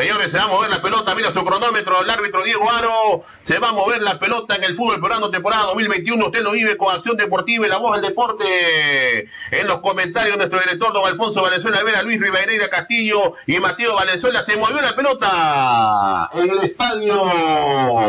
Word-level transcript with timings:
Señores, 0.00 0.30
se 0.30 0.38
va 0.38 0.44
a 0.44 0.48
mover 0.48 0.70
la 0.70 0.80
pelota, 0.80 1.14
mira 1.14 1.30
su 1.30 1.44
cronómetro, 1.44 2.00
el 2.00 2.08
árbitro 2.08 2.42
Diego 2.42 2.70
Aro, 2.70 3.22
se 3.40 3.58
va 3.58 3.68
a 3.68 3.72
mover 3.74 4.00
la 4.00 4.18
pelota 4.18 4.56
en 4.56 4.64
el 4.64 4.74
fútbol 4.74 4.98
peruano 4.98 5.28
temporada 5.30 5.64
2021, 5.64 6.24
usted 6.24 6.40
lo 6.40 6.52
vive 6.52 6.78
con 6.78 6.90
Acción 6.94 7.18
Deportiva 7.18 7.66
y 7.66 7.68
La 7.68 7.76
Voz 7.76 8.00
del 8.00 8.08
Deporte. 8.08 9.28
En 9.50 9.66
los 9.66 9.80
comentarios 9.80 10.38
nuestro 10.38 10.58
director 10.58 10.94
don 10.94 11.06
Alfonso 11.06 11.42
Valenzuela 11.42 11.82
Vera, 11.82 12.00
Luis 12.02 12.18
Rivadeneira 12.18 12.70
Castillo 12.70 13.34
y 13.46 13.60
Mateo 13.60 13.94
Valenzuela, 13.94 14.42
se 14.42 14.56
movió 14.56 14.80
la 14.80 14.96
pelota 14.96 16.30
en 16.32 16.48
el 16.48 16.64
estadio 16.64 17.22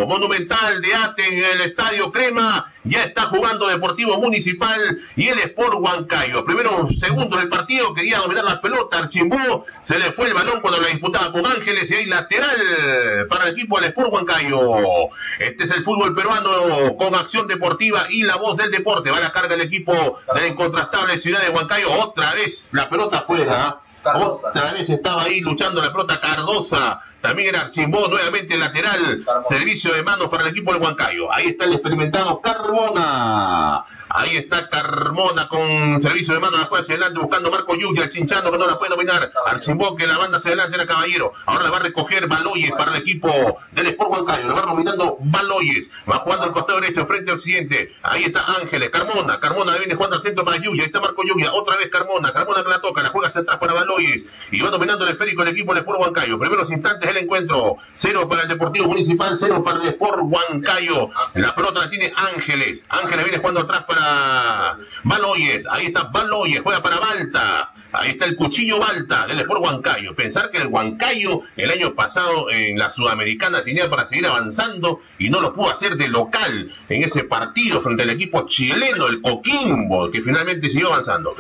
monumental 0.08 0.82
de 0.82 0.96
Ate, 0.96 1.28
en 1.28 1.60
el 1.60 1.62
estadio 1.62 2.10
Crema, 2.14 2.72
ya 2.86 3.04
está 3.04 3.24
jugando 3.24 3.68
Deportivo 3.68 4.18
Municipal 4.18 4.98
y 5.18 5.28
el 5.28 5.40
Sport 5.40 5.76
Huancayo. 5.78 6.46
Primero, 6.46 6.88
segundo 6.98 7.36
del 7.36 7.50
partido, 7.50 7.94
quería 7.94 8.20
dominar 8.20 8.46
la 8.46 8.62
pelota, 8.62 9.00
Archimbó, 9.00 9.66
se 9.82 10.00
le 10.00 10.14
fue 10.14 10.28
el 10.28 10.34
balón 10.34 10.62
cuando 10.62 10.80
la 10.80 10.88
disputaba 10.88 11.34
con 11.34 11.46
Ángel 11.46 11.81
y 11.90 11.94
hay 11.96 12.06
lateral 12.06 13.28
para 13.30 13.46
el 13.46 13.54
equipo 13.54 13.80
del 13.80 13.90
Sport 13.90 14.14
Huancayo. 14.14 15.10
Este 15.40 15.64
es 15.64 15.72
el 15.72 15.84
fútbol 15.84 16.14
peruano 16.14 16.96
con 16.98 17.16
acción 17.16 17.48
deportiva 17.48 18.06
y 18.10 18.24
la 18.24 18.36
voz 18.36 18.58
del 18.58 18.72
deporte. 18.72 19.10
Va 19.10 19.18
a 19.18 19.22
la 19.22 19.32
carga 19.32 19.56
el 19.56 19.62
equipo 19.62 19.94
de 20.34 20.42
la 20.42 20.48
incontrastable 20.48 21.18
ciudad 21.18 21.42
de 21.42 21.50
Huancayo. 21.50 21.92
Otra 21.92 22.34
vez 22.34 22.70
la 22.74 22.90
pelota 22.90 23.20
afuera. 23.20 23.80
Otra 24.04 24.74
vez 24.74 24.90
estaba 24.90 25.24
ahí 25.24 25.42
luchando 25.42 25.82
la 25.82 25.92
pelota 25.92 26.20
Cardosa. 26.20 27.02
También 27.22 27.50
era 27.50 27.62
Archimbó, 27.62 28.08
nuevamente 28.08 28.58
lateral. 28.58 29.26
Servicio 29.46 29.94
de 29.94 30.04
manos 30.04 30.30
para 30.30 30.44
el 30.44 30.50
equipo 30.50 30.74
de 30.74 30.80
Huancayo. 30.80 31.32
Ahí 31.32 31.48
está 31.48 31.66
el 31.66 31.74
experimentado 31.74 32.42
Carbona. 32.42 33.86
Ahí 34.14 34.36
está 34.36 34.68
Carmona 34.68 35.48
con 35.48 36.02
servicio 36.02 36.34
de 36.34 36.42
mano 36.42 36.58
la 36.58 36.64
hacia 36.64 36.96
adelante 36.96 37.20
buscando 37.20 37.50
Marco 37.50 37.76
Yuya, 37.76 38.10
chinchando 38.10 38.52
que 38.52 38.58
no 38.58 38.68
la 38.68 38.78
puede 38.78 38.92
dominar. 38.92 39.32
Archimbó 39.46 39.96
que 39.96 40.06
la 40.06 40.18
banda 40.18 40.38
hacia 40.38 40.50
adelante 40.50 40.76
era 40.76 40.86
Caballero. 40.86 41.32
Ahora 41.46 41.64
la 41.64 41.70
va 41.70 41.78
a 41.78 41.82
recoger 41.82 42.28
Baloyes 42.28 42.74
para 42.74 42.92
el 42.92 43.02
equipo 43.02 43.60
del 43.72 43.88
Sport 43.88 44.12
Huancayo. 44.12 44.48
La 44.48 44.54
va 44.54 44.62
dominando 44.64 45.18
Baloyes. 45.22 45.92
Va 46.10 46.18
jugando 46.18 46.46
al 46.46 46.52
costado 46.52 46.82
derecho 46.82 47.06
frente 47.06 47.32
a 47.32 47.36
Occidente. 47.36 47.96
Ahí 48.04 48.24
está 48.24 48.44
Ángeles, 48.62 48.90
Carmona. 48.90 49.40
Carmona 49.40 49.78
viene 49.78 49.96
jugando 49.96 50.18
al 50.18 50.22
centro 50.22 50.44
para 50.44 50.58
Yuya. 50.58 50.82
Ahí 50.84 50.88
está 50.88 51.00
Marco 51.00 51.24
Yuya. 51.24 51.54
Otra 51.54 51.78
vez 51.78 51.88
Carmona. 51.90 52.34
Carmona 52.34 52.64
que 52.64 52.70
la 52.70 52.82
toca. 52.82 53.04
La 53.04 53.10
juega 53.10 53.30
hacia 53.30 53.42
atrás 53.42 53.58
para 53.58 53.74
Baloyes. 53.74 54.26
Y 54.52 54.62
va 54.62 54.72
dominando 54.72 55.06
el 55.06 55.12
esférico 55.12 55.44
el 55.44 55.50
equipo 55.50 55.74
del 55.74 55.84
Sport 55.84 56.02
Huancayo. 56.02 56.38
Primeros 56.38 56.70
instantes 56.70 57.10
del 57.14 57.24
encuentro. 57.24 57.78
Cero 57.94 58.28
para 58.28 58.44
el 58.44 58.50
Deportivo 58.50 58.88
Municipal, 58.88 59.38
cero 59.38 59.64
para 59.64 59.82
el 59.82 59.90
Sport 59.90 60.22
Huancayo. 60.24 61.10
La 61.36 61.54
pelota 61.54 61.82
la 61.82 61.90
tiene 61.90 62.12
Ángeles. 62.16 62.86
Ángeles 62.90 63.26
viene 63.26 63.40
jugando 63.40 63.62
atrás 63.62 63.84
para 63.84 64.78
Baloyes, 65.04 65.68
ahí 65.70 65.88
está 65.88 66.04
Baloyes, 66.04 66.62
juega 66.62 66.82
para 66.82 67.00
Balta, 67.00 67.74
ahí 67.92 68.12
está 68.12 68.26
el 68.26 68.36
cuchillo 68.36 68.80
Balta 68.80 69.28
del 69.28 69.40
Sport 69.40 69.62
Huancayo. 69.64 70.16
Pensar 70.16 70.52
que 70.52 70.58
el 70.58 70.68
Huancayo 70.68 71.42
el 71.58 71.70
año 71.70 71.94
pasado 71.94 72.50
en 72.50 72.78
la 72.78 72.90
Sudamericana 72.90 73.64
tenía 73.64 73.90
para 73.90 74.06
seguir 74.06 74.28
avanzando 74.28 75.00
y 75.20 75.30
no 75.30 75.42
lo 75.42 75.54
pudo 75.54 75.70
hacer 75.70 75.98
de 75.98 76.08
local 76.08 76.74
en 76.90 77.04
ese 77.04 77.24
partido 77.24 77.82
frente 77.82 78.04
al 78.04 78.10
equipo 78.10 78.46
chileno, 78.48 79.08
el 79.08 79.22
Coquimbo, 79.22 80.10
que 80.12 80.22
finalmente 80.22 80.70
siguió 80.70 80.88
avanzando. 80.88 81.36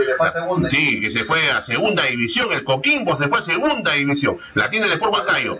Sí, 0.70 1.00
que 1.02 1.12
se 1.12 1.24
fue 1.24 1.50
a 1.50 1.62
segunda 1.62 2.04
división, 2.04 2.52
el 2.52 2.64
Coquimbo 2.64 3.16
se 3.16 3.28
fue 3.28 3.40
a 3.40 3.42
segunda 3.42 3.94
división. 3.94 4.38
La 4.54 4.70
tiene 4.70 4.86
el 4.88 4.94
Sport 4.94 5.14
Huancayo. 5.14 5.60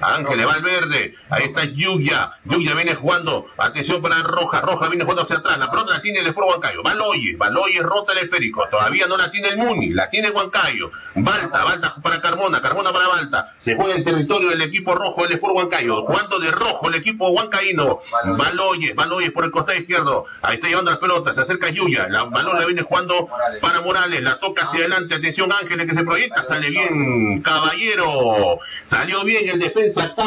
Ángeles 0.00 0.46
Valverde, 0.46 1.14
ahí 1.30 1.44
está 1.44 1.64
Yuya, 1.64 2.32
Yuya 2.44 2.74
viene 2.74 2.94
jugando, 2.94 3.46
atención 3.56 4.02
para 4.02 4.16
Roja, 4.22 4.60
Roja 4.60 4.88
viene 4.88 5.04
jugando 5.04 5.22
hacia 5.22 5.36
atrás, 5.36 5.58
la 5.58 5.70
pelota 5.70 5.94
la 5.94 6.02
tiene 6.02 6.20
el 6.20 6.26
Sport 6.26 6.48
Huancayo, 6.48 6.82
Baloyes, 6.82 7.38
Baloyes 7.38 7.82
rota 7.82 8.12
el 8.12 8.18
esférico, 8.18 8.64
todavía 8.70 9.06
no 9.06 9.16
la 9.16 9.30
tiene 9.30 9.48
el 9.48 9.58
Muni, 9.58 9.90
la 9.90 10.10
tiene 10.10 10.30
Huancayo, 10.30 10.90
Balta, 11.14 11.64
Balta 11.64 11.96
para 12.02 12.20
Carmona, 12.20 12.60
Carmona 12.60 12.92
para 12.92 13.08
Balta, 13.08 13.54
se 13.58 13.74
juega 13.74 13.94
en 13.94 14.04
territorio 14.04 14.50
del 14.50 14.62
equipo 14.62 14.94
rojo 14.94 15.22
del 15.22 15.32
Sport 15.32 15.54
Huancayo, 15.54 16.04
jugando 16.04 16.38
de 16.38 16.50
rojo 16.50 16.88
el 16.88 16.96
equipo 16.96 17.28
huancaíno, 17.28 18.00
Baloyes, 18.36 18.94
Baloyes 18.94 19.32
por 19.32 19.44
el 19.44 19.50
costado 19.50 19.78
izquierdo, 19.78 20.26
ahí 20.42 20.56
está 20.56 20.68
llevando 20.68 20.90
las 20.90 21.00
pelotas, 21.00 21.34
se 21.34 21.42
acerca 21.42 21.70
Yuya, 21.70 22.08
la 22.08 22.24
balón 22.24 22.58
la 22.58 22.66
viene 22.66 22.82
jugando 22.82 23.28
para 23.60 23.80
Morales, 23.80 24.22
la 24.22 24.38
toca 24.38 24.64
hacia 24.64 24.80
adelante, 24.80 25.14
atención 25.14 25.50
Ángeles 25.52 25.86
que 25.86 25.94
se 25.94 26.04
proyecta, 26.04 26.42
sale 26.42 26.70
bien 26.70 27.42
Caballero, 27.42 28.58
salió 28.86 29.24
bien 29.24 29.48
el 29.48 29.58
defensa 29.58 29.85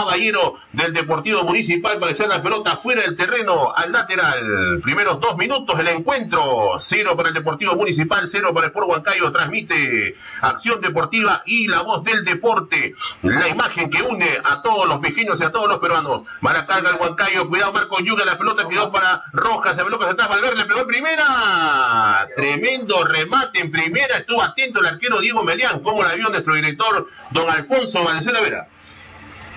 Caballero 0.10 0.56
del 0.72 0.94
Deportivo 0.94 1.44
Municipal 1.44 2.00
para 2.00 2.12
echar 2.12 2.30
la 2.30 2.42
pelota 2.42 2.78
fuera 2.78 3.02
del 3.02 3.16
terreno 3.16 3.74
al 3.76 3.92
lateral. 3.92 4.80
Primeros 4.82 5.20
dos 5.20 5.38
minutos 5.38 5.78
del 5.78 5.88
encuentro. 5.90 6.76
Cero 6.80 7.16
para 7.16 7.30
el 7.30 7.36
Deportivo 7.36 7.76
Municipal, 7.76 8.28
cero 8.28 8.54
para 8.54 8.68
el 8.68 8.72
Sport 8.72 8.90
Huancayo. 8.90 9.32
Transmite 9.32 10.16
Acción 10.42 10.82
Deportiva 10.82 11.44
y 11.46 11.68
la 11.68 11.82
voz 11.82 12.04
del 12.04 12.24
deporte. 12.26 12.96
La 13.22 13.48
imagen 13.48 13.90
que 13.90 14.02
une 14.02 14.30
a 14.44 14.62
todos 14.62 14.88
los 14.88 15.00
pequeños 15.00 15.40
y 15.40 15.44
a 15.44 15.52
todos 15.52 15.68
los 15.68 15.80
peruanos. 15.80 16.22
Maracarga 16.42 16.92
el 16.92 16.96
Huancayo. 16.96 17.48
Cuidado 17.50 17.74
Marco 17.74 18.00
Yuga. 18.00 18.26
La 18.26 18.38
pelota 18.38 18.68
quedó 18.68 18.92
para 18.92 19.24
Rojas. 19.34 19.76
Se 19.76 19.84
pelota 19.84 20.10
atrás. 20.10 20.30
Valverde 20.30 20.56
le 20.56 20.66
pegó 20.66 20.82
en 20.82 20.88
primera. 20.88 22.28
Tremendo 22.36 23.04
remate 23.04 23.60
en 23.62 23.72
primera. 23.72 24.18
Estuvo 24.18 24.42
atento 24.42 24.80
el 24.80 24.88
arquero 24.88 25.20
Diego 25.20 25.44
Melián. 25.44 25.80
Como 25.82 26.04
la 26.04 26.16
vio 26.16 26.30
nuestro 26.30 26.54
director, 26.54 27.08
don 27.32 27.50
Alfonso 27.50 28.04
Valenzuela 28.04 28.42
Vera. 28.42 28.68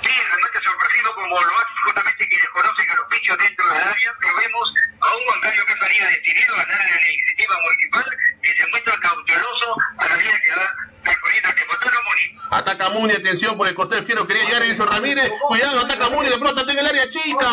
Sí, 0.02 0.10
realmente 0.28 0.58
sorpresivo 0.64 1.14
como 1.14 1.40
lo 1.40 1.52
hace 1.58 1.72
justamente 1.84 2.28
quienes 2.28 2.48
conocen 2.50 2.90
a 2.90 2.94
los 2.96 3.06
pichos 3.06 3.38
dentro 3.38 3.68
del 3.68 3.82
área, 3.82 4.14
pero 4.20 4.36
vemos 4.36 4.74
a 5.00 5.16
un 5.16 5.26
bancario 5.26 5.66
que 5.66 5.74
salía 5.74 6.06
decidido 6.08 6.54
a 6.54 6.58
ganar 6.64 6.80
en 6.80 7.02
la 7.02 7.10
iniciativa 7.10 7.54
municipal 7.62 8.04
y 8.42 8.48
se 8.48 8.66
muestra 8.68 8.98
cauteloso 9.00 9.76
a 9.98 10.08
la 10.08 10.16
vida 10.16 10.40
que 10.42 10.50
da 10.50 10.74
la 11.04 11.20
corriente 11.20 11.54
que 11.54 11.64
votaron 11.66 12.04
Muni. 12.04 12.38
Ataca 12.50 12.90
Muni, 12.90 13.12
atención 13.12 13.56
por 13.56 13.68
el 13.68 13.74
costado 13.74 14.00
izquierdo, 14.00 14.26
quería 14.26 14.44
llegar 14.44 14.62
Edison 14.62 14.88
Ramírez, 14.88 15.30
cuidado, 15.48 15.80
ataca 15.80 16.10
Muni, 16.10 16.28
de 16.28 16.38
pronto 16.38 16.60
está 16.60 16.72
en 16.72 16.78
el 16.78 16.86
área 16.86 17.08
chica. 17.08 17.48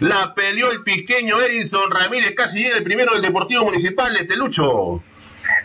La 0.00 0.34
peleó 0.34 0.70
el 0.70 0.82
pisqueño 0.82 1.40
Edison 1.40 1.90
Ramírez, 1.90 2.34
casi 2.36 2.62
llega 2.62 2.76
el 2.76 2.84
primero 2.84 3.12
del 3.12 3.22
Deportivo 3.22 3.64
Municipal, 3.64 4.14
este 4.16 4.36
Lucho. 4.36 5.02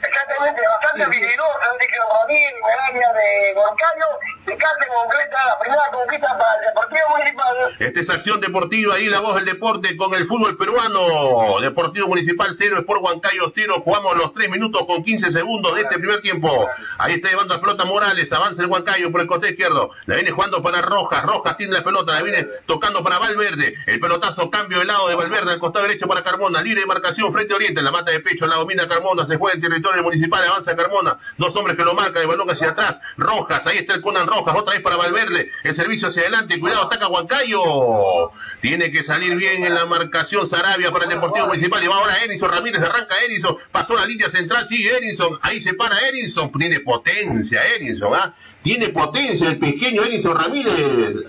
Exactamente, 0.01 0.61
bastante 0.61 1.03
habilidoso, 1.03 1.59
Ramírez 1.61 1.93
en 2.29 2.55
el 2.55 2.79
área 2.97 3.13
de 3.13 3.53
Huancayo 3.55 4.05
y 4.45 4.57
casi 4.57 4.89
concreta 4.89 5.37
la 5.47 5.59
primera 5.59 5.81
conquista 5.91 6.37
para 6.37 6.55
el 6.55 6.65
Deportivo 6.67 7.01
Municipal. 7.17 7.55
Esta 7.79 7.99
es 7.99 8.09
acción 8.09 8.41
deportiva 8.41 8.99
y 8.99 9.05
la 9.05 9.19
voz 9.19 9.35
del 9.35 9.45
deporte 9.45 9.95
con 9.95 10.13
el 10.13 10.25
fútbol 10.25 10.57
peruano. 10.57 11.59
Deportivo 11.61 12.07
Municipal 12.07 12.49
0, 12.53 12.77
Sport 12.79 13.01
Huancayo 13.03 13.47
0. 13.47 13.81
Jugamos 13.83 14.17
los 14.17 14.33
3 14.33 14.49
minutos 14.49 14.85
con 14.85 15.03
15 15.03 15.31
segundos 15.31 15.75
de 15.75 15.81
este 15.81 15.97
primer 15.97 16.21
tiempo. 16.21 16.69
Ahí 16.97 17.13
está 17.13 17.29
llevando 17.29 17.53
la 17.55 17.61
pelota 17.61 17.85
Morales. 17.85 18.31
Avanza 18.33 18.63
el 18.63 18.69
Huancayo 18.69 19.11
por 19.11 19.21
el 19.21 19.27
costado 19.27 19.51
izquierdo. 19.51 19.89
La 20.05 20.15
viene 20.15 20.31
jugando 20.31 20.61
para 20.61 20.81
Rojas. 20.81 21.23
Rojas 21.23 21.57
tiene 21.57 21.73
la 21.73 21.83
pelota. 21.83 22.13
La 22.13 22.21
viene 22.21 22.47
tocando 22.65 23.03
para 23.03 23.19
Valverde. 23.19 23.73
El 23.85 23.99
pelotazo 23.99 24.49
cambio 24.49 24.79
de 24.79 24.85
lado 24.85 25.07
de 25.07 25.15
Valverde 25.15 25.51
al 25.51 25.59
costado 25.59 25.85
derecho 25.85 26.07
para 26.07 26.23
Carmona. 26.23 26.61
Libre 26.61 26.81
de 26.81 26.87
marcación 26.87 27.31
frente 27.31 27.53
a 27.53 27.57
Oriente. 27.57 27.81
La 27.81 27.91
mata 27.91 28.11
de 28.11 28.19
pecho. 28.19 28.47
La 28.47 28.55
domina 28.55 28.87
Carmona. 28.87 29.25
Se 29.25 29.37
juega 29.37 29.55
en 29.55 29.61
territorio 29.73 30.03
municipal. 30.03 30.43
Avanza 30.43 30.75
Carmona. 30.75 31.17
Dos 31.37 31.55
hombres 31.55 31.75
que 31.75 31.83
lo 31.83 31.93
marcan. 31.93 32.21
El 32.21 32.27
balón 32.27 32.49
hacia 32.49 32.69
atrás. 32.69 32.99
Rojas. 33.17 33.65
Ahí 33.67 33.79
está 33.79 33.95
el 33.95 34.01
Conan 34.01 34.27
Rojas. 34.27 34.55
Otra 34.55 34.73
vez 34.73 34.81
para 34.81 34.97
Valverde. 34.97 35.49
El 35.63 35.73
servicio 35.73 36.07
hacia 36.07 36.23
adelante. 36.23 36.59
Cuidado. 36.59 36.83
Ataca 36.83 37.07
Huancayo. 37.07 38.31
Tiene 38.61 38.91
que 38.91 39.03
salir 39.03 39.35
bien 39.35 39.63
en 39.65 39.73
la 39.73 39.85
marcación 39.85 40.45
Sarabia 40.45 40.91
para 40.91 41.05
el 41.05 41.11
Deportivo 41.11 41.47
Municipal. 41.47 41.83
Y 41.83 41.87
va 41.87 41.95
ahora 41.95 42.23
Erinson 42.23 42.51
Ramírez. 42.51 42.81
Arranca 42.81 43.15
Erinson. 43.23 43.57
Pasó 43.71 43.95
la 43.95 44.05
línea 44.05 44.29
central. 44.29 44.67
Sigue 44.67 44.95
Erinson. 44.97 45.39
Ahí 45.41 45.59
se 45.59 45.73
para 45.73 45.97
Erinson. 46.07 46.51
Tiene 46.51 46.79
potencia 46.79 47.65
Erinson. 47.65 48.13
¿ah? 48.13 48.33
Tiene 48.63 48.89
potencia 48.89 49.49
el 49.49 49.59
pequeño 49.59 50.03
Erinson 50.03 50.37
Ramírez. 50.37 50.73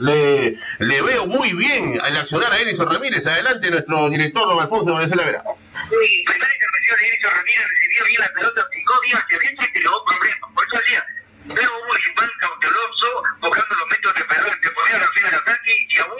Le, 0.00 0.56
le 0.78 1.02
veo 1.02 1.26
muy 1.26 1.52
bien 1.54 2.00
al 2.00 2.16
accionar 2.16 2.52
a 2.52 2.58
Erinson 2.58 2.88
Ramírez. 2.88 3.26
Adelante 3.26 3.70
nuestro 3.70 4.08
director, 4.08 4.48
don 4.48 4.60
Alfonso 4.60 4.94
Venezuela 4.94 5.24
Vera. 5.24 5.42
Sí, 5.42 6.24
primera 6.24 6.52
intervención 6.54 6.96
de 7.00 7.08
Eric 7.08 7.24
Ramírez 7.24 7.66
recibió 7.68 8.04
bien 8.06 8.20
la 8.20 8.32
pelota, 8.34 8.68
picó 8.70 8.94
bien 9.04 9.16
hacia 9.16 9.36
adentro 9.36 9.66
y 9.66 9.72
creó 9.72 10.04
problemas. 10.04 10.50
Por 10.54 10.64
eso 10.64 10.78
decía, 10.78 11.06
pero 11.48 11.70
un 11.76 11.86
municipal 11.86 12.30
cauteloso, 12.40 13.22
buscando 13.40 13.74
los 13.76 13.88
métodos 13.90 14.14
de 14.16 14.24
Ferrer, 14.24 14.60
de 14.60 14.70
poner 14.70 15.02
a 15.02 15.36
ataque 15.36 15.86
y 15.88 15.98
aún 15.98 16.18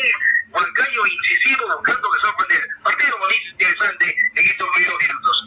Huancayo 0.51 1.07
incisivo 1.07 1.65
buscando 1.77 2.09
que 2.11 2.21
sorprender. 2.21 2.63
Partido 2.83 3.19
bonito, 3.19 3.49
interesante 3.51 4.17
en 4.37 4.47
estos 4.47 4.69
medios 4.77 4.95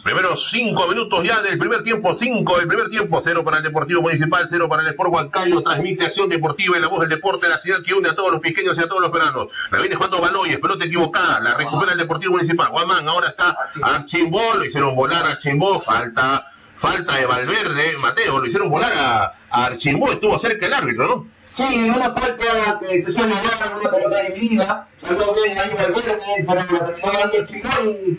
Primeros 0.04 0.50
cinco 0.50 0.88
minutos 0.88 1.24
ya 1.24 1.42
del 1.42 1.58
primer 1.58 1.82
tiempo, 1.82 2.14
cinco 2.14 2.56
del 2.58 2.66
primer 2.66 2.88
tiempo, 2.88 3.20
cero 3.20 3.44
para 3.44 3.58
el 3.58 3.62
Deportivo 3.62 4.02
Municipal, 4.02 4.46
cero 4.48 4.68
para 4.68 4.82
el 4.82 4.88
Sport 4.88 5.12
Huancayo, 5.12 5.62
transmite 5.62 6.06
acción 6.06 6.28
deportiva 6.28 6.78
y 6.78 6.80
la 6.80 6.88
voz 6.88 7.00
del 7.00 7.10
deporte 7.10 7.46
de 7.46 7.52
la 7.52 7.58
ciudad 7.58 7.82
que 7.82 7.94
une 7.94 8.08
a 8.08 8.14
todos 8.14 8.32
los 8.32 8.40
piqueños 8.40 8.78
y 8.78 8.80
a 8.80 8.88
todos 8.88 9.02
los 9.02 9.10
peruanos. 9.10 9.48
La 9.70 9.80
viene 9.80 9.96
jugando 9.96 10.20
Baloyes, 10.20 10.58
pelota 10.60 10.86
equivocada, 10.86 11.40
la 11.40 11.54
recupera 11.54 11.92
el 11.92 11.98
Deportivo 11.98 12.32
Municipal. 12.32 12.70
Guamán, 12.70 13.08
ahora 13.08 13.28
está 13.28 13.56
Archimbó, 13.82 14.54
lo 14.54 14.64
hicieron 14.64 14.94
volar 14.94 15.26
a 15.26 15.38
falta, 15.80 16.50
falta 16.78 17.16
de 17.16 17.26
Valverde, 17.26 17.96
Mateo, 17.98 18.38
lo 18.38 18.46
hicieron 18.46 18.70
volar 18.70 18.92
a, 18.96 19.24
a 19.50 19.66
Archimbó, 19.66 20.12
estuvo 20.12 20.38
cerca 20.38 20.66
el 20.66 20.74
árbitro, 20.74 21.06
¿no? 21.08 21.38
Sí, 21.50 21.90
una 21.90 22.12
falta 22.12 22.78
que 22.80 23.02
se 23.02 23.10
suele 23.10 23.34
dar, 23.34 23.78
una 23.80 23.90
pelota 23.90 24.22
dividida, 24.22 24.88
salió 25.02 25.34
bien 25.34 25.58
ahí 25.58 25.70
Valverde, 25.76 26.44
pero 26.46 26.54
la 26.54 26.86
terminó 26.86 27.12
dando 27.18 27.36
el 27.36 27.44
chingón 27.44 27.88
y 27.88 28.10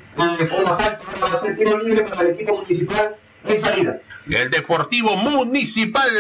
eh, 0.42 0.46
fue 0.46 0.60
una 0.60 0.76
falta, 0.76 1.00
va 1.24 1.32
a 1.32 1.36
ser 1.38 1.56
tiro 1.56 1.78
libre 1.78 2.02
para 2.04 2.22
el 2.24 2.30
equipo 2.30 2.56
municipal 2.56 3.16
en 3.46 3.60
salida. 3.60 4.02
El 4.30 4.50
Deportivo 4.52 5.16
Municipal, 5.16 6.12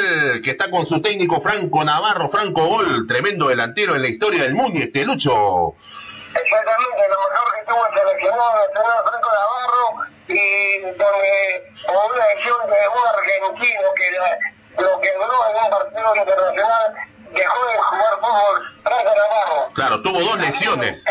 que 0.42 0.50
está 0.50 0.72
con 0.72 0.86
su 0.86 1.02
técnico 1.02 1.42
Franco 1.42 1.84
Navarro, 1.84 2.30
Franco 2.30 2.66
Gol, 2.66 3.06
tremendo 3.06 3.50
delantero 3.50 3.96
en 3.96 4.02
la 4.02 4.08
historia 4.08 4.44
del 4.44 4.56
mundo, 4.56 4.80
este 4.80 5.06
Lucho. 5.06 5.76
Exactamente, 6.36 7.02
lo 7.10 7.20
mejor 7.30 7.56
que 7.56 7.66
tuvo 7.66 7.88
el 7.88 7.94
seleccionado 8.00 8.54
nacional 8.68 9.04
Franco 9.10 9.30
Navarro 9.34 9.86
y 10.28 10.80
donde 10.82 11.72
con 11.86 12.12
una 12.16 12.26
lesión 12.28 12.58
de 12.68 12.88
un 12.88 13.08
argentino 13.08 13.94
que 13.96 14.12
la- 14.12 14.84
lo 14.84 15.02
quebró 15.02 15.48
en 15.50 15.64
un 15.64 15.70
partido 15.72 16.16
internacional 16.16 16.96
dejó 17.32 17.66
de 17.68 17.78
jugar 17.78 18.14
fútbol 18.22 18.64
Franco 18.84 19.04
Navarro. 19.16 19.68
Claro, 19.74 20.02
tuvo 20.02 20.20
dos 20.20 20.38
lesiones. 20.38 21.04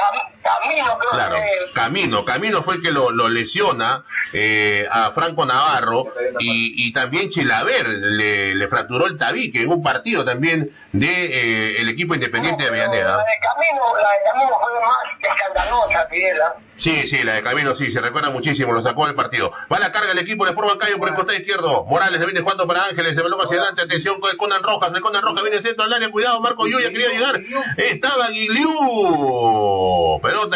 Camino 0.62 0.98
creo 0.98 1.10
Claro, 1.10 1.36
que 1.36 1.62
es. 1.64 1.72
Camino, 1.72 2.24
Camino 2.24 2.62
fue 2.62 2.76
el 2.76 2.82
que 2.82 2.90
lo, 2.90 3.10
lo 3.10 3.28
lesiona 3.28 4.04
eh, 4.32 4.86
a 4.90 5.10
Franco 5.10 5.44
Navarro 5.46 6.12
y, 6.38 6.86
y 6.86 6.92
también 6.92 7.30
Chilaver 7.30 7.86
le, 7.88 8.54
le 8.54 8.68
fracturó 8.68 9.06
el 9.06 9.16
tabique 9.18 9.60
en 9.62 9.70
un 9.70 9.82
partido 9.82 10.24
también 10.24 10.70
de 10.92 11.06
eh, 11.06 11.80
el 11.80 11.88
equipo 11.88 12.14
independiente 12.14 12.64
de 12.64 12.70
La 12.70 12.84
Avellaneda. 12.84 13.16
de 13.18 13.24
Camino, 13.42 13.82
la 14.00 14.08
de 14.08 14.24
Camino 14.32 14.56
fue 14.60 14.80
más 14.80 15.34
escandalosa, 15.36 16.08
Piedra. 16.08 16.54
Sí, 16.76 17.08
sí, 17.08 17.24
la 17.24 17.34
de 17.34 17.42
Camino 17.42 17.74
sí, 17.74 17.90
se 17.90 18.00
recuerda 18.00 18.30
muchísimo, 18.30 18.72
lo 18.72 18.80
sacó 18.80 19.06
del 19.06 19.16
partido. 19.16 19.50
Va 19.72 19.80
la 19.80 19.90
carga 19.90 20.12
el 20.12 20.18
equipo 20.18 20.44
de 20.44 20.50
Sport 20.50 20.68
Bancayo 20.68 20.96
por 20.98 21.08
el 21.08 21.14
costado 21.14 21.36
izquierdo. 21.36 21.84
Morales 21.86 22.20
le 22.20 22.26
viene 22.26 22.40
jugando 22.40 22.66
para 22.68 22.84
Ángeles, 22.84 23.16
se 23.16 23.22
veló 23.22 23.40
hacia 23.42 23.56
adelante, 23.58 23.82
atención 23.82 24.20
con 24.20 24.30
el 24.30 24.36
Conan 24.36 24.62
Rojas, 24.62 24.94
el 24.94 25.00
Conan 25.00 25.22
Rojas 25.22 25.42
viene 25.42 25.60
centro 25.60 25.84
al 25.84 25.92
área, 25.92 26.08
cuidado, 26.10 26.40
Marco 26.40 26.66
Yuya 26.68 26.90
quería 26.90 27.08
llegar. 27.08 27.42
Estaba 27.76 28.28
Guiliu. 28.28 28.68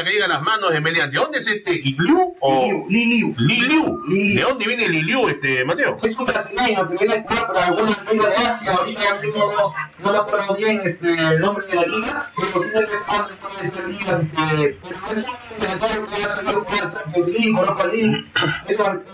Pelota 0.03 0.05
que 0.05 0.13
llega 0.13 0.25
a 0.27 0.29
las 0.29 0.43
manos 0.43 0.71
de 0.71 0.81
Meliante. 0.81 1.17
¿Dónde 1.17 1.39
es 1.39 1.47
este 1.47 1.73
Guiliu? 1.73 2.35
O... 2.41 2.87
Liliu. 2.89 3.35
Liliu. 3.39 4.03
¿De 4.09 4.43
dónde 4.43 4.67
viene 4.67 4.89
Liliu, 4.89 5.29
este, 5.29 5.65
Mateo? 5.65 5.99
Es 6.03 6.17
un 6.17 6.27
brasileño 6.27 6.89
que 6.89 6.97
viene 6.97 7.23
por 7.23 7.57
alguna 7.57 7.97
liga 8.11 8.29
de 8.29 8.37
Asia, 8.37 8.73
ahorita 8.73 9.03
no, 9.35 10.05
no 10.05 10.13
me 10.13 10.19
acuerdo 10.19 10.55
bien 10.57 10.81
este, 10.85 11.11
el 11.11 11.41
nombre 11.41 11.67
de 11.67 11.75
la 11.77 11.83
liga, 11.83 12.33
pero 12.37 12.65
en 12.65 12.71
una 12.71 12.81
de 12.81 13.67
esas 13.67 13.87
ligas, 13.87 14.21
este, 14.21 14.79
pero 14.83 15.17
es 15.17 15.27
un 15.27 15.59
delantero 15.59 16.05
que 16.05 16.25
ha 16.25 16.29
salido 16.29 16.65
jugar 16.65 16.95
Champions 16.95 17.29
League, 17.29 17.49
Europa 17.49 17.87
League, 17.87 18.25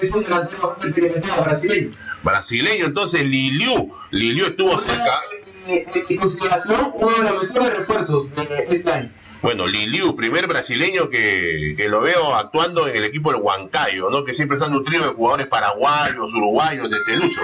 es 0.00 0.12
un, 0.12 0.23
delantero 0.23 0.62
bastante 0.62 0.87
experimentado 0.88 1.44
brasileño. 1.44 1.96
Brasileño, 2.23 2.87
entonces 2.87 3.25
Liliu. 3.25 3.94
Liliu 4.11 4.46
estuvo 4.46 4.79
cerca. 4.79 5.20
En, 5.67 6.17
consideración, 6.17 6.93
uno 6.94 7.14
de 7.14 7.31
los 7.31 7.43
mejores 7.43 7.76
refuerzos 7.76 8.35
de 8.35 8.67
este 8.70 8.90
año. 8.90 9.12
Bueno, 9.40 9.67
Liliu, 9.67 10.17
primer 10.17 10.49
brasileño 10.49 11.08
que, 11.11 11.75
que 11.76 11.88
lo 11.88 12.00
veo 12.00 12.35
actuando 12.35 12.88
en 12.88 12.96
el 12.96 13.05
equipo 13.05 13.31
del 13.31 13.40
Huancayo, 13.40 14.11
¿no? 14.11 14.25
Que 14.25 14.35
siempre 14.35 14.56
está 14.56 14.69
nutrido 14.69 15.05
de 15.05 15.14
jugadores 15.14 15.46
paraguayos, 15.46 16.35
uruguayos, 16.35 16.93
este 16.93 17.17
Lucho. 17.17 17.40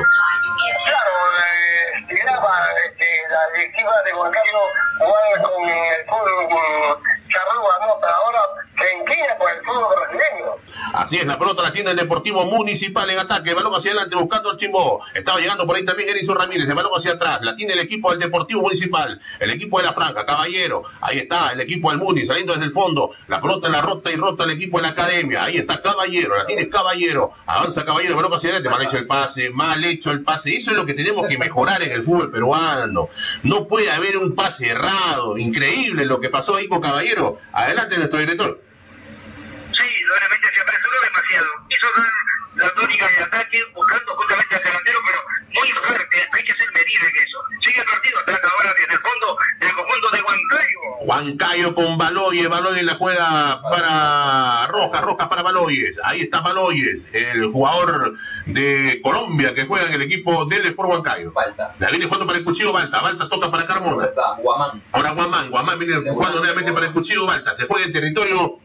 Claro, 0.84 1.10
eh, 1.38 2.14
llegaba 2.14 2.50
este, 2.90 3.06
la 3.30 3.56
directiva 3.56 3.92
de 4.04 4.12
Huancayo 4.12 4.58
jugar 4.98 5.42
con 5.42 5.68
el 5.68 6.04
fútbol 6.06 6.98
charrúa. 7.34 7.98
Pero 8.00 8.14
ahora 8.14 8.40
se 8.78 8.98
inclina 8.98 9.36
por 9.38 9.50
el 9.50 9.64
fútbol 9.64 9.94
brasileño. 9.96 10.56
Así 10.94 11.16
es, 11.16 11.26
la 11.26 11.38
pelota 11.38 11.62
la 11.62 11.72
tiene 11.72 11.90
el 11.90 11.96
Deportivo 11.96 12.44
Municipal 12.46 13.08
en 13.10 13.18
ataque, 13.18 13.54
balón 13.54 13.74
hacia 13.74 13.90
adelante 13.90 14.16
buscando 14.16 14.50
al 14.50 14.56
Chimbo. 14.56 15.04
Estaba 15.14 15.38
llegando 15.38 15.66
por 15.66 15.76
ahí 15.76 15.84
también 15.84 16.08
Erizo 16.08 16.34
Ramírez, 16.34 16.68
el 16.68 16.74
balón 16.74 16.92
hacia 16.94 17.12
atrás, 17.12 17.40
la 17.42 17.54
tiene 17.54 17.72
el 17.72 17.80
equipo 17.80 18.10
del 18.10 18.20
Deportivo 18.20 18.62
Municipal, 18.62 19.20
el 19.40 19.50
equipo 19.50 19.78
de 19.78 19.84
la 19.84 19.92
Franca, 19.92 20.24
Caballero, 20.24 20.82
ahí 21.00 21.18
está 21.18 21.52
el 21.52 21.60
equipo 21.60 21.90
del 21.90 21.98
Muni 21.98 22.24
saliendo 22.24 22.52
desde 22.52 22.66
el 22.66 22.72
fondo, 22.72 23.10
la 23.28 23.40
pelota 23.40 23.68
la 23.68 23.80
rota 23.80 24.10
y 24.10 24.16
rota 24.16 24.44
el 24.44 24.50
equipo 24.50 24.78
de 24.78 24.82
la 24.84 24.88
Academia, 24.90 25.44
ahí 25.44 25.56
está 25.56 25.80
Caballero, 25.80 26.36
la 26.36 26.46
tiene 26.46 26.68
Caballero, 26.68 27.32
avanza 27.46 27.84
Caballero, 27.84 28.16
balón 28.16 28.32
hacia 28.32 28.50
adelante, 28.50 28.70
mal 28.70 28.82
hecho 28.82 28.98
el 28.98 29.06
pase, 29.06 29.50
mal 29.50 29.84
hecho 29.84 30.10
el 30.10 30.22
pase, 30.22 30.56
eso 30.56 30.70
es 30.70 30.76
lo 30.76 30.86
que 30.86 30.94
tenemos 30.94 31.26
que 31.26 31.38
mejorar 31.38 31.82
en 31.82 31.92
el 31.92 32.02
fútbol 32.02 32.30
peruano. 32.30 33.08
No 33.42 33.66
puede 33.66 33.90
haber 33.90 34.18
un 34.18 34.34
pase 34.34 34.68
errado, 34.68 35.38
increíble 35.38 36.06
lo 36.06 36.20
que 36.20 36.28
pasó 36.28 36.56
ahí 36.56 36.68
con 36.68 36.80
Caballero. 36.80 37.23
Adelante 37.52 37.96
nuestro 37.96 38.18
director. 38.18 38.60
Sí, 39.72 39.88
obviamente 40.16 40.48
se 40.54 40.60
apresuró 40.60 40.96
demasiado. 41.02 41.46
Hizo 41.70 41.86
dan 41.96 42.06
la 42.56 42.70
tónica 42.74 43.08
de 43.08 43.22
ataque 43.24 43.62
buscando 43.74 44.16
justamente 44.16 44.56
al 44.56 44.62
delantero, 44.62 44.98
pero 45.06 45.20
muy 45.54 45.68
fuerte. 45.68 46.16
Hay 46.32 46.44
que 46.44 46.52
ser 46.52 46.68
medido 46.72 47.02
en 47.08 47.16
eso. 47.16 47.38
Sigue 47.60 47.80
el 47.80 47.86
partido, 47.86 48.18
ataca 48.20 48.48
ahora 48.48 48.74
desde 48.78 48.94
el 48.94 49.00
fondo 49.00 49.38
del 49.60 49.72
conjunto 49.72 50.10
de 50.10 50.22
Huancayo. 50.22 50.84
Huancayo 51.00 51.74
con 51.74 51.98
Baloyes, 51.98 52.48
Baloyes 52.48 52.84
la 52.84 52.94
juega 52.94 53.62
para 53.62 54.66
Rojas, 54.68 55.02
Rojas 55.02 55.28
para 55.28 55.42
Baloyes, 55.42 56.00
ahí 56.04 56.22
está 56.22 56.40
Baloyes, 56.40 57.08
el 57.12 57.50
jugador 57.50 58.14
de 58.46 59.00
Colombia 59.02 59.54
que 59.54 59.66
juega 59.66 59.86
en 59.86 59.94
el 59.94 60.02
equipo 60.02 60.44
del 60.46 60.66
Sport 60.66 60.90
Huancayo. 60.90 61.32
Falta. 61.32 61.74
La 61.78 61.90
viene 61.90 62.06
jugando 62.06 62.26
para 62.26 62.38
el 62.38 62.44
cuchillo 62.44 62.72
Balta, 62.72 63.00
Balta 63.00 63.28
toca 63.28 63.50
para 63.50 63.66
Carmona. 63.66 64.06
Está 64.06 64.36
Guamán. 64.38 64.82
Ahora 64.92 65.10
Guamán, 65.10 65.50
Guamán 65.50 65.78
viene 65.78 65.94
jugando 66.10 66.38
nuevamente 66.38 66.72
para 66.72 66.86
el 66.86 66.92
cuchillo 66.92 67.26
Balta, 67.26 67.54
se 67.54 67.66
juega 67.66 67.84
en 67.84 67.92
territorio 67.92 68.60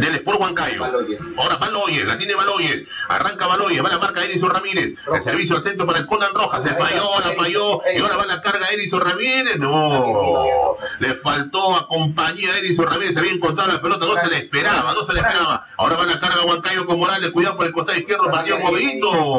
del 0.00 0.14
Sport 0.16 0.40
Huancayo. 0.40 0.84
Ahora 0.84 1.56
Baloyes, 1.56 2.04
la 2.04 2.16
tiene 2.16 2.34
Baloyes, 2.34 2.84
arranca 3.08 3.46
Baloyes, 3.46 3.84
va 3.84 3.88
la 3.90 3.98
marca 3.98 4.24
Erizo 4.24 4.48
Ramírez, 4.48 4.94
el 5.12 5.22
servicio 5.22 5.56
al 5.56 5.62
centro 5.62 5.86
para 5.86 6.00
el 6.00 6.06
Conan 6.06 6.34
Rojas, 6.34 6.62
se 6.62 6.70
falló, 6.70 7.08
la 7.24 7.32
falló, 7.32 7.80
y 7.94 7.98
ahora 8.00 8.16
va 8.16 8.26
la 8.26 8.40
carga 8.40 8.66
Erizo 8.68 9.00
Ramírez, 9.00 9.58
no, 9.58 10.76
le 10.98 11.14
faltó 11.14 11.76
a 11.76 11.86
compañía 11.86 12.58
Erizo 12.58 12.84
Ramírez, 12.84 13.14
se 13.14 13.20
había 13.20 13.32
encontrado 13.32 13.72
la 13.72 13.82
pelota, 13.82 14.06
no 14.06 14.16
se 14.16 14.28
le 14.28 14.38
esperaba, 14.38 14.94
no 14.94 15.04
se 15.04 15.12
le 15.12 15.20
esperaba, 15.20 15.62
ahora 15.76 15.96
va 15.96 16.06
la 16.06 16.20
carga 16.20 16.44
Huancayo 16.44 16.86
con 16.86 16.98
Morales, 16.98 17.30
cuidado 17.30 17.56
por 17.56 17.66
el 17.66 17.72
costado 17.72 17.98
izquierdo, 17.98 18.30
partido 18.30 18.58
movidito, 18.60 19.36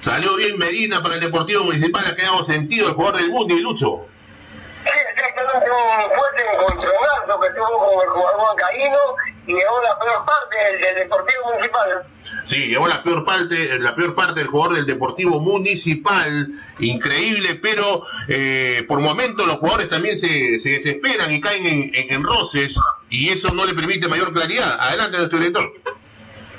salió 0.00 0.36
bien 0.36 0.58
Medina 0.58 1.02
para 1.02 1.14
el 1.14 1.20
Deportivo 1.20 1.64
Municipal, 1.64 2.04
ha 2.06 2.16
quedado 2.16 2.42
sentido 2.42 2.88
el 2.88 2.94
jugador 2.94 3.20
del 3.20 3.30
mundo 3.30 3.54
y 3.54 3.60
Lucho. 3.60 4.06
Sí, 4.86 4.92
exactamente 5.14 5.66
un 5.70 6.16
fuerte 6.16 6.42
encontronazo 6.54 7.40
que 7.40 7.50
tuvo 7.50 7.78
con 7.78 8.02
el 8.04 8.08
jugador 8.10 8.40
huancaíno 8.40 8.98
y 9.46 9.54
llegó 9.54 9.82
la 9.82 9.98
peor 9.98 10.24
parte 10.24 10.56
del, 10.56 10.94
Deportivo 10.96 11.44
Municipal. 11.52 12.06
Sí, 12.44 12.66
llegó 12.68 12.86
la 12.88 13.02
peor 13.02 13.24
parte, 13.24 13.78
la 13.78 13.94
peor 13.94 14.14
parte 14.14 14.40
del 14.40 14.48
jugador 14.48 14.76
del 14.76 14.86
Deportivo 14.86 15.40
Municipal, 15.40 16.48
increíble, 16.78 17.56
pero 17.56 18.02
eh, 18.28 18.84
por 18.88 19.00
momentos 19.00 19.46
los 19.46 19.56
jugadores 19.56 19.88
también 19.88 20.16
se, 20.16 20.58
se 20.58 20.70
desesperan 20.70 21.30
y 21.32 21.40
caen 21.40 21.66
en, 21.66 21.94
en- 21.94 22.12
en 22.14 22.22
roces 22.24 22.78
y 23.10 23.30
eso 23.30 23.52
no 23.52 23.64
le 23.64 23.74
permite 23.74 24.08
mayor 24.08 24.32
claridad. 24.32 24.76
Adelante, 24.80 25.16
nuestro 25.18 25.38
director. 25.38 25.72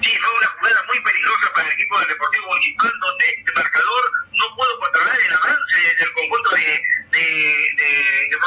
Sí, 0.02 0.12
fue 0.18 0.38
una 0.38 0.48
jugada 0.48 0.84
muy 0.88 1.00
peligrosa 1.02 1.54
para 1.54 1.68
el 1.68 1.74
equipo 1.74 2.00
del 2.00 2.08
Deportivo 2.10 2.48
Municipal, 2.48 2.94
donde 3.00 3.44
el 3.48 3.54
marcador 3.54 4.04
no 4.32 4.56
pudo 4.56 4.80
controlar 4.80 5.20
el 5.20 5.34
avance 5.34 5.96
del 6.00 6.12
conjunto 6.14 6.50
de, 6.52 6.84
de, 7.12 7.20
de, 7.78 8.30
de 8.30 8.38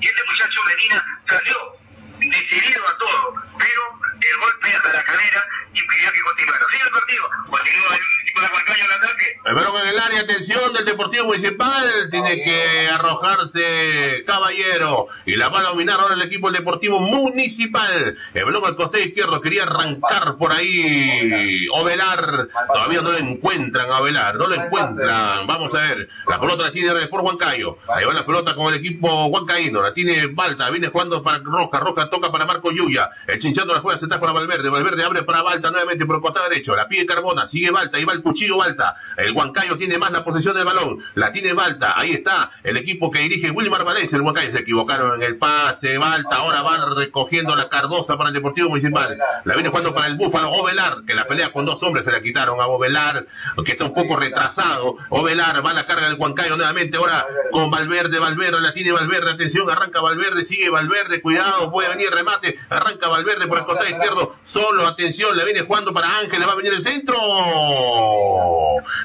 y 0.00 0.06
este 0.06 0.24
muchacho 0.24 0.64
Medina 0.64 1.20
salió 1.28 1.79
decidido 2.28 2.82
a 2.88 2.98
todo, 2.98 3.34
pero 3.58 3.82
el 4.20 4.36
golpe 4.40 4.68
a 4.72 4.92
la 4.92 5.04
cadera 5.04 5.46
impidió 5.72 6.12
que 6.12 6.20
continuara. 6.20 6.60
Sigue 6.70 6.82
el 6.84 6.90
partido, 6.90 7.24
continúa 7.48 7.96
el 7.96 8.02
equipo 8.22 8.40
de 8.40 8.46
Huancayo 8.48 8.84
en 8.84 8.92
ataque. 8.92 9.40
El 9.44 9.54
balón 9.54 9.74
en 9.82 9.88
el 9.88 9.98
área, 9.98 10.20
atención 10.20 10.72
del 10.72 10.84
Deportivo 10.84 11.26
Municipal, 11.26 12.08
tiene 12.10 12.42
que 12.42 12.88
arrojarse 12.88 14.24
Caballero 14.26 15.06
y 15.26 15.36
la 15.36 15.48
va 15.48 15.60
a 15.60 15.62
dominar 15.64 15.98
ahora 16.00 16.14
el 16.14 16.22
equipo 16.22 16.48
del 16.48 16.58
Deportivo 16.58 17.00
Municipal. 17.00 18.16
El 18.34 18.44
balón 18.44 18.64
al 18.66 18.76
costado 18.76 19.02
izquierdo 19.02 19.40
quería 19.40 19.62
arrancar 19.62 20.36
por 20.36 20.52
ahí 20.52 21.66
Ovelar, 21.72 22.48
todavía 22.72 23.00
no 23.00 23.12
lo 23.12 23.18
encuentran 23.18 23.90
a 23.90 24.00
Ovelar, 24.00 24.36
no 24.36 24.48
lo 24.48 24.54
encuentran. 24.54 25.46
Vamos 25.46 25.74
a 25.74 25.80
ver, 25.80 26.08
la 26.28 26.40
pelota 26.40 26.64
la 26.64 26.72
tiene 26.72 26.90
ahora 26.90 27.08
por 27.08 27.22
Huancayo, 27.22 27.78
ahí 27.88 28.04
va 28.04 28.12
la 28.12 28.26
pelota 28.26 28.54
con 28.54 28.72
el 28.72 28.78
equipo 28.78 29.26
huancaíno, 29.26 29.82
la 29.82 29.94
tiene 29.94 30.26
Balta, 30.26 30.70
viene 30.70 30.88
jugando 30.88 31.22
para 31.22 31.38
Roja, 31.38 31.80
Roja 31.80 32.09
toca 32.10 32.30
para 32.30 32.46
Marco 32.46 32.70
Yuya, 32.70 33.10
el 33.26 33.38
chinchando 33.38 33.74
la 33.74 33.80
juega 33.80 33.98
se 33.98 34.06
está 34.06 34.20
para 34.20 34.32
Valverde, 34.32 34.68
Valverde 34.68 35.04
abre 35.04 35.22
para 35.22 35.42
Balta 35.42 35.70
nuevamente 35.70 36.06
por 36.06 36.16
el 36.16 36.22
costado 36.22 36.48
derecho, 36.48 36.76
la 36.76 36.88
pide 36.88 37.06
Carbona, 37.06 37.46
sigue 37.46 37.70
Balta, 37.70 37.96
ahí 37.96 38.04
va 38.04 38.12
el 38.12 38.22
cuchillo 38.22 38.58
Balta, 38.58 38.94
el 39.16 39.32
Huancayo 39.32 39.76
tiene 39.76 39.98
más 39.98 40.10
la 40.10 40.24
posesión 40.24 40.54
del 40.54 40.64
balón. 40.64 40.98
La 41.14 41.32
tiene 41.32 41.52
Balta. 41.52 41.98
Ahí 41.98 42.12
está 42.12 42.50
el 42.62 42.76
equipo 42.76 43.10
que 43.10 43.20
dirige 43.20 43.50
Wilmar 43.50 43.84
Valencia. 43.84 44.16
El 44.16 44.22
Huancayo 44.22 44.50
se 44.52 44.60
equivocaron 44.60 45.14
en 45.14 45.22
el 45.22 45.36
pase. 45.36 45.98
Balta 45.98 46.36
ahora 46.36 46.62
van 46.62 46.96
recogiendo 46.96 47.54
la 47.56 47.68
Cardosa 47.68 48.16
para 48.16 48.28
el 48.28 48.34
Deportivo 48.34 48.68
Municipal. 48.68 49.18
La 49.44 49.54
viene 49.54 49.68
jugando 49.68 49.94
para 49.94 50.06
el 50.06 50.16
Búfalo 50.16 50.50
Ovelar, 50.50 51.04
que 51.06 51.14
la 51.14 51.26
pelea 51.26 51.52
con 51.52 51.66
dos 51.66 51.82
hombres 51.82 52.04
se 52.04 52.12
la 52.12 52.20
quitaron 52.20 52.60
a 52.60 52.66
Ovelar, 52.66 53.26
que 53.64 53.72
está 53.72 53.84
un 53.84 53.94
poco 53.94 54.16
retrasado. 54.16 54.96
Ovelar 55.10 55.64
va 55.64 55.70
a 55.70 55.74
la 55.74 55.86
carga 55.86 56.08
del 56.08 56.18
Huancayo 56.18 56.56
nuevamente. 56.56 56.96
Ahora 56.96 57.26
con 57.52 57.70
Valverde. 57.70 58.18
Valverde 58.18 58.60
la 58.60 58.72
tiene 58.72 58.92
Valverde. 58.92 59.30
Atención, 59.30 59.68
arranca 59.70 60.00
Valverde. 60.00 60.44
Sigue 60.44 60.70
Valverde. 60.70 61.20
Cuidado, 61.20 61.70
puede 61.70 61.88
venir 61.88 61.99
remate. 62.08 62.58
Arranca 62.68 63.08
Valverde 63.08 63.46
por 63.46 63.58
el 63.58 63.64
costado 63.64 63.88
izquierdo. 63.88 64.36
Solo, 64.44 64.86
atención, 64.86 65.36
le 65.36 65.44
viene 65.44 65.62
jugando 65.62 65.92
para 65.92 66.18
Ángel. 66.18 66.40
Le 66.40 66.46
va 66.46 66.52
a 66.52 66.56
venir 66.56 66.72
el 66.72 66.80
centro. 66.80 67.16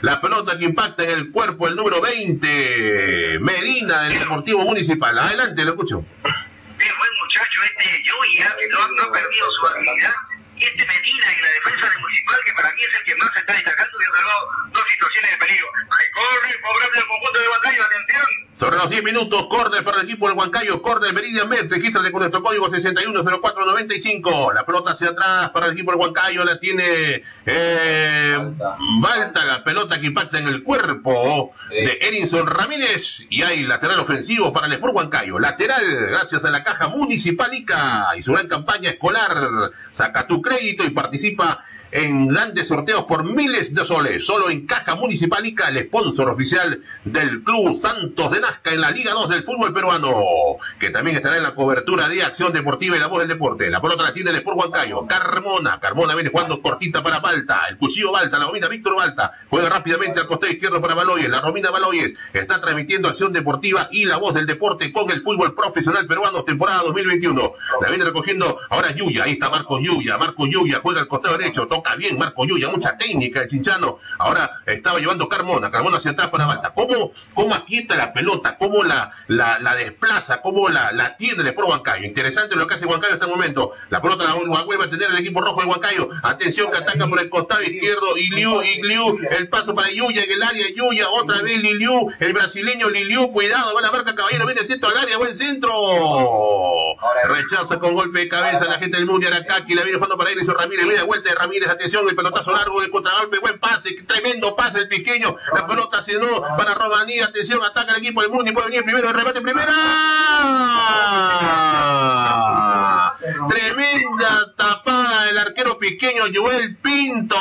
La 0.02 0.22
pelota 0.22 0.58
que 0.58 0.66
impacta 0.66 1.04
en 1.04 1.10
el 1.10 1.32
cuerpo, 1.32 1.68
el 1.68 1.76
número 1.76 2.02
20, 2.02 3.40
Medina 3.40 4.04
del 4.04 4.20
Deportivo 4.20 4.64
Municipal. 4.64 5.18
Adelante, 5.18 5.64
lo 5.66 5.72
escucho. 5.72 6.00
Bien, 6.00 6.94
buen 6.98 7.12
muchacho 7.24 7.64
este 7.64 8.04
Joey, 8.10 8.40
no, 8.70 8.88
no 8.88 9.04
ha 9.04 9.12
perdido 9.12 9.48
su 9.60 9.68
habilidad. 9.68 10.14
Y 10.58 10.64
este 10.64 10.86
Medina 10.86 11.34
en 11.34 11.42
la 11.42 11.50
defensa 11.50 11.90
del 11.90 12.00
Municipal, 12.00 12.40
que 12.46 12.54
para 12.54 12.72
mí 12.72 12.82
es 12.82 12.98
el 12.98 13.04
que 13.04 13.16
más 13.16 13.34
se 13.34 13.40
está 13.40 13.54
destacando, 13.54 13.98
y 14.00 14.06
ha 14.06 14.72
dos 14.72 14.84
situaciones 14.88 15.32
de 15.32 15.38
peligro. 15.38 15.68
Ahí 15.76 16.08
corre, 16.12 16.60
favorable 16.62 17.00
al 17.00 17.08
conjunto 17.08 17.40
de 17.40 17.48
Bandayo, 17.48 17.84
atención. 17.84 18.45
Sobre 18.56 18.78
los 18.78 18.90
10 18.90 19.04
minutos, 19.04 19.48
córner 19.48 19.84
para 19.84 20.00
el 20.00 20.06
equipo 20.06 20.30
del 20.30 20.38
Huancayo, 20.38 20.82
córner 20.82 21.14
Meridian 21.14 21.50
Bet, 21.50 21.70
regístrate 21.70 22.10
con 22.10 22.22
nuestro 22.22 22.42
código 22.42 22.70
610495. 22.70 24.54
La 24.54 24.66
pelota 24.66 24.92
hacia 24.92 25.10
atrás 25.10 25.50
para 25.50 25.66
el 25.66 25.74
equipo 25.74 25.92
del 25.92 26.00
Huancayo, 26.00 26.46
la 26.46 26.58
tiene 26.58 27.22
eh, 27.46 28.38
Balta, 29.02 29.44
la 29.44 29.62
pelota 29.62 30.00
que 30.00 30.08
impacta 30.08 30.40
en 30.40 30.48
el 30.48 30.64
cuerpo 30.64 31.52
de 31.70 32.00
Erinson 32.02 32.48
Ramírez. 32.48 33.26
Y 33.30 33.42
hay 33.42 33.64
lateral 33.64 34.00
ofensivo 34.00 34.54
para 34.54 34.68
el 34.68 34.74
Sport 34.74 34.96
Huancayo. 34.96 35.38
Lateral, 35.38 35.84
gracias 36.10 36.46
a 36.46 36.50
la 36.50 36.64
caja 36.64 36.88
municipal 36.88 37.54
ICA 37.54 38.08
y 38.16 38.24
su 38.24 38.32
gran 38.32 38.48
campaña 38.48 38.90
escolar. 38.90 39.72
Saca 39.92 40.28
tu 40.28 40.42
crédito 40.42 40.86
y 40.86 40.92
participa 40.92 41.60
en 41.96 42.28
grandes 42.28 42.68
sorteos 42.68 43.06
por 43.06 43.24
miles 43.24 43.74
de 43.74 43.86
soles. 43.86 44.26
Solo 44.26 44.50
en 44.50 44.68
Caja 44.68 44.96
Municipal 44.96 45.46
ICA, 45.46 45.70
el 45.70 45.84
sponsor 45.84 46.30
oficial 46.30 46.82
del 47.06 47.42
Club 47.42 47.74
Santos 47.74 48.32
de 48.32 48.42
Nazca 48.42 48.74
en 48.74 48.82
la 48.82 48.92
Liga 48.92 49.14
2 49.14 49.30
del 49.30 49.44
fútbol 49.44 49.74
peruano, 49.74 50.12
que 50.78 50.90
también 50.90 51.16
estará 51.16 51.38
en 51.38 51.44
la 51.44 51.56
cobertura 51.56 52.10
de 52.10 52.22
Acción 52.22 52.52
Deportiva 52.52 52.98
y 52.98 53.00
la 53.00 53.08
voz 53.08 53.20
del 53.20 53.30
deporte. 53.30 53.70
La 53.70 53.80
pelota 53.80 54.04
la 54.04 54.14
tiene 54.14 54.32
el 54.32 54.36
Sport 54.38 54.58
Huancayo. 54.60 55.08
Carmona, 55.08 55.80
Carmona 55.80 56.16
viene 56.16 56.32
jugando 56.32 56.62
cortita 56.62 57.02
para 57.02 57.22
Balta. 57.22 57.62
El 57.70 57.78
cuchillo 57.78 58.12
Balta, 58.12 58.40
la 58.40 58.46
domina 58.46 58.68
Víctor 58.68 58.98
Balta. 58.98 59.32
Juega 59.50 59.70
rápidamente 59.70 60.20
al 60.20 60.28
costado 60.28 60.52
izquierdo 60.52 60.82
para 60.82 60.96
Baloyes. 60.96 61.30
La 61.30 61.40
domina 61.40 61.72
Baloyes. 61.72 62.14
Está 62.34 62.60
transmitiendo 62.60 63.08
Acción 63.08 63.32
Deportiva 63.32 63.88
y 63.90 64.04
la 64.04 64.18
voz 64.18 64.34
del 64.34 64.48
deporte 64.48 64.92
con 64.92 65.10
el 65.12 65.22
fútbol 65.22 65.56
profesional 65.56 66.06
peruano 66.08 66.44
temporada 66.44 66.84
2021. 66.84 67.54
La 67.82 67.88
viene 67.88 68.04
recogiendo 68.04 68.58
ahora 68.70 68.92
Yuya. 68.92 69.24
Ahí 69.24 69.32
está 69.32 69.50
Marcos 69.50 69.80
Yuya. 69.82 70.18
Marcos 70.18 70.50
Yuya 70.50 70.82
juega 70.84 71.00
al 71.00 71.08
costado 71.08 71.38
derecho. 71.38 71.68
Toca 71.68 71.85
bien 71.96 72.18
Marco 72.18 72.46
Yuya. 72.46 72.70
Mucha 72.70 72.98
técnica 72.98 73.42
el 73.42 73.48
chinchano. 73.48 74.00
Ahora 74.18 74.50
estaba 74.66 75.00
llevando 75.00 75.30
Carmona. 75.30 75.70
Carmona 75.70 75.98
hacia 75.98 76.12
atrás 76.12 76.30
para 76.30 76.46
Balta. 76.48 76.74
¿Cómo, 76.74 77.12
cómo 77.34 77.54
aquieta 77.54 77.96
la 77.96 78.12
pelota? 78.14 78.58
¿Cómo 78.58 78.84
la, 78.84 79.12
la, 79.28 79.60
la 79.60 79.76
desplaza? 79.76 80.42
¿Cómo 80.42 80.70
la, 80.70 80.92
la 80.92 81.16
tiene 81.18 81.42
el 81.42 81.48
Sport 81.50 81.70
Huancayo? 81.70 82.06
Interesante 82.06 82.56
lo 82.56 82.66
que 82.66 82.76
hace 82.76 82.86
Huancayo 82.86 83.14
en 83.14 83.20
este 83.20 83.30
momento. 83.30 83.72
La 83.90 84.02
pelota 84.02 84.24
la 84.24 84.64
vuelve 84.64 84.86
a 84.86 84.90
tener 84.90 85.10
el 85.12 85.18
equipo 85.18 85.42
rojo 85.42 85.62
de 85.62 85.68
Huancayo. 85.68 86.10
Atención 86.24 86.72
que 86.72 86.78
ataca 86.78 87.08
por 87.08 87.20
el 87.20 87.30
costado 87.30 87.62
izquierdo. 87.62 88.18
Iliu, 88.18 88.62
Iliu. 88.64 89.18
El 89.30 89.50
paso 89.50 89.76
para 89.76 89.90
Yuya 89.92 90.24
en 90.24 90.32
el 90.32 90.44
área. 90.44 90.66
Yuya 90.76 91.10
otra 91.10 91.42
vez 91.42 91.58
Liliu. 91.60 92.10
El 92.20 92.34
brasileño 92.34 92.90
Liliu. 92.90 93.32
Cuidado. 93.32 93.76
Va 93.76 93.82
la 93.82 93.92
marca 93.92 94.16
caballero. 94.16 94.46
Viene 94.46 94.62
centro 94.64 94.90
al 94.90 94.98
área. 94.98 95.18
Buen 95.18 95.36
centro. 95.36 95.72
Rechaza 97.26 97.80
con 97.80 97.94
golpe 97.94 98.20
de 98.20 98.28
cabeza 98.30 98.66
la 98.66 98.76
gente 98.80 98.98
del 98.98 99.06
Mundial 99.06 99.34
Aracaki. 99.34 99.74
La 99.76 99.84
viene 99.84 99.98
jugando 99.98 100.18
para 100.18 100.32
Iris 100.32 100.48
Ramírez. 100.48 100.86
De 100.88 101.04
vuelta 101.04 101.30
de 101.30 101.36
Ramírez. 101.36 101.70
Atención. 101.76 102.08
El 102.10 102.16
pelotazo 102.16 102.52
largo 102.52 102.82
de 102.82 102.90
contragolpe. 102.90 103.40
Buen 103.40 103.60
pase. 103.60 103.94
Tremendo 104.08 104.56
pase 104.56 104.80
el 104.80 104.88
pequeño. 104.88 105.36
La 105.54 105.68
pelota 105.68 106.02
se 106.02 106.18
no 106.18 106.42
para 106.58 106.74
Romaní. 106.74 107.20
Atención. 107.20 107.64
Ataca 107.64 107.94
el 107.94 108.00
equipo 108.00 108.22
del 108.22 108.32
Mundi. 108.32 108.52
Puede 108.52 108.68
venir 108.68 108.84
primero. 108.84 109.10
El 109.10 109.14
remate 109.14 109.42
primera. 109.42 109.74
Tremenda 113.48 114.54
tapada 114.56 115.26
del 115.26 115.38
arquero 115.38 115.78
pequeño 115.78 116.24
Joel 116.34 116.76
Pinto. 116.78 117.36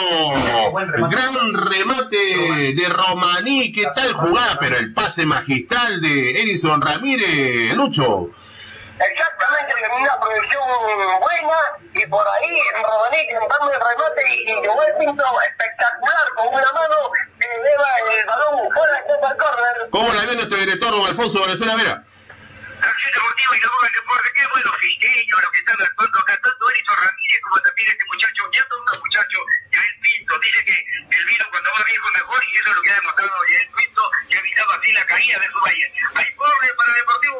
Gran 1.11 1.55
remate 1.55 2.75
de 2.75 2.89
Romaní. 2.89 3.73
¿Qué 3.73 3.87
tal 3.95 4.13
jugada? 4.13 4.59
Pero 4.61 4.77
el 4.77 4.93
pase 4.93 5.27
magistral 5.27 6.01
de 6.01 6.43
Edison 6.43 6.81
Ramírez. 6.81 7.75
Lucho. 7.75 8.31
Exactamente, 8.95 9.75
una 9.75 10.21
proyección 10.21 10.63
buena 11.19 11.59
y 11.95 12.07
por 12.07 12.25
ahí 12.29 12.59
Rodaní 12.81 13.23
intentando 13.23 13.73
el 13.73 13.81
remate 13.81 14.23
y, 14.31 14.51
y 14.51 14.55
Joel 14.55 14.95
Pinto 14.99 15.25
espectacular 15.43 16.27
con 16.37 16.49
una 16.55 16.73
mano 16.73 17.11
que 17.41 17.47
eleva 17.47 17.89
el 18.11 18.27
balón 18.27 18.71
fuera 18.73 18.93
de 18.95 19.03
Copa 19.03 19.35
Corner. 19.35 19.91
¿Cómo 19.91 20.13
la 20.15 20.27
ve 20.27 20.35
nuestro 20.37 20.59
director 20.59 20.91
don 20.93 21.07
Alfonso 21.07 21.41
Valenzuela 21.41 21.75
Vera? 21.75 22.03
Acción 22.85 23.13
deportiva 23.15 23.57
y 23.57 23.61
la 23.61 23.69
del 23.83 23.95
deporte, 23.99 24.29
qué 24.37 24.47
bueno, 24.53 24.71
Fisteño, 24.79 25.37
lo 25.43 25.51
que 25.51 25.59
están 25.59 25.83
actuando 25.83 26.19
acá, 26.21 26.39
tanto 26.39 26.71
Erison 26.71 26.97
Ramírez 26.97 27.41
como 27.43 27.57
también 27.67 27.89
este 27.89 28.05
muchacho, 28.05 28.43
ya 28.53 28.63
toca 28.69 28.99
muchacho, 28.99 29.39
Joel 29.75 29.95
Pinto, 30.03 30.39
dice 30.39 30.65
que 30.65 30.77
el 31.19 31.25
vino 31.25 31.45
cuando 31.51 31.71
va 31.75 31.83
viejo 31.83 32.09
mejor 32.15 32.41
y 32.45 32.57
eso 32.59 32.69
es 32.71 32.77
lo 32.77 32.83
que 32.83 32.91
ha 32.91 32.95
demostrado 32.95 33.33
Joel 33.43 33.71
Pinto, 33.75 34.03
que 34.31 34.39
evitaba 34.39 34.75
así 34.75 34.93
la 34.93 35.07
caída 35.07 35.39
de 35.41 35.49
su 35.51 35.59
valle. 35.59 35.87
Hay 36.15 36.35
corre 36.35 36.69
para 36.77 36.91
el 36.91 36.99
Deportivo. 36.99 37.34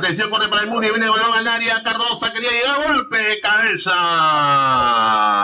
Atención, 0.00 0.30
corre 0.30 0.48
para 0.48 0.62
el 0.62 0.70
Muni, 0.70 0.88
viene 0.88 1.04
el 1.04 1.10
balón 1.10 1.34
al 1.36 1.46
área, 1.46 1.82
Cardosa 1.82 2.32
quería 2.32 2.50
llegar, 2.50 2.94
golpe 2.94 3.18
de 3.18 3.38
cabeza 3.40 3.92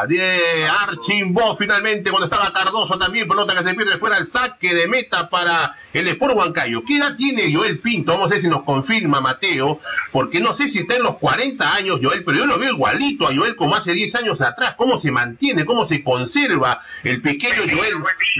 de 0.08 0.66
Archimbó 0.66 1.54
finalmente 1.54 2.08
cuando 2.08 2.24
estaba 2.24 2.50
Cardoso 2.54 2.98
también, 2.98 3.28
pelota 3.28 3.54
que 3.54 3.62
se 3.62 3.74
pierde 3.74 3.98
fuera 3.98 4.16
el 4.16 4.24
saque 4.24 4.74
de 4.74 4.88
meta 4.88 5.28
para 5.28 5.76
el 5.92 6.08
Sport 6.08 6.36
Huancayo. 6.36 6.82
¿Qué 6.86 6.96
edad 6.96 7.16
tiene 7.16 7.52
Joel 7.52 7.80
Pinto? 7.80 8.12
Vamos 8.12 8.30
a 8.30 8.34
ver 8.34 8.40
si 8.40 8.48
nos 8.48 8.62
confirma 8.62 9.20
Mateo, 9.20 9.78
porque 10.10 10.40
no 10.40 10.54
sé 10.54 10.68
si 10.68 10.78
está 10.78 10.96
en 10.96 11.02
los 11.02 11.18
40 11.18 11.74
años 11.74 12.00
Joel, 12.02 12.24
pero 12.24 12.38
yo 12.38 12.46
lo 12.46 12.58
veo 12.58 12.72
igualito 12.72 13.28
a 13.28 13.34
Joel 13.34 13.56
como 13.56 13.76
hace 13.76 13.92
10 13.92 14.14
años 14.14 14.40
atrás, 14.40 14.74
cómo 14.78 14.96
se 14.96 15.12
mantiene, 15.12 15.66
cómo 15.66 15.84
se 15.84 16.02
conserva 16.02 16.80
el 17.04 17.20
pequeño 17.20 17.62
Joel. 17.70 17.96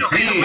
Sí, 0.09 0.43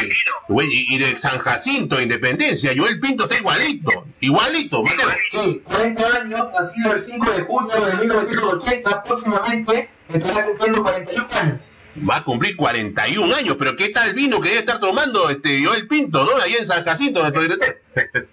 y, 0.51 0.95
y 0.95 0.99
de 0.99 1.17
San 1.17 1.39
Jacinto, 1.39 1.99
Independencia, 1.99 2.73
Joel 2.77 3.01
Pinto 3.01 3.25
está 3.25 3.39
igualito, 3.39 4.05
igualito, 4.21 4.83
Mateo. 4.83 5.09
Sí, 5.31 5.62
40 5.65 6.17
años, 6.17 6.49
nacido 6.53 6.93
el 6.93 7.01
5 7.01 7.31
de 7.33 7.43
junio 7.43 7.87
de 7.87 7.95
1980, 7.95 9.03
próximamente 9.03 9.91
estará 10.09 10.45
cumpliendo 10.45 10.83
41 10.83 11.29
años. 11.35 11.61
Va 12.09 12.17
a 12.17 12.25
cumplir 12.25 12.57
41 12.57 13.35
años, 13.35 13.57
pero 13.59 13.77
¿qué 13.77 13.91
tal 13.91 14.15
vino 14.15 14.41
que 14.41 14.49
debe 14.49 14.61
estar 14.61 14.81
tomando 14.81 15.29
este 15.29 15.63
Joel 15.63 15.87
Pinto, 15.87 16.25
¿no? 16.25 16.37
Ahí 16.41 16.55
en 16.57 16.67
San 16.67 16.85
Jacinto, 16.85 17.21
nuestro 17.21 17.43
director. 17.43 17.81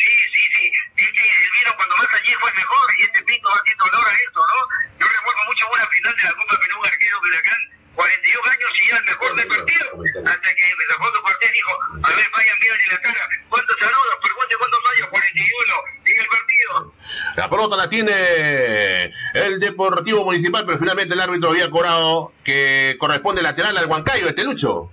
Sí, 0.00 0.08
sí, 0.32 0.40
sí. 0.56 0.72
Es 0.96 1.08
que 1.12 1.24
el 1.28 1.50
vino 1.60 1.76
cuando 1.76 1.94
más 1.96 2.08
añejo 2.08 2.48
es 2.48 2.54
mejor 2.54 2.86
y 2.98 3.02
este 3.02 3.20
pinto 3.20 3.48
va 3.50 3.60
haciendo 3.60 3.84
honor 3.84 4.06
a 4.08 4.14
eso, 4.16 4.40
¿no? 4.40 4.58
Yo 4.96 5.06
recuerdo 5.12 5.40
mucho 5.44 5.66
una 5.68 5.86
final 5.88 6.16
de 6.16 6.22
la 6.24 6.32
Copa 6.40 6.56
Perú, 6.56 6.80
un 6.80 6.86
arquero 6.86 7.20
de 7.20 7.28
Huracán, 7.28 7.60
41 8.00 8.48
años 8.48 8.70
y 8.80 8.88
era 8.88 8.98
el 8.98 9.04
mejor 9.04 9.36
del 9.36 9.46
partido. 9.46 9.86
Hasta 10.24 10.54
que 10.54 10.64
Alfonso 10.88 11.22
Cortés 11.22 11.52
dijo, 11.52 11.70
a 12.02 12.08
ver, 12.16 12.26
vayan, 12.32 12.56
miren 12.60 12.78
la 12.90 12.98
cara, 12.98 13.28
¿cuántos 13.50 13.76
saludos? 13.78 14.16
Pregunte 14.22 14.56
cuántos 14.56 14.80
años, 14.96 15.08
41, 15.10 15.74
sigue 16.04 16.20
el 16.20 16.28
partido. 16.28 16.94
La 17.36 17.50
pelota 17.50 17.76
la 17.76 17.88
tiene 17.90 19.12
el 19.34 19.60
Deportivo 19.60 20.24
Municipal, 20.24 20.64
pero 20.64 20.78
finalmente 20.78 21.12
el 21.12 21.20
árbitro 21.20 21.50
había 21.50 21.70
cobrado 21.70 22.32
que 22.42 22.96
corresponde 22.98 23.42
lateral 23.42 23.76
al 23.76 23.86
Huancayo, 23.86 24.28
este 24.28 24.44
Lucho. 24.44 24.90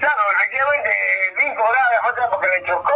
Claro, 0.00 0.22
efectivamente, 0.34 0.90
cobrada 1.54 1.90
la 1.92 2.00
falta 2.00 2.30
porque 2.30 2.46
le 2.48 2.66
chocó 2.66 2.92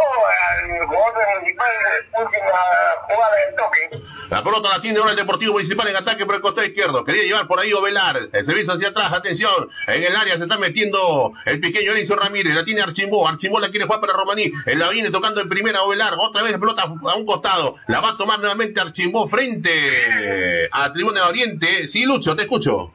al 0.49 0.87
jugador 0.87 1.27
municipal 1.35 1.71
última 2.17 2.59
jugada 3.07 3.35
del 3.45 3.55
toque. 3.55 4.05
La 4.29 4.43
pelota 4.43 4.69
la 4.69 4.81
tiene 4.81 4.97
ahora 4.97 5.11
el 5.11 5.17
Deportivo 5.17 5.53
Municipal 5.53 5.87
en 5.87 5.95
ataque 5.95 6.25
por 6.25 6.35
el 6.35 6.41
costado 6.41 6.65
izquierdo. 6.65 7.03
Quería 7.03 7.23
llevar 7.23 7.47
por 7.47 7.59
ahí 7.59 7.71
Ovelar. 7.73 8.29
El 8.31 8.43
servicio 8.43 8.73
hacia 8.73 8.89
atrás, 8.89 9.13
atención. 9.13 9.69
En 9.87 10.03
el 10.03 10.15
área 10.15 10.35
se 10.37 10.43
está 10.43 10.57
metiendo 10.57 11.31
el 11.45 11.59
pequeño 11.59 11.93
Enzo 11.93 12.15
Ramírez. 12.15 12.55
La 12.55 12.65
tiene 12.65 12.81
Archimbó. 12.81 13.27
Archimbó 13.27 13.59
la 13.59 13.69
quiere 13.69 13.85
jugar 13.85 14.01
para 14.01 14.13
Romaní. 14.13 14.51
Él 14.65 14.79
la 14.79 14.89
viene 14.89 15.11
tocando 15.11 15.41
en 15.41 15.49
primera 15.49 15.83
Ovelar. 15.83 16.15
Otra 16.17 16.41
vez 16.41 16.51
la 16.51 16.59
pelota 16.59 16.83
a 16.83 17.15
un 17.15 17.25
costado. 17.25 17.75
La 17.87 18.01
va 18.01 18.09
a 18.09 18.17
tomar 18.17 18.39
nuevamente 18.39 18.81
Archimbó 18.81 19.27
frente 19.27 20.69
a 20.71 20.91
Tribuna 20.91 21.21
de 21.21 21.27
Oriente. 21.27 21.87
Sí, 21.87 22.05
Lucho, 22.05 22.35
te 22.35 22.43
escucho. 22.43 22.91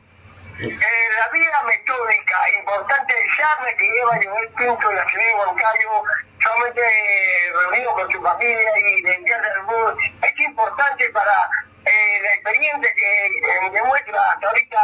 Eh, 0.62 0.79
la 1.19 1.29
vida 1.33 1.62
metódica, 1.62 2.37
importante 2.59 3.14
que 3.79 3.85
lleva 3.85 4.11
Joel 4.23 4.49
Pinto 4.50 4.90
en 4.90 4.97
la 4.97 5.09
ciudad 5.09 5.25
de 5.25 5.35
Huancayo, 5.35 6.02
solamente 6.43 6.83
reunido 7.55 7.95
con 7.95 8.11
su 8.11 8.23
familia 8.23 8.79
y 8.79 9.02
de 9.02 9.11
del 9.11 9.62
mundo, 9.62 9.97
es 10.23 10.40
importante 10.40 11.09
para 11.11 11.49
eh, 11.87 12.21
la 12.23 12.35
experiencia 12.35 12.95
que 12.95 13.26
eh, 13.26 13.71
demuestra 13.73 14.33
hasta 14.33 14.49
ahorita, 14.49 14.83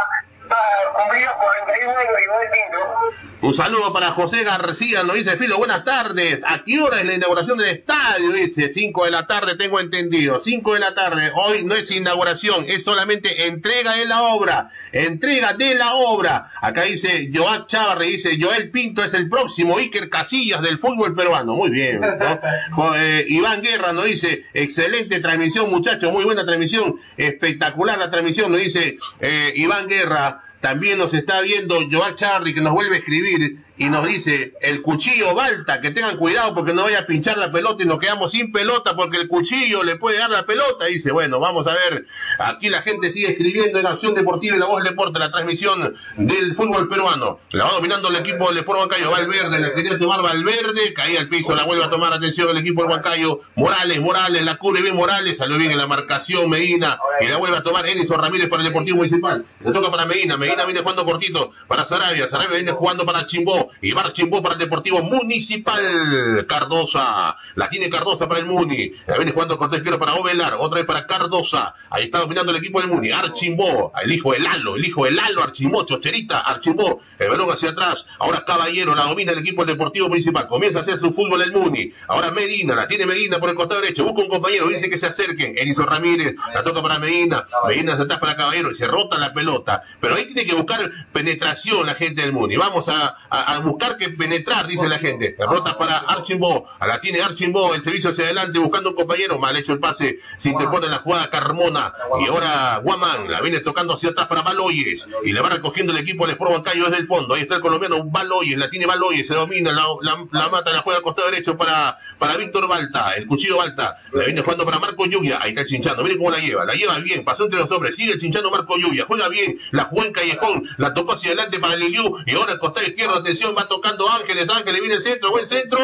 va 0.49 0.57
a 0.57 0.93
cumplir 0.93 1.23
los 1.25 1.33
41 1.33 1.93
bueno, 1.93 2.11
Iván 2.23 2.51
Pinto. 2.51 3.17
Un 3.39 3.53
saludo 3.53 3.93
para 3.93 4.11
José 4.11 4.43
García, 4.43 5.03
nos 5.03 5.15
dice 5.15 5.37
Filo, 5.37 5.57
buenas 5.57 5.83
tardes. 5.83 6.41
¿A 6.45 6.63
qué 6.63 6.79
hora 6.79 6.99
es 6.99 7.05
la 7.05 7.13
inauguración 7.13 7.57
del 7.57 7.69
estadio? 7.69 8.31
Dice, 8.31 8.69
5 8.69 9.05
de 9.05 9.11
la 9.11 9.27
tarde, 9.27 9.55
tengo 9.55 9.79
entendido. 9.79 10.39
5 10.39 10.73
de 10.73 10.79
la 10.79 10.95
tarde, 10.95 11.31
hoy 11.35 11.63
no 11.63 11.75
es 11.75 11.91
inauguración, 11.91 12.65
es 12.67 12.83
solamente 12.83 13.47
entrega 13.47 13.95
de 13.95 14.05
la 14.05 14.23
obra. 14.23 14.69
Entrega 14.91 15.53
de 15.53 15.75
la 15.75 15.93
obra. 15.93 16.51
Acá 16.61 16.83
dice 16.83 17.29
Joac 17.33 17.67
Chavarre, 17.67 18.05
dice 18.05 18.37
Joel 18.41 18.71
Pinto 18.71 19.03
es 19.03 19.13
el 19.13 19.29
próximo 19.29 19.77
Iker 19.77 20.09
Casillas 20.09 20.61
del 20.61 20.79
fútbol 20.79 21.13
peruano. 21.15 21.55
Muy 21.55 21.69
bien. 21.69 22.01
eh, 22.95 23.25
Iván 23.27 23.61
Guerra 23.61 23.93
nos 23.93 24.05
dice, 24.05 24.45
excelente 24.53 25.19
transmisión, 25.19 25.69
muchachos, 25.69 26.11
muy 26.11 26.23
buena 26.25 26.43
transmisión, 26.43 26.99
espectacular 27.17 27.99
la 27.99 28.09
transmisión, 28.09 28.51
nos 28.51 28.61
dice 28.61 28.97
eh, 29.19 29.53
Iván 29.55 29.87
Guerra. 29.87 30.36
También 30.61 30.97
nos 30.97 31.13
está 31.13 31.41
viendo 31.41 31.75
Joao 31.89 32.15
Charri 32.15 32.53
que 32.53 32.61
nos 32.61 32.73
vuelve 32.73 32.95
a 32.95 32.99
escribir 32.99 33.63
y 33.77 33.89
nos 33.89 34.07
dice 34.07 34.53
el 34.61 34.81
cuchillo 34.81 35.35
Balta, 35.35 35.81
que 35.81 35.91
tengan 35.91 36.17
cuidado 36.17 36.53
porque 36.55 36.73
no 36.73 36.83
vaya 36.83 36.99
a 36.99 37.05
pinchar 37.05 37.37
la 37.37 37.51
pelota 37.51 37.83
y 37.83 37.85
nos 37.85 37.99
quedamos 37.99 38.31
sin 38.31 38.51
pelota 38.51 38.95
porque 38.95 39.17
el 39.17 39.27
cuchillo 39.27 39.83
le 39.83 39.97
puede 39.97 40.17
dar 40.17 40.31
la 40.31 40.45
pelota. 40.45 40.85
Dice, 40.85 41.11
bueno, 41.11 41.39
vamos 41.39 41.67
a 41.67 41.73
ver, 41.73 42.05
aquí 42.39 42.69
la 42.69 42.81
gente 42.81 43.11
sigue 43.11 43.27
escribiendo 43.29 43.79
en 43.79 43.85
Acción 43.85 44.15
Deportiva 44.15 44.55
y 44.55 44.59
la 44.59 44.65
voz 44.65 44.83
deporte, 44.83 45.19
la 45.19 45.29
transmisión 45.29 45.95
del 46.17 46.55
fútbol 46.55 46.87
peruano. 46.87 47.39
La 47.51 47.65
va 47.65 47.71
dominando 47.73 48.09
el 48.09 48.15
equipo 48.15 48.47
del 48.47 48.57
Sport 48.59 48.79
Huancayo, 48.79 49.11
Valverde, 49.11 49.59
la 49.59 49.73
quería 49.73 49.99
tomar 49.99 50.21
Valverde, 50.23 50.93
caía 50.93 51.19
al 51.19 51.29
piso, 51.29 51.55
la 51.55 51.63
vuelve 51.63 51.83
a 51.83 51.89
tomar 51.89 52.13
atención 52.13 52.49
el 52.49 52.57
equipo 52.57 52.81
del 52.81 52.91
Huancayo, 52.91 53.41
Morales, 53.55 54.01
Morales, 54.01 54.43
la 54.43 54.55
cubre 54.55 54.81
bien 54.81 54.95
Morales, 54.95 55.37
salió 55.37 55.57
bien 55.57 55.71
en 55.71 55.77
la 55.77 55.87
marcación 55.87 56.49
Medina 56.49 56.99
y 57.21 57.27
la 57.27 57.37
vuelve 57.37 57.57
a 57.57 57.63
tomar 57.63 57.87
Enison 57.87 58.19
Ramírez 58.19 58.49
para 58.49 58.63
el 58.63 58.69
Deportivo 58.69 58.97
Municipal. 58.97 59.45
Le 59.63 59.71
toca 59.71 59.91
para 59.91 60.05
Medina, 60.05 60.37
Medina 60.37 60.65
viene 60.65 60.79
jugando 60.81 61.05
cortito 61.05 61.51
para 61.67 61.85
Sarabia, 61.85 62.27
Sarabia 62.27 62.55
viene 62.55 62.71
jugando 62.71 63.05
para 63.05 63.25
Chimbó 63.25 63.66
y 63.81 63.91
va 63.91 64.07
Chimbó 64.11 64.41
para 64.41 64.53
el 64.53 64.59
Deportivo 64.59 65.03
Municipal. 65.03 66.45
Cardosa, 66.47 67.35
la 67.55 67.69
tiene 67.69 67.89
Cardosa 67.89 68.27
para 68.27 68.39
el 68.39 68.45
Muni, 68.45 68.91
la 69.05 69.17
viene 69.17 69.31
jugando 69.31 69.57
Cortés 69.57 69.81
Quiero 69.81 69.99
para 69.99 70.15
Ovelar, 70.15 70.55
otra 70.57 70.77
vez 70.77 70.85
para 70.85 71.05
Cardosa, 71.05 71.73
ahí 71.89 72.05
está 72.05 72.19
dominando 72.19 72.51
el 72.51 72.57
equipo 72.57 72.79
del 72.79 72.89
Muni, 72.89 73.11
Archimbó, 73.11 73.91
el 74.01 74.11
hijo 74.11 74.33
del 74.33 74.43
Lalo, 74.43 74.75
el 74.75 74.85
hijo 74.85 75.05
del 75.05 75.15
Lalo, 75.15 75.43
Archimbó, 75.43 75.85
Chocherita, 75.85 76.39
Archimbó, 76.39 76.99
el 77.19 77.29
balón 77.29 77.49
hacia 77.51 77.69
atrás, 77.69 78.05
ahora 78.19 78.45
Caballero, 78.45 78.95
la 78.95 79.03
domina 79.03 79.31
el 79.31 79.39
equipo 79.39 79.65
del 79.65 79.75
Deportivo 79.75 80.09
Municipal, 80.09 80.47
comienza 80.47 80.79
a 80.79 80.81
hacer 80.81 80.97
su 80.97 81.11
fútbol 81.11 81.41
el 81.41 81.51
Muni, 81.51 81.91
ahora 82.07 82.31
Medina, 82.31 82.75
la 82.75 82.87
tiene 82.87 83.05
Medina 83.05 83.39
por 83.39 83.49
el 83.49 83.55
costado 83.55 83.81
derecho, 83.81 84.03
busca 84.03 84.21
un 84.21 84.29
compañero, 84.29 84.67
dice 84.67 84.89
que 84.89 84.97
se 84.97 85.07
acerquen, 85.07 85.57
Enison 85.57 85.87
Ramírez, 85.87 86.35
la 86.53 86.63
toca 86.63 86.81
para 86.81 86.99
Medina, 86.99 87.47
Medina 87.67 87.95
se 87.95 88.03
atrás 88.03 88.19
para 88.19 88.35
Caballero 88.35 88.71
y 88.71 88.73
se 88.73 88.87
rota 88.87 89.17
la 89.17 89.33
pelota, 89.33 89.81
pero 89.99 90.15
ahí 90.15 90.25
tiene 90.25 90.45
que 90.45 90.55
buscar 90.55 90.91
penetración 91.11 91.85
la 91.85 91.95
gente 91.95 92.21
del 92.21 92.33
Muni, 92.33 92.55
vamos 92.55 92.89
a 92.89 93.15
buscar 93.59 93.97
que 93.97 94.09
penetrar, 94.09 94.67
dice 94.67 94.87
la 94.87 94.99
gente, 94.99 95.35
la 95.37 95.45
rota 95.45 95.77
para 95.77 95.97
Archimbó, 95.97 96.67
la 96.79 96.99
tiene 97.01 97.21
Archimbó, 97.21 97.73
el 97.75 97.81
servicio 97.81 98.09
hacia 98.09 98.25
adelante 98.25 98.59
buscando 98.59 98.91
un 98.91 98.95
compañero, 98.95 99.39
mal 99.39 99.55
hecho 99.55 99.73
el 99.73 99.79
pase, 99.79 100.17
se 100.37 100.49
interpone 100.49 100.85
en 100.85 100.91
la 100.91 100.99
jugada 100.99 101.29
Carmona, 101.29 101.93
y 102.21 102.27
ahora 102.27 102.79
Guamán, 102.83 103.29
la 103.29 103.41
viene 103.41 103.59
tocando 103.59 103.93
hacia 103.93 104.09
atrás 104.09 104.27
para 104.27 104.41
Baloyes, 104.41 105.09
y 105.23 105.33
le 105.33 105.41
va 105.41 105.49
recogiendo 105.49 105.93
el 105.93 105.99
equipo 105.99 106.25
del 106.25 106.33
Sport 106.33 106.51
Huancayo 106.51 106.85
desde 106.85 106.97
el 106.97 107.05
fondo, 107.05 107.35
ahí 107.35 107.41
está 107.41 107.55
el 107.55 107.61
colombiano 107.61 108.03
Baloyes, 108.03 108.57
la 108.57 108.69
tiene 108.69 108.85
Baloyes, 108.85 109.27
se 109.27 109.35
domina, 109.35 109.71
la, 109.71 110.49
mata, 110.49 110.71
la 110.71 110.79
juega 110.79 110.97
al 110.97 111.03
costado 111.03 111.29
derecho 111.29 111.57
para, 111.57 111.97
para 112.17 112.37
Víctor 112.37 112.67
Balta, 112.67 113.13
el 113.13 113.27
cuchillo 113.27 113.57
Balta, 113.57 113.95
la 114.13 114.25
viene 114.25 114.41
jugando 114.41 114.65
para 114.65 114.79
Marco 114.79 115.05
Lluvia, 115.05 115.39
ahí 115.41 115.49
está 115.49 115.61
el 115.61 115.67
chinchando, 115.67 116.03
miren 116.03 116.17
cómo 116.17 116.31
la 116.31 116.39
lleva, 116.39 116.65
la 116.65 116.73
lleva 116.73 116.97
bien, 116.99 117.23
pasó 117.23 117.43
entre 117.43 117.59
los 117.59 117.71
hombres, 117.71 117.95
sigue 117.95 118.13
el 118.13 118.19
chinchando 118.19 118.51
Marco 118.51 118.75
Lluvia, 118.77 119.05
juega 119.07 119.29
bien, 119.29 119.57
la 119.71 119.85
jugó 119.85 120.03
en 120.03 120.13
Callejón, 120.13 120.69
la 120.77 120.93
tocó 120.93 121.13
hacia 121.13 121.29
adelante 121.29 121.59
para 121.59 121.75
Liliu, 121.75 122.17
y 122.25 122.33
ahora 122.33 122.53
el 122.53 122.59
costado 122.59 122.85
izquierdo, 122.85 123.15
atención, 123.15 123.46
va 123.55 123.67
tocando 123.67 124.09
Ángeles, 124.09 124.49
Ángeles 124.49 124.79
viene 124.79 124.95
el 124.95 125.01
centro, 125.01 125.31
buen 125.31 125.45
centro, 125.45 125.79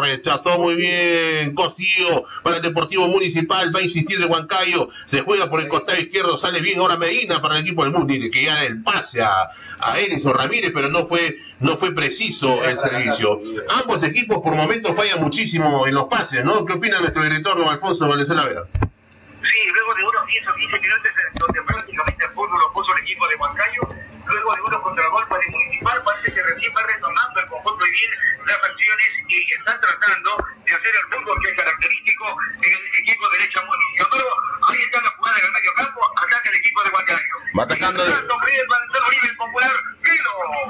rechazó 0.00 0.58
muy 0.58 0.74
bien, 0.74 1.54
Cosío 1.54 2.24
para 2.42 2.56
el 2.56 2.62
Deportivo 2.62 3.08
Municipal, 3.08 3.74
va 3.74 3.80
a 3.80 3.82
insistir 3.82 4.18
el 4.18 4.26
Huancayo, 4.26 4.88
se 5.04 5.22
juega 5.22 5.50
por 5.50 5.60
el 5.60 5.68
costado 5.68 5.98
izquierdo, 5.98 6.36
sale 6.36 6.60
bien 6.60 6.78
ahora 6.80 6.96
Medina 6.96 7.40
para 7.40 7.56
el 7.56 7.62
equipo 7.62 7.84
del 7.84 7.92
Muni, 7.92 8.30
que 8.30 8.44
ya 8.44 8.64
el 8.64 8.82
pase 8.82 9.22
a, 9.22 9.48
a 9.78 10.00
Enison 10.00 10.34
Ramírez, 10.34 10.72
pero 10.74 10.88
no 10.88 11.06
fue, 11.06 11.38
no 11.60 11.76
fue 11.76 11.94
preciso 11.94 12.64
el 12.64 12.76
servicio. 12.76 13.40
Ambos 13.80 14.02
equipos 14.02 14.38
por 14.42 14.54
momentos 14.54 14.96
fallan 14.96 15.20
muchísimo 15.20 15.86
en 15.86 15.94
los 15.94 16.04
pases, 16.04 16.44
¿no? 16.44 16.64
¿Qué 16.64 16.74
opina 16.74 17.00
nuestro 17.00 17.22
director, 17.22 17.58
don 17.58 17.68
Alfonso 17.68 18.08
Valenzuela 18.08 18.44
Vera? 18.44 18.62
Sí, 18.72 19.70
luego 19.72 19.94
de 19.94 20.02
unos 20.04 20.26
15 20.26 20.50
o 20.50 20.54
15 20.54 20.80
minutos 20.80 21.10
en 21.10 21.34
donde 21.40 21.62
prácticamente 21.62 22.24
el 22.24 22.30
fútbol 22.30 22.60
lo 22.60 22.72
puso 22.72 22.92
el 22.94 23.02
equipo 23.02 23.26
de 23.28 23.36
Huancayo, 23.36 23.80
luego 24.26 24.54
de 24.54 24.62
unos 24.62 24.82
contragolpes 24.82 25.38
de 25.38 25.46
Municipal, 25.50 26.02
parece 26.04 26.34
que 26.34 26.42
recién 26.42 26.72
va 26.76 26.82
retornando 26.82 27.40
el 27.40 27.46
conjunto 27.46 27.86
y 27.86 27.90
bien 27.90 28.10
las 28.46 28.56
acciones 28.56 29.08
y 29.28 29.52
están 29.52 29.80
tratando 29.80 30.30
de 30.64 30.72
hacer 30.72 30.92
el 30.94 31.18
fútbol 31.18 31.38
que 31.42 31.50
es 31.50 31.56
característico 31.56 32.24
en 32.62 32.72
el 32.72 32.84
equipo 33.00 33.28
derecha 33.30 33.60
Municipal. 33.62 34.08
Pero 34.10 34.26
ahí 34.68 34.80
está 34.82 35.02
la 35.02 35.10
jugada 35.10 35.36
del 35.36 35.52
medio 35.52 35.72
campo, 35.74 36.00
ataca 36.16 36.48
el 36.48 36.56
equipo 36.56 36.82
de 36.82 36.90
Huancayo. 36.90 37.34
Va 37.58 37.62
atacando 37.64 38.04
el-. 38.04 38.30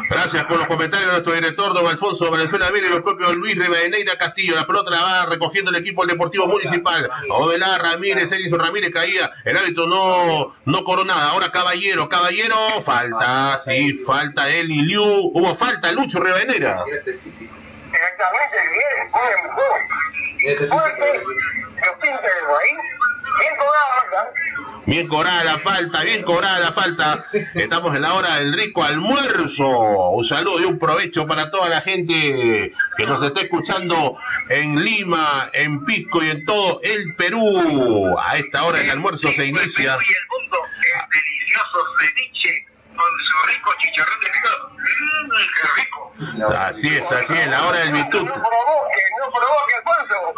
Gracias 0.08 0.44
por 0.44 0.58
los 0.58 0.66
comentarios 0.66 1.06
de 1.06 1.12
nuestro 1.12 1.32
director, 1.32 1.72
don 1.72 1.86
Alfonso 1.86 2.30
Venezuela 2.30 2.70
Vera 2.70 2.88
y 2.88 2.92
el 2.92 3.02
propio 3.02 3.32
Luis 3.32 3.56
Rivadeneira 3.56 4.18
Castillo. 4.18 4.54
La 4.54 4.66
pelota 4.66 4.90
la 4.90 5.02
va 5.02 5.26
recogiendo 5.26 5.70
el 5.70 5.76
equipo 5.76 6.02
del 6.02 6.10
Deportivo 6.16 6.46
Municipal. 6.46 7.08
Ovelar, 7.30 7.80
Ramírez, 7.80 8.30
Elison 8.32 8.60
Ramírez 8.60 8.90
caía. 8.92 9.30
El 9.44 9.56
árbitro 9.56 9.86
no, 9.86 10.54
no 10.64 10.84
cobró 10.84 11.04
nada. 11.04 11.30
Ahora 11.30 11.50
Caballero, 11.50 12.08
Caballero, 12.08 12.56
falta, 12.82 13.49
sí, 13.58 13.94
falta 14.06 14.48
él 14.48 14.70
y 14.70 14.82
Liu. 14.82 15.02
Hubo 15.02 15.54
falta, 15.54 15.92
Lucho 15.92 16.20
Rivadeneira. 16.20 16.84
Exactamente, 17.92 18.56
bien. 18.72 20.68
Fuerte, 20.68 21.20
los 21.86 21.96
pinta 22.00 22.22
de 22.22 22.28
ahí. 22.28 22.76
Bien. 23.38 23.54
Bien 24.86 25.06
cobrada 25.06 25.44
la 25.44 25.58
falta, 25.58 26.02
bien 26.02 26.22
cobrada 26.22 26.58
la 26.58 26.72
falta. 26.72 27.24
Estamos 27.54 27.94
en 27.94 28.02
la 28.02 28.14
hora 28.14 28.36
del 28.36 28.52
rico 28.52 28.82
almuerzo. 28.82 30.10
Un 30.10 30.24
saludo 30.24 30.60
y 30.60 30.64
un 30.64 30.78
provecho 30.78 31.26
para 31.28 31.50
toda 31.50 31.68
la 31.68 31.80
gente 31.80 32.72
que 32.96 33.06
nos 33.06 33.22
está 33.22 33.42
escuchando 33.42 34.18
en 34.48 34.82
Lima, 34.82 35.50
en 35.52 35.84
Pisco 35.84 36.24
y 36.24 36.30
en 36.30 36.44
todo 36.44 36.80
el 36.82 37.14
Perú. 37.14 38.18
A 38.18 38.36
esta 38.38 38.64
hora 38.64 38.80
el 38.82 38.90
almuerzo 38.90 39.30
se 39.30 39.46
inicia. 39.46 39.96
Y 39.96 40.12
el 40.12 40.28
mundo 40.28 40.58
es 40.64 41.22
delicioso 41.22 41.78
ceviche 42.00 42.66
con 42.96 43.10
su 43.26 43.48
rico 43.48 43.70
chicharrón 43.80 44.20
de 44.20 44.26
pescado. 44.26 44.70
Mmm, 44.78 45.30
qué 45.54 45.68
rico. 45.82 46.54
Así 46.56 46.88
es, 46.88 47.10
así 47.10 47.34
es, 47.34 47.46
la 47.48 47.66
hora 47.66 47.78
del 47.80 47.92
bitut. 47.92 48.26
No 48.26 48.32
provoque, 48.32 49.02
no 49.20 49.30
provoque, 49.32 49.74
Alfonso. 49.78 50.34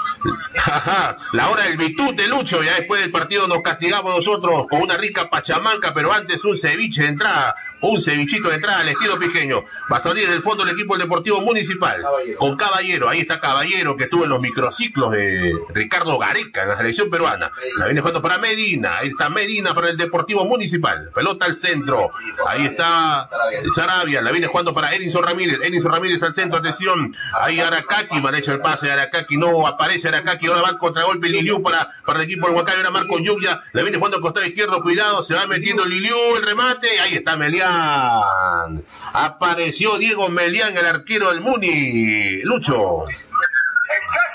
Ajá, 0.55 1.17
la 1.33 1.49
hora 1.49 1.65
del 1.65 1.77
bitute, 1.77 2.29
Lucho. 2.29 2.63
Ya 2.63 2.75
después 2.77 3.01
del 3.01 3.11
partido 3.11 3.49
nos 3.49 3.63
castigamos 3.63 4.15
nosotros 4.15 4.67
con 4.71 4.83
una 4.83 4.97
rica 4.97 5.29
pachamanca, 5.29 5.93
pero 5.93 6.13
antes 6.13 6.45
un 6.45 6.57
ceviche 6.57 7.03
de 7.03 7.09
entrada, 7.09 7.57
un 7.81 8.01
cevichito 8.01 8.49
de 8.49 8.57
entrada 8.57 8.81
al 8.81 8.89
estilo 8.89 9.19
piqueño. 9.19 9.65
Va 9.93 9.97
a 9.97 10.01
salir 10.01 10.29
del 10.29 10.41
fondo 10.41 10.63
el 10.63 10.71
equipo 10.71 10.95
del 10.95 11.03
Deportivo 11.03 11.41
Municipal 11.41 12.05
con 12.39 12.57
Caballero. 12.57 13.09
Ahí 13.09 13.21
está 13.21 13.41
Caballero 13.41 13.97
que 13.97 14.05
estuvo 14.05 14.25
en 14.25 14.31
los 14.31 14.41
microciclos 14.41 15.11
de 15.13 15.53
Ricardo 15.71 16.17
Gareca 16.19 16.63
en 16.63 16.69
la 16.69 16.77
selección 16.77 17.11
peruana. 17.11 17.51
La 17.79 17.87
viene 17.87 18.01
jugando 18.01 18.23
para 18.23 18.39
Medina. 18.39 18.99
Ahí 18.99 19.09
está 19.09 19.31
Medina 19.31 19.75
para 19.75 19.91
el 19.91 19.97
Deportivo 19.97 20.45
Municipal. 20.45 21.11
Pelota 21.13 21.47
al 21.47 21.57
centro. 21.57 22.13
Ahí 22.47 22.67
está 22.67 23.29
Sarabia. 23.75 24.23
La 24.23 24.31
viene 24.31 24.47
jugando 24.47 24.75
para 24.75 24.95
Edinson 24.95 25.23
Ramírez. 25.23 25.61
Edinson 25.63 25.93
Ramírez 25.93 26.23
al 26.23 26.35
centro. 26.35 26.59
Atención. 26.59 27.15
Ahí 27.41 27.61
Aracaki. 27.61 28.23
Hecho 28.37 28.53
el 28.53 28.61
pase 28.61 28.91
Aracaki. 28.91 29.37
No 29.37 29.67
aparece 29.67 30.09
Aracaki. 30.09 30.47
Ahora 30.47 30.63
va 30.63 30.69
el 30.71 30.79
contragolpe 30.79 31.29
Liliu 31.29 31.63
para, 31.63 31.91
para 32.05 32.21
el 32.21 32.25
equipo 32.25 32.47
del 32.47 32.57
Huancayo. 32.57 32.79
Ahora 32.79 32.91
Marco 32.91 33.19
Lluvia. 33.19 33.63
La 33.73 33.83
viene 33.83 33.99
jugando 33.99 34.17
al 34.17 34.23
costado 34.23 34.47
izquierdo. 34.47 34.83
Cuidado. 34.83 35.23
Se 35.23 35.35
va 35.35 35.47
metiendo 35.47 35.85
Liliu. 35.85 36.17
El 36.37 36.43
remate. 36.43 37.01
Ahí 37.01 37.15
está 37.15 37.37
Melián. 37.37 38.85
Apareció 39.13 39.99
Diego 39.99 40.29
Melián, 40.29 40.77
el 40.77 40.87
arquero 40.87 41.31
del 41.31 41.41
Muni. 41.41 42.43
Lucho. 42.43 43.05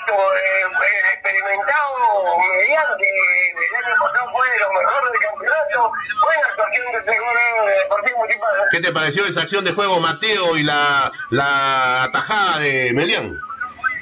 Exacto, 0.08 0.34
eh, 0.34 0.88
el 0.88 1.14
experimentado 1.14 2.38
mediante 2.56 3.04
el 3.04 3.84
año 3.84 3.94
pasado 4.00 4.30
fue 4.32 4.50
de 4.50 4.58
lo 4.60 4.72
mejor 4.72 5.12
del 5.12 5.20
campeonato. 5.20 5.92
Buena 6.22 6.48
actuación 6.48 6.84
de 7.04 7.18
gol 7.18 7.66
de 7.66 7.72
Deportivo 7.82 8.18
Municipal. 8.18 8.50
¿Qué 8.70 8.80
te 8.80 8.92
pareció 8.92 9.26
esa 9.26 9.42
acción 9.42 9.64
de 9.64 9.72
juego, 9.72 10.00
Mateo, 10.00 10.56
y 10.56 10.62
la, 10.62 11.12
la 11.30 12.04
atajada 12.04 12.60
de 12.60 12.92
Melián? 12.94 13.38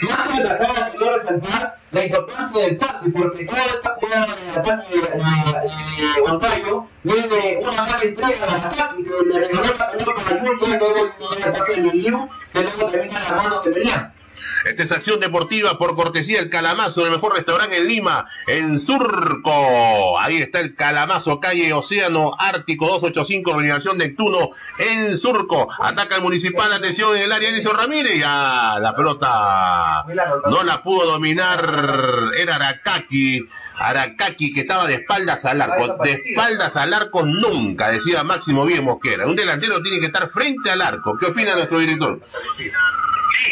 Más 0.02 0.28
que 0.28 0.42
atacar, 0.42 0.90
quiero 0.90 1.16
resaltar 1.16 1.78
la 1.90 2.04
importancia 2.04 2.66
del 2.66 2.76
pase, 2.76 3.10
porque 3.10 3.46
toda 3.46 3.64
esta 3.64 3.96
jugada 3.98 4.26
de 4.26 4.60
ataque 4.60 4.94
de, 4.94 6.20
Huancayo 6.22 6.86
viene 7.02 7.58
una 7.62 7.82
mala 7.82 8.02
entrega 8.02 8.44
al 8.44 8.60
ataque, 8.60 9.04
que 9.04 9.10
le 9.24 9.40
regaló 9.40 9.74
la 9.76 9.90
pelota 9.90 10.22
a 10.28 10.36
Lluvia, 10.36 10.78
luego 10.78 11.04
le 11.06 11.40
da 11.40 11.46
el 11.46 11.52
pase 11.52 11.80
de 11.80 11.92
Liu, 11.92 12.28
que 12.52 12.62
luego 12.62 12.86
termina 12.90 13.18
en 13.18 13.24
las 13.24 13.44
manos 13.44 13.64
de 13.64 13.70
Melián. 13.70 14.15
Esta 14.64 14.82
es 14.82 14.92
acción 14.92 15.20
deportiva 15.20 15.78
por 15.78 15.94
cortesía 15.94 16.38
del 16.38 16.50
Calamazo, 16.50 17.04
el 17.04 17.12
mejor 17.12 17.34
restaurante 17.34 17.76
en 17.78 17.86
Lima, 17.86 18.26
en 18.46 18.78
Surco. 18.78 20.18
Ahí 20.18 20.38
está 20.38 20.60
el 20.60 20.74
Calamazo, 20.74 21.40
calle 21.40 21.72
Océano 21.72 22.34
Ártico 22.38 22.86
285, 22.86 23.50
organización 23.50 23.98
Neptuno, 23.98 24.50
en 24.78 25.16
Surco. 25.16 25.68
Ataca 25.80 26.16
el 26.16 26.22
municipal, 26.22 26.72
atención 26.72 27.16
en 27.16 27.24
el 27.24 27.32
área, 27.32 27.48
Eliseo 27.48 27.72
Ramírez. 27.72 28.18
Ya, 28.18 28.78
la 28.80 28.94
pelota 28.94 30.04
no 30.48 30.62
la 30.62 30.82
pudo 30.82 31.06
dominar, 31.06 32.30
era 32.36 32.56
Arakaki. 32.56 33.46
Arakaki 33.78 34.52
que 34.52 34.60
estaba 34.60 34.86
de 34.86 34.94
espaldas 34.94 35.44
al 35.44 35.60
arco, 35.60 35.96
de 36.02 36.12
espaldas 36.12 36.76
al 36.76 36.94
arco 36.94 37.24
nunca, 37.24 37.90
decía 37.90 38.24
Máximo 38.24 38.64
Bien 38.64 38.84
Mosquera. 38.84 39.26
Un 39.26 39.36
delantero 39.36 39.82
tiene 39.82 40.00
que 40.00 40.06
estar 40.06 40.28
frente 40.28 40.70
al 40.70 40.80
arco. 40.80 41.16
¿Qué 41.18 41.26
opina 41.26 41.54
nuestro 41.54 41.78
director? 41.78 42.20
Sí, 42.56 42.70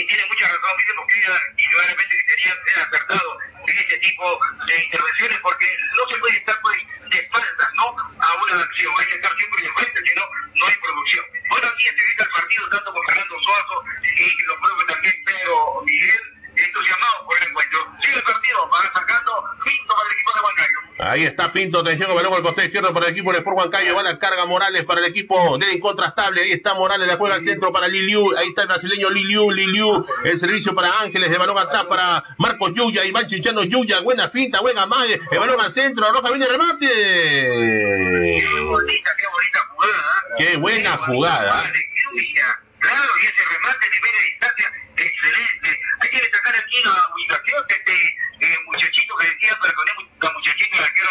tiene 0.06 0.24
mucha 0.28 0.46
razón, 0.46 0.70
dice 0.78 0.92
Mosquera, 0.96 1.34
indudablemente 1.58 2.16
que 2.16 2.34
tenía 2.34 2.54
que 2.54 2.70
ser 2.70 2.82
acertado 2.84 3.38
en 3.66 3.78
este 3.78 3.96
tipo 3.98 4.24
de 4.66 4.84
intervenciones, 4.84 5.38
porque 5.42 5.66
no 5.96 6.02
se 6.10 6.18
puede 6.18 6.36
estar 6.36 6.56
pues 6.62 6.78
de 7.10 7.18
espaldas, 7.18 7.70
¿no? 7.76 7.86
A 7.92 8.28
una 8.42 8.62
acción, 8.62 8.92
hay 8.98 9.06
que 9.06 9.14
estar 9.14 9.32
siempre 9.36 9.62
de 9.62 9.72
frente, 9.72 10.00
si 10.04 10.14
no, 10.16 10.24
no 10.54 10.66
hay 10.66 10.76
producción. 10.80 11.24
Ahora 11.50 11.68
sí 11.76 11.84
se 11.84 12.22
el 12.22 12.30
partido 12.30 12.68
tanto 12.70 12.92
con 12.92 13.02
Fernando 13.06 13.34
Suazo 13.44 13.76
y 14.14 14.42
lo 14.46 14.60
propio 14.60 14.86
también 14.86 15.14
Pedro 15.24 15.82
Miguel, 15.84 16.33
entusiasmados 16.56 17.22
por 17.24 17.36
el 17.40 17.48
encuentro. 17.48 17.78
Sigue 18.02 18.16
el 18.16 18.22
partido, 18.22 18.68
va 18.70 18.78
sacando 18.92 19.44
Pinto 19.64 19.94
para 19.94 20.08
el 20.08 20.12
equipo 20.14 20.30
de 20.34 20.40
Huancayo. 20.40 20.84
Ahí 20.98 21.24
está 21.24 21.52
Pinto, 21.52 21.80
atención, 21.80 22.14
balón 22.14 22.34
al 22.34 22.42
costado 22.42 22.64
izquierdo 22.66 22.94
para 22.94 23.06
el 23.06 23.12
equipo 23.12 23.30
del 23.30 23.40
Sport 23.40 23.58
Huancayo, 23.58 23.94
va 23.94 24.02
la 24.02 24.18
carga 24.18 24.46
Morales 24.46 24.84
para 24.84 25.00
el 25.00 25.06
equipo 25.06 25.58
del 25.58 25.72
incontrastable, 25.72 26.42
ahí 26.42 26.52
está 26.52 26.74
Morales, 26.74 27.08
la 27.08 27.16
juega 27.16 27.34
al 27.34 27.42
centro 27.42 27.72
para 27.72 27.88
Liliu, 27.88 28.36
ahí 28.36 28.48
está 28.48 28.62
el 28.62 28.68
brasileño 28.68 29.10
Liliu, 29.10 29.50
Liliu, 29.50 30.06
el 30.24 30.38
servicio 30.38 30.74
para 30.74 31.00
Ángeles, 31.00 31.30
de 31.30 31.38
balón 31.38 31.58
atrás 31.58 31.84
para 31.84 32.22
Marcos 32.38 32.72
Yuya, 32.74 33.04
Iván 33.04 33.26
Chichano 33.26 33.64
Yuya, 33.64 34.00
buena 34.00 34.28
finta, 34.28 34.60
buena 34.60 34.86
mague, 34.86 35.20
el 35.30 35.38
balón 35.38 35.60
al 35.60 35.72
centro, 35.72 36.10
Roja 36.12 36.30
viene 36.30 36.46
el 36.46 36.52
remate. 36.52 36.86
Qué 36.86 38.60
bonita, 38.60 39.10
qué 39.18 39.26
bonita 39.32 39.58
jugada. 39.68 39.94
¿eh? 39.94 40.34
Qué 40.36 40.56
buena 40.56 40.96
jugada. 40.96 41.62
Qué 41.72 42.02
ubica. 42.12 42.63
Claro, 42.84 43.12
y 43.16 43.26
ese 43.26 43.42
remate 43.48 43.88
de 43.88 44.00
media 44.00 44.20
distancia, 44.20 44.72
excelente. 44.96 45.80
Hay 46.00 46.10
que 46.10 46.20
destacar 46.20 46.54
aquí 46.54 46.82
la 46.84 46.92
ubicación 47.14 47.66
de 47.66 47.74
este 47.74 47.96
eh, 48.40 48.58
muchachito 48.66 49.16
que 49.16 49.26
decía, 49.26 49.58
perdón, 49.62 49.86
la 50.20 50.30
muchachito 50.32 50.76
de 50.76 50.84
arquero 50.84 51.08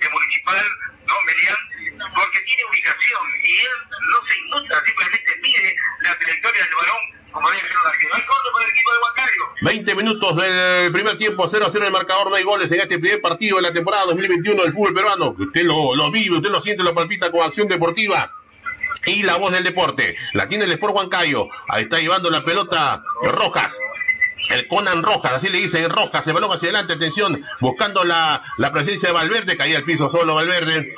de, 0.00 0.08
Municipal, 0.10 0.66
¿no? 1.06 1.14
Merian, 1.22 2.10
porque 2.12 2.40
tiene 2.40 2.64
ubicación 2.64 3.22
y 3.46 3.60
él 3.60 3.70
no 3.90 4.28
se 4.28 4.38
inmuta, 4.40 4.84
simplemente 4.84 5.36
mide 5.40 5.76
la 6.00 6.18
trayectoria 6.18 6.64
del 6.64 6.74
balón 6.74 7.22
como 7.30 7.48
debe 7.50 7.62
ser 7.62 7.78
un 7.78 7.86
arquero. 7.86 8.14
Hay 8.14 8.22
corto 8.22 8.48
para 8.52 8.64
el 8.64 8.70
equipo 8.72 8.92
de 8.92 8.98
Huancayo. 8.98 9.42
20 9.62 9.94
minutos 9.94 10.36
del 10.36 10.92
primer 10.92 11.18
tiempo, 11.18 11.46
0 11.46 11.66
a 11.66 11.70
0 11.70 11.86
el 11.86 11.92
marcador, 11.92 12.30
no 12.30 12.34
hay 12.34 12.42
goles 12.42 12.70
en 12.72 12.80
este 12.80 12.98
primer 12.98 13.22
partido 13.22 13.56
de 13.56 13.62
la 13.62 13.72
temporada 13.72 14.06
2021 14.06 14.60
del 14.60 14.72
fútbol 14.72 14.92
peruano. 14.92 15.36
Usted 15.38 15.62
lo, 15.62 15.94
lo 15.94 16.10
vive, 16.10 16.36
usted 16.36 16.50
lo 16.50 16.60
siente, 16.60 16.82
lo 16.82 16.94
palpita 16.94 17.30
con 17.30 17.42
acción 17.42 17.68
deportiva. 17.68 18.30
Y 19.06 19.22
la 19.22 19.36
voz 19.36 19.52
del 19.52 19.64
deporte, 19.64 20.16
la 20.32 20.48
tiene 20.48 20.64
el 20.64 20.72
Sport 20.72 20.94
Huancayo. 20.94 21.48
Ahí 21.68 21.84
está 21.84 21.98
llevando 21.98 22.30
la 22.30 22.44
pelota 22.44 23.02
Rojas. 23.22 23.78
El 24.50 24.66
Conan 24.68 25.02
Rojas, 25.02 25.32
así 25.32 25.48
le 25.48 25.58
dicen 25.58 25.88
Rojas, 25.88 26.24
se 26.24 26.32
balón 26.32 26.50
hacia 26.50 26.68
adelante, 26.68 26.94
atención, 26.94 27.44
buscando 27.60 28.04
la, 28.04 28.42
presencia 28.72 29.08
de 29.08 29.14
Valverde, 29.14 29.56
caía 29.56 29.78
al 29.78 29.84
piso 29.84 30.10
solo 30.10 30.34
Valverde. 30.34 30.94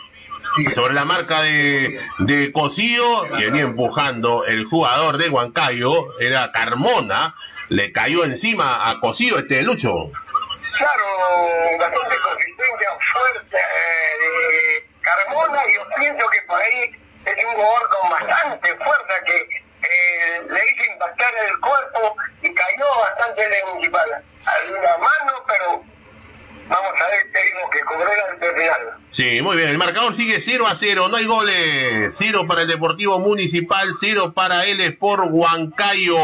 Sobre 0.71 0.95
la 0.95 1.05
marca 1.05 1.43
de, 1.43 2.01
de 2.21 2.53
Cosío, 2.53 3.27
y 3.38 3.45
venía 3.45 3.62
empujando 3.62 4.45
el 4.45 4.64
jugador 4.67 5.19
de 5.19 5.29
Huancayo, 5.29 6.19
era 6.21 6.53
Carmona, 6.53 7.35
le 7.71 7.90
cayó 7.90 8.25
encima 8.25 8.88
a 8.88 9.01
Cosío 9.01 9.38
este 9.38 9.62
Lucho. 9.62 10.12
Claro, 10.79 11.79
bastante 11.79 12.17
consistencia 12.21 12.88
fuerte 13.12 13.57
eh, 13.57 14.23
de 14.23 14.87
Carmona. 15.01 15.61
Yo 15.75 15.83
pienso 15.97 16.25
que 16.31 16.43
por 16.47 16.61
ahí 16.61 17.04
es 17.25 17.45
un 17.45 17.55
jugador 17.55 17.89
con 17.89 18.11
bastante 18.11 18.77
fuerza 18.77 19.21
que 19.27 19.65
eh, 19.83 20.43
le 20.49 20.61
hizo 20.65 20.93
impactar 20.93 21.31
el 21.47 21.61
cuerpo 21.61 22.17
y 22.43 22.55
cayó 22.55 22.87
bastante 23.01 23.45
en 23.45 23.53
el 23.53 23.65
municipal. 23.67 24.25
Alguna 24.47 24.97
mano, 24.99 25.45
pero 25.47 25.85
vamos 26.68 26.92
a 27.00 27.11
ver, 27.11 27.33
tenemos 27.33 27.70
que 27.70 27.81
cobró 27.81 28.11
el 28.12 28.55
final. 28.55 29.05
Sí, 29.14 29.40
muy 29.42 29.57
bien. 29.57 29.68
El 29.68 29.79
marcador 29.79 30.12
sigue 30.12 30.40
0 30.40 30.66
a 30.66 30.74
0. 30.74 31.07
No 31.09 31.16
hay 31.16 31.24
goles. 31.24 32.12
0 32.16 32.46
para 32.48 32.62
el 32.62 32.68
Deportivo 32.68 33.20
Municipal, 33.20 33.90
0 33.94 34.33
para 34.35 34.64
el 34.64 34.81
Sport 34.81 35.29
Huancayo. 35.31 36.16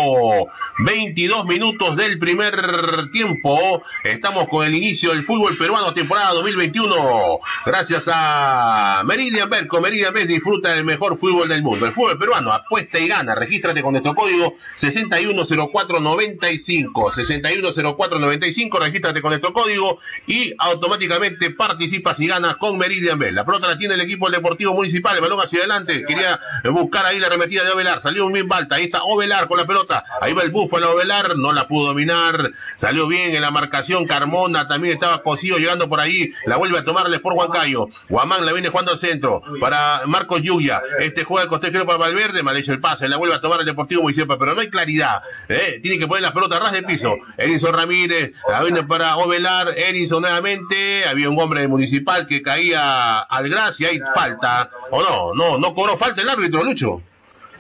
22 0.79 1.46
minutos 1.46 1.96
del 1.96 2.18
primer 2.18 3.12
tiempo. 3.12 3.85
Estamos 4.03 4.48
con 4.48 4.66
el 4.66 4.74
inicio 4.74 5.11
del 5.11 5.22
fútbol 5.22 5.57
peruano 5.57 5.94
temporada 5.94 6.33
2021. 6.33 7.38
Gracias 7.64 8.11
a 8.12 9.05
Meridian 9.07 9.48
Bet. 9.48 9.68
Con 9.68 9.83
Meridian 9.83 10.12
Bet 10.12 10.26
disfruta 10.26 10.72
del 10.72 10.85
mejor 10.85 11.16
fútbol 11.16 11.48
del 11.48 11.62
mundo. 11.62 11.87
El 11.87 11.92
fútbol 11.92 12.18
peruano 12.18 12.53
apuesta 12.53 12.98
y 12.98 13.07
gana. 13.07 13.37
Regístrate 13.37 13.83
con 13.83 13.92
nuestro 13.92 14.16
código 14.16 14.57
610495. 14.74 17.12
610495. 17.12 18.81
Regístrate 18.81 19.22
con 19.22 19.31
nuestro 19.31 19.53
código 19.53 20.00
y 20.31 20.55
automáticamente 20.59 21.51
participas 21.51 22.21
y 22.21 22.29
ganas 22.29 22.55
con 22.55 22.79
Meridian 22.79 23.19
Bet. 23.19 23.33
La 23.33 23.45
pelota 23.45 23.66
la 23.66 23.77
tiene 23.77 23.95
el 23.95 24.01
equipo 24.01 24.27
del 24.27 24.37
Deportivo 24.37 24.73
Municipal, 24.75 25.16
el 25.16 25.21
balón 25.21 25.40
hacia 25.40 25.59
adelante, 25.59 26.05
quería 26.07 26.38
buscar 26.73 27.05
ahí 27.05 27.19
la 27.19 27.27
arremetida 27.27 27.64
de 27.64 27.73
Ovelar, 27.73 28.01
salió 28.01 28.27
un 28.27 28.33
bien 28.33 28.47
balta, 28.47 28.77
ahí 28.77 28.85
está 28.85 29.03
Ovelar 29.03 29.49
con 29.49 29.59
la 29.59 29.66
pelota, 29.66 30.05
ahí 30.21 30.33
va 30.33 30.45
el 30.45 30.53
búfalo 30.53 30.93
Ovelar, 30.93 31.37
no 31.37 31.53
la 31.53 31.66
pudo 31.66 31.88
dominar, 31.88 32.53
salió 32.77 33.09
bien 33.09 33.35
en 33.35 33.43
la 33.43 33.51
marcación, 33.51 34.07
Carmona 34.07 34.69
también 34.69 34.95
estaba 34.95 35.21
cosido 35.25 35.59
llegando 35.59 35.88
por 35.88 35.99
ahí, 35.99 36.33
la 36.47 36.59
vuelve 36.59 36.79
a 36.79 36.85
tomar 36.85 37.09
el 37.09 37.14
Sport 37.14 37.37
Huancayo, 37.37 37.88
Guamán 38.09 38.47
la 38.47 38.53
viene 38.53 38.69
jugando 38.69 38.93
al 38.93 38.99
centro, 38.99 39.43
para 39.59 40.03
Marcos 40.07 40.43
Yuya, 40.43 40.81
este 41.01 41.25
juega 41.25 41.43
el 41.43 41.49
costero 41.49 41.85
para 41.87 41.99
Valverde, 41.99 42.45
mal 42.45 42.57
hecho 42.57 42.73
el 42.73 42.79
pase, 42.79 43.09
la 43.09 43.16
vuelve 43.16 43.35
a 43.35 43.40
tomar 43.40 43.59
el 43.59 43.66
Deportivo 43.66 44.03
Municipal, 44.03 44.38
pero 44.38 44.55
no 44.55 44.61
hay 44.61 44.71
claridad, 44.71 45.23
¿eh? 45.49 45.81
tiene 45.83 45.99
que 45.99 46.07
poner 46.07 46.23
la 46.23 46.33
pelota 46.33 46.59
a 46.59 46.61
ras 46.61 46.73
de 46.73 46.85
piso, 46.85 47.16
Edison 47.37 47.75
Ramírez, 47.75 48.31
la 48.49 48.62
viene 48.62 48.85
para 48.85 49.16
Ovelar, 49.16 49.75
Edison 49.77 50.19
nuevamente, 50.20 51.04
había 51.09 51.28
un 51.28 51.40
hombre 51.40 51.66
municipal 51.68 52.26
que 52.26 52.42
caía 52.42 53.20
al 53.20 53.48
gras 53.48 53.80
y 53.80 53.87
hay 53.87 54.00
falta, 54.14 54.70
o 54.90 55.02
no, 55.02 55.35
no, 55.35 55.59
no 55.59 55.74
cobró 55.74 55.96
falta 55.96 56.22
el 56.22 56.28
árbitro, 56.28 56.62
Lucho. 56.62 57.02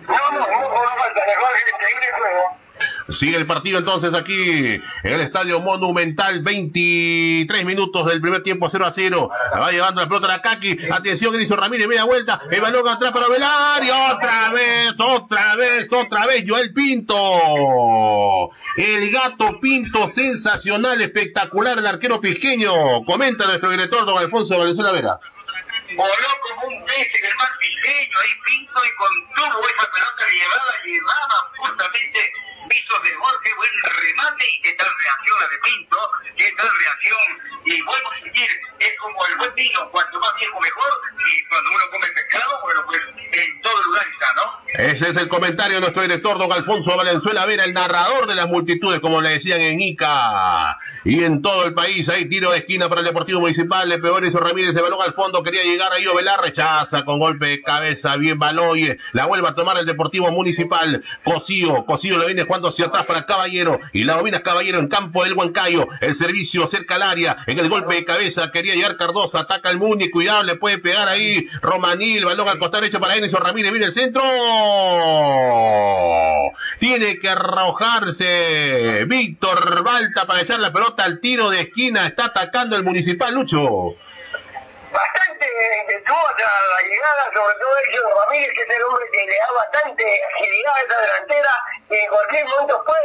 No, 0.06 0.14
no, 0.32 0.38
no 0.38 0.46
cobró 0.46 0.88
falta, 0.96 1.20
dejó 1.26 1.46
el 1.48 2.18
juego. 2.18 2.59
Sigue 3.08 3.36
el 3.36 3.46
partido 3.46 3.78
entonces 3.78 4.14
aquí 4.14 4.80
en 5.02 5.12
el 5.12 5.20
Estadio 5.20 5.60
Monumental, 5.60 6.40
23 6.40 7.64
minutos 7.64 8.06
del 8.06 8.20
primer 8.20 8.42
tiempo 8.42 8.68
0 8.70 8.86
a 8.86 8.90
0. 8.90 9.30
La 9.52 9.58
va 9.58 9.72
llevando 9.72 10.00
la 10.00 10.08
pelota 10.08 10.26
a 10.26 10.36
la 10.36 10.42
Kaki. 10.42 10.78
Atención, 10.90 11.34
Grison 11.34 11.58
Ramírez, 11.58 11.88
media 11.88 12.04
vuelta. 12.04 12.40
El 12.50 12.60
balón 12.60 12.86
atrás 12.88 13.12
para 13.12 13.28
Velar 13.28 13.82
y 13.82 13.90
otra 13.90 14.50
vez, 14.52 14.94
otra 14.98 15.56
vez, 15.56 15.92
otra 15.92 16.26
vez, 16.26 16.44
Joel 16.46 16.72
Pinto. 16.72 18.50
El 18.76 19.10
gato 19.10 19.58
Pinto, 19.60 20.08
sensacional, 20.08 21.00
espectacular, 21.00 21.78
el 21.78 21.86
arquero 21.86 22.20
pisqueño. 22.20 23.04
Comenta 23.04 23.46
nuestro 23.46 23.70
director, 23.70 24.06
don 24.06 24.18
Alfonso 24.18 24.58
Valenzuela 24.58 24.92
Vera. 24.92 25.18
voló 25.96 26.12
como 26.48 26.68
un 26.68 26.86
pez 26.86 27.08
en 27.18 27.30
el 27.30 27.36
mar 27.36 27.48
ahí 27.90 28.34
pinto 28.44 28.80
y 28.84 28.94
contuvo 28.96 29.66
esa 29.66 29.90
pelota 29.90 30.24
llevada, 30.32 30.72
llevaba 30.84 31.50
justamente 31.58 32.32
visos 32.68 33.02
de 33.02 33.14
Jorge, 33.14 33.54
buen 33.56 33.70
remate 33.82 34.44
y 34.44 34.60
qué 34.62 34.72
tal 34.74 34.88
reacción 34.98 35.36
la 35.40 35.48
de 35.48 35.58
Pinto, 35.60 35.98
qué 36.36 36.52
tal 36.56 36.68
reacción, 36.68 37.26
y 37.64 37.82
vuelvo 37.82 38.10
a 38.10 38.14
decir, 38.24 38.48
es 38.78 38.94
como 38.98 39.26
el 39.26 39.36
buen 39.38 39.54
vino, 39.54 39.90
cuanto 39.90 40.20
más 40.20 40.34
viejo 40.38 40.60
mejor, 40.60 40.90
y 41.16 41.48
cuando 41.48 41.70
uno 41.70 41.84
come 41.90 42.06
pescado, 42.08 42.60
bueno 42.62 42.82
pues 42.86 43.00
en 43.32 43.60
todo 43.62 43.82
lugar 43.82 44.06
está, 44.12 44.34
¿no? 44.34 44.60
Ese 44.74 45.08
es 45.10 45.16
el 45.16 45.28
comentario 45.28 45.76
de 45.76 45.80
nuestro 45.80 46.02
director, 46.02 46.38
don 46.38 46.52
Alfonso 46.52 46.96
Valenzuela 46.96 47.44
Vera, 47.44 47.64
el 47.64 47.74
narrador 47.74 48.26
de 48.26 48.34
las 48.34 48.48
multitudes, 48.48 49.00
como 49.00 49.20
le 49.20 49.30
decían 49.30 49.60
en 49.60 49.80
Ica. 49.80 50.78
Y 51.04 51.24
en 51.24 51.42
todo 51.42 51.66
el 51.66 51.74
país 51.74 52.08
hay 52.08 52.28
tiro 52.28 52.50
de 52.52 52.58
esquina 52.58 52.88
para 52.88 53.00
el 53.00 53.06
Deportivo 53.06 53.40
Municipal. 53.40 53.88
Le 53.88 53.98
pegó 53.98 54.18
Enzo 54.18 54.38
Ramírez, 54.38 54.74
de 54.74 54.82
balón 54.82 55.00
al 55.02 55.12
fondo, 55.12 55.42
quería 55.42 55.62
llegar 55.64 55.92
ahí 55.92 56.06
Ovelar, 56.06 56.40
rechaza 56.40 57.04
con 57.04 57.18
golpe 57.18 57.46
de 57.46 57.62
cabeza, 57.62 58.16
bien 58.16 58.38
Baloy. 58.38 58.96
La 59.12 59.26
vuelve 59.26 59.48
a 59.48 59.54
tomar 59.54 59.76
el 59.78 59.86
Deportivo 59.86 60.30
Municipal. 60.30 61.02
Cosío, 61.24 61.84
Cosío 61.84 62.18
le 62.18 62.26
viene 62.26 62.46
jugando 62.50 62.66
hacia 62.66 62.86
atrás 62.86 63.06
para 63.06 63.26
Caballero. 63.26 63.78
Y 63.92 64.02
la 64.02 64.16
domina 64.16 64.42
Caballero 64.42 64.80
en 64.80 64.88
campo 64.88 65.22
del 65.22 65.34
Huancayo. 65.34 65.86
El 66.00 66.16
servicio 66.16 66.66
cerca 66.66 66.96
al 66.96 67.02
área, 67.02 67.36
en 67.46 67.60
el 67.60 67.68
golpe 67.68 67.94
de 67.94 68.04
cabeza, 68.04 68.50
quería 68.50 68.74
llegar 68.74 68.96
Cardosa, 68.96 69.40
ataca 69.40 69.70
el 69.70 69.78
Muni, 69.78 70.10
cuidado, 70.10 70.42
le 70.42 70.56
puede 70.56 70.78
pegar 70.78 71.06
ahí 71.06 71.48
Romanil, 71.62 72.24
balón 72.24 72.48
al 72.48 72.58
costado 72.58 72.80
derecho 72.80 72.98
para 72.98 73.14
Enzo 73.14 73.38
Ramírez, 73.38 73.70
viene 73.70 73.86
el 73.86 73.92
centro. 73.92 74.22
Tiene 76.80 77.20
que 77.20 77.28
arrojarse 77.28 79.04
Víctor 79.06 79.84
Balta 79.84 80.26
para 80.26 80.40
echar 80.40 80.58
la 80.58 80.72
pelota 80.72 81.04
al 81.04 81.20
tiro 81.20 81.50
de 81.50 81.60
esquina. 81.60 82.04
Está 82.04 82.24
atacando 82.26 82.74
el 82.74 82.82
municipal, 82.82 83.32
Lucho. 83.32 83.94
Bastante 84.90 85.46
hasta 86.10 86.42
la 86.42 86.80
llegada, 86.82 87.22
sobre 87.32 87.54
todo 87.60 87.70
Elcio 87.78 88.02
Ramírez, 88.26 88.50
que 88.54 88.62
es 88.62 88.70
el 88.76 88.82
hombre 88.82 89.04
que 89.12 89.26
le 89.26 89.36
da 89.38 89.52
bastante 89.54 90.04
agilidad 90.34 90.74
a 90.74 90.82
esa 90.82 91.00
delantera 91.00 91.52
en 91.90 92.08
cualquier 92.08 92.44
momento 92.46 92.82
puede. 92.84 93.00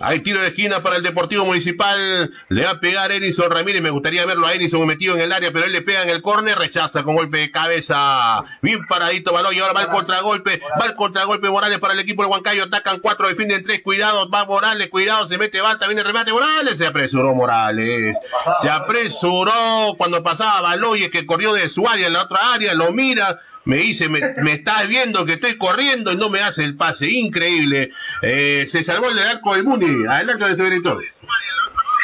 Hay 0.00 0.20
tiro 0.20 0.40
de 0.40 0.48
esquina 0.48 0.82
para 0.82 0.96
el 0.96 1.02
Deportivo 1.02 1.44
Municipal. 1.44 2.32
Le 2.48 2.64
va 2.64 2.70
a 2.72 2.80
pegar 2.80 3.12
Edison 3.12 3.50
Ramírez. 3.50 3.80
Me 3.80 3.90
gustaría 3.90 4.26
verlo 4.26 4.46
a 4.46 4.52
Edison 4.52 4.86
metido 4.86 5.14
en 5.14 5.20
el 5.20 5.32
área, 5.32 5.50
pero 5.52 5.64
él 5.64 5.72
le 5.72 5.82
pega 5.82 6.02
en 6.02 6.10
el 6.10 6.20
córner. 6.20 6.58
Rechaza 6.58 7.04
con 7.04 7.14
golpe 7.14 7.38
de 7.38 7.50
cabeza. 7.50 8.44
Bien 8.60 8.86
paradito 8.86 9.32
balón 9.32 9.54
y 9.54 9.60
ahora 9.60 9.72
va 9.72 9.82
el 9.82 9.88
contragolpe. 9.88 10.60
Va 10.80 10.86
el 10.86 10.94
contragolpe 10.94 11.48
Morales 11.48 11.78
para 11.78 11.94
el 11.94 12.00
equipo 12.00 12.22
de 12.22 12.28
Huancayo. 12.28 12.64
Atacan 12.64 13.00
cuatro, 13.00 13.28
defienden 13.28 13.62
tres. 13.62 13.82
Cuidado, 13.82 14.28
va 14.28 14.44
Morales. 14.44 14.90
Cuidado, 14.90 15.26
se 15.26 15.38
mete 15.38 15.60
Balta. 15.60 15.86
Viene 15.86 16.02
remate. 16.02 16.32
Morales 16.32 16.76
se 16.76 16.86
apresuró 16.86 17.34
Morales. 17.34 18.16
Se 18.60 18.68
apresuró 18.68 19.94
cuando 19.96 20.22
pasaba 20.22 20.60
Baloyes 20.60 21.10
que 21.10 21.24
corrió 21.24 21.54
de 21.54 21.68
su 21.68 21.86
área 21.88 22.08
en 22.08 22.12
la 22.12 22.22
otra 22.22 22.52
área. 22.52 22.74
Lo 22.74 22.92
mira 22.92 23.40
me 23.64 23.76
dice, 23.76 24.08
me, 24.08 24.20
me 24.42 24.52
estás 24.52 24.88
viendo 24.88 25.24
que 25.24 25.34
estoy 25.34 25.56
corriendo 25.56 26.12
y 26.12 26.16
no 26.16 26.28
me 26.28 26.42
hace 26.42 26.64
el 26.64 26.76
pase, 26.76 27.06
increíble. 27.08 27.90
Eh, 28.22 28.66
se 28.66 28.84
salvó 28.84 29.10
el 29.10 29.18
arco 29.18 29.54
de 29.54 29.62
Muni, 29.62 30.06
adelante 30.06 30.44
de 30.44 30.56
tu 30.56 30.64
director. 30.64 31.02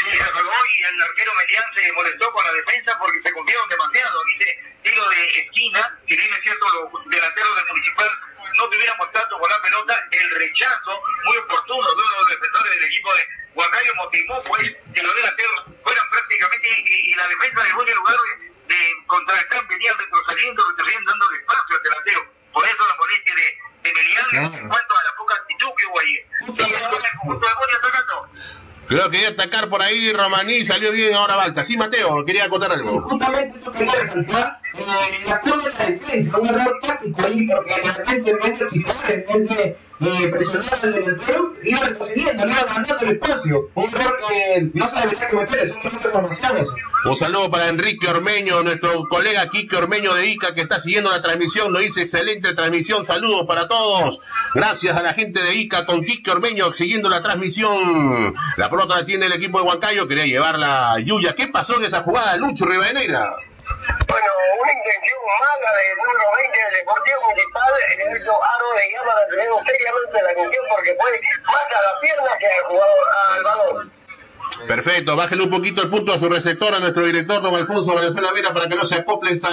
Se 0.02 0.16
salvó 0.16 0.40
y 0.40 0.82
el 0.82 1.02
arquero 1.02 1.32
Melián 1.36 1.64
se 1.76 1.92
molestó 1.92 2.32
con 2.32 2.44
la 2.44 2.52
defensa 2.52 2.98
porque 2.98 3.20
se 3.22 3.32
confiaron 3.32 3.68
demasiado. 3.68 4.18
Dice, 4.24 4.58
tiro 4.82 5.08
de 5.08 5.40
esquina, 5.40 5.98
que 6.06 6.16
bien 6.16 6.32
es 6.32 6.40
cierto, 6.40 6.66
los 6.92 7.04
delanteros 7.10 7.56
del 7.56 7.66
Municipal 7.68 8.08
no 8.56 8.68
tuvieran 8.68 8.96
contacto 8.96 9.38
con 9.38 9.50
la 9.50 9.62
pelota, 9.62 10.08
el 10.10 10.30
rechazo 10.40 11.02
muy 11.24 11.36
oportuno 11.36 11.86
de 11.86 11.94
uno 11.94 12.08
de 12.08 12.20
los 12.20 12.28
defensores 12.28 12.72
del 12.72 12.84
equipo 12.84 13.14
de 13.14 13.22
Huacayo 13.54 13.94
motivó 13.96 14.42
pues 14.44 14.62
que 14.94 15.02
los 15.02 15.14
delanteros 15.14 15.64
fueran 15.82 16.04
prácticamente 16.10 16.68
y, 16.68 17.12
y 17.12 17.14
la 17.14 17.28
defensa 17.28 17.64
de 17.64 17.72
buen 17.74 17.94
lugar 17.94 18.16
de, 18.70 19.06
contrarrestar 19.06 19.66
venían 19.68 19.98
retrocediendo, 19.98 20.62
retrocediendo, 20.70 21.10
dando 21.10 21.30
espacio 21.34 21.76
al 21.76 21.82
delantero. 21.82 22.20
Por 22.52 22.64
eso 22.64 22.82
la 22.86 22.96
molestia 22.96 23.34
de, 23.34 23.48
de 23.82 23.94
Melián 23.94 24.54
en 24.54 24.68
cuanto 24.68 24.94
a 24.94 25.02
la 25.04 25.12
poca 25.18 25.34
actitud 25.36 25.68
que 25.76 25.86
hubo 25.86 26.00
ahí. 26.00 26.16
Y 26.46 26.62
el 26.62 27.18
conjunto 27.22 27.46
de 27.46 27.54
Muni 27.54 27.74
atacando. 27.78 28.28
Creo 28.88 29.04
que 29.04 29.10
quería 29.10 29.28
atacar 29.28 29.68
por 29.68 29.82
ahí 29.82 30.12
Romaní, 30.12 30.64
salió 30.64 30.90
bien 30.90 31.14
ahora 31.14 31.36
Balta. 31.36 31.62
Sí, 31.62 31.76
Mateo, 31.76 32.24
quería 32.24 32.44
acotar 32.44 32.72
algo. 32.72 33.02
Justamente 33.02 33.56
eso 33.56 33.70
quería 33.70 33.94
resaltar. 33.94 34.60
Eh, 34.74 35.22
el 35.24 35.32
actor 35.32 35.62
de 35.62 35.72
la 35.72 35.86
defensa, 35.86 36.38
un 36.38 36.48
error 36.48 36.78
táctico 36.82 37.22
ahí, 37.22 37.46
porque 37.46 37.82
la 37.84 37.92
defensa 37.92 38.30
en 38.30 38.38
vez 38.38 38.58
de 38.58 38.66
en 38.72 39.26
vez 39.26 39.48
de 39.48 39.78
eh, 40.00 40.28
presionar 40.28 40.78
al 40.82 40.92
delantero, 40.94 41.54
iba 41.62 41.80
retrocediendo, 41.80 42.46
iba 42.46 42.64
ganando 42.64 42.96
el 43.00 43.10
espacio. 43.10 43.70
Un 43.74 43.84
error 43.94 44.18
que 44.28 44.70
no 44.72 44.88
cometer, 45.30 45.68
es 45.68 45.92
un 45.92 46.00
error 46.00 46.30
de. 46.30 46.66
Un 47.02 47.16
saludo 47.16 47.50
para 47.50 47.68
Enrique 47.68 48.08
Ormeño, 48.08 48.62
nuestro 48.62 49.04
colega 49.08 49.48
Quique 49.48 49.76
Ormeño 49.76 50.14
de 50.14 50.26
ICA 50.26 50.54
que 50.54 50.60
está 50.60 50.78
siguiendo 50.80 51.10
la 51.10 51.22
transmisión, 51.22 51.72
nos 51.72 51.82
dice 51.82 52.02
excelente 52.02 52.52
transmisión, 52.54 53.04
saludos 53.04 53.46
para 53.46 53.68
todos. 53.68 54.20
Gracias 54.54 54.96
a 54.96 55.02
la 55.02 55.14
gente 55.14 55.42
de 55.42 55.54
ICA 55.54 55.86
con 55.86 56.04
Quique 56.04 56.30
Ormeño 56.30 56.72
siguiendo 56.72 57.08
la 57.08 57.22
transmisión. 57.22 58.34
La 58.56 58.68
pelota 58.68 58.96
la 58.96 59.06
tiene 59.06 59.26
el 59.26 59.32
equipo 59.32 59.58
de 59.58 59.64
Huancayo, 59.66 60.08
quería 60.08 60.26
llevarla 60.26 60.98
Yuya. 61.00 61.34
¿Qué 61.34 61.48
pasó 61.48 61.78
en 61.78 61.84
esa 61.84 62.02
jugada, 62.02 62.36
Lucho 62.36 62.66
Rivadeneira? 62.66 63.34
Bueno, 64.08 64.26
una 64.60 64.72
intención 64.72 65.18
mala 65.40 65.72
del 65.78 65.96
número 65.96 66.24
20 66.36 66.58
del 66.58 66.74
Deportivo 66.74 67.20
Municipal, 67.26 67.72
el 67.96 68.28
aro 68.28 68.74
le 68.76 68.90
llama 68.92 69.14
la 69.14 69.20
atención 69.22 69.66
seriamente 69.66 70.22
la 70.22 70.30
atención 70.30 70.64
porque 70.68 70.96
fue 71.00 71.20
más 71.44 71.66
a 71.66 71.92
la 71.92 72.00
pierna 72.00 72.38
que 72.38 72.46
al 72.46 72.64
jugador, 72.64 73.08
al 73.28 73.42
balón. 73.42 73.99
Perfecto, 74.66 75.16
bájale 75.16 75.42
un 75.42 75.50
poquito 75.50 75.82
el 75.82 75.88
punto 75.88 76.12
a 76.12 76.18
su 76.18 76.28
receptor, 76.28 76.74
a 76.74 76.80
nuestro 76.80 77.04
director, 77.04 77.42
don 77.42 77.54
Alfonso 77.54 77.94
Valenzuela 77.94 78.32
Vera, 78.32 78.52
para 78.52 78.68
que 78.68 78.76
no 78.76 78.84
se 78.84 78.96
acople 78.96 79.32
ese, 79.32 79.48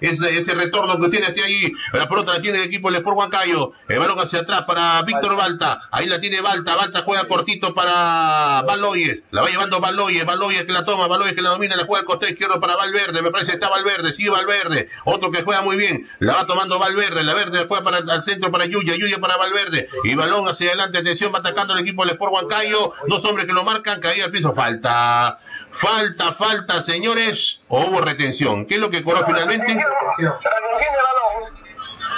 ese 0.00 0.54
retorno 0.54 1.00
que 1.00 1.08
tiene 1.08 1.26
hasta 1.26 1.44
ahí. 1.44 1.72
La 1.92 2.08
pelota 2.08 2.34
la 2.34 2.40
tiene 2.40 2.58
el 2.58 2.64
equipo 2.64 2.88
del 2.90 2.98
Sport 3.00 3.16
Huancayo. 3.16 3.72
El 3.88 3.98
balón 3.98 4.18
hacia 4.18 4.40
atrás 4.40 4.62
para 4.62 5.02
Víctor 5.02 5.36
Balta. 5.36 5.80
Ahí 5.90 6.06
la 6.06 6.20
tiene 6.20 6.40
Balta. 6.40 6.76
Balta 6.76 7.02
juega 7.02 7.26
cortito 7.28 7.74
para 7.74 8.62
Baloyes. 8.66 9.22
La 9.30 9.42
va 9.42 9.48
llevando 9.48 9.80
Baloyes. 9.80 10.24
Baloyes 10.24 10.64
que 10.64 10.72
la 10.72 10.84
toma. 10.84 11.06
Baloyes 11.06 11.34
que 11.34 11.42
la 11.42 11.50
domina. 11.50 11.76
La 11.76 11.84
juega 11.84 12.00
al 12.00 12.06
costado 12.06 12.30
izquierdo 12.30 12.60
para 12.60 12.76
Valverde. 12.76 13.22
Me 13.22 13.30
parece 13.30 13.52
que 13.52 13.56
está 13.56 13.68
Valverde. 13.68 14.12
Sí, 14.12 14.28
Valverde. 14.28 14.88
Otro 15.04 15.30
que 15.30 15.42
juega 15.42 15.62
muy 15.62 15.76
bien. 15.76 16.08
La 16.18 16.34
va 16.34 16.46
tomando 16.46 16.78
Valverde. 16.78 17.22
La 17.22 17.34
verde 17.34 17.64
juega 17.68 17.84
para, 17.84 17.98
al 17.98 18.22
centro 18.22 18.50
para 18.50 18.66
Yuya. 18.66 18.96
Yuya 18.96 19.18
para 19.18 19.36
Valverde. 19.36 19.88
Y 20.04 20.14
balón 20.14 20.48
hacia 20.48 20.68
adelante. 20.68 20.98
Atención, 20.98 21.32
va 21.34 21.38
atacando 21.38 21.74
el 21.74 21.80
equipo 21.80 22.02
del 22.02 22.12
Sport 22.12 22.32
Huancayo. 22.32 22.92
Dos 23.08 23.24
hombres 23.24 23.46
que 23.46 23.52
lo 23.52 23.64
marcan. 23.64 24.00
Caída 24.00 24.30
al 24.32 24.38
piso. 24.38 24.52
Falta. 24.52 25.38
Falta, 25.70 26.32
falta, 26.32 26.82
señores. 26.82 27.62
¿O 27.68 27.80
hubo 27.86 28.00
retención? 28.00 28.66
¿Qué 28.66 28.74
es 28.74 28.80
lo 28.80 28.90
que 28.90 29.02
cobró 29.02 29.24
finalmente? 29.24 29.66
Retención 29.74 30.18
de 30.18 30.28
balón. 30.28 31.62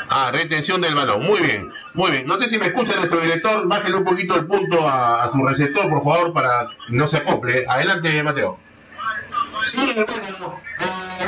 Ah, 0.09 0.31
retención 0.33 0.81
del 0.81 0.95
balón. 0.95 1.23
Muy 1.23 1.41
bien, 1.41 1.71
muy 1.95 2.11
bien. 2.11 2.27
No 2.27 2.37
sé 2.37 2.49
si 2.49 2.59
me 2.59 2.67
escucha 2.67 2.95
nuestro 2.97 3.21
director. 3.21 3.67
Bájale 3.67 3.97
un 3.97 4.05
poquito 4.05 4.35
el 4.37 4.47
punto 4.47 4.87
a, 4.87 5.23
a 5.23 5.29
su 5.29 5.45
receptor, 5.45 5.89
por 5.89 6.03
favor, 6.03 6.33
para 6.33 6.69
que 6.87 6.95
no 6.95 7.07
se 7.07 7.19
acople. 7.19 7.65
Adelante, 7.69 8.23
Mateo. 8.23 8.59
Sí, 9.65 9.95
bueno, 9.95 10.61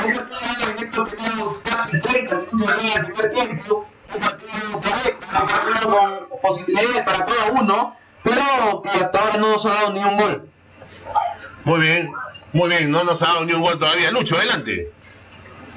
un 0.05 0.13
partido 0.15 0.69
en 0.69 0.87
esto 0.87 1.05
tenemos 1.07 1.57
casi 1.63 1.99
30 1.99 2.35
minutos 2.51 2.95
en 2.95 2.99
el 3.05 3.11
primer 3.11 3.31
tiempo, 3.31 3.87
un 4.13 4.19
partido 4.19 4.81
parejo, 4.81 5.17
un 5.41 5.47
partido 5.47 6.29
con 6.29 6.41
posibilidades 6.41 7.01
para 7.01 7.25
cada 7.25 7.51
uno, 7.51 7.97
pero 8.21 8.81
que 8.83 8.89
hasta 8.89 9.19
ahora 9.19 9.37
no 9.37 9.51
nos 9.53 9.65
ha 9.65 9.69
dado 9.73 9.93
ni 9.93 10.03
un 10.03 10.17
gol. 10.17 10.49
Muy 11.63 11.79
bien, 11.81 12.11
muy 12.53 12.69
bien. 12.69 12.91
No 12.91 13.03
nos 13.03 13.21
ha 13.21 13.27
dado 13.27 13.45
ni 13.45 13.53
un 13.53 13.61
gol 13.61 13.79
todavía. 13.79 14.11
Lucho, 14.11 14.37
adelante. 14.37 14.89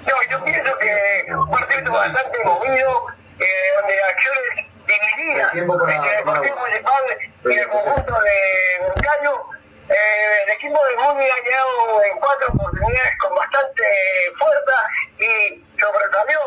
No, 0.06 0.14
yo 0.30 0.44
pienso 0.44 0.78
que 0.78 1.34
un 1.34 1.50
partido 1.50 1.92
bastante 1.92 2.44
movido, 2.44 3.06
eh, 3.38 3.46
donde 3.76 4.04
acciones 4.04 4.70
divididas 4.86 5.54
entre 5.54 5.94
el 5.94 6.16
Deportivo 6.16 6.56
Municipal 6.58 7.02
y 7.44 7.52
el 7.52 7.68
conjunto 7.68 8.14
de 8.20 8.86
Moncayo. 8.86 9.44
Eh, 9.88 10.42
el 10.44 10.50
equipo 10.52 10.78
de 10.84 10.96
Muni 11.02 11.24
ha 11.24 11.42
llegado 11.42 12.04
en 12.04 12.18
cuatro 12.20 12.48
oportunidades 12.54 13.18
con 13.18 13.34
bastante 13.34 13.82
fuerza 14.38 14.88
y 15.18 15.64
sobresalió 15.80 16.40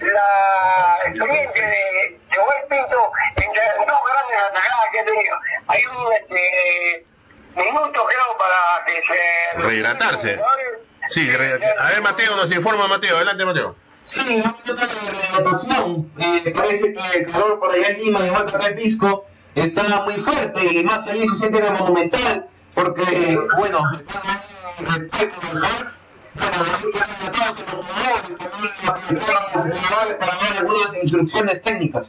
la 0.00 0.98
experiencia 1.04 1.66
de 1.66 2.20
Joel 2.34 2.64
Pinto 2.68 3.12
entre 3.36 3.64
dos 3.78 4.00
grandes 4.06 4.38
atacadas 4.38 4.86
que 4.92 5.00
ha 5.00 5.04
tenido. 5.04 5.36
Hay 5.66 5.86
un 5.86 6.12
este, 6.12 7.06
minuto, 7.56 8.00
creo, 8.06 8.38
para 8.38 8.84
que 8.86 9.02
se... 9.06 9.62
Rehidratarse. 9.62 10.40
Sí, 11.08 11.30
re- 11.30 11.60
a 11.78 11.88
ver, 11.90 12.02
Mateo, 12.02 12.34
nos 12.36 12.50
informa 12.50 12.88
Mateo. 12.88 13.16
Adelante, 13.16 13.44
Mateo. 13.44 13.76
Sí, 14.06 14.42
un 14.44 14.76
de 14.76 15.10
rehidratación. 15.10 16.12
Eh, 16.18 16.52
parece 16.54 16.92
que 16.92 17.18
el 17.18 17.30
calor 17.30 17.58
por 17.58 17.72
allá 17.72 17.88
en 17.88 17.98
Lima, 18.00 18.26
igual 18.26 18.46
que 18.46 18.56
acá 18.56 18.66
en 18.68 18.74
Pisco, 18.76 19.26
está 19.54 19.82
muy 20.02 20.14
fuerte 20.14 20.64
y 20.64 20.84
más 20.84 21.06
allí 21.06 21.26
se 21.28 21.36
siente 21.36 21.60
Monumental, 21.70 22.46
porque, 22.74 23.38
bueno, 23.56 23.80
están 23.94 24.22
ahí 24.26 24.84
respeto 24.84 25.40
del 25.46 25.60
sol. 25.60 25.90
Bueno, 26.34 26.56
a 26.56 27.30
todos 27.30 27.48
los 28.64 30.14
para 30.18 30.36
dar 30.36 30.58
algunas 30.58 30.94
instrucciones 30.96 31.62
técnicas. 31.62 32.06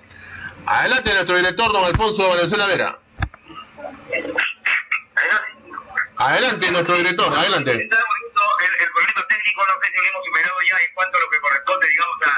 Adelante, 0.65 1.13
nuestro 1.13 1.35
director, 1.37 1.71
don 1.71 1.85
Alfonso 1.85 2.27
Valenzuela 2.27 2.65
Vera. 2.65 2.97
Adelante, 6.17 6.71
nuestro 6.71 6.95
director, 6.95 7.27
adelante. 7.33 7.71
Estamos 7.71 8.15
viendo 8.19 8.41
el, 8.65 8.73
el 8.83 8.91
problema 8.91 9.21
técnico, 9.27 9.61
no 9.67 9.75
sé 9.81 9.87
si 9.91 9.97
lo 9.97 10.03
hemos 10.03 10.25
superado 10.25 10.57
ya 10.63 10.77
en 10.79 10.93
cuanto 10.93 11.17
a 11.17 11.21
lo 11.21 11.29
que 11.29 11.39
corresponde, 11.39 11.87
digamos, 11.87 12.17
a, 12.23 12.33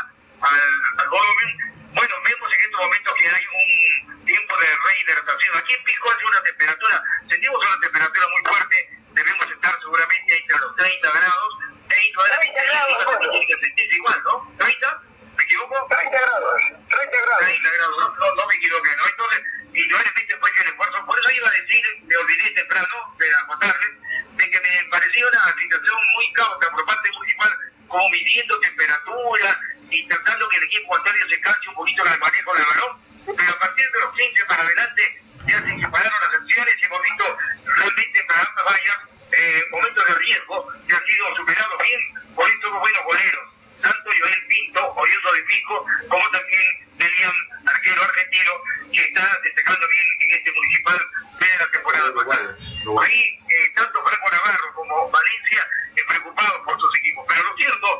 al, 0.47 0.69
al 0.97 1.09
volumen. 1.09 1.49
Bueno, 1.93 2.15
vemos 2.25 2.49
en 2.53 2.61
estos 2.61 2.79
momentos 2.81 3.13
que 3.17 3.29
hay 3.29 3.45
un 3.45 4.25
tiempo 4.25 4.53
de 4.57 4.67
rehidratación. 4.85 5.57
Aquí 5.57 5.73
en 5.73 5.83
Pisco 5.83 6.09
hace 6.11 6.25
una 6.25 6.41
temperatura, 6.43 7.03
sentimos 7.29 7.57
una 7.61 7.79
temperatura 7.81 8.25
muy 8.29 8.41
fuerte, 8.49 8.77
debemos 9.13 9.45
estar 9.51 9.73
seguramente 9.79 10.37
entre 10.37 10.57
los 10.57 10.75
30 10.75 11.11
grados, 11.11 11.51
e 11.89 12.05
indudablemente 12.07 12.59
30 12.61 12.77
grados, 12.77 13.29
tiene 13.31 13.47
que 13.47 13.57
sentirse 13.61 13.95
igual, 13.95 14.23
¿no? 14.25 14.33
¿30? 14.57 15.01
¿Me 15.37 15.43
equivoco? 15.43 15.87
30 15.87 16.09
grados, 16.09 16.61
30 16.89 17.17
grados. 17.21 17.45
30 17.45 17.69
grados, 17.69 17.97
no, 17.99 18.09
no, 18.09 18.35
no 18.35 18.47
me 18.47 18.55
equivoqué, 18.55 18.89
¿no? 18.97 19.05
Entonces, 19.05 19.41
indudablemente 19.73 20.37
fue 20.37 20.51
que 20.53 20.61
el 20.61 20.67
esfuerzo, 20.69 21.05
por 21.05 21.19
eso 21.19 21.31
iba 21.31 21.47
a 21.47 21.51
decir, 21.51 21.83
me 22.07 22.17
olvidé 22.17 22.49
temprano 22.51 22.95
de 23.19 23.35
acotarle, 23.35 23.87
de 24.33 24.49
que 24.49 24.59
me 24.59 24.89
parecía 24.89 25.27
una 25.27 25.53
situación 25.61 25.97
muy 26.15 26.33
cauta 26.33 26.71
por 26.71 26.85
parte 26.85 27.11
municipal, 27.11 27.51
como 27.87 28.09
midiendo 28.09 28.59
temperatura 28.59 29.59
y 29.91 30.07
tratando 30.07 30.49
que 30.49 30.57
el 30.57 30.63
equipo 30.63 30.87
contrario 30.89 31.27
se 31.29 31.39
canse 31.39 31.69
un 31.69 31.75
poquito 31.75 32.03
el 32.03 32.19
manejo 32.19 32.53
del 32.55 32.65
balón, 32.65 32.97
pero 33.37 33.51
a 33.51 33.59
partir 33.59 33.91
de 33.91 33.99
los 33.99 34.15
15 34.15 34.45
para 34.45 34.63
adelante 34.63 35.21
ya 35.45 35.61
se 35.61 35.79
separaron 35.79 36.21
las 36.21 36.41
acciones 36.41 36.75
y 36.81 36.85
hemos 36.85 37.01
visto 37.03 37.37
realmente 37.63 38.23
para 38.27 38.41
ambas 38.41 38.65
vallas 38.65 38.97
eh, 39.31 39.63
momentos 39.69 40.03
de 40.03 40.13
riesgo 40.15 40.67
que 40.87 40.95
han 40.95 41.05
sido 41.05 41.35
superados 41.35 41.77
bien 41.83 42.33
por 42.33 42.49
estos 42.49 42.71
buenos 42.71 43.03
goleros 43.05 43.56
tanto 43.81 44.09
Joel 44.19 44.47
Pinto, 44.47 44.93
oriundo 44.93 45.33
de 45.33 45.41
Pico, 45.43 45.85
como 46.09 46.31
también 46.31 46.87
Delian, 46.97 47.33
arquero 47.65 48.03
argentino, 48.03 48.51
que 48.91 49.01
está 49.01 49.37
destacando 49.43 49.87
bien 49.87 50.05
en 50.21 50.29
este 50.37 50.51
municipal 50.51 50.99
de 51.39 51.57
la 51.57 51.71
temporada 51.71 52.13
pasada. 52.13 52.55
Ahí, 53.01 53.39
eh, 53.49 53.71
tanto 53.75 54.03
Franco 54.03 54.31
Navarro 54.31 54.73
como 54.73 55.09
Valencia, 55.11 55.67
eh, 55.95 56.03
preocupados 56.07 56.61
por 56.65 56.79
sus 56.79 56.95
equipos. 56.97 57.25
Pero 57.27 57.43
lo 57.43 57.57
cierto 57.57 57.99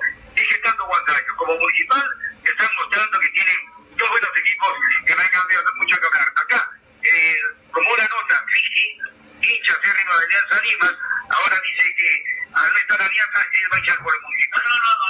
contrario. 1.08 1.36
Como 1.38 1.56
municipal, 1.56 2.04
están 2.44 2.70
mostrando 2.80 3.20
que 3.20 3.30
tienen 3.30 3.58
dos 3.96 4.10
buenos 4.10 4.30
equipos 4.38 4.70
que 5.06 5.16
no 5.16 5.22
hay 5.22 5.30
cambio, 5.30 5.64
mucho 5.76 6.00
que 6.00 6.08
hablar. 6.08 6.28
Acá, 6.36 6.72
eh, 7.04 7.36
como 7.72 7.94
una 7.94 8.04
nota, 8.04 8.46
Fiji, 8.52 9.00
hincha 9.42 9.74
acérrimo 9.74 10.18
de 10.18 10.26
Alianza 10.26 10.62
Limas, 10.62 10.96
ahora 11.30 11.62
dice 11.62 11.96
que 11.96 12.26
al 12.54 12.72
no 12.72 12.78
estar 12.78 13.02
Alianza, 13.02 13.40
él 13.52 13.72
va 13.72 13.78
a 13.78 13.80
echar 13.80 13.98
por 14.04 14.16
el 14.16 14.22
municipal. 14.22 14.64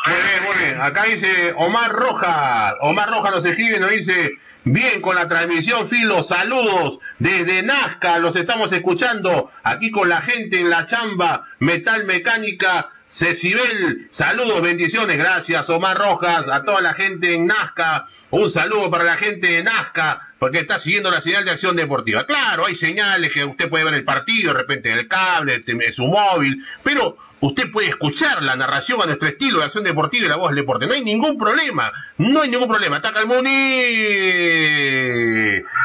Muy 0.07 0.17
bien, 0.17 0.43
muy 0.45 0.65
bien. 0.65 0.81
Acá 0.81 1.03
dice 1.03 1.53
Omar 1.57 1.91
Rojas. 1.91 2.75
Omar 2.81 3.09
Rojas 3.09 3.31
nos 3.31 3.45
escribe, 3.45 3.79
nos 3.79 3.91
dice, 3.91 4.35
bien 4.63 5.01
con 5.01 5.15
la 5.15 5.27
transmisión, 5.27 5.89
Filo, 5.89 6.23
saludos 6.23 6.99
desde 7.19 7.63
Nazca, 7.63 8.19
los 8.19 8.35
estamos 8.35 8.71
escuchando 8.71 9.51
aquí 9.63 9.91
con 9.91 10.09
la 10.09 10.21
gente 10.21 10.59
en 10.59 10.69
la 10.69 10.85
chamba, 10.85 11.45
Metal 11.59 12.05
Mecánica. 12.05 12.89
Cecibel, 13.09 14.09
saludos, 14.11 14.61
bendiciones, 14.61 15.17
gracias 15.17 15.69
Omar 15.69 15.97
Rojas, 15.97 16.49
a 16.49 16.63
toda 16.63 16.81
la 16.81 16.93
gente 16.93 17.33
en 17.33 17.47
Nazca, 17.47 18.09
un 18.29 18.49
saludo 18.49 18.91
para 18.91 19.03
la 19.03 19.15
gente 19.15 19.47
de 19.47 19.63
Nazca, 19.63 20.33
porque 20.39 20.59
está 20.59 20.77
siguiendo 20.79 21.09
la 21.09 21.21
señal 21.21 21.45
de 21.45 21.51
acción 21.51 21.75
deportiva. 21.75 22.25
Claro, 22.25 22.65
hay 22.65 22.75
señales 22.75 23.31
que 23.33 23.45
usted 23.45 23.69
puede 23.69 23.85
ver 23.85 23.93
el 23.93 24.03
partido, 24.03 24.53
de 24.53 24.59
repente 24.59 24.91
en 24.91 24.99
el 24.99 25.07
cable, 25.07 25.63
en 25.65 25.91
su 25.91 26.07
móvil, 26.07 26.63
pero 26.83 27.17
usted 27.39 27.71
puede 27.71 27.89
escuchar 27.89 28.43
la 28.43 28.55
narración 28.55 29.01
a 29.01 29.05
nuestro 29.05 29.27
estilo 29.29 29.59
de 29.59 29.65
acción 29.65 29.83
deportiva 29.83 30.25
y 30.25 30.29
la 30.29 30.35
voz 30.35 30.49
del 30.49 30.57
deporte. 30.57 30.87
No 30.87 30.93
hay 30.93 31.03
ningún 31.03 31.37
problema, 31.37 31.91
no 32.17 32.41
hay 32.41 32.49
ningún 32.49 32.67
problema. 32.67 32.97
Ataca 32.97 33.21
el 33.21 33.27
Muni. 33.27 33.49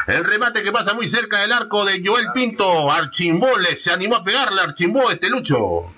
El 0.07 0.23
remate 0.23 0.63
que 0.63 0.71
pasa 0.71 0.93
muy 0.93 1.07
cerca 1.07 1.41
del 1.41 1.51
arco 1.51 1.85
de 1.85 2.01
Joel 2.03 2.27
Pinto. 2.33 2.91
Archimbó 2.91 3.51
se 3.75 3.91
animó 3.91 4.17
a 4.17 4.23
pegarle 4.23 4.61
Archimbó 4.61 5.09
este 5.11 5.29
lucho. 5.29 5.93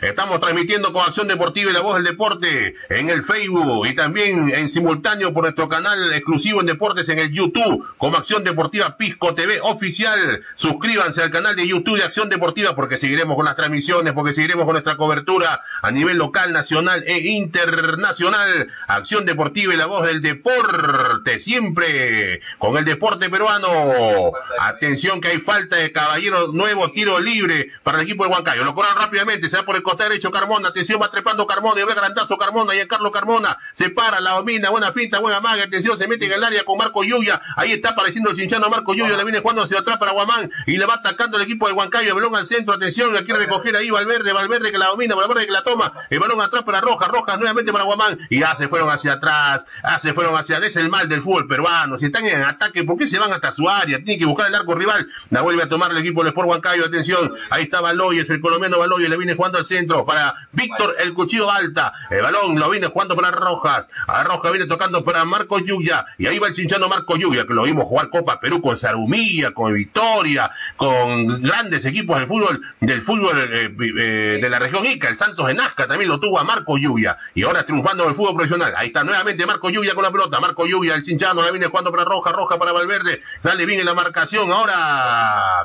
Estamos 0.00 0.40
transmitiendo 0.40 0.92
con 0.92 1.02
Acción 1.02 1.28
Deportiva 1.28 1.70
y 1.70 1.74
la 1.74 1.80
Voz 1.80 1.96
del 1.96 2.04
Deporte 2.04 2.74
en 2.88 3.08
el 3.08 3.22
Facebook 3.22 3.86
y 3.86 3.94
también 3.94 4.50
en 4.50 4.68
simultáneo 4.68 5.32
por 5.32 5.44
nuestro 5.44 5.68
canal 5.68 6.12
exclusivo 6.12 6.60
en 6.60 6.66
deportes 6.66 7.08
en 7.08 7.18
el 7.18 7.30
YouTube 7.32 7.86
como 7.98 8.16
Acción 8.16 8.44
Deportiva 8.44 8.96
Pisco 8.96 9.34
TV 9.34 9.60
oficial. 9.62 10.44
Suscríbanse 10.54 11.22
al 11.22 11.30
canal 11.30 11.56
de 11.56 11.66
YouTube 11.66 11.98
de 11.98 12.04
Acción 12.04 12.28
Deportiva 12.28 12.74
porque 12.74 12.96
seguiremos 12.96 13.36
con 13.36 13.44
las 13.44 13.56
transmisiones, 13.56 14.12
porque 14.12 14.32
seguiremos 14.32 14.64
con 14.64 14.74
nuestra 14.74 14.96
cobertura 14.96 15.60
a 15.82 15.90
nivel 15.90 16.18
local, 16.18 16.52
nacional 16.52 17.04
e 17.06 17.18
internacional. 17.18 18.68
Acción 18.88 19.24
Deportiva 19.24 19.74
y 19.74 19.76
la 19.76 19.86
Voz 19.86 20.04
del 20.06 20.22
Deporte, 20.22 21.38
siempre 21.38 22.40
con 22.58 22.76
el 22.76 22.84
deporte 22.84 23.30
peruano. 23.30 23.68
Atención 24.82 25.20
que 25.20 25.28
hay 25.28 25.38
falta 25.38 25.76
de 25.76 25.92
caballero 25.92 26.48
nuevo, 26.48 26.90
tiro 26.90 27.20
libre 27.20 27.70
para 27.84 27.98
el 27.98 28.04
equipo 28.04 28.24
de 28.24 28.30
Huancayo. 28.30 28.64
Lo 28.64 28.74
corran 28.74 28.96
rápidamente, 28.96 29.48
se 29.48 29.56
va 29.56 29.62
por 29.62 29.76
el 29.76 29.84
costado 29.84 30.10
derecho 30.10 30.32
Carmona. 30.32 30.70
Atención, 30.70 31.00
va 31.00 31.08
trepando 31.08 31.46
Carmona 31.46 31.80
y 31.80 31.84
ve 31.84 31.94
grandazo 31.94 32.36
Carmona 32.36 32.74
y 32.74 32.84
Carlos 32.88 33.12
Carmona. 33.12 33.56
Se 33.74 33.90
para, 33.90 34.20
la 34.20 34.32
domina, 34.32 34.70
buena 34.70 34.92
finta, 34.92 35.20
buena 35.20 35.40
maga. 35.40 35.62
Atención, 35.62 35.96
se 35.96 36.08
mete 36.08 36.26
en 36.26 36.32
el 36.32 36.42
área 36.42 36.64
con 36.64 36.78
Marco 36.78 37.04
Yuya. 37.04 37.40
Ahí 37.54 37.70
está 37.70 37.90
apareciendo 37.90 38.30
el 38.30 38.36
cinchano 38.36 38.68
Marco 38.70 38.92
Yuya. 38.92 39.16
Le 39.16 39.22
viene 39.22 39.38
jugando 39.38 39.62
hacia 39.62 39.78
atrás 39.78 39.98
para 39.98 40.10
Guamán 40.10 40.50
y 40.66 40.76
le 40.76 40.84
va 40.84 40.94
atacando 40.94 41.36
el 41.36 41.44
equipo 41.44 41.68
de 41.68 41.74
Huancayo. 41.74 42.08
El 42.08 42.14
balón 42.16 42.34
al 42.34 42.44
centro, 42.44 42.74
atención, 42.74 43.14
la 43.14 43.22
quiere 43.22 43.38
recoger 43.38 43.76
ahí 43.76 43.88
Valverde, 43.88 44.32
Valverde 44.32 44.72
que 44.72 44.78
la 44.78 44.86
domina, 44.86 45.14
Valverde 45.14 45.46
que 45.46 45.52
la 45.52 45.62
toma. 45.62 45.92
El 46.10 46.18
balón 46.18 46.40
atrás 46.40 46.64
para 46.64 46.80
Rojas, 46.80 47.06
Rojas 47.06 47.38
nuevamente 47.38 47.70
para 47.70 47.84
Guamán. 47.84 48.18
Y 48.30 48.40
ya 48.40 48.56
se 48.56 48.66
fueron 48.66 48.90
hacia 48.90 49.12
atrás, 49.12 49.64
ya 49.84 50.00
se 50.00 50.12
fueron 50.12 50.34
hacia. 50.34 50.58
Es 50.58 50.74
el 50.74 50.90
mal 50.90 51.08
del 51.08 51.22
fútbol 51.22 51.46
peruano. 51.46 51.96
Si 51.96 52.06
están 52.06 52.26
en 52.26 52.42
ataque, 52.42 52.82
¿por 52.82 52.98
qué 52.98 53.06
se 53.06 53.20
van 53.20 53.32
hasta 53.32 53.52
su 53.52 53.68
área? 53.68 53.98
Tienen 53.98 54.18
que 54.18 54.26
buscar 54.26 54.48
el 54.48 54.56
arco 54.56 54.71
rival. 54.74 55.06
La 55.30 55.42
vuelve 55.42 55.62
a 55.62 55.68
tomar 55.68 55.90
el 55.90 55.98
equipo 55.98 56.22
del 56.22 56.28
Sport 56.28 56.48
Huancayo. 56.48 56.84
Atención, 56.84 57.32
ahí 57.50 57.64
está 57.64 57.80
Baloyes, 57.80 58.28
el 58.30 58.40
colombiano 58.40 58.78
Baloyes. 58.78 59.08
Le 59.08 59.16
viene 59.16 59.34
jugando 59.34 59.58
al 59.58 59.64
centro 59.64 60.04
para 60.04 60.34
Víctor 60.52 60.94
el 60.98 61.14
Cuchillo 61.14 61.50
Alta. 61.50 61.92
El 62.10 62.22
balón 62.22 62.58
lo 62.58 62.70
viene 62.70 62.88
jugando 62.88 63.16
para 63.16 63.30
Rojas. 63.30 63.88
A 64.06 64.24
Rojas 64.24 64.52
viene 64.52 64.66
tocando 64.66 65.04
para 65.04 65.24
Marco 65.24 65.58
Yuya. 65.58 66.04
Y 66.18 66.26
ahí 66.26 66.38
va 66.38 66.48
el 66.48 66.54
chinchano 66.54 66.88
Marco 66.88 67.16
Yuya, 67.16 67.46
que 67.46 67.54
lo 67.54 67.64
vimos 67.64 67.84
jugar 67.84 68.10
Copa 68.10 68.40
Perú 68.40 68.60
con 68.60 68.76
Sarumilla, 68.76 69.52
con 69.52 69.72
Victoria, 69.72 70.50
con 70.76 71.42
grandes 71.42 71.84
equipos 71.86 72.18
del 72.18 72.26
fútbol, 72.26 72.60
del 72.80 73.00
fútbol 73.00 73.38
eh, 73.38 73.74
eh, 73.78 74.38
de 74.40 74.50
la 74.50 74.58
región 74.58 74.84
Ica. 74.84 75.08
El 75.08 75.16
Santos 75.16 75.46
de 75.46 75.54
Nazca 75.54 75.86
también 75.86 76.10
lo 76.10 76.20
tuvo 76.20 76.38
a 76.38 76.44
Marco 76.44 76.78
Yuya. 76.78 77.16
Y 77.34 77.42
ahora 77.44 77.64
triunfando 77.64 78.04
en 78.04 78.10
el 78.10 78.14
fútbol 78.14 78.34
profesional. 78.34 78.74
Ahí 78.76 78.88
está 78.88 79.04
nuevamente 79.04 79.46
Marco 79.46 79.70
Yuya 79.70 79.94
con 79.94 80.04
la 80.04 80.10
pelota. 80.10 80.40
Marco 80.40 80.66
Yuya, 80.66 80.94
el 80.94 81.02
chinchano, 81.02 81.42
la 81.42 81.50
viene 81.50 81.66
jugando 81.66 81.90
para 81.90 82.04
Roja, 82.04 82.32
Roja 82.32 82.58
para 82.58 82.72
Valverde. 82.72 83.22
Sale 83.42 83.66
bien 83.66 83.80
en 83.80 83.86
la 83.86 83.94
marcación. 83.94 84.52
Ahora 84.52 84.61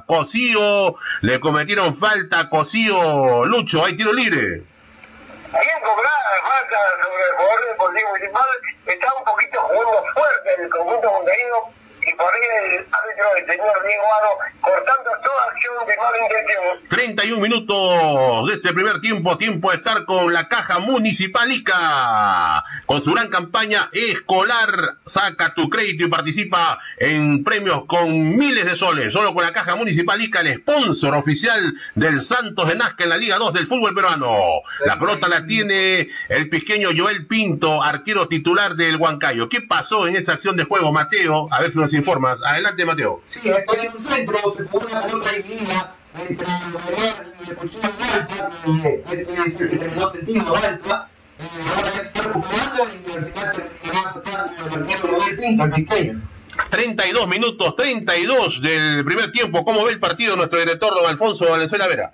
Cosío, 0.06 0.96
le 1.22 1.40
cometieron 1.40 1.94
falta 1.94 2.40
a 2.40 2.50
Cosío. 2.50 3.46
Lucho, 3.46 3.84
hay 3.84 3.96
tiro 3.96 4.14
libre. 4.14 4.40
Bien 4.40 5.80
cobrada 5.82 6.18
falta 6.44 6.78
sobre 7.04 7.24
el 7.24 7.36
jugador 7.36 7.68
deportivo 7.70 8.10
municipal, 8.10 8.46
está 8.86 9.08
un 9.18 9.24
poquito 9.24 9.62
jugando 9.62 10.04
fuerte 10.14 10.50
el 10.62 10.70
conjunto 10.70 11.12
montevideo 11.12 11.74
y 12.08 12.16
por 12.16 12.34
ahí 12.34 12.42
el 12.72 12.86
árbitro, 12.92 13.36
el 13.38 13.46
señor 13.46 13.86
Diego 13.86 14.04
Aro, 14.20 14.38
cortando 14.62 15.10
toda 15.24 15.44
acción 15.52 15.76
de 15.86 15.98
mala 15.98 16.18
intención. 16.24 16.88
31 16.88 17.42
minutos 17.42 18.48
de 18.48 18.54
este 18.54 18.74
primer 18.74 19.02
tiempo, 19.02 19.38
tiempo 19.38 19.72
de 19.72 19.78
estar 19.78 20.06
con 20.06 20.32
la 20.32 20.48
caja 20.48 20.80
municipalica, 20.80 22.64
con 22.86 23.02
su 23.02 23.14
gran 23.14 23.30
campaña 23.30 23.90
escolar, 23.92 24.98
saca 25.06 25.54
tu 25.54 25.70
crédito 25.70 26.06
y 26.06 26.08
participa 26.10 26.80
en 26.98 27.44
premios 27.44 27.86
con 27.88 28.30
miles 28.30 28.66
de 28.66 28.76
soles, 28.78 29.12
solo 29.12 29.34
con 29.34 29.44
la 29.44 29.52
caja 29.52 29.76
municipalica, 29.76 30.40
el 30.42 30.56
sponsor 30.56 31.16
oficial 31.16 31.74
del 31.96 32.22
Santos 32.22 32.70
de 32.70 32.76
Nazca 32.76 33.04
en 33.04 33.10
la 33.10 33.18
Liga 33.18 33.38
2 33.38 33.54
del 33.54 33.68
fútbol 33.68 33.94
peruano. 33.94 34.62
La 34.86 34.98
pelota 34.98 35.28
la 35.28 35.46
tiene 35.46 36.10
el 36.30 36.50
pequeño 36.50 36.90
Joel 36.96 37.28
Pinto, 37.28 37.84
arquero 37.84 38.30
titular 38.30 38.76
del 38.76 38.96
Huancayo. 38.96 39.50
¿Qué 39.50 39.62
pasó 39.62 40.08
en 40.08 40.16
esa 40.16 40.34
acción 40.34 40.56
de 40.56 40.64
juego, 40.64 40.94
Mateo? 40.94 41.50
A 41.52 41.60
ver 41.60 41.72
si 41.72 41.80
nos 41.80 41.94
informas. 41.98 42.42
Adelante, 42.44 42.86
Mateo. 42.86 43.22
Sí, 43.28 43.50
está 43.50 43.74
en 43.82 43.94
un 43.96 44.02
centro, 44.02 44.38
se 44.56 44.64
jugó 44.64 44.86
una 44.86 45.02
pelota 45.02 45.32
dividida 45.32 45.96
entre 46.28 46.48
el 46.48 46.72
Bolívar 46.72 47.26
y 47.46 47.50
el 47.50 47.56
Cuchillo 47.56 47.90
Balta, 48.00 48.50
que 48.82 49.22
este 49.22 49.34
es 49.46 49.60
el 49.60 49.70
que 49.70 49.78
terminó 49.78 50.08
sentido 50.08 50.54
Balta. 50.54 51.10
Eh, 51.40 51.44
ahora 51.76 51.84
ya 51.84 51.92
se 51.92 52.02
está 52.02 52.22
recuperando 52.24 52.88
y 52.88 53.12
al 53.12 53.26
final 53.26 53.52
terminará 53.52 54.10
sacando 54.12 54.66
el 54.66 54.82
arquero 54.82 55.18
Miguel 55.20 55.38
Pinto, 55.38 55.64
el 55.66 55.72
pequeño. 55.72 56.22
32 56.70 57.28
minutos, 57.28 57.76
32 57.76 58.62
del 58.62 59.06
primer 59.06 59.32
tiempo. 59.32 59.64
¿Cómo 59.64 59.86
ve 59.86 59.92
el 59.92 60.00
partido 60.00 60.36
nuestro 60.36 60.60
director, 60.60 60.94
don 60.96 61.06
Alfonso 61.06 61.50
Valenzuela 61.50 61.88
Vera? 61.88 62.14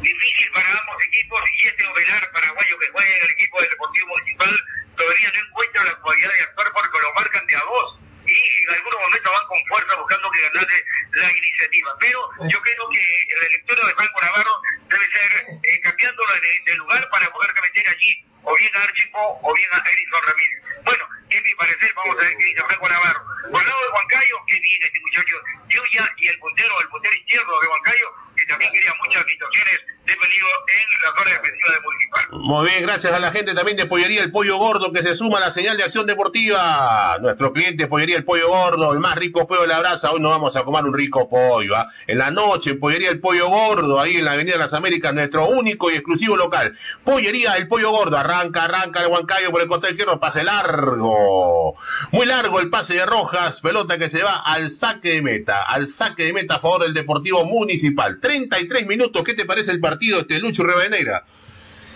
Difícil 0.00 0.50
para 0.54 0.68
ambos 0.70 0.96
equipos 1.08 1.40
y 1.60 1.66
este 1.66 1.84
Ovelar 1.84 2.30
paraguayo 2.32 2.78
que 2.78 2.86
juega 2.92 3.08
en 3.08 3.24
el 3.24 3.30
equipo 3.32 3.60
del 3.60 3.70
Deportivo 3.70 4.06
Municipal 4.08 4.54
todavía 4.96 5.28
no 5.34 5.48
encuentra 5.48 5.84
la 5.84 5.94
cualidad 6.00 6.30
de 6.32 6.42
actuar 6.42 6.66
porque 6.72 6.98
lo 7.02 7.14
marcan 7.14 7.46
de 7.46 7.56
a 7.56 7.60
dos 7.60 8.00
y 8.30 8.62
en 8.62 8.70
algunos 8.74 9.00
momentos 9.00 9.32
van 9.32 9.46
con 9.48 9.66
fuerza 9.66 9.96
buscando 9.96 10.30
que 10.30 10.40
ganarle 10.40 10.84
la 11.12 11.32
iniciativa. 11.32 11.96
Pero 11.98 12.30
yo 12.48 12.60
creo 12.62 12.88
que 12.90 13.04
la 13.42 13.48
lectura 13.48 13.86
de 13.86 13.94
Franco 13.94 14.20
Navarro 14.20 14.62
debe 14.88 15.06
ser 15.06 15.46
eh, 15.62 15.80
cambiándolo 15.80 16.34
de, 16.34 16.62
de 16.66 16.76
lugar 16.76 17.08
para 17.10 17.30
poder 17.32 17.50
meter 17.62 17.88
allí 17.88 18.24
o 18.42 18.56
bien 18.56 18.70
a 18.74 18.82
Archipo 18.82 19.40
o 19.42 19.54
bien 19.54 19.68
a 19.72 19.82
Edison 19.90 20.22
Ramírez. 20.26 20.62
Bueno, 20.84 21.04
en 21.30 21.42
mi 21.42 21.54
parecer, 21.54 21.92
vamos 21.94 22.16
a 22.16 22.24
ver 22.24 22.36
qué 22.36 22.44
dice 22.44 22.64
Franco 22.64 22.88
Navarro. 22.88 23.24
Por 23.50 23.62
el 23.62 23.68
lado 23.68 23.82
de 23.82 23.88
Huancayo, 23.88 24.36
que 24.46 24.60
viene 24.60 24.86
este 24.86 25.00
muchacho 25.00 25.36
Yuya 25.68 26.14
y 26.18 26.28
el 26.28 26.38
puntero, 26.38 26.80
el 26.80 26.88
puntero 26.88 27.14
izquierdo 27.14 27.60
de 27.60 27.68
Huancayo, 27.68 28.14
que 28.40 28.46
también 28.46 28.72
quería 28.72 28.92
muchas 29.04 29.24
situaciones 29.26 29.80
de 30.06 30.12
en 30.12 31.02
la 31.02 31.18
zona 31.18 31.30
defensiva 31.30 31.72
de 31.72 31.80
Municipal. 31.80 32.24
Muy 32.32 32.68
bien, 32.68 32.82
gracias 32.82 33.12
a 33.12 33.20
la 33.20 33.30
gente 33.30 33.54
también 33.54 33.76
de 33.76 33.86
Pollería 33.86 34.22
El 34.22 34.32
Pollo 34.32 34.56
Gordo 34.56 34.92
que 34.92 35.02
se 35.02 35.14
suma 35.14 35.38
a 35.38 35.40
la 35.40 35.50
señal 35.50 35.76
de 35.76 35.84
acción 35.84 36.06
deportiva. 36.06 37.18
Nuestro 37.20 37.52
cliente 37.52 37.86
Pollería 37.86 38.16
El 38.16 38.24
Pollo 38.24 38.48
Gordo, 38.48 38.92
el 38.92 39.00
más 39.00 39.14
rico 39.16 39.46
pollo 39.46 39.62
de 39.62 39.68
la 39.68 39.78
brasa. 39.78 40.10
Hoy 40.10 40.20
nos 40.20 40.30
vamos 40.30 40.56
a 40.56 40.64
comer 40.64 40.84
un 40.84 40.94
rico 40.94 41.28
pollo. 41.28 41.76
¿ah? 41.76 41.88
En 42.06 42.18
la 42.18 42.30
noche, 42.30 42.74
Pollería 42.74 43.10
El 43.10 43.20
Pollo 43.20 43.48
Gordo, 43.48 44.00
ahí 44.00 44.16
en 44.16 44.24
la 44.24 44.32
Avenida 44.32 44.54
de 44.54 44.58
las 44.58 44.72
Américas, 44.72 45.12
nuestro 45.14 45.48
único 45.48 45.90
y 45.90 45.94
exclusivo 45.94 46.36
local. 46.36 46.76
Pollería 47.04 47.56
El 47.56 47.68
Pollo 47.68 47.90
Gordo, 47.90 48.16
arranca, 48.16 48.64
arranca 48.64 49.02
el 49.02 49.08
Huancayo 49.08 49.50
por 49.50 49.62
el 49.62 49.68
costado 49.68 49.92
izquierdo, 49.92 50.18
pase 50.18 50.44
largo. 50.44 51.76
Muy 52.12 52.26
largo 52.26 52.60
el 52.60 52.70
pase 52.70 52.94
de 52.94 53.06
Rojas, 53.06 53.60
pelota 53.60 53.98
que 53.98 54.08
se 54.08 54.22
va 54.22 54.42
al 54.44 54.70
saque 54.70 55.10
de 55.10 55.22
meta, 55.22 55.62
al 55.62 55.86
saque 55.86 56.24
de 56.24 56.32
meta 56.32 56.56
a 56.56 56.58
favor 56.58 56.82
del 56.82 56.94
Deportivo 56.94 57.44
Municipal. 57.44 58.18
33 58.30 58.86
minutos, 58.86 59.24
¿qué 59.24 59.34
te 59.34 59.44
parece 59.44 59.72
el 59.72 59.80
partido 59.80 60.20
este 60.20 60.38
Lucho 60.38 60.62
Rivadeneira? 60.62 61.24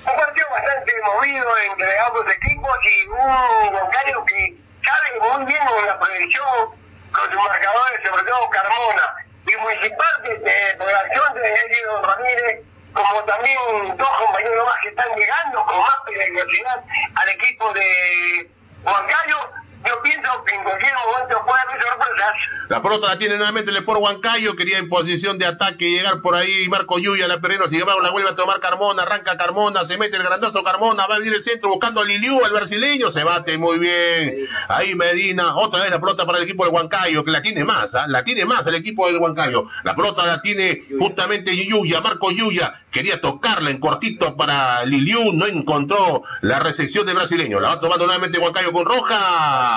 Un 0.03 0.17
partido 0.17 0.47
bastante 0.51 0.93
movido 1.07 1.47
entre 1.71 1.99
ambos 2.01 2.27
equipos 2.27 2.75
y 2.83 3.07
un 3.07 3.73
Huancayo 3.73 4.25
que 4.27 4.57
sabe 4.83 5.21
muy 5.21 5.47
bien 5.47 5.65
con 5.65 5.87
la 5.87 5.97
proyección 5.97 6.75
con 7.13 7.31
sus 7.31 7.39
marcadores, 7.39 8.01
sobre 8.03 8.25
todo 8.25 8.51
Carmona. 8.51 9.15
Y 9.47 9.57
Municipal, 9.63 10.15
desde 10.25 10.77
por 10.77 10.91
la 10.91 10.99
acción 10.99 11.35
de 11.35 11.55
Elio 11.55 12.03
Ramírez, 12.03 12.67
como 12.93 13.23
también 13.23 13.97
dos 13.97 14.13
compañeros 14.19 14.67
más 14.67 14.77
que 14.83 14.89
están 14.89 15.15
llegando 15.15 15.65
con 15.65 15.79
más 15.79 15.99
peligrosidad 16.05 16.83
al 17.15 17.29
equipo 17.29 17.73
de 17.75 18.51
Huancayo, 18.83 19.39
yo 19.85 20.03
pienso 20.03 20.29
que 20.47 20.55
en 20.55 20.63
cualquier 20.63 20.93
momento 20.95 21.45
puede 21.45 21.61
haber 21.61 21.83
sorpresa 21.83 22.07
buenas. 22.09 22.35
La 22.69 22.81
pelota 22.81 23.09
la 23.09 23.19
tiene 23.19 23.37
nuevamente 23.37 23.71
el 23.71 23.77
Sport 23.77 24.01
Huancayo, 24.01 24.57
quería 24.57 24.79
en 24.79 24.89
posición 24.89 25.39
de 25.39 25.47
ataque 25.47 25.91
llegar 25.91 26.21
por 26.21 26.35
ahí 26.35 26.69
Marco 26.69 26.99
Yuya, 26.99 27.29
la 27.29 27.39
perrero, 27.39 27.69
sin 27.69 27.81
embargo 27.81 28.01
la 28.01 28.11
vuelve 28.11 28.31
a 28.31 28.35
tomar 28.35 28.61
Carmona, 28.61 29.03
arranca 29.03 29.37
Carmona, 29.37 29.85
se 29.85 29.99
mete 29.99 30.17
el 30.17 30.23
grandazo 30.23 30.63
Carmona, 30.63 31.07
va 31.07 31.17
a 31.17 31.19
venir 31.19 31.35
el 31.35 31.43
centro 31.43 31.69
buscando 31.69 32.01
a 32.01 32.05
Liliu, 32.05 32.41
el 32.45 32.53
brasileño, 32.53 33.11
se 33.11 33.25
bate 33.25 33.59
muy 33.59 33.79
bien. 33.79 34.37
Ahí 34.69 34.95
Medina, 34.95 35.57
otra 35.57 35.83
vez 35.83 35.91
la 35.91 36.01
pelota 36.01 36.25
para 36.25 36.39
el 36.39 36.45
equipo 36.45 36.65
del 36.65 36.73
Huancayo, 36.73 37.25
que 37.25 37.31
la 37.31 37.43
tiene 37.43 37.65
más, 37.65 37.95
¿ah? 37.95 38.07
la 38.09 38.25
tiene 38.25 38.47
más 38.47 38.67
el 38.67 38.75
equipo 38.77 39.07
del 39.07 39.19
Huancayo. 39.19 39.65
La 39.83 39.95
pelota 39.95 40.27
la 40.27 40.41
tiene 40.41 40.83
justamente 40.99 41.55
Yuya, 41.55 42.01
Marco 42.01 42.31
Yuya, 42.31 42.73
quería 42.91 43.21
tocarla 43.21 43.71
en 43.71 43.79
cortito 43.79 44.37
para 44.37 44.85
Liliu, 44.87 45.33
no 45.35 45.47
encontró 45.47 46.23
la 46.41 46.61
recepción 46.61 47.05
del 47.05 47.17
brasileño. 47.17 47.61
La 47.61 47.69
va 47.69 47.81
tomando 47.81 48.07
nuevamente 48.07 48.39
Huancayo 48.39 48.73
con 48.73 48.87
Rojas. 48.87 49.74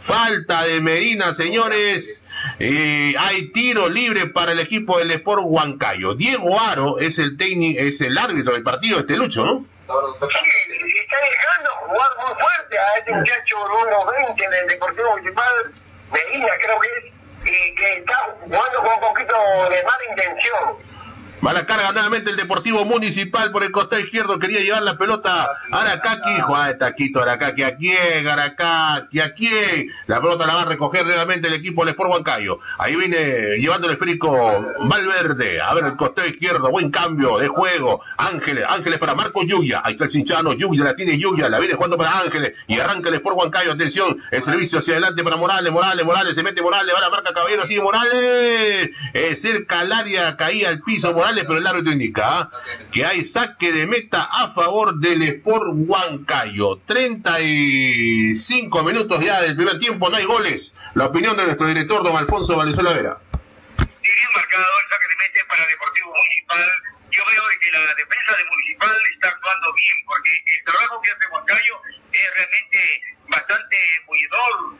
Falta 0.00 0.64
de 0.64 0.80
Medina, 0.80 1.32
señores. 1.32 2.24
Eh, 2.58 3.14
hay 3.18 3.50
tiro 3.50 3.88
libre 3.88 4.26
para 4.26 4.52
el 4.52 4.60
equipo 4.60 4.98
del 4.98 5.10
Sport 5.10 5.42
Huancayo. 5.44 6.14
Diego 6.14 6.60
Aro 6.60 6.98
es 6.98 7.18
el 7.18 7.36
técnico, 7.36 7.80
es 7.80 8.00
el 8.00 8.16
árbitro 8.16 8.54
del 8.54 8.62
partido, 8.62 9.00
este 9.00 9.16
Lucho, 9.16 9.44
¿no? 9.44 9.66
Sí, 9.88 10.36
está 11.00 11.16
dejando 11.20 11.70
jugar 11.86 12.10
muy 12.18 12.34
fuerte 12.34 12.78
a 12.78 12.98
este 12.98 13.12
muchacho 13.12 13.56
número 13.68 14.06
20 14.26 14.48
del 14.48 14.66
Deportivo 14.68 15.10
Municipal, 15.12 15.72
Medina 16.12 16.48
creo 16.62 16.80
que 16.80 16.88
es, 16.88 17.14
y 17.44 17.74
que 17.74 17.98
está 17.98 18.36
jugando 18.40 18.78
con 18.78 18.92
un 18.92 19.00
poquito 19.00 19.34
de 19.70 19.82
mala 19.82 20.04
intención. 20.10 20.76
Va 21.46 21.54
carga 21.66 21.92
nuevamente 21.92 22.30
el 22.30 22.36
Deportivo 22.36 22.84
Municipal 22.84 23.52
por 23.52 23.62
el 23.62 23.70
costado 23.70 24.02
izquierdo. 24.02 24.40
Quería 24.40 24.60
llevar 24.60 24.82
la 24.82 24.98
pelota 24.98 25.48
a 25.70 25.80
Aracaki. 25.82 26.30
Hijo, 26.36 26.56
ah, 26.56 26.76
taquito 26.76 27.22
Aracaki. 27.22 27.62
¿A 27.62 27.76
quién? 27.76 28.26
Aracaki. 28.26 29.20
¿A 29.20 29.34
quién? 29.34 29.88
La 30.06 30.20
pelota 30.20 30.46
la 30.46 30.54
va 30.54 30.62
a 30.62 30.64
recoger 30.64 31.06
nuevamente 31.06 31.46
el 31.46 31.54
equipo 31.54 31.84
del 31.84 31.90
Sport 31.90 32.10
Huancayo. 32.10 32.58
Ahí 32.78 32.96
viene 32.96 33.56
llevando 33.56 33.86
el 33.86 33.92
esférico 33.92 34.66
Valverde. 34.80 35.60
A 35.60 35.74
ver 35.74 35.84
el 35.84 35.96
costado 35.96 36.26
izquierdo. 36.26 36.70
Buen 36.70 36.90
cambio 36.90 37.38
de 37.38 37.46
juego. 37.46 38.00
Ángeles. 38.16 38.64
Ángeles 38.68 38.98
para 38.98 39.14
Marco 39.14 39.42
Yuya. 39.44 39.80
Ahí 39.84 39.92
está 39.92 40.04
el 40.04 40.10
Cinchano. 40.10 40.54
Yuya 40.54 40.82
la 40.82 40.96
tiene 40.96 41.18
Yuya. 41.18 41.48
La 41.48 41.60
viene 41.60 41.74
jugando 41.74 41.96
para 41.96 42.18
Ángeles. 42.18 42.54
Y 42.66 42.80
arranca 42.80 43.10
el 43.10 43.14
Sport 43.14 43.36
Huancayo. 43.36 43.72
Atención. 43.72 44.18
El 44.32 44.42
servicio 44.42 44.80
hacia 44.80 44.94
adelante 44.94 45.22
para 45.22 45.36
Morales. 45.36 45.72
Morales. 45.72 46.04
Morales. 46.04 46.34
Se 46.34 46.42
mete 46.42 46.62
Morales. 46.62 46.92
Va 46.94 47.00
la 47.00 47.10
marca 47.10 47.32
Caballero. 47.32 47.64
Sigue 47.64 47.80
Morales. 47.80 48.90
Es 49.12 49.40
cerca 49.40 49.80
al 49.80 49.92
área. 49.92 50.36
Caía 50.36 50.68
al 50.70 50.80
piso 50.80 51.12
Morales 51.12 51.27
pero 51.34 51.58
el 51.58 51.66
árbitro 51.66 51.92
indica 51.92 52.38
¿ah? 52.40 52.50
que 52.90 53.04
hay 53.04 53.24
saque 53.24 53.72
de 53.72 53.86
meta 53.86 54.22
a 54.30 54.48
favor 54.48 54.98
del 54.98 55.22
Sport 55.22 55.72
Huancayo. 55.74 56.80
35 56.86 58.82
minutos 58.82 59.24
ya 59.24 59.42
del 59.42 59.56
primer 59.56 59.78
tiempo, 59.78 60.08
no 60.08 60.16
hay 60.16 60.24
goles. 60.24 60.74
La 60.94 61.06
opinión 61.06 61.36
de 61.36 61.44
nuestro 61.44 61.66
director, 61.66 62.02
don 62.02 62.16
Alfonso 62.16 62.56
Valenzuela 62.56 62.92
Vera. 62.92 63.18
Sí, 63.78 64.10
bien 64.14 64.28
marcado 64.34 64.64
el 64.64 64.88
saque 64.88 65.08
de 65.08 65.16
meta 65.16 65.40
para 65.48 65.66
Deportivo 65.66 66.14
Municipal. 66.16 66.72
Yo 67.10 67.22
veo 67.30 67.42
que 67.60 67.70
la 67.72 67.80
defensa 67.94 68.36
de 68.36 68.44
Municipal 68.44 68.96
está 69.14 69.28
actuando 69.28 69.72
bien, 69.74 69.96
porque 70.06 70.30
el 70.32 70.64
trabajo 70.64 71.00
que 71.02 71.10
hace 71.10 71.28
Huancayo 71.30 71.74
es 72.12 72.34
realmente 72.34 73.02
bastante 73.28 73.76
bullidor, 74.06 74.78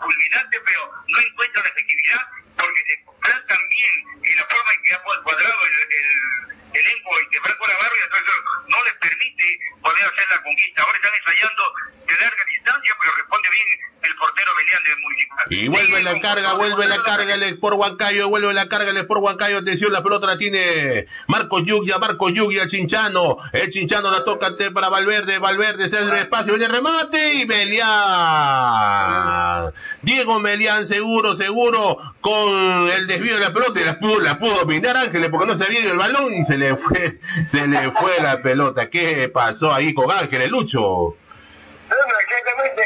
fulminante, 0.00 0.60
pero 0.64 0.90
no 1.08 1.18
encuentra 1.18 1.62
la 1.62 1.68
efectividad 1.68 2.20
porque 2.56 2.80
se 2.88 2.94
plantan 3.20 3.58
bien 3.68 3.94
y 4.24 4.34
la 4.34 4.44
forma 4.44 4.72
en 4.72 4.82
que 4.82 4.94
ha 4.94 5.02
cuadrado 5.22 5.60
el, 5.64 5.76
el 5.92 6.46
elenco 6.80 7.10
y 7.20 7.28
que 7.28 7.40
Franco 7.40 7.66
Navarro 7.66 7.96
y 7.96 8.04
entonces 8.04 8.34
no 8.68 8.84
les 8.84 8.94
permite 8.94 9.60
poder 9.82 10.04
hacer 10.04 10.26
la 10.30 10.42
conquista. 10.42 10.82
Ahora 10.82 10.96
están 10.96 11.14
ensayando 11.14 11.62
de 12.06 12.14
larga 12.14 12.44
distancia, 12.44 12.96
pero 13.00 13.12
responde 13.16 13.48
bien 13.50 13.66
el 14.02 14.16
portero 14.16 14.50
Belián 14.56 14.84
del 14.84 14.98
Municipal. 15.00 15.46
Y 15.50 15.68
vuelve 15.68 16.02
la 16.02 16.20
carga, 16.20 16.54
vuelve 16.54 16.86
la 16.86 17.02
carga 17.02 17.34
el 17.34 17.42
Sport 17.42 17.76
Huancayo, 17.76 18.28
vuelve 18.28 18.52
la 18.52 18.68
carga 18.68 18.90
el 18.90 18.96
Sport 18.98 19.22
Huancayo, 19.22 19.58
atención, 19.58 19.92
la 19.92 20.02
pelota 20.02 20.26
la 20.26 20.38
tiene 20.38 21.06
Marco 21.28 21.60
Yugia, 21.60 21.98
Marco 21.98 22.28
Yugia, 22.28 22.66
Chinchano, 22.66 23.38
el 23.52 23.70
Chinchano 23.70 24.10
la 24.10 24.24
toca 24.24 24.56
para 24.72 24.88
Valverde, 24.88 25.38
Valverde 25.38 25.88
se 25.88 25.98
hace 25.98 26.10
el 26.10 26.18
espacio, 26.18 26.54
viene 26.54 26.72
remate 26.72 27.34
y 27.34 27.46
Diego 30.02 30.40
Melián 30.40 30.86
seguro, 30.86 31.32
seguro, 31.32 31.98
con 32.20 32.88
el 32.90 33.06
desvío 33.06 33.34
de 33.34 33.40
la 33.40 33.52
pelota 33.52 33.80
y 33.80 33.84
la 33.84 33.98
pudo, 33.98 34.20
la 34.20 34.38
pudo 34.38 34.60
dominar 34.60 34.96
Ángeles 34.96 35.30
porque 35.30 35.46
no 35.46 35.54
se 35.54 35.72
ido 35.72 35.92
el 35.92 35.98
balón 35.98 36.32
y 36.32 36.42
se 36.42 36.58
le 36.58 36.76
fue, 36.76 37.18
se 37.46 37.66
le 37.66 37.90
fue 37.90 38.20
la 38.20 38.42
pelota. 38.42 38.88
¿Qué 38.88 39.28
pasó 39.28 39.72
ahí 39.72 39.94
con 39.94 40.10
Ángeles, 40.10 40.48
Lucho? 40.48 41.16
No, 41.88 41.96
exactamente 42.20 42.82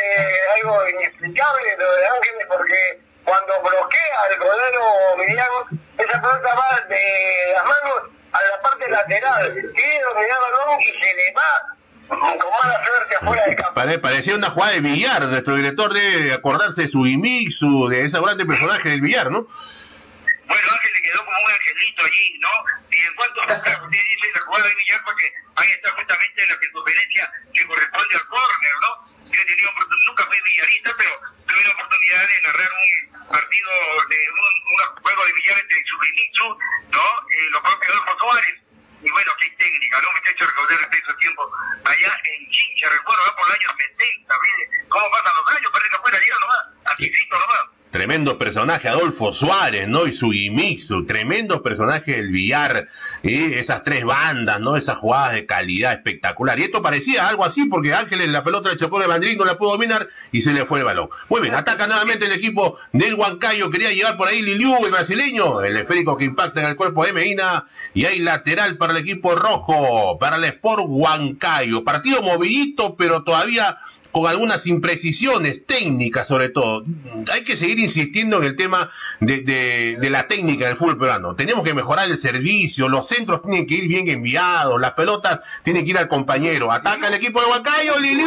algo 0.63 0.89
inexplicable 0.89 1.77
lo 1.79 1.95
de 1.95 2.07
Ángeles 2.07 2.47
porque 2.49 3.01
cuando 3.25 3.53
bloquea 3.63 4.21
el 4.31 4.39
golero 4.39 4.83
Miriam, 5.19 5.81
esa 5.99 6.21
pelota 6.21 6.55
va 6.55 6.81
de 6.89 7.53
las 7.55 7.65
manos 7.65 8.11
a 8.33 8.39
la 8.39 8.63
parte 8.63 8.89
lateral, 8.89 9.55
quiere 9.75 10.03
dominar 10.03 10.37
el 10.37 10.53
balón 10.53 10.81
y 10.81 10.87
se 10.87 11.15
le 11.15 11.33
va 11.35 11.80
con 12.11 12.21
mala 12.21 12.85
suerte 12.85 13.17
afuera 13.17 13.43
del 13.47 13.57
campo. 13.57 13.75
Pare- 13.75 13.99
parecía 13.99 14.35
una 14.37 14.51
jugada 14.51 14.73
de 14.73 14.81
billar. 14.81 15.23
Nuestro 15.23 15.57
director 15.57 15.93
debe 15.93 16.33
acordarse 16.33 16.83
de 16.83 16.89
su 16.89 17.07
Imixu, 17.07 17.89
de 17.89 18.05
ese 18.05 18.21
grande 18.21 18.45
personaje 18.47 18.89
del 18.91 19.01
billar, 19.01 19.31
¿no? 19.31 19.47
Bueno, 19.47 20.67
Ángel 20.73 20.93
le 20.95 21.03
quedó 21.03 21.25
como 21.25 21.37
un 21.45 21.51
angelito 21.51 22.03
allí, 22.05 22.39
¿no? 22.41 22.49
Y 22.91 22.99
en 23.01 23.15
cuanto 23.15 23.41
a 23.43 23.45
usted 23.55 23.79
dice 23.91 24.27
la 24.35 24.41
jugada 24.41 24.67
de 24.69 24.75
Villar, 24.75 25.01
porque 25.05 25.33
ahí 25.57 25.71
está 25.71 25.91
justamente 25.93 26.47
la 26.49 26.59
circunferencia 26.59 27.33
que 27.55 27.67
corresponde 27.67 28.15
al 28.17 28.27
córner, 28.27 28.75
¿no? 28.83 28.91
Yo 29.31 29.41
he 29.41 29.45
tenido 29.47 29.71
nunca 30.09 30.25
fui 30.27 30.37
villarista, 30.45 30.91
pero 30.99 31.11
tuve 31.47 31.63
la 31.63 31.71
oportunidad 31.71 32.23
de 32.27 32.43
narrar 32.43 32.71
un 32.75 33.29
partido 33.31 33.71
de 34.11 34.19
un, 34.27 34.43
un 34.75 35.03
juego 35.03 35.23
de 35.27 35.33
billar 35.35 35.59
entre 35.61 35.79
Subenitsu, 35.87 36.47
¿no? 36.91 37.05
Eh, 37.31 37.51
lo 37.55 37.63
propio 37.63 37.89
Adolfo 37.95 38.19
Suárez. 38.19 38.55
Y 39.03 39.11
bueno, 39.11 39.33
qué 39.41 39.49
técnica, 39.57 40.01
¿no? 40.03 40.13
Me 40.13 40.19
he 40.19 40.33
hecho 40.33 40.47
recordar 40.47 40.79
hasta 40.81 40.97
esos 40.97 41.17
tiempos. 41.17 41.49
Allá 41.85 42.21
en 42.25 42.51
Chincha, 42.51 42.89
recuerdo, 42.91 43.23
va 43.27 43.37
por 43.37 43.47
el 43.49 43.55
año 43.55 43.69
70, 43.79 44.35
¿viste? 44.41 44.89
¿Cómo 44.89 45.11
pasan 45.11 45.33
los 45.37 45.57
años? 45.57 45.73
Parece 45.73 45.91
que 45.91 45.99
fuera 45.99 46.19
allá 46.19 46.37
nomás, 46.41 46.93
asícito 46.93 47.39
nomás. 47.39 47.80
Tremendo 47.91 48.39
personaje, 48.39 48.89
Adolfo 48.89 49.33
Suárez, 49.33 49.89
¿no? 49.89 50.07
Y 50.07 50.13
su 50.13 50.33
Imixu, 50.33 51.07
tremendo 51.07 51.61
personaje 51.61 52.13
del 52.13 52.29
billar, 52.29 52.87
y 53.25 53.55
esas 53.55 53.83
tres 53.83 54.05
bandas, 54.05 54.61
¿no? 54.61 54.77
Esas 54.77 54.99
jugadas 54.99 55.33
de 55.33 55.45
calidad 55.45 55.93
espectacular. 55.93 56.61
Y 56.61 56.63
esto 56.63 56.83
parecía 56.83 57.27
algo 57.27 57.45
así, 57.45 57.65
porque 57.65 57.93
Ángeles 57.93 58.29
la 58.29 58.45
pelota 58.45 58.71
le 58.71 58.77
chocó 58.77 59.01
de 59.01 59.09
Madrid, 59.09 59.37
no 59.37 59.45
la 59.45 59.59
pudo 59.59 59.73
dominar 59.73 60.09
y 60.31 60.43
se 60.43 60.53
le 60.53 60.67
fue 60.67 60.79
el 60.79 60.85
balón. 60.85 61.09
Muy 61.29 61.41
bien, 61.41 61.57
ataca 61.57 61.89
nuevamente 61.89 62.27
el 62.27 62.33
equipo 62.33 62.79
del 62.93 63.15
Huancayo, 63.15 63.73
quería 63.73 63.91
llevar 63.91 64.17
por 64.17 64.29
ahí 64.29 64.41
Liliu, 64.41 64.85
el 64.85 64.93
brasileño, 64.93 65.61
el 65.61 65.77
esférico 65.77 66.17
que 66.17 66.27
impacta 66.27 66.61
en 66.61 66.69
el 66.69 66.77
cuerpo 66.77 67.05
de 67.05 67.13
Medina, 67.13 67.65
y 67.93 68.05
hay 68.05 68.21
lateral 68.21 68.77
para 68.77 68.93
el 68.93 69.01
equipo 69.01 69.35
rojo, 69.35 70.17
para 70.21 70.37
el 70.37 70.45
Sport 70.45 70.85
Huancayo. 70.87 71.83
Partido 71.83 72.23
movidito, 72.23 72.95
pero 72.95 73.25
todavía 73.25 73.79
con 74.13 74.27
algunas 74.27 74.67
imprecisiones 74.67 75.67
técnicas 75.67 76.27
sobre 76.29 76.49
todo. 76.49 76.85
Hay 77.33 77.45
que 77.45 77.57
seguir 77.57 77.79
insistiendo 77.79 78.39
en 78.39 78.45
el 78.45 78.57
tema 78.57 78.91
de, 79.21 79.41
de- 79.43 80.11
la 80.11 80.27
técnica 80.27 80.67
del 80.67 80.77
fútbol 80.77 80.99
peruano. 80.99 81.37
Tenemos 81.37 81.63
que 81.65 81.73
mejorar 81.75 82.11
el 82.11 82.17
servicio, 82.17 82.89
los 82.89 83.07
centros 83.07 83.43
tienen 83.43 83.67
que 83.67 83.75
ir 83.75 83.87
bien 83.89 84.09
enviados, 84.09 84.81
las 84.81 84.93
pelotas 84.93 85.41
tienen 85.63 85.85
que 85.85 85.91
ir 85.91 85.99
al 85.99 86.09
compañero. 86.09 86.73
Ataca 86.73 87.07
el 87.09 87.15
equipo 87.15 87.41
de 87.41 87.47
Huancayo, 87.47 87.99
Liliu. 88.01 88.27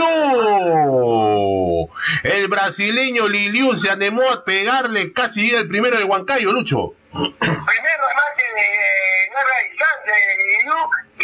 El 2.23 2.47
brasileño 2.47 3.27
Liliu 3.27 3.73
se 3.75 3.89
animó 3.91 4.21
a 4.29 4.43
pegarle 4.45 5.11
casi 5.13 5.49
el 5.53 5.67
primero 5.67 5.97
de 5.97 6.03
Huancayo, 6.05 6.51
Lucho. 6.53 6.93
Primero 7.11 7.34
de 7.39 7.45
larga 9.34 9.57
distancia 9.69 10.13
de 10.13 10.19
Guilú 10.43 10.79
y 11.19 11.21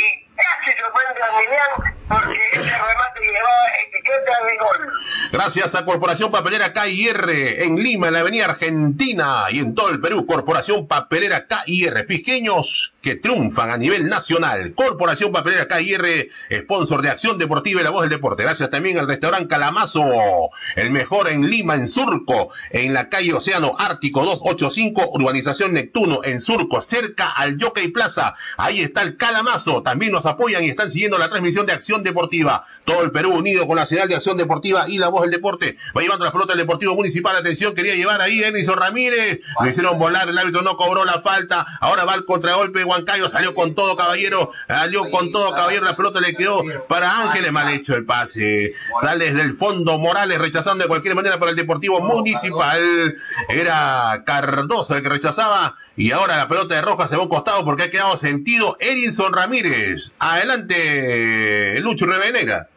Gracias 5.31 5.75
a 5.75 5.85
Corporación 5.85 6.31
Papelera 6.31 6.73
KIR 6.73 7.29
en 7.29 7.75
Lima, 7.77 8.07
en 8.07 8.13
la 8.13 8.21
Avenida 8.21 8.45
Argentina 8.45 9.45
y 9.51 9.59
en 9.59 9.75
todo 9.75 9.89
el 9.89 10.01
Perú. 10.01 10.25
Corporación 10.25 10.87
Papelera 10.87 11.45
KIR, 11.47 12.05
pisqueños 12.07 12.93
que 13.01 13.15
triunfan 13.15 13.69
a 13.69 13.77
nivel 13.77 14.07
nacional. 14.07 14.73
Corporación 14.73 15.31
Papelera 15.31 15.67
KIR, 15.67 16.29
sponsor 16.63 17.01
de 17.03 17.09
Acción 17.09 17.37
Deportiva 17.37 17.81
y 17.81 17.83
la 17.83 17.91
Voz 17.91 18.01
del 18.01 18.09
Deporte. 18.09 18.43
Gracias 18.43 18.69
también 18.69 18.97
al 18.97 19.07
restaurante 19.07 19.47
Calamazo, 19.47 20.49
el 20.75 20.91
mejor 20.91 21.29
en 21.29 21.49
Lima, 21.49 21.75
en 21.75 21.87
Surco, 21.87 22.51
en 22.71 22.93
la 22.93 23.09
calle 23.09 23.33
Océano 23.33 23.75
Ártico 23.77 24.23
285, 24.23 25.09
urbanización 25.13 25.73
Neptuno, 25.73 26.21
en 26.23 26.41
Surco, 26.41 26.81
cerca 26.81 27.29
al 27.29 27.61
Jockey 27.61 27.89
Plaza. 27.89 28.35
Ahí 28.57 28.81
está 28.81 29.03
el 29.03 29.15
Calamazo. 29.17 29.83
También 29.83 30.11
nos 30.11 30.25
apoyan 30.29 30.63
y 30.63 30.69
están 30.69 30.89
siguiendo 30.89 31.17
la 31.17 31.29
transmisión 31.29 31.65
de 31.65 31.73
Acción 31.73 32.03
Deportiva. 32.03 32.63
Todo 32.85 33.01
el 33.01 33.11
Perú 33.11 33.33
unido 33.35 33.67
con 33.67 33.75
la 33.75 33.85
señal 33.85 34.07
de 34.07 34.15
acción 34.15 34.37
deportiva 34.37 34.85
y 34.87 34.97
la 34.97 35.09
voz 35.09 35.23
del 35.23 35.31
deporte. 35.31 35.77
Va 35.95 36.01
llevando 36.01 36.25
la 36.25 36.31
pelota 36.31 36.53
del 36.53 36.59
Deportivo 36.65 36.95
Municipal. 36.95 37.35
Atención, 37.35 37.73
quería 37.73 37.95
llevar 37.95 38.21
ahí 38.21 38.43
Enison 38.43 38.77
Ramírez. 38.77 39.39
Lo 39.59 39.67
hicieron 39.67 39.99
volar, 39.99 40.29
el 40.29 40.37
árbitro 40.37 40.61
no 40.61 40.77
cobró 40.77 41.05
la 41.05 41.19
falta. 41.21 41.65
Ahora 41.81 42.05
va 42.05 42.15
el 42.15 42.25
contragolpe 42.25 42.79
de 42.79 42.85
Huancayo. 42.85 43.29
Salió 43.29 43.53
con 43.53 43.75
todo, 43.75 43.95
caballero. 43.95 44.51
Salió 44.67 45.09
con 45.09 45.31
todo, 45.31 45.51
caballero. 45.53 45.85
La 45.85 45.95
pelota 45.95 46.19
le 46.21 46.33
quedó 46.35 46.63
para 46.87 47.23
Ángeles. 47.23 47.51
Mal 47.51 47.73
hecho 47.73 47.95
el 47.95 48.05
pase. 48.05 48.73
Sale 48.99 49.31
desde 49.33 49.51
fondo 49.51 49.99
Morales, 49.99 50.39
rechazando 50.39 50.83
de 50.83 50.87
cualquier 50.87 51.15
manera 51.15 51.39
para 51.39 51.51
el 51.51 51.57
Deportivo 51.57 51.99
Municipal. 52.01 53.17
Era 53.49 54.23
Cardoso 54.25 54.95
el 54.95 55.03
que 55.03 55.09
rechazaba. 55.09 55.75
Y 55.95 56.11
ahora 56.11 56.37
la 56.37 56.47
pelota 56.47 56.75
de 56.75 56.81
Roja 56.81 57.07
se 57.07 57.15
va 57.15 57.21
a 57.21 57.25
un 57.25 57.29
costado 57.29 57.65
porque 57.65 57.83
ha 57.83 57.91
quedado 57.91 58.15
sentido 58.17 58.77
Erinson 58.79 59.33
Ramírez. 59.33 60.13
Adelante, 60.19 61.79
Lucho 61.79 62.05
Revenera. 62.05 62.67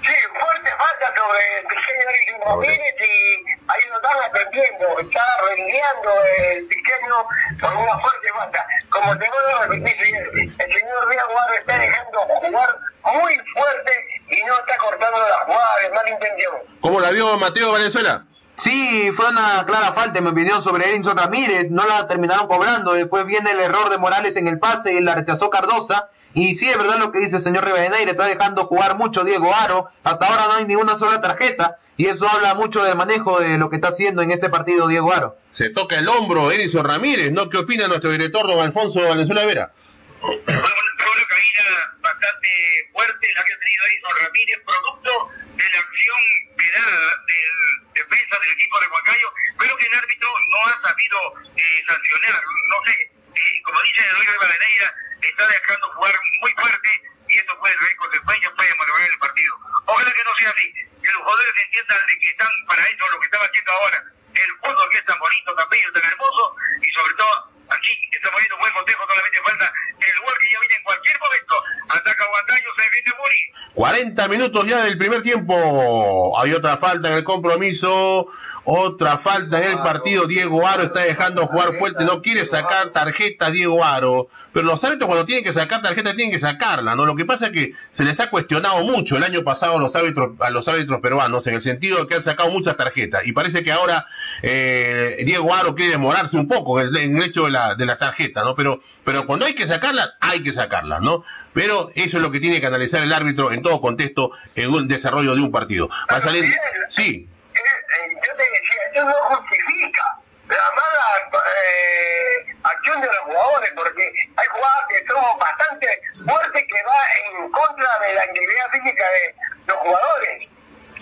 Sí, 0.00 0.14
fuerte 0.30 0.70
falta 0.70 1.12
sobre 1.16 1.58
el 1.58 1.66
pequeño 1.66 2.04
Eric 2.08 2.44
Ramírez 2.46 2.94
y 3.00 3.50
ahí 3.66 3.80
lo 3.90 3.96
están 3.96 4.18
atendiendo, 4.30 4.98
está 5.00 5.24
rendiendo 5.48 6.10
el 6.38 6.66
pequeño 6.66 7.14
por 7.60 7.72
una 7.82 7.98
fuerte 7.98 8.28
falta. 8.32 8.66
Como 8.90 9.18
te 9.18 9.28
vuelvo 9.28 9.60
a 9.60 9.66
repetir, 9.66 10.16
el 10.16 10.50
señor 10.50 11.10
Díaz 11.10 11.24
Guarda 11.32 11.56
está 11.58 11.78
dejando 11.78 12.20
jugar 12.20 12.78
muy 13.04 13.38
fuerte 13.52 13.92
y 14.30 14.44
no 14.44 14.58
está 14.58 14.76
cortando 14.78 15.18
la 15.18 15.44
jugada 15.46 15.80
de 15.82 15.90
mala 15.90 16.10
intención. 16.10 16.54
¿Cómo 16.80 17.00
la 17.00 17.10
vio 17.10 17.36
Mateo 17.38 17.72
Valenzuela? 17.72 18.24
Sí, 18.54 19.10
fue 19.12 19.28
una 19.28 19.64
clara 19.66 19.92
falta, 19.92 20.18
en 20.18 20.24
mi 20.24 20.30
opinión, 20.30 20.62
sobre 20.62 20.88
Edinson 20.90 21.16
Ramírez. 21.16 21.70
No 21.70 21.86
la 21.86 22.06
terminaron 22.06 22.48
cobrando. 22.48 22.92
Después 22.92 23.24
viene 23.24 23.52
el 23.52 23.60
error 23.60 23.88
de 23.88 23.98
Morales 23.98 24.36
en 24.36 24.48
el 24.48 24.58
pase 24.58 24.94
y 24.94 25.00
la 25.00 25.14
rechazó 25.14 25.48
Cardosa. 25.48 26.10
Y 26.34 26.54
sí, 26.54 26.68
es 26.68 26.76
verdad 26.76 26.98
lo 26.98 27.10
que 27.10 27.20
dice 27.20 27.36
el 27.36 27.42
señor 27.42 27.64
Rivadeneira, 27.64 28.10
está 28.10 28.26
dejando 28.26 28.66
jugar 28.66 28.96
mucho 28.96 29.24
Diego 29.24 29.54
Aro. 29.54 29.88
Hasta 30.04 30.26
ahora 30.26 30.46
no 30.46 30.52
hay 30.54 30.64
ni 30.66 30.76
una 30.76 30.96
sola 30.96 31.20
tarjeta. 31.20 31.78
Y 31.96 32.06
eso 32.06 32.28
habla 32.28 32.54
mucho 32.54 32.84
del 32.84 32.96
manejo 32.96 33.40
de 33.40 33.58
lo 33.58 33.70
que 33.70 33.76
está 33.76 33.88
haciendo 33.88 34.22
en 34.22 34.30
este 34.30 34.48
partido 34.48 34.86
Diego 34.86 35.12
Aro. 35.12 35.36
Se 35.52 35.70
toca 35.70 35.98
el 35.98 36.08
hombro 36.08 36.52
Erinson 36.52 36.86
Ramírez, 36.86 37.32
¿no? 37.32 37.48
¿Qué 37.48 37.56
opina 37.56 37.88
nuestro 37.88 38.10
director, 38.10 38.46
don 38.46 38.60
Alfonso 38.60 39.02
Valenzuela 39.02 39.44
Vera? 39.44 39.72
Fue 40.20 40.30
una, 40.30 40.44
fue 40.46 41.10
una 41.10 41.26
caída 41.28 41.96
bastante 42.00 42.48
fuerte 42.92 43.26
la 43.34 43.44
que 43.44 43.52
ha 43.52 43.58
tenido 43.58 43.84
Edison 43.86 44.14
Ramírez, 44.22 44.58
producto 44.64 45.10
de 45.58 45.64
la 45.64 45.78
acción 45.78 46.20
pedada 46.56 47.10
del 47.26 47.58
defensa 47.94 48.38
del 48.38 48.52
equipo 48.52 48.80
de 48.80 48.86
Huancayo, 48.86 49.28
pero 49.58 49.76
que 49.76 49.86
el 49.86 49.94
árbitro 49.94 50.28
no 50.50 50.58
ha 50.70 50.88
sabido 50.88 51.18
eh, 51.56 51.82
sancionar. 51.88 52.42
No 52.70 52.76
sé, 52.86 52.94
eh, 53.02 53.62
como 53.64 53.82
dice 53.82 54.02
Luis 54.14 54.30
Rivadeneira, 54.30 54.94
está 55.22 55.46
dejando 55.46 55.92
jugar 55.94 56.14
muy 56.40 56.52
fuerte 56.52 56.88
y 57.28 57.38
esto 57.38 57.58
puede 57.58 57.74
traer 57.74 57.96
consecuencias, 57.96 58.52
puede 58.56 58.74
malograr 58.76 59.08
el 59.08 59.18
partido. 59.18 59.54
Ojalá 59.86 60.12
que 60.12 60.24
no 60.24 60.30
sea 60.38 60.50
así, 60.50 60.72
que 60.72 61.12
los 61.12 61.22
jugadores 61.22 61.52
entiendan 61.66 62.06
de 62.06 62.18
que 62.18 62.28
están 62.28 62.48
para 62.66 62.82
eso 62.82 63.08
lo 63.10 63.20
que 63.20 63.26
están 63.26 63.42
haciendo 63.42 63.72
ahora. 63.72 64.04
El 64.34 64.50
fútbol 64.62 64.88
que 64.90 64.98
es 64.98 65.04
tan 65.04 65.18
bonito, 65.18 65.54
tan 65.54 65.68
bello, 65.68 65.92
tan 65.92 66.04
hermoso 66.04 66.56
y 66.82 66.90
sobre 66.92 67.14
todo 67.14 67.58
aquí 67.70 67.92
estamos 68.12 68.38
viendo 68.38 68.58
buen 68.58 68.72
cotejo, 68.72 69.04
solamente 69.08 69.38
falta 69.42 69.72
el 69.98 70.20
gol 70.20 70.34
que 70.40 70.48
ya 70.50 70.60
viene 70.60 70.74
en 70.76 70.82
cualquier 70.82 71.18
momento. 71.20 71.54
Ataca 71.88 72.30
Huancayo, 72.30 72.68
se 72.76 72.82
defiende 72.82 73.12
Muri. 73.18 73.52
40 73.74 74.28
minutos 74.28 74.66
ya 74.66 74.84
del 74.84 74.98
primer 74.98 75.22
tiempo. 75.22 76.38
Hay 76.40 76.52
otra 76.52 76.76
falta 76.76 77.10
en 77.10 77.18
el 77.18 77.24
compromiso. 77.24 78.28
Otra 78.70 79.16
falta 79.16 79.64
en 79.64 79.70
el 79.70 79.78
partido. 79.78 80.26
Diego 80.26 80.66
Aro 80.66 80.82
está 80.82 81.00
dejando 81.00 81.46
jugar 81.46 81.72
fuerte. 81.72 82.04
No 82.04 82.20
quiere 82.20 82.44
sacar 82.44 82.90
tarjeta 82.90 83.50
Diego 83.50 83.82
Aro. 83.82 84.28
Pero 84.52 84.66
los 84.66 84.84
árbitros 84.84 85.06
cuando 85.06 85.24
tienen 85.24 85.42
que 85.42 85.54
sacar 85.54 85.80
tarjeta 85.80 86.14
tienen 86.14 86.30
que 86.30 86.38
sacarla. 86.38 86.94
¿no? 86.94 87.06
Lo 87.06 87.16
que 87.16 87.24
pasa 87.24 87.46
es 87.46 87.52
que 87.52 87.72
se 87.92 88.04
les 88.04 88.20
ha 88.20 88.28
cuestionado 88.28 88.84
mucho 88.84 89.16
el 89.16 89.24
año 89.24 89.42
pasado 89.42 89.76
a 89.76 89.78
los 89.78 89.96
árbitros, 89.96 90.38
a 90.40 90.50
los 90.50 90.68
árbitros 90.68 91.00
peruanos 91.00 91.46
en 91.46 91.54
el 91.54 91.62
sentido 91.62 91.96
de 92.00 92.06
que 92.08 92.16
han 92.16 92.22
sacado 92.22 92.50
muchas 92.50 92.76
tarjetas. 92.76 93.26
Y 93.26 93.32
parece 93.32 93.62
que 93.62 93.72
ahora 93.72 94.04
eh, 94.42 95.16
Diego 95.24 95.54
Aro 95.54 95.74
quiere 95.74 95.92
demorarse 95.92 96.36
un 96.36 96.46
poco 96.46 96.78
en 96.78 96.94
el, 96.94 97.22
hecho 97.22 97.46
de 97.46 97.52
la, 97.52 97.74
de 97.74 97.86
la 97.86 97.96
tarjeta. 97.96 98.44
¿no? 98.44 98.54
Pero, 98.54 98.82
pero 99.02 99.24
cuando 99.24 99.46
hay 99.46 99.54
que 99.54 99.66
sacarla, 99.66 100.18
hay 100.20 100.42
que 100.42 100.52
sacarla. 100.52 101.00
¿no? 101.00 101.22
Pero 101.54 101.88
eso 101.94 102.18
es 102.18 102.22
lo 102.22 102.30
que 102.30 102.38
tiene 102.38 102.60
que 102.60 102.66
analizar 102.66 103.02
el 103.02 103.14
árbitro 103.14 103.50
en 103.50 103.62
todo 103.62 103.80
contexto 103.80 104.30
en 104.54 104.68
un 104.68 104.88
desarrollo 104.88 105.34
de 105.34 105.40
un 105.40 105.50
partido. 105.50 105.88
Va 106.12 106.16
a 106.16 106.20
salir. 106.20 106.44
Sí. 106.88 107.28
Eh, 107.58 108.12
eh, 108.12 108.14
yo 108.14 108.32
te 108.36 108.42
decía, 108.42 108.80
esto 108.86 109.04
no 109.04 109.36
justifica 109.36 110.18
la 110.48 110.70
mala 110.74 111.40
eh, 111.58 112.56
acción 112.62 113.00
de 113.00 113.06
los 113.06 113.18
jugadores, 113.24 113.70
porque 113.74 114.02
hay 114.36 114.46
jugadas 114.48 114.84
que 114.88 115.06
son 115.06 115.38
bastante 115.38 116.00
fuertes 116.24 116.64
que 116.66 116.82
va 116.84 117.00
en 117.26 117.50
contra 117.50 117.98
de 118.06 118.14
la 118.14 118.26
integridad 118.26 118.70
física 118.72 119.04
de 119.10 119.34
los 119.66 119.76
jugadores. 119.78 120.48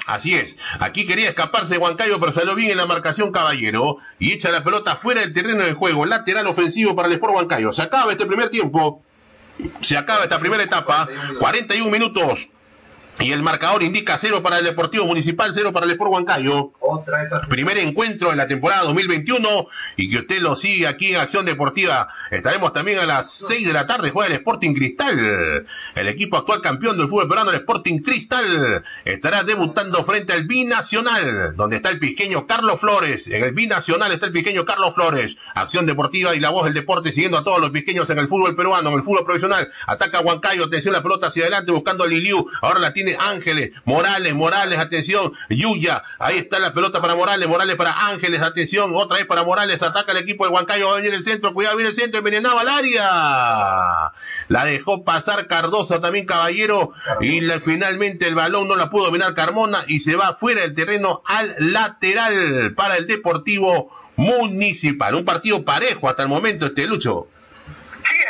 Así 0.07 0.36
es. 0.36 0.57
Aquí 0.80 1.07
quería 1.07 1.28
escaparse 1.28 1.74
de 1.74 1.78
Huancayo, 1.78 2.20
pero 2.20 2.32
salió 2.32 2.54
bien 2.54 2.70
en 2.70 2.76
la 2.76 2.86
marcación 2.86 3.32
Caballero 3.32 3.96
y 4.18 4.32
echa 4.32 4.50
la 4.50 4.62
pelota 4.62 4.96
fuera 4.96 5.20
del 5.20 5.32
terreno 5.32 5.64
de 5.64 5.72
juego. 5.72 6.07
Lateral 6.07 6.46
ofensivo 6.46 6.94
para 6.94 7.09
el 7.09 7.14
Sport 7.14 7.34
Huancayo. 7.34 7.72
Se 7.72 7.82
acaba 7.82 8.12
este 8.12 8.26
primer 8.26 8.48
tiempo. 8.50 9.02
Se 9.80 9.96
acaba 9.96 10.22
esta 10.22 10.38
primera 10.38 10.62
etapa. 10.62 11.09
41 11.40 11.90
minutos. 11.90 12.48
Y 13.18 13.32
el 13.32 13.42
marcador 13.42 13.82
indica 13.82 14.18
cero 14.18 14.42
para 14.42 14.58
el 14.58 14.64
Deportivo 14.64 15.06
Municipal, 15.06 15.50
cero 15.54 15.72
para 15.72 15.86
el 15.86 15.92
Sport 15.92 16.12
Huancayo. 16.12 16.72
Primer 17.48 17.78
encuentro 17.78 18.30
en 18.30 18.36
la 18.36 18.46
temporada 18.46 18.82
2021 18.84 19.66
y 19.96 20.10
que 20.10 20.18
usted 20.18 20.40
lo 20.40 20.54
sigue 20.54 20.86
aquí 20.86 21.08
en 21.08 21.16
Acción 21.16 21.46
Deportiva. 21.46 22.08
Estaremos 22.30 22.74
también 22.74 22.98
a 22.98 23.06
las 23.06 23.30
6 23.30 23.66
de 23.66 23.72
la 23.72 23.86
tarde, 23.86 24.10
juega 24.10 24.28
el 24.28 24.34
Sporting 24.34 24.74
Cristal. 24.74 25.66
El 25.94 26.08
equipo 26.08 26.36
actual 26.36 26.60
campeón 26.60 26.98
del 26.98 27.08
fútbol 27.08 27.28
peruano, 27.28 27.50
el 27.50 27.56
Sporting 27.56 28.00
Cristal, 28.00 28.84
estará 29.04 29.44
debutando 29.44 30.04
frente 30.04 30.34
al 30.34 30.44
Binacional, 30.44 31.56
donde 31.56 31.76
está 31.76 31.88
el 31.90 31.98
pisqueño 31.98 32.46
Carlos 32.46 32.80
Flores. 32.80 33.28
En 33.28 33.42
el 33.42 33.52
Binacional 33.52 34.12
está 34.12 34.26
el 34.26 34.32
pisqueño 34.32 34.66
Carlos 34.66 34.94
Flores. 34.94 35.38
Acción 35.54 35.86
Deportiva 35.86 36.34
y 36.34 36.40
la 36.40 36.50
voz 36.50 36.64
del 36.64 36.74
deporte 36.74 37.12
siguiendo 37.12 37.38
a 37.38 37.44
todos 37.44 37.60
los 37.60 37.70
pisqueños 37.70 38.10
en 38.10 38.18
el 38.18 38.28
fútbol 38.28 38.54
peruano, 38.54 38.90
en 38.90 38.96
el 38.96 39.02
fútbol 39.02 39.24
profesional. 39.24 39.70
Ataca 39.86 40.20
Huancayo, 40.20 40.64
atención 40.64 40.92
la 40.92 41.02
pelota 41.02 41.28
hacia 41.28 41.44
adelante 41.44 41.72
buscando 41.72 42.04
a 42.04 42.06
Liliu. 42.06 42.46
Ahora 42.60 42.80
la 42.80 42.92
tiene 42.92 43.05
Ángeles, 43.14 43.70
Morales, 43.84 44.34
Morales, 44.34 44.78
atención, 44.78 45.32
Yuya, 45.50 46.02
ahí 46.18 46.38
está 46.38 46.59
la 46.59 46.74
pelota 46.74 47.00
para 47.00 47.14
Morales, 47.14 47.48
Morales 47.48 47.76
para 47.76 48.09
Ángeles, 48.09 48.42
atención, 48.42 48.90
otra 48.94 49.18
vez 49.18 49.26
para 49.26 49.44
Morales, 49.44 49.82
ataca 49.82 50.12
el 50.12 50.18
equipo 50.18 50.44
de 50.44 50.50
Huancayo, 50.50 50.88
va 50.88 50.94
a 50.94 50.96
venir 50.96 51.14
el 51.14 51.22
centro, 51.22 51.54
cuidado, 51.54 51.76
viene 51.76 51.90
el 51.90 51.94
centro, 51.94 52.18
envenenado 52.18 52.59
al 52.59 52.68
área. 52.68 54.12
La 54.48 54.64
dejó 54.64 55.04
pasar 55.04 55.46
Cardosa 55.46 56.00
también, 56.00 56.26
caballero, 56.26 56.90
y 57.20 57.40
finalmente 57.61 58.26
el 58.26 58.34
balón 58.34 58.66
no 58.66 58.76
la 58.76 58.90
pudo 58.90 59.07
dominar 59.07 59.34
Carmona 59.34 59.84
y 59.86 60.00
se 60.00 60.16
va 60.16 60.34
fuera 60.34 60.62
del 60.62 60.74
terreno 60.74 61.22
al 61.26 61.54
lateral 61.59 62.74
para 62.74 62.96
el 62.96 63.07
Deportivo 63.07 63.90
Municipal. 64.16 65.14
Un 65.14 65.24
partido 65.24 65.64
parejo 65.64 66.09
hasta 66.09 66.22
el 66.22 66.28
momento, 66.28 66.66
este 66.66 66.86
Lucho. 66.86 67.28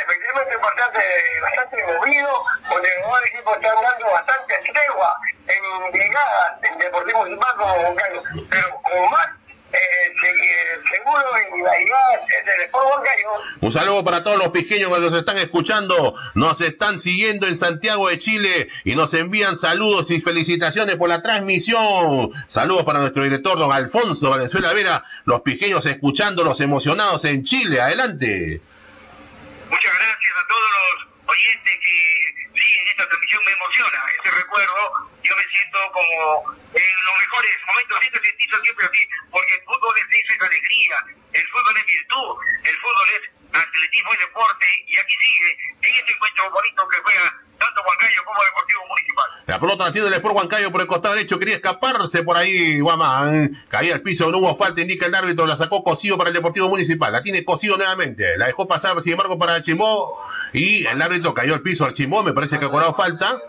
Efectivamente 0.07 0.55
bastante, 0.57 0.99
bastante 1.41 1.77
movido, 1.99 2.29
donde 2.69 2.89
los 3.01 3.09
dos 3.11 3.25
equipos 3.27 3.55
están 3.57 3.75
dando 3.81 4.07
bastante 4.11 4.53
tregua 4.71 5.13
en 5.47 5.99
llegadas 5.99 6.63
en 6.63 6.79
Deportivo 6.79 7.19
Municipal 7.19 7.51
como 7.57 7.95
pero 8.49 8.81
con 8.83 9.11
más 9.11 9.27
eh, 9.73 9.77
se- 10.21 10.89
seguro 10.95 11.25
en 11.35 11.61
la 11.63 11.77
llegada 11.77 12.11
del 12.45 12.61
Sport 12.67 12.85
Huancayo. 12.89 13.29
Un 13.59 13.71
saludo 13.73 14.03
para 14.05 14.23
todos 14.23 14.37
los 14.37 14.47
pequeños 14.49 14.93
que 14.93 14.99
nos 15.01 15.13
están 15.13 15.37
escuchando, 15.39 16.15
nos 16.35 16.61
están 16.61 16.99
siguiendo 16.99 17.47
en 17.47 17.57
Santiago 17.57 18.07
de 18.07 18.17
Chile 18.17 18.69
y 18.85 18.95
nos 18.95 19.13
envían 19.13 19.57
saludos 19.57 20.09
y 20.11 20.21
felicitaciones 20.21 20.95
por 20.95 21.09
la 21.09 21.21
transmisión. 21.21 22.31
Saludos 22.47 22.85
para 22.85 22.99
nuestro 22.99 23.23
director, 23.23 23.59
don 23.59 23.73
Alfonso 23.73 24.29
Valenzuela 24.29 24.71
Vera, 24.71 25.03
los 25.25 25.41
pequeños 25.41 25.85
escuchándolos 25.85 26.61
emocionados 26.61 27.25
en 27.25 27.43
Chile. 27.43 27.81
Adelante. 27.81 28.61
Muchas 29.69 29.93
gracias 29.93 30.37
a 30.37 30.47
todos 30.47 30.69
los 30.71 31.07
oyentes 31.27 31.79
que 31.83 32.59
siguen 32.59 32.87
esta 32.87 33.07
transmisión. 33.07 33.43
Me 33.45 33.51
emociona 33.51 33.99
ese 34.17 34.31
recuerdo. 34.31 35.09
Yo 35.23 35.35
me 35.35 35.43
siento 35.43 35.79
como 35.91 36.55
en 36.73 36.95
los 37.05 37.19
mejores 37.19 37.51
momentos. 37.67 37.99
Siento 37.99 38.19
sentirse 38.23 38.61
siempre 38.61 38.85
así, 38.85 39.09
porque 39.29 39.55
el 39.55 39.63
fútbol 39.63 39.95
es 39.97 40.07
es 40.07 40.41
alegría. 40.41 41.05
El 41.33 41.47
fútbol 41.49 41.77
es 41.77 41.85
virtud. 41.85 42.35
El 42.63 42.75
fútbol 42.77 43.09
es 43.09 43.21
atletismo 43.53 44.13
y 44.13 44.17
deporte. 44.17 44.85
Y 44.87 44.97
aquí 44.99 45.15
sigue, 45.21 45.57
en 45.81 45.95
este 45.95 46.11
encuentro 46.13 46.51
bonito 46.51 46.87
que 46.87 46.97
juega 47.01 47.41
tanto 47.57 47.81
Huancayo 47.81 48.21
como 48.25 48.39
Deportivo 48.43 48.81
Municipal. 48.89 49.25
La 49.47 49.59
pelota 49.59 49.85
la 49.85 49.91
tiene 49.91 50.07
el 50.07 50.13
Sport 50.13 50.35
Huancayo 50.35 50.71
por 50.71 50.81
el 50.81 50.87
costado 50.87 51.15
derecho, 51.15 51.39
quería 51.39 51.55
escaparse 51.55 52.23
por 52.23 52.37
ahí, 52.37 52.79
Guamán. 52.79 53.63
Caía 53.69 53.93
al 53.93 54.01
piso, 54.01 54.29
no 54.31 54.39
hubo 54.39 54.55
falta, 54.55 54.81
indica 54.81 55.05
el 55.05 55.15
árbitro, 55.15 55.45
la 55.45 55.55
sacó 55.55 55.83
Cosío 55.83 56.17
para 56.17 56.29
el 56.29 56.33
Deportivo 56.35 56.69
Municipal. 56.69 57.11
La 57.11 57.21
tiene 57.21 57.45
Cosío 57.45 57.77
nuevamente, 57.77 58.37
la 58.37 58.47
dejó 58.47 58.67
pasar, 58.67 58.99
sin 59.01 59.13
embargo, 59.13 59.37
para 59.37 59.61
Chimbó. 59.61 60.17
Y 60.53 60.85
el 60.85 61.01
árbitro 61.01 61.33
cayó 61.33 61.53
al 61.53 61.61
piso 61.61 61.85
al 61.85 61.93
Chimbó, 61.93 62.23
me 62.23 62.33
parece 62.33 62.59
que 62.59 62.65
ha 62.65 62.69
cobrado 62.69 62.93
falta. 62.93 63.41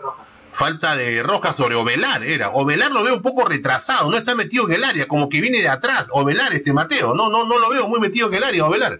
Falta 0.51 0.95
de 0.95 1.21
Roja 1.21 1.53
sobre 1.53 1.75
Ovelar, 1.75 2.23
era. 2.23 2.49
Ovelar 2.49 2.91
lo 2.91 3.03
veo 3.03 3.15
un 3.15 3.21
poco 3.21 3.47
retrasado, 3.47 4.09
no 4.09 4.17
está 4.17 4.33
metido 4.33 4.67
en 4.67 4.73
el 4.73 4.83
área, 4.83 5.07
como 5.07 5.29
que 5.29 5.41
viene 5.41 5.61
de 5.61 5.69
atrás. 5.69 6.09
Ovelar, 6.11 6.53
este 6.53 6.73
Mateo, 6.73 7.13
no, 7.13 7.29
no, 7.29 7.45
no 7.45 7.59
lo 7.59 7.69
veo 7.69 7.87
muy 7.87 7.99
metido 7.99 8.27
en 8.29 8.33
el 8.33 8.43
área, 8.43 8.65
Ovelar. 8.65 8.99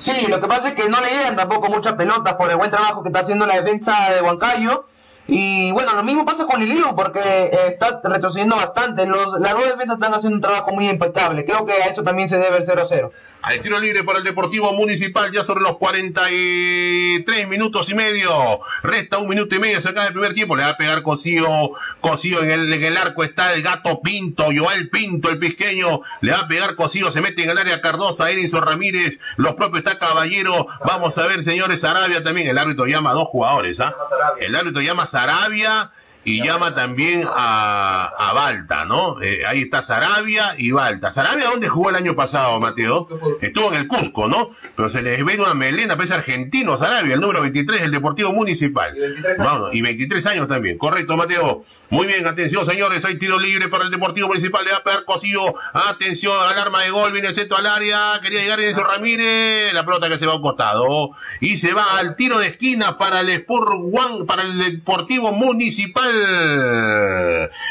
Sí, 0.00 0.28
lo 0.28 0.40
que 0.40 0.48
pasa 0.48 0.68
es 0.68 0.74
que 0.74 0.88
no 0.88 0.98
le 1.00 1.10
llegan 1.10 1.36
tampoco 1.36 1.68
muchas 1.68 1.92
pelotas 1.92 2.34
por 2.34 2.50
el 2.50 2.56
buen 2.56 2.70
trabajo 2.70 3.02
que 3.02 3.10
está 3.10 3.20
haciendo 3.20 3.46
la 3.46 3.60
defensa 3.60 4.10
de 4.10 4.22
Huancayo. 4.22 4.86
Y 5.26 5.70
bueno, 5.72 5.94
lo 5.94 6.02
mismo 6.02 6.24
pasa 6.24 6.46
con 6.46 6.58
Liliu 6.58 6.96
porque 6.96 7.20
eh, 7.20 7.68
está 7.68 8.00
retrocediendo 8.02 8.56
bastante. 8.56 9.06
Los, 9.06 9.38
las 9.38 9.52
dos 9.52 9.64
defensas 9.64 9.98
están 9.98 10.14
haciendo 10.14 10.36
un 10.36 10.40
trabajo 10.40 10.72
muy 10.72 10.88
impecable. 10.88 11.44
Creo 11.44 11.66
que 11.66 11.74
a 11.74 11.86
eso 11.86 12.02
también 12.02 12.28
se 12.28 12.38
debe 12.38 12.56
el 12.56 12.64
0-0. 12.66 13.10
Al 13.42 13.60
tiro 13.62 13.80
libre 13.80 14.04
para 14.04 14.18
el 14.18 14.24
Deportivo 14.24 14.72
Municipal, 14.74 15.30
ya 15.32 15.42
sobre 15.42 15.62
los 15.62 15.78
43 15.78 17.48
minutos 17.48 17.88
y 17.88 17.94
medio. 17.94 18.60
Resta 18.82 19.16
un 19.16 19.28
minuto 19.28 19.54
y 19.54 19.58
medio, 19.58 19.80
se 19.80 19.88
acaba 19.88 20.08
el 20.08 20.12
primer 20.12 20.34
tiempo. 20.34 20.56
Le 20.56 20.62
va 20.62 20.70
a 20.70 20.76
pegar 20.76 21.02
Cosío. 21.02 21.72
Cosío 22.02 22.42
en 22.42 22.50
el, 22.50 22.72
en 22.72 22.84
el 22.84 22.96
arco 22.98 23.24
está 23.24 23.54
el 23.54 23.62
gato 23.62 24.02
Pinto, 24.02 24.44
Joel 24.54 24.90
Pinto, 24.90 25.30
el 25.30 25.38
pisqueño. 25.38 26.02
Le 26.20 26.32
va 26.32 26.40
a 26.40 26.48
pegar 26.48 26.74
Cosío, 26.74 27.10
se 27.10 27.22
mete 27.22 27.42
en 27.42 27.50
el 27.50 27.58
área 27.58 27.80
Cardosa, 27.80 28.30
Edison 28.30 28.62
Ramírez. 28.62 29.18
Los 29.36 29.54
propios 29.54 29.84
está 29.84 29.98
Caballero. 29.98 30.66
Vamos 30.84 31.16
a 31.16 31.26
ver, 31.26 31.42
señores, 31.42 31.82
Arabia 31.84 32.22
también. 32.22 32.48
El 32.48 32.58
árbitro 32.58 32.86
llama 32.86 33.10
a 33.10 33.14
dos 33.14 33.28
jugadores, 33.28 33.80
¿ah? 33.80 33.94
El 34.38 34.54
árbitro 34.54 34.82
llama 34.82 35.04
a 35.04 35.06
Sarabia 35.06 35.90
y 36.24 36.42
llama 36.44 36.74
también 36.74 37.24
a, 37.26 38.12
a 38.16 38.32
Balta, 38.32 38.84
¿no? 38.84 39.20
Eh, 39.22 39.44
ahí 39.46 39.62
está 39.62 39.82
Sarabia 39.82 40.54
y 40.58 40.70
Balta. 40.70 41.10
Sarabia, 41.10 41.46
¿dónde 41.46 41.68
jugó 41.68 41.90
el 41.90 41.96
año 41.96 42.14
pasado, 42.14 42.60
Mateo? 42.60 43.08
Estuvo 43.40 43.68
en 43.72 43.74
el 43.76 43.88
Cusco, 43.88 44.28
¿no? 44.28 44.50
Pero 44.76 44.88
se 44.88 45.02
les 45.02 45.24
ve 45.24 45.40
una 45.40 45.54
melena, 45.54 45.96
parece 45.96 46.14
argentino 46.14 46.76
Sarabia, 46.76 47.14
el 47.14 47.20
número 47.20 47.40
23 47.40 47.80
del 47.80 47.90
Deportivo 47.90 48.32
Municipal. 48.32 48.94
Y 48.96 49.00
23 49.00 49.40
años. 49.40 49.52
Vamos, 49.52 49.74
y 49.74 49.82
23 49.82 50.26
años 50.26 50.48
también. 50.48 50.78
Correcto, 50.78 51.16
Mateo. 51.16 51.64
Muy 51.88 52.06
bien, 52.06 52.26
atención, 52.26 52.64
señores. 52.64 53.04
Hay 53.04 53.18
tiro 53.18 53.38
libre 53.38 53.68
para 53.68 53.84
el 53.84 53.90
Deportivo 53.90 54.28
Municipal. 54.28 54.64
Le 54.64 54.72
va 54.72 54.78
a 54.78 54.84
pegar 54.84 55.04
Cosío. 55.04 55.42
Atención, 55.72 56.34
alarma 56.46 56.82
de 56.82 56.90
gol. 56.90 57.12
Viene 57.12 57.28
el 57.28 57.34
centro 57.34 57.56
al 57.56 57.66
área. 57.66 58.20
Quería 58.22 58.42
llegar 58.42 58.60
Enzo 58.60 58.84
Ramírez. 58.84 59.72
La 59.72 59.84
pelota 59.84 60.08
que 60.08 60.18
se 60.18 60.26
va 60.26 60.34
a 60.34 60.36
un 60.36 60.42
costado. 60.42 61.10
Y 61.40 61.56
se 61.56 61.72
va 61.72 61.98
al 61.98 62.14
tiro 62.14 62.38
de 62.38 62.48
esquina 62.48 62.98
para 62.98 63.20
el 63.20 63.30
Sport 63.30 63.72
One, 63.72 64.24
para 64.26 64.42
el 64.42 64.58
Deportivo 64.58 65.32
Municipal. 65.32 66.09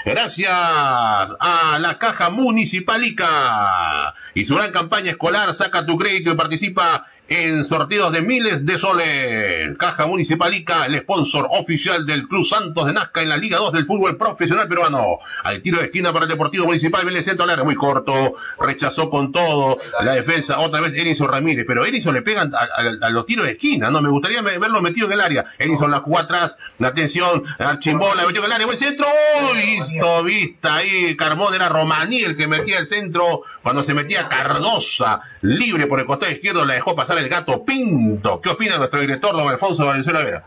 Gracias 0.06 0.52
a 0.52 1.78
la 1.80 1.98
Caja 2.00 2.30
Municipalica. 2.30 4.14
Y 4.34 4.46
su 4.46 4.56
gran 4.56 4.72
campaña 4.72 5.12
escolar. 5.12 5.54
Saca 5.54 5.86
tu 5.86 5.98
crédito 5.98 6.32
y 6.32 6.36
participa 6.36 7.06
en 7.30 7.64
sorteos 7.64 8.12
de 8.12 8.22
miles 8.22 8.66
de 8.66 8.78
soles. 8.78 9.78
Caja 9.78 10.08
Municipalica, 10.08 10.86
el 10.86 11.00
sponsor 11.00 11.48
oficial 11.52 12.06
del 12.06 12.28
Club 12.28 12.44
Santos 12.46 12.86
de 12.88 12.94
Nazca 12.94 13.22
en 13.22 13.30
la 13.30 13.38
Liga 13.38 13.58
2 13.58 13.72
del 13.74 13.86
fútbol 13.86 14.18
profesional 14.18 14.68
peruano. 14.68 15.20
Al 15.44 15.62
tiro 15.62 15.80
de 15.80 15.86
esquina 15.86 16.12
para 16.12 16.26
el 16.26 16.30
Deportivo 16.32 16.66
Municipal, 16.66 17.08
el 17.08 17.24
centro 17.24 17.44
al 17.44 17.52
área, 17.52 17.64
muy 17.64 17.76
corto, 17.76 18.34
rechazó 18.60 19.10
con 19.10 19.32
todo 19.32 19.78
la 20.02 20.14
defensa, 20.14 20.60
otra 20.60 20.82
vez 20.82 20.94
Edison 20.96 21.28
Ramírez, 21.28 21.66
pero 21.68 21.86
Edison 21.86 22.14
le 22.14 22.22
pegan 22.22 22.52
a, 22.56 22.60
a- 22.60 23.08
a 23.08 23.10
los 23.10 23.26
tiros 23.26 23.46
de 23.46 23.52
esquina, 23.54 23.90
¿no? 23.90 24.02
Me 24.02 24.10
gustaría 24.10 24.42
verlo 24.42 24.82
metido 24.82 25.08
en 25.08 25.14
el 25.14 25.22
área. 25.22 25.46
Edison 25.58 25.92
la 25.92 26.00
jugó 26.00 26.20
atrás, 26.20 26.58
la 26.80 26.90
atención, 26.90 27.44
Archimbó 27.60 28.16
la 28.16 28.26
metió 28.26 28.42
en 28.42 28.46
el 28.48 28.52
área, 28.54 28.66
buen 28.66 28.78
centro, 28.78 29.06
¡Uy! 29.54 29.60
hizo 29.80 30.24
vista 30.24 30.76
ahí, 30.78 31.16
Carmón 31.16 31.54
era 31.54 31.70
Romaní 31.70 32.22
el 32.22 32.36
que 32.36 32.48
metía 32.48 32.80
el 32.80 32.88
centro, 32.88 33.44
cuando 33.62 33.84
se 33.84 33.94
metía 33.94 34.28
Cardosa, 34.28 35.20
libre 35.42 35.86
por 35.88 36.00
el 36.00 36.06
costado 36.06 36.32
izquierdo, 36.32 36.66
la 36.66 36.74
dejó 36.74 36.96
pasar 36.96 37.19
el 37.20 37.30
gato 37.30 37.64
Pinto. 37.66 38.42
¿Qué 38.42 38.50
opina 38.50 38.78
nuestro 38.78 39.00
director, 39.00 39.36
don 39.36 39.48
Alfonso 39.48 39.86
Valenzuela 39.86 40.24
Vera? 40.24 40.46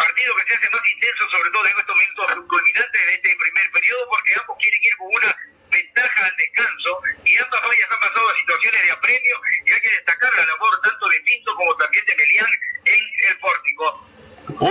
partido 0.00 0.32
que 0.36 0.44
se 0.48 0.54
hace 0.56 0.70
más 0.72 0.80
intenso, 0.80 1.22
sobre 1.28 1.50
todo 1.52 1.64
en 1.68 1.76
estos 1.76 1.96
minutos 2.00 2.24
culminantes 2.48 3.00
de 3.06 3.12
este 3.20 3.30
primer 3.36 3.66
periodo, 3.70 4.02
porque 4.08 4.32
ambos 4.40 4.56
quieren 4.56 4.80
ir 4.80 4.96
con 4.96 5.08
una 5.12 5.30
ventaja 5.68 6.20
al 6.24 6.36
descanso 6.40 6.90
y 7.20 7.32
ambas 7.36 7.60
vallas 7.60 7.88
han 7.92 8.00
pasado 8.00 8.26
a 8.28 8.34
situaciones 8.40 8.80
de 8.80 8.90
apremio 8.90 9.34
y 9.66 9.72
hay 9.72 9.80
que 9.80 9.92
destacar 9.92 10.30
la 10.36 10.44
labor 10.48 10.72
tanto 10.82 11.04
de 11.08 11.20
Pinto 11.20 11.54
como 11.54 11.76
también 11.76 12.04
de 12.06 12.14
Melián 12.16 12.50
en 12.84 13.02
el 13.28 13.36
pórtico. 13.38 13.84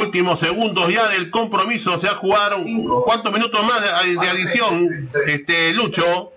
Últimos 0.02 0.40
segundos 0.40 0.92
ya 0.92 1.08
del 1.08 1.30
compromiso, 1.30 1.98
se 1.98 2.08
ha 2.08 2.16
jugado 2.18 2.58
cuántos 3.06 3.32
minutos 3.32 3.64
más 3.64 3.80
de, 3.82 4.18
de 4.18 4.30
adición, 4.30 5.10
este 5.26 5.74
Lucho. 5.74 6.34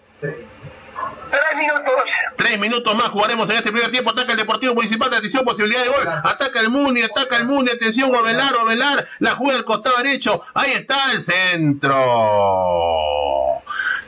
Tres 1.30 1.56
minutos. 1.56 1.92
Tres 2.36 2.58
minutos 2.58 2.94
más 2.94 3.08
jugaremos 3.08 3.48
en 3.50 3.56
este 3.56 3.72
primer 3.72 3.90
tiempo. 3.90 4.10
Ataca 4.10 4.32
el 4.32 4.38
Deportivo 4.38 4.74
Municipal 4.74 5.10
de 5.10 5.16
atención, 5.16 5.44
posibilidad 5.44 5.82
de 5.82 5.88
gol. 5.88 6.08
Ataca 6.24 6.60
el 6.60 6.70
Muni, 6.70 7.02
ataca 7.02 7.36
el 7.36 7.46
Muni. 7.46 7.70
Atención, 7.70 8.14
Ovelar, 8.14 8.54
Ovelar. 8.56 9.08
La 9.18 9.34
juega 9.34 9.58
al 9.58 9.64
costado 9.64 9.96
derecho. 9.98 10.42
Ahí 10.54 10.72
está 10.72 11.12
el 11.12 11.20
centro. 11.22 11.94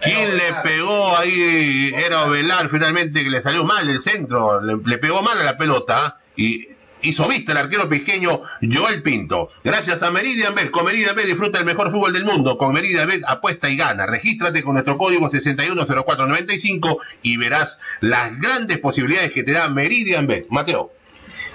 ¿Quién 0.00 0.36
le 0.36 0.54
pegó 0.62 1.16
ahí? 1.16 1.92
Era 1.94 2.24
Ovelar 2.24 2.68
finalmente 2.68 3.22
que 3.24 3.30
le 3.30 3.40
salió 3.40 3.64
mal 3.64 3.88
el 3.88 4.00
centro. 4.00 4.60
Le, 4.60 4.76
le 4.84 4.98
pegó 4.98 5.22
mal 5.22 5.40
a 5.40 5.44
la 5.44 5.56
pelota. 5.56 6.18
Y 6.36 6.68
hizo 7.04 7.28
vista 7.28 7.52
el 7.52 7.58
arquero 7.58 7.88
pequeño 7.88 8.42
Joel 8.60 9.02
Pinto. 9.02 9.50
Gracias 9.62 10.02
a 10.02 10.10
Meridian 10.10 10.54
Bet. 10.54 10.70
Con 10.70 10.84
Meridian 10.84 11.14
Bet 11.14 11.26
disfruta 11.26 11.58
el 11.58 11.64
mejor 11.64 11.90
fútbol 11.90 12.12
del 12.12 12.24
mundo. 12.24 12.58
Con 12.58 12.72
Meridian 12.72 13.08
Bet 13.08 13.22
apuesta 13.26 13.68
y 13.68 13.76
gana. 13.76 14.06
Regístrate 14.06 14.62
con 14.62 14.74
nuestro 14.74 14.98
código 14.98 15.28
610495 15.28 16.98
y 17.22 17.36
verás 17.36 17.78
las 18.00 18.38
grandes 18.40 18.78
posibilidades 18.78 19.32
que 19.32 19.42
te 19.42 19.52
da 19.52 19.68
Meridian 19.68 20.26
Bet. 20.26 20.46
Mateo. 20.48 20.92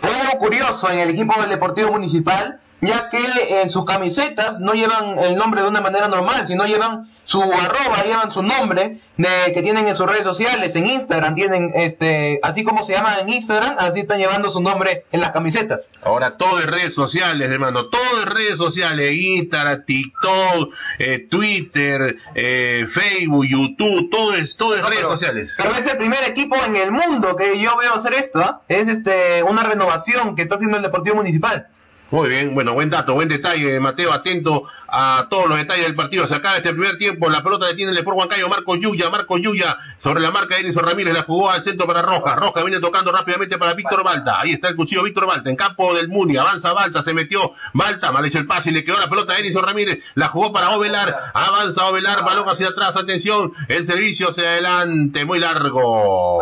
Hay 0.01 0.11
algo 0.13 0.39
curioso 0.39 0.89
en 0.89 0.99
el 0.99 1.09
equipo 1.09 1.39
del 1.41 1.49
Deportivo 1.49 1.91
Municipal, 1.91 2.59
ya 2.81 3.09
que 3.09 3.61
en 3.61 3.69
sus 3.69 3.85
camisetas 3.85 4.59
no 4.59 4.73
llevan 4.73 5.19
el 5.19 5.35
nombre 5.35 5.61
de 5.61 5.67
una 5.67 5.81
manera 5.81 6.07
normal, 6.07 6.47
sino 6.47 6.65
llevan 6.65 7.09
su 7.25 7.43
arroba, 7.43 8.03
llevan 8.05 8.31
su 8.31 8.41
nombre 8.41 8.99
de, 9.17 9.27
que 9.53 9.61
tienen 9.61 9.87
en 9.87 9.95
sus 9.95 10.07
redes 10.07 10.23
sociales, 10.23 10.75
en 10.75 10.87
Instagram, 10.87 11.35
tienen 11.35 11.71
este, 11.75 12.39
así 12.41 12.63
como 12.63 12.83
se 12.83 12.93
llaman 12.93 13.19
en 13.19 13.29
Instagram, 13.29 13.75
así 13.77 13.99
están 13.99 14.17
llevando 14.17 14.49
su 14.49 14.61
nombre 14.61 15.05
en 15.11 15.21
las 15.21 15.31
camisetas. 15.31 15.91
Ahora 16.01 16.37
todo 16.37 16.59
en 16.59 16.67
redes 16.69 16.95
sociales, 16.95 17.51
hermano, 17.51 17.85
todo 17.87 18.23
en 18.23 18.29
redes 18.31 18.57
sociales, 18.57 19.13
Instagram, 19.15 19.83
TikTok, 19.85 20.73
eh, 20.97 21.19
Twitter, 21.29 22.17
eh, 22.33 22.85
Facebook, 22.89 23.45
YouTube, 23.45 24.09
todo 24.09 24.33
es 24.33 24.57
todo 24.57 24.75
No, 24.77 24.83
redes 24.87 24.99
pero- 24.99 25.11
sociales. 25.11 25.53
Pero 25.57 25.75
es 25.75 25.85
el 25.85 25.97
primer 25.97 26.23
equipo 26.23 26.55
en 26.65 26.75
el 26.77 26.91
mundo 26.91 27.35
que 27.35 27.59
yo 27.59 27.77
veo 27.77 27.93
hacer 27.93 28.13
esto, 28.13 28.39
¿ah? 28.39 28.61
es 28.67 28.87
este 28.87 29.43
una 29.43 29.63
renovación 29.63 30.35
que 30.35 30.41
está 30.43 30.55
haciendo 30.55 30.77
el 30.77 30.83
Deportivo 30.83 31.17
Municipal. 31.17 31.67
Muy 32.11 32.27
bien, 32.27 32.55
bueno, 32.55 32.73
buen 32.73 32.89
dato, 32.89 33.13
buen 33.13 33.29
detalle, 33.29 33.79
Mateo, 33.79 34.11
atento 34.11 34.63
a 34.87 35.27
todos 35.29 35.47
los 35.47 35.59
detalles 35.59 35.85
del 35.85 35.93
partido. 35.93 36.25
Se 36.25 36.33
acaba 36.33 36.57
este 36.57 36.71
primer 36.71 36.97
tiempo, 36.97 37.29
la 37.29 37.43
pelota 37.43 37.67
detiene 37.67 37.91
el 37.91 37.97
Sport 37.99 38.17
Huancayo, 38.17 38.49
Marco 38.49 38.75
Yuya, 38.75 39.11
Marco 39.11 39.37
Yuya, 39.37 39.77
sobre 39.99 40.19
la 40.19 40.31
marca 40.31 40.55
de 40.55 40.61
Edison 40.61 40.83
Ramírez, 40.83 41.13
la 41.13 41.21
jugó 41.21 41.51
al 41.51 41.61
centro 41.61 41.85
para 41.85 42.01
Roja. 42.01 42.35
Roja 42.35 42.63
viene 42.63 42.79
tocando 42.79 43.11
rápidamente 43.11 43.59
para 43.59 43.75
Víctor 43.75 44.03
Balta. 44.03 44.41
Ahí 44.41 44.53
está 44.53 44.69
el 44.69 44.75
cuchillo 44.75 45.03
Víctor 45.03 45.27
Balta, 45.27 45.51
en 45.51 45.55
campo 45.55 45.93
del 45.93 46.07
Muni, 46.07 46.35
avanza 46.37 46.73
Balta, 46.73 47.03
se 47.03 47.13
metió 47.13 47.51
Balta, 47.73 48.11
mal 48.11 48.25
hecho 48.25 48.39
el 48.39 48.47
pase 48.47 48.71
y 48.71 48.73
le 48.73 48.83
quedó 48.83 48.99
la 48.99 49.07
pelota 49.07 49.33
a 49.33 49.37
Edison 49.37 49.63
Ramírez, 49.63 50.03
la 50.15 50.29
jugó 50.29 50.51
para 50.51 50.71
Ovelar, 50.71 51.15
avanza 51.35 51.85
Ovelar, 51.85 52.25
balón 52.25 52.49
hacia 52.49 52.69
atrás, 52.69 52.95
atención, 52.95 53.53
el 53.67 53.85
servicio 53.85 54.29
hacia 54.29 54.49
adelante, 54.49 55.25
muy 55.25 55.37
largo. 55.37 56.39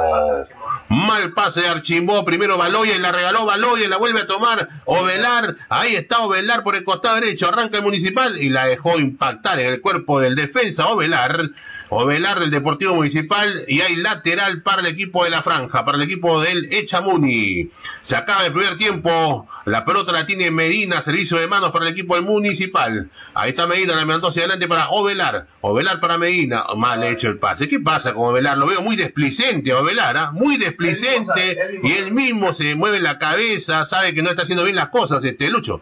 Mal 0.89 1.33
pase 1.33 1.61
de 1.61 1.67
Archimbó, 1.67 2.23
primero 2.23 2.57
Baloya 2.57 2.97
la 2.99 3.11
regaló 3.11 3.45
Baloya 3.45 3.89
la 3.89 3.97
vuelve 3.97 4.21
a 4.21 4.25
tomar 4.25 4.69
Ovelar, 4.85 5.56
ahí 5.69 5.95
está 5.95 6.19
Ovelar 6.19 6.63
por 6.63 6.75
el 6.75 6.83
costado 6.83 7.15
derecho, 7.15 7.47
arranca 7.47 7.77
el 7.77 7.83
municipal 7.83 8.37
y 8.41 8.49
la 8.49 8.65
dejó 8.65 8.99
impactar 8.99 9.59
en 9.59 9.67
el 9.67 9.81
cuerpo 9.81 10.19
del 10.19 10.35
defensa 10.35 10.87
Ovelar, 10.87 11.49
Ovelar 11.89 12.39
del 12.39 12.51
Deportivo 12.51 12.95
Municipal 12.95 13.63
y 13.67 13.79
hay 13.81 13.95
lateral 13.95 14.61
para 14.61 14.81
el 14.81 14.87
equipo 14.87 15.23
de 15.23 15.29
la 15.29 15.41
franja, 15.41 15.85
para 15.85 15.97
el 15.97 16.03
equipo 16.03 16.41
del 16.41 16.71
Echamuni. 16.73 17.69
Se 18.01 18.15
acaba 18.17 18.45
el 18.45 18.51
primer 18.51 18.77
tiempo, 18.77 19.47
la 19.65 19.85
pelota 19.85 20.11
la 20.11 20.25
tiene 20.25 20.51
Medina, 20.51 21.01
servicio 21.01 21.37
de 21.37 21.47
manos 21.47 21.71
para 21.71 21.85
el 21.85 21.91
equipo 21.93 22.15
del 22.15 22.25
Municipal. 22.25 23.09
Ahí 23.33 23.51
está 23.51 23.67
Medina, 23.67 23.95
la 23.95 24.05
mandó 24.05 24.27
hacia 24.27 24.41
adelante 24.43 24.67
para 24.67 24.89
Ovelar, 24.89 25.47
Ovelar 25.61 26.01
para 26.01 26.17
Medina, 26.17 26.65
mal 26.75 27.03
hecho 27.03 27.29
el 27.29 27.37
pase. 27.37 27.69
¿Qué 27.69 27.79
pasa 27.79 28.13
con 28.13 28.29
Ovelar? 28.31 28.57
Lo 28.57 28.67
veo 28.67 28.81
muy 28.81 28.97
desplicente 28.97 29.71
a 29.71 29.79
Ovelar, 29.79 30.17
¿ah? 30.17 30.31
muy 30.31 30.57
displicente 30.57 31.79
y 31.83 31.93
él 31.93 32.11
mismo 32.11 32.51
se 32.51 32.75
mueve 32.75 32.99
la 32.99 33.17
cabeza, 33.17 33.85
sabe 33.85 34.13
que 34.13 34.21
no 34.21 34.29
está 34.29 34.41
haciendo 34.41 34.65
bien 34.65 34.75
las 34.75 34.89
cosas, 34.89 35.23
este 35.23 35.49
Lucho. 35.49 35.81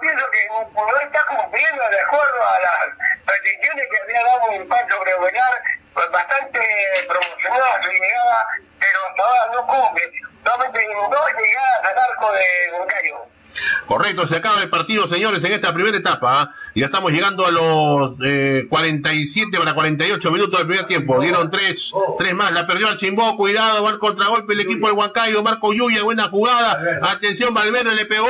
Pienso 0.00 0.30
que 0.30 0.48
no 0.48 1.00
está 1.00 1.24
cumpliendo 1.26 1.88
de 1.88 2.00
acuerdo 2.00 2.46
a 2.46 2.60
las 2.60 3.24
pretensiones 3.26 3.86
que 3.90 3.98
había 4.02 4.22
dado 4.22 4.52
el 4.52 4.66
Pancho 4.66 5.00
Brevelar, 5.00 5.62
pues 5.92 6.10
bastante 6.10 6.60
promocionada 7.08 7.82
su 7.82 7.90
llegada, 7.90 8.46
pero 8.78 8.98
hasta 9.08 9.22
ahora 9.22 9.52
no 9.52 9.66
cumple. 9.66 10.10
Solamente 10.44 10.86
dos 11.10 11.26
llegadas 11.36 11.84
al 11.84 11.98
arco 11.98 12.32
de 12.32 12.44
Moncayo. 12.72 13.37
Correcto, 13.86 14.26
se 14.26 14.36
acaba 14.36 14.62
el 14.62 14.68
partido, 14.68 15.06
señores, 15.06 15.42
en 15.44 15.52
esta 15.52 15.72
primera 15.74 15.96
etapa. 15.96 16.42
¿ah? 16.42 16.52
Ya 16.74 16.86
estamos 16.86 17.12
llegando 17.12 17.46
a 17.46 17.50
los 17.50 18.14
eh, 18.22 18.66
47 18.68 19.58
para 19.58 19.74
48 19.74 20.30
minutos 20.30 20.58
del 20.58 20.68
primer 20.68 20.86
tiempo. 20.86 21.20
Dieron 21.20 21.50
tres, 21.50 21.92
tres 22.18 22.34
más. 22.34 22.52
La 22.52 22.66
perdió 22.66 22.88
Archimbó, 22.88 23.36
cuidado, 23.36 23.82
va 23.84 23.90
al 23.90 23.98
contragolpe 23.98 24.52
el 24.52 24.60
equipo 24.60 24.86
del 24.86 24.96
Huancayo. 24.96 25.42
Marco 25.42 25.72
Yuya, 25.72 26.02
buena 26.02 26.28
jugada. 26.28 26.78
Atención, 27.02 27.54
Valverde 27.54 27.94
le 27.94 28.04
pegó. 28.06 28.28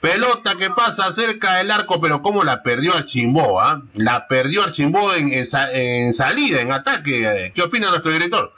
Pelota 0.00 0.54
que 0.56 0.70
pasa 0.70 1.10
cerca 1.12 1.56
del 1.56 1.70
arco, 1.70 2.00
pero 2.00 2.22
cómo 2.22 2.44
la 2.44 2.62
perdió 2.62 2.94
Archimbó, 2.94 3.60
¿ah? 3.60 3.82
La 3.94 4.28
perdió 4.28 4.62
Archimbó 4.62 5.12
en, 5.14 5.32
en, 5.32 5.46
en 5.72 6.14
salida, 6.14 6.60
en 6.60 6.70
ataque. 6.70 7.50
¿Qué 7.54 7.62
opina 7.62 7.88
nuestro 7.88 8.12
director? 8.12 8.52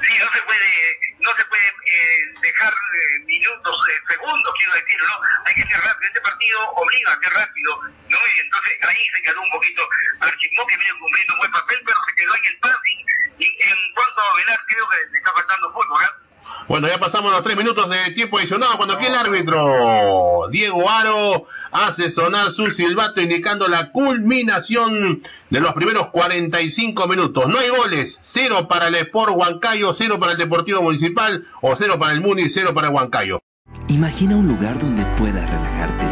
Sí, 0.00 0.12
no 0.18 0.26
se 0.32 0.42
puede, 0.46 1.05
no 1.26 1.36
se 1.36 1.44
puede 1.46 1.66
eh, 1.66 2.34
dejar 2.40 2.72
eh, 2.72 3.18
minutos, 3.26 3.76
eh, 3.90 4.00
segundos, 4.08 4.54
quiero 4.58 4.74
decir, 4.74 5.00
¿no? 5.00 5.20
Hay 5.44 5.54
que 5.56 5.62
ser 5.66 5.80
rápido. 5.82 6.06
Este 6.06 6.20
partido 6.20 6.70
obliga 6.70 7.12
a 7.12 7.18
ser 7.18 7.32
rápido, 7.32 7.82
¿no? 8.08 8.18
Y 8.36 8.38
entonces 8.38 8.78
ahí 8.82 9.04
se 9.12 9.22
quedó 9.22 9.42
un 9.42 9.50
poquito 9.50 9.88
Archimó, 10.20 10.66
que 10.66 10.76
viene 10.76 10.98
cumpliendo 11.00 11.32
un 11.34 11.38
buen 11.40 11.50
papel, 11.50 11.82
pero 11.84 11.98
se 12.06 12.14
quedó 12.14 12.34
en 12.36 12.44
el 12.46 12.58
passing. 12.58 13.06
Y 13.38 13.46
en 13.58 13.94
cuanto 13.94 14.20
a 14.20 14.34
Velar, 14.36 14.60
creo 14.68 14.88
que 14.88 14.96
le 15.10 15.18
está 15.18 15.32
faltando 15.32 15.72
fútbol, 15.72 15.98
¿verdad? 15.98 16.25
Bueno, 16.68 16.88
ya 16.88 16.98
pasamos 16.98 17.30
los 17.30 17.42
tres 17.42 17.56
minutos 17.56 17.88
de 17.88 18.10
tiempo 18.12 18.38
adicionado 18.38 18.76
cuando 18.76 18.94
aquí 18.94 19.06
el 19.06 19.14
árbitro 19.14 20.48
Diego 20.50 20.88
Aro 20.88 21.46
hace 21.70 22.10
sonar 22.10 22.50
su 22.50 22.70
silbato 22.70 23.20
indicando 23.20 23.68
la 23.68 23.92
culminación 23.92 25.22
de 25.50 25.60
los 25.60 25.72
primeros 25.74 26.08
45 26.08 27.06
minutos. 27.06 27.48
No 27.48 27.58
hay 27.58 27.68
goles, 27.68 28.18
cero 28.20 28.66
para 28.68 28.88
el 28.88 28.96
Sport 28.96 29.32
Huancayo, 29.36 29.92
cero 29.92 30.18
para 30.18 30.32
el 30.32 30.38
Deportivo 30.38 30.82
Municipal 30.82 31.44
o 31.60 31.76
cero 31.76 31.98
para 31.98 32.12
el 32.12 32.20
Muni, 32.20 32.48
cero 32.48 32.72
para 32.74 32.88
el 32.88 32.94
Huancayo. 32.94 33.40
Imagina 33.88 34.36
un 34.36 34.48
lugar 34.48 34.78
donde 34.78 35.04
puedas 35.16 35.48
relajarte, 35.48 36.06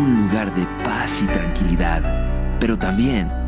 un 0.00 0.28
lugar 0.28 0.54
de 0.54 0.64
paz 0.84 1.22
y 1.22 1.26
tranquilidad, 1.26 2.58
pero 2.60 2.78
también 2.78 3.47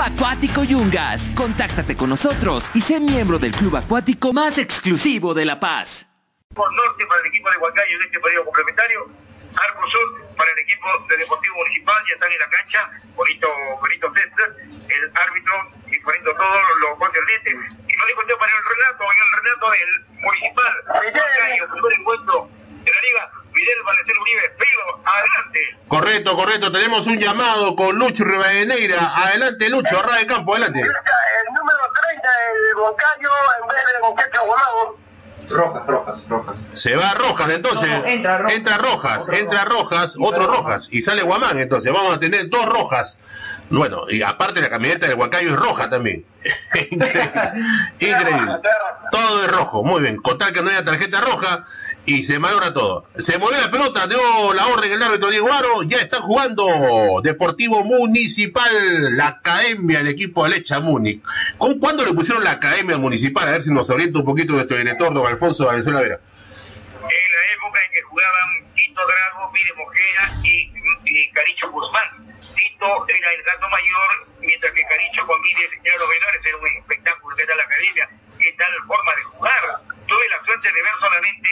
Acuático 0.00 0.64
Yungas. 0.64 1.28
Contáctate 1.36 1.96
con 1.96 2.08
nosotros 2.08 2.70
y 2.74 2.80
sé 2.80 3.00
miembro 3.00 3.38
del 3.38 3.52
club 3.52 3.76
acuático 3.76 4.32
más 4.32 4.58
exclusivo 4.58 5.34
de 5.34 5.44
La 5.44 5.60
Paz. 5.60 6.06
Por 6.54 6.72
norte 6.72 7.06
para 7.06 7.20
el 7.20 7.26
equipo 7.28 7.50
de 7.50 7.56
Huancayo 7.58 7.96
en 7.96 8.02
este 8.06 8.20
periodo 8.20 8.44
complementario. 8.46 9.08
Arco 9.54 9.82
Sur 9.90 10.36
para 10.36 10.50
el 10.52 10.58
equipo 10.60 10.86
de 11.08 11.16
Deportivo 11.16 11.56
Municipal, 11.56 11.96
ya 12.08 12.14
están 12.14 12.32
en 12.32 12.38
la 12.38 12.50
cancha, 12.50 12.90
bonito, 13.14 13.48
bonito 13.80 14.12
césped, 14.14 14.50
el 14.88 15.10
árbitro 15.14 15.54
disponiendo 15.86 16.34
todos 16.34 16.62
los 16.80 16.98
concernientes. 16.98 17.54
Y 17.88 17.92
lo 17.98 18.06
dijo 18.06 18.22
yo 18.28 18.38
para 18.38 18.52
el 18.52 18.64
Renato, 18.64 19.04
en 19.04 19.18
el 19.20 19.30
Renato 19.42 19.70
del 19.70 19.90
Municipal, 20.22 20.74
Huancayo, 20.86 21.68
primer 21.70 21.92
encuentro 21.98 22.50
de 22.84 22.90
la 22.94 23.00
Liga, 23.00 23.30
Miguel 23.52 23.82
Valentín 23.84 24.14
Uribe, 24.20 24.50
Pilo, 24.58 25.00
adelante. 25.04 25.60
Correcto, 25.88 26.36
correcto. 26.36 26.72
Tenemos 26.72 27.06
un 27.06 27.18
llamado 27.18 27.74
con 27.76 27.96
Lucho 27.98 28.24
Rivadeneira. 28.24 29.12
Adelante, 29.16 29.68
Lucho, 29.68 29.98
arra 29.98 30.16
de 30.18 30.26
campo, 30.26 30.54
adelante. 30.54 30.80
El 30.80 31.54
número 31.54 31.78
30, 32.08 32.28
el 32.28 32.74
Boncayo, 32.76 33.30
en 33.62 33.68
vez 33.68 33.78
de 33.94 34.00
Bonquecho 34.02 34.46
Guamado. 34.46 34.96
Rojas, 35.50 35.86
rojas, 35.86 36.28
rojas. 36.28 36.56
Se 36.72 36.94
va 36.94 37.12
Rojas 37.14 37.50
entonces. 37.50 37.88
No, 37.88 38.04
entra 38.04 38.38
Rojas. 38.38 38.54
Entra 38.56 38.78
Rojas, 38.78 39.22
Otro 39.22 39.34
entra 39.36 39.64
Rojas. 39.64 39.70
Rojas, 39.72 40.16
Y 40.16 40.22
otro 40.24 40.44
sale 40.44 40.56
Rojas. 40.56 40.88
Y 40.92 41.02
sale 41.02 41.22
Guamán 41.22 41.58
entonces. 41.58 41.92
Vamos 41.92 42.16
a 42.16 42.20
tener 42.20 42.48
dos 42.48 42.66
Rojas. 42.66 43.18
Bueno, 43.68 44.02
y 44.08 44.22
aparte 44.22 44.60
la 44.60 44.68
camioneta 44.68 45.06
de 45.06 45.14
Huancayo 45.14 45.50
es 45.50 45.56
roja 45.56 45.88
también. 45.88 46.24
Increíble. 46.90 47.32
Increíble. 48.00 48.52
Todo 49.12 49.44
es 49.44 49.50
rojo, 49.50 49.82
muy 49.84 50.02
bien. 50.02 50.16
Con 50.20 50.38
tal 50.38 50.52
que 50.52 50.62
no 50.62 50.70
haya 50.70 50.84
tarjeta 50.84 51.20
roja 51.20 51.64
y 52.10 52.24
se 52.24 52.40
malogra 52.40 52.72
todo. 52.72 53.06
Se 53.14 53.38
movió 53.38 53.56
la 53.60 53.70
pelota, 53.70 54.08
dio 54.08 54.18
la 54.52 54.66
orden 54.66 54.90
el 54.90 55.00
árbitro 55.00 55.30
Diego 55.30 55.52
Aro. 55.52 55.84
Ya 55.84 55.98
está 55.98 56.20
jugando 56.20 57.20
Deportivo 57.22 57.84
Municipal, 57.84 59.16
la 59.16 59.28
academia, 59.28 60.00
el 60.00 60.08
equipo 60.08 60.42
de 60.42 60.50
Lecha 60.50 60.80
Múnich. 60.80 61.22
¿Con 61.56 61.78
cuándo 61.78 62.04
le 62.04 62.12
pusieron 62.12 62.42
la 62.42 62.52
academia 62.52 62.98
municipal? 62.98 63.46
A 63.46 63.52
ver 63.52 63.62
si 63.62 63.72
nos 63.72 63.88
orienta 63.90 64.18
un 64.18 64.24
poquito 64.24 64.52
nuestro 64.52 64.76
director, 64.76 65.14
don 65.14 65.24
Alfonso 65.24 65.66
Valenzuela 65.66 66.00
Vera. 66.00 66.16
En 66.16 67.30
la 67.32 67.54
época 67.54 67.78
en 67.86 67.92
que 67.92 68.02
jugaban 68.02 68.74
Tito 68.74 69.02
Drago, 69.06 69.52
Pide 69.52 69.72
Mojera 69.76 70.30
y, 70.42 71.30
Caricho 71.30 71.70
Guzmán. 71.70 72.26
Tito 72.40 73.06
era 73.06 73.32
el 73.32 73.42
gato 73.44 73.68
mayor, 73.70 74.34
mientras 74.40 74.72
que 74.72 74.82
Caricho 74.82 75.26
con 75.26 75.40
Vides 75.42 75.70
era 75.84 75.96
los 75.96 76.08
menores, 76.08 76.40
era 76.44 76.56
un 76.56 76.66
espectáculo 76.66 77.36
que 77.36 77.42
era 77.44 77.54
la 77.54 77.62
academia, 77.62 78.10
qué 78.36 78.52
tal 78.58 78.72
forma 78.88 79.14
de 79.14 79.22
jugar. 79.22 79.90
Tuve 80.10 80.28
la 80.28 80.44
suerte 80.44 80.72
de 80.72 80.82
ver 80.82 80.92
solamente 80.98 81.48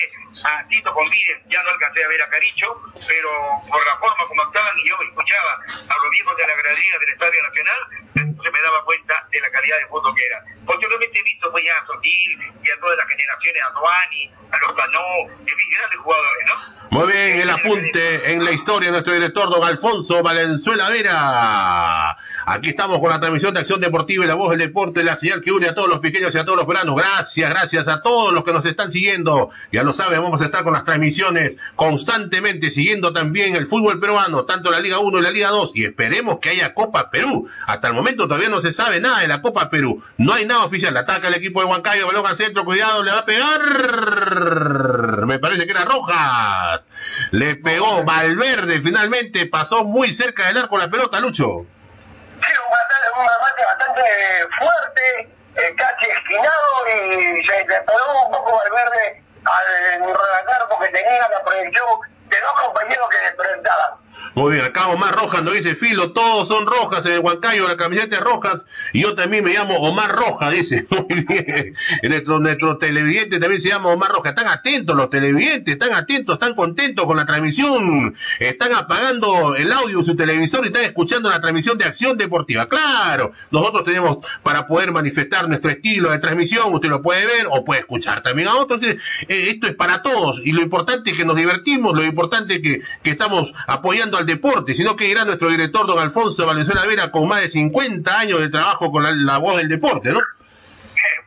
a 0.51 0.67
Tito 0.67 0.93
con 0.93 1.09
Vides, 1.09 1.39
ya 1.47 1.63
no 1.63 1.71
alcancé 1.71 2.03
a 2.03 2.09
ver 2.09 2.23
a 2.23 2.29
Caricho, 2.29 2.83
pero 3.07 3.31
por 3.71 3.87
la 3.87 3.97
forma 3.99 4.27
como 4.27 4.43
actuaban 4.43 4.75
y 4.83 4.89
yo 4.89 4.97
escuchaba 5.01 5.63
a 5.63 5.95
los 6.03 6.11
viejos 6.11 6.37
de 6.37 6.43
la 6.43 6.57
gradería 6.57 6.99
del 6.99 7.11
Estadio 7.11 7.43
Nacional, 7.43 7.81
se 8.43 8.51
me 8.51 8.61
daba 8.61 8.85
cuenta 8.85 9.27
de 9.31 9.41
la 9.41 9.51
calidad 9.51 9.79
de 9.79 9.87
fútbol 9.87 10.13
que 10.17 10.27
era. 10.27 10.43
Posteriormente 10.67 11.21
he 11.21 11.23
visto 11.23 11.53
pues 11.53 11.65
ya 11.65 11.77
a 11.77 11.87
Sotil 11.87 12.53
y 12.65 12.71
a 12.71 12.81
todas 12.81 12.97
las 12.99 13.07
generaciones, 13.07 13.63
a 13.63 13.71
Duani, 13.71 14.33
a 14.51 14.59
los 14.59 14.73
Canó, 14.75 15.07
en 15.39 15.57
fin, 15.57 15.71
grandes 15.79 15.99
jugadores, 16.01 16.47
¿no? 16.49 16.89
Muy 16.91 17.13
bien, 17.13 17.41
el 17.41 17.51
apunte 17.51 18.33
en 18.33 18.45
la 18.45 18.51
historia 18.51 18.89
de 18.89 18.93
nuestro 18.93 19.13
director, 19.13 19.51
don 19.51 19.63
Alfonso 19.63 20.21
Valenzuela 20.23 20.89
Vera. 20.91 22.17
Aquí 22.51 22.71
estamos 22.71 23.01
con 23.01 23.11
la 23.11 23.21
transmisión 23.21 23.53
de 23.53 23.61
Acción 23.61 23.79
Deportiva 23.79 24.25
y 24.25 24.27
la 24.27 24.35
voz 24.35 24.49
del 24.49 24.61
deporte, 24.61 25.05
la 25.05 25.17
señal 25.17 25.43
que 25.43 25.53
une 25.53 25.69
a 25.69 25.75
todos 25.75 25.87
los 25.87 25.99
pequeños 25.99 26.35
y 26.35 26.39
a 26.39 26.47
todos 26.47 26.57
los 26.57 26.67
veranos. 26.67 26.97
Gracias, 26.97 27.51
gracias 27.51 27.89
a 27.89 28.01
todos 28.01 28.33
los 28.33 28.43
que 28.43 28.55
nos 28.55 28.65
están 28.65 28.91
siguiendo. 28.91 29.51
Ya 29.71 29.83
lo 29.83 29.93
saben, 29.93 30.23
vamos 30.23 30.41
a 30.41 30.47
estar 30.47 30.65
con 30.65 30.73
las 30.73 30.85
transmisiones 30.85 31.59
constantemente, 31.77 32.71
siguiendo 32.71 33.13
también 33.13 33.55
el 33.55 33.67
fútbol 33.67 34.01
peruano, 34.01 34.47
tanto 34.47 34.71
la 34.71 34.81
Liga 34.81 34.99
1 34.99 35.19
y 35.19 35.23
la 35.23 35.31
Liga 35.31 35.51
2. 35.51 35.73
Y 35.75 35.85
esperemos 35.85 36.39
que 36.39 36.49
haya 36.49 36.73
Copa 36.73 37.11
Perú. 37.11 37.47
Hasta 37.67 37.89
el 37.89 37.95
momento 37.95 38.27
todavía 38.27 38.49
no 38.49 38.61
se 38.61 38.73
sabe 38.73 38.99
nada 38.99 39.21
de 39.21 39.29
la 39.29 39.43
Copa 39.43 39.69
Perú. 39.69 40.03
No 40.17 40.33
hay 40.33 40.47
nada 40.47 40.65
oficial. 40.65 40.97
Ataca 40.97 41.29
el 41.29 41.35
equipo 41.35 41.61
de 41.61 41.67
Huancayo, 41.67 42.07
balón 42.07 42.27
al 42.27 42.35
centro, 42.35 42.65
cuidado, 42.65 43.05
le 43.05 43.11
va 43.11 43.19
a 43.19 43.25
pegar. 43.27 45.27
Me 45.27 45.39
parece 45.39 45.67
que 45.67 45.73
era 45.73 45.85
Rojas. 45.85 46.87
Le 47.31 47.57
pegó 47.57 48.05
Valverde, 48.05 48.81
finalmente 48.81 49.45
pasó 49.45 49.85
muy 49.85 50.15
cerca 50.15 50.49
del 50.49 50.57
arco 50.57 50.79
la 50.79 50.89
pelota, 50.89 51.21
Lucho. 51.21 51.67
Sí, 52.45 52.53
un 52.65 53.21
un 53.21 53.27
bastante, 53.27 54.47
fuerte, 54.59 55.33
eh, 55.57 55.75
casi 55.77 56.11
esquinado 56.11 56.89
y 56.89 57.45
se 57.47 57.65
pegó 57.65 58.27
un 58.27 58.33
poco 58.33 58.57
Valverde 58.57 59.23
al 59.45 60.01
relatar 60.01 60.69
porque 60.69 60.89
tenía 60.89 61.29
la 61.29 61.43
proyección 61.43 61.87
de 62.27 62.41
dos 62.41 62.61
compañeros 62.61 63.09
que 63.11 63.21
le 63.23 63.33
presentaban. 63.33 64.08
Muy 64.35 64.55
bien, 64.55 64.65
acá 64.65 64.89
Omar 64.89 65.15
Rojas 65.15 65.43
nos 65.43 65.55
dice, 65.55 65.75
Filo, 65.75 66.13
todos 66.13 66.49
son 66.49 66.67
rojas 66.67 67.05
en 67.07 67.13
el 67.13 67.21
Huancayo, 67.21 67.67
la 67.67 67.77
camiseta 67.77 68.19
rojas, 68.21 68.63
y 68.93 69.03
yo 69.03 69.15
también 69.15 69.45
me 69.45 69.53
llamo 69.53 69.77
Omar 69.77 70.13
Roja, 70.13 70.51
dice. 70.59 70.87
Muy 70.91 71.25
bien. 71.25 71.75
Nuestro, 72.03 72.39
nuestro 72.39 72.79
televidente 72.79 73.39
también 73.39 73.61
se 73.61 73.69
llama 73.69 73.91
Omar 73.91 74.13
Roja. 74.13 74.31
Están 74.31 74.49
atentos 74.49 74.97
los 74.97 75.11
televidentes, 75.11 75.73
están 75.73 75.95
atentos, 75.95 76.35
están 76.35 76.55
contentos 76.55 77.07
con 77.07 77.17
la 77.17 77.25
transmisión. 77.25 78.15
Están 78.39 78.73
apagando 78.75 79.55
el 79.57 79.73
audio 79.73 79.99
de 79.99 80.05
su 80.05 80.17
televisor 80.17 80.65
y 80.65 80.69
están 80.69 80.85
escuchando 80.85 81.29
la 81.29 81.41
transmisión 81.41 81.79
de 81.79 81.85
Acción 81.85 82.17
Deportiva. 82.17 82.69
Claro, 82.69 83.33
nosotros 83.51 83.85
tenemos 83.85 84.19
para 84.43 84.67
poder 84.67 84.93
manifestar 84.93 85.49
nuestro 85.49 85.71
estilo 85.71 86.11
de 86.11 86.19
transmisión, 86.19 86.73
usted 86.75 86.89
lo 86.89 87.03
puede 87.03 87.27
ver 87.27 87.47
o 87.51 87.65
puede 87.65 87.81
escuchar 87.81 88.23
también 88.23 88.49
a 88.49 88.57
otros. 88.57 88.83
Eh, 88.83 88.97
esto 89.29 89.67
es 89.67 89.75
para 89.75 90.03
todos 90.03 90.41
y 90.45 90.53
lo 90.53 90.63
importante 90.63 91.11
es 91.11 91.17
que 91.17 91.25
nos 91.25 91.37
divertimos, 91.37 91.95
lo 91.95 92.05
importante 92.05 92.55
es 92.55 92.61
que, 92.61 92.83
que 93.03 93.11
estamos 93.11 93.55
apoyando 93.67 94.08
al 94.17 94.27
deporte, 94.27 94.75
sino 94.75 94.97
que 94.97 95.09
irá 95.09 95.25
nuestro 95.25 95.49
director 95.49 95.87
don 95.87 95.99
Alfonso 95.99 96.47
Valenzuela 96.47 96.87
Vera 96.87 97.11
con 97.11 97.29
más 97.29 97.43
de 97.43 97.49
50 97.49 98.19
años 98.19 98.41
de 98.41 98.49
trabajo 98.49 98.91
con 98.91 99.03
la, 99.03 99.13
la 99.13 99.39
voz 99.39 99.59
del 99.59 99.69
deporte, 99.69 100.11
¿no? 100.11 100.21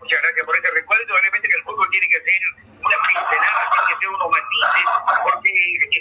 Muchas 0.02 0.22
gracias 0.22 0.45
por 0.45 0.56
este 0.56 0.72
recuerdo. 0.72 1.14
Obviamente 1.14 1.47
que 1.47 1.56
el 1.56 1.64
fútbol 1.64 1.88
tiene 1.91 2.08
que 2.10 2.20
ser 2.22 2.41
una 2.82 2.97
pincelada, 3.06 3.62
tiene 3.70 3.86
que 3.88 3.97
ser 4.02 4.10
unos 4.10 4.30
matices, 4.34 4.86
porque 5.22 5.52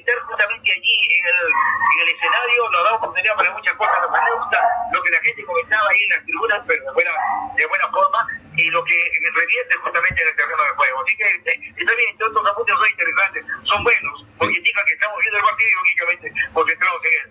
estar 0.00 0.18
justamente 0.24 0.72
allí 0.72 0.96
en 1.20 1.24
el, 1.26 1.40
en 1.44 1.98
el 2.00 2.08
escenario 2.16 2.70
nos 2.70 2.84
da 2.84 2.92
oportunidad 2.94 3.36
para 3.36 3.52
muchas 3.52 3.76
cosas. 3.76 4.00
Me 4.08 4.32
gusta, 4.40 4.58
lo 4.92 5.02
que 5.02 5.10
la 5.10 5.20
gente 5.20 5.44
comentaba 5.44 5.84
ahí 5.90 6.02
en 6.02 6.10
las 6.10 6.24
tribunas, 6.24 6.60
pero 6.66 6.84
de 6.84 6.92
buena, 6.92 7.10
de 7.56 7.66
buena 7.66 7.86
forma, 7.90 8.28
y 8.56 8.70
lo 8.70 8.84
que 8.84 8.96
revierte 9.34 9.76
justamente 9.76 10.22
en 10.22 10.28
el 10.28 10.36
terreno 10.36 10.62
de 10.64 10.70
juego. 10.70 11.02
Así 11.04 11.16
que 11.16 11.24
eh, 11.24 11.74
está 11.76 11.94
bien, 11.94 12.18
todos 12.18 12.32
estos 12.32 12.50
apuntes 12.50 12.74
son 12.74 12.88
interesantes, 12.88 13.46
son 13.64 13.84
buenos, 13.84 14.24
porque 14.38 14.56
indican 14.56 14.84
que 14.86 14.94
estamos 14.94 15.16
viendo 15.20 15.38
el 15.38 15.44
partido 15.44 15.70
lógicamente 15.76 16.32
concentrados 16.52 17.00
en 17.04 17.12
él. 17.12 17.30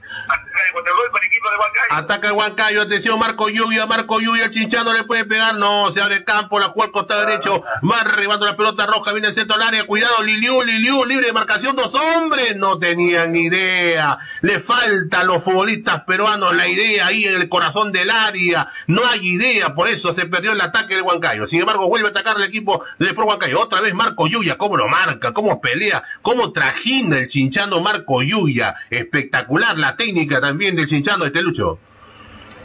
Ataca 1.92 2.28
el 2.28 2.34
Huancayo, 2.34 2.82
atención, 2.82 3.20
Marco 3.20 3.50
Lluvia, 3.50 3.86
Marco 3.86 4.20
Lluvia, 4.20 4.46
el 4.46 4.52
Chinchano 4.52 4.94
le 4.94 5.04
puede 5.04 5.26
pegar, 5.26 5.56
no, 5.56 5.92
se 5.92 6.02
abre 6.02 6.16
el 6.16 6.24
campo, 6.24 6.59
la 6.60 6.68
juega 6.68 6.88
al 6.88 6.92
costado 6.92 7.26
derecho, 7.26 7.64
va 7.90 8.02
arribando 8.02 8.46
la 8.46 8.56
pelota 8.56 8.86
roja, 8.86 9.12
viene 9.12 9.28
el 9.28 9.34
centro 9.34 9.56
al 9.56 9.64
área, 9.64 9.86
cuidado, 9.86 10.24
Liliu, 10.24 10.64
Liliu, 10.64 11.06
libre 11.06 11.28
de 11.28 11.34
marcación, 11.34 11.76
dos 11.76 11.96
hombres, 11.96 12.56
no 12.56 12.80
tenían 12.80 13.32
ni 13.32 13.44
idea, 13.44 14.18
le 14.42 14.60
falta 14.60 15.22
a 15.22 15.24
los 15.24 15.44
futbolistas 15.44 16.04
peruanos 16.04 16.56
la 16.56 16.68
idea 16.68 17.08
ahí 17.08 17.26
en 17.26 17.42
el 17.42 17.50
corazón 17.50 17.92
del 17.92 18.10
área, 18.10 18.68
no 18.88 19.02
hay 19.08 19.20
idea, 19.26 19.74
por 19.74 19.88
eso 19.88 20.12
se 20.14 20.26
perdió 20.26 20.52
el 20.52 20.62
ataque 20.62 20.96
del 20.96 21.04
Huancayo, 21.04 21.46
sin 21.46 21.62
embargo 21.62 21.88
vuelve 21.88 22.08
a 22.08 22.12
atacar 22.12 22.38
el 22.38 22.44
equipo 22.44 22.84
del 22.98 23.16
Pro 23.16 23.26
Huancayo, 23.26 23.60
otra 23.60 23.82
vez 23.82 23.94
Marco 23.94 24.28
Lluvia, 24.28 24.58
cómo 24.58 24.78
lo 24.78 24.88
marca, 24.88 25.34
cómo 25.34 25.62
pelea, 25.62 26.04
cómo 26.22 26.52
trajina 26.52 27.18
el 27.18 27.28
Chinchano 27.28 27.82
Marco 27.82 28.22
Lluvia, 28.22 28.76
espectacular 28.90 29.78
la 29.78 29.96
técnica 29.96 30.42
también 30.42 30.76
del 30.76 30.88
Chinchano 30.88 31.26
este 31.26 31.42
Lucho. 31.42 31.80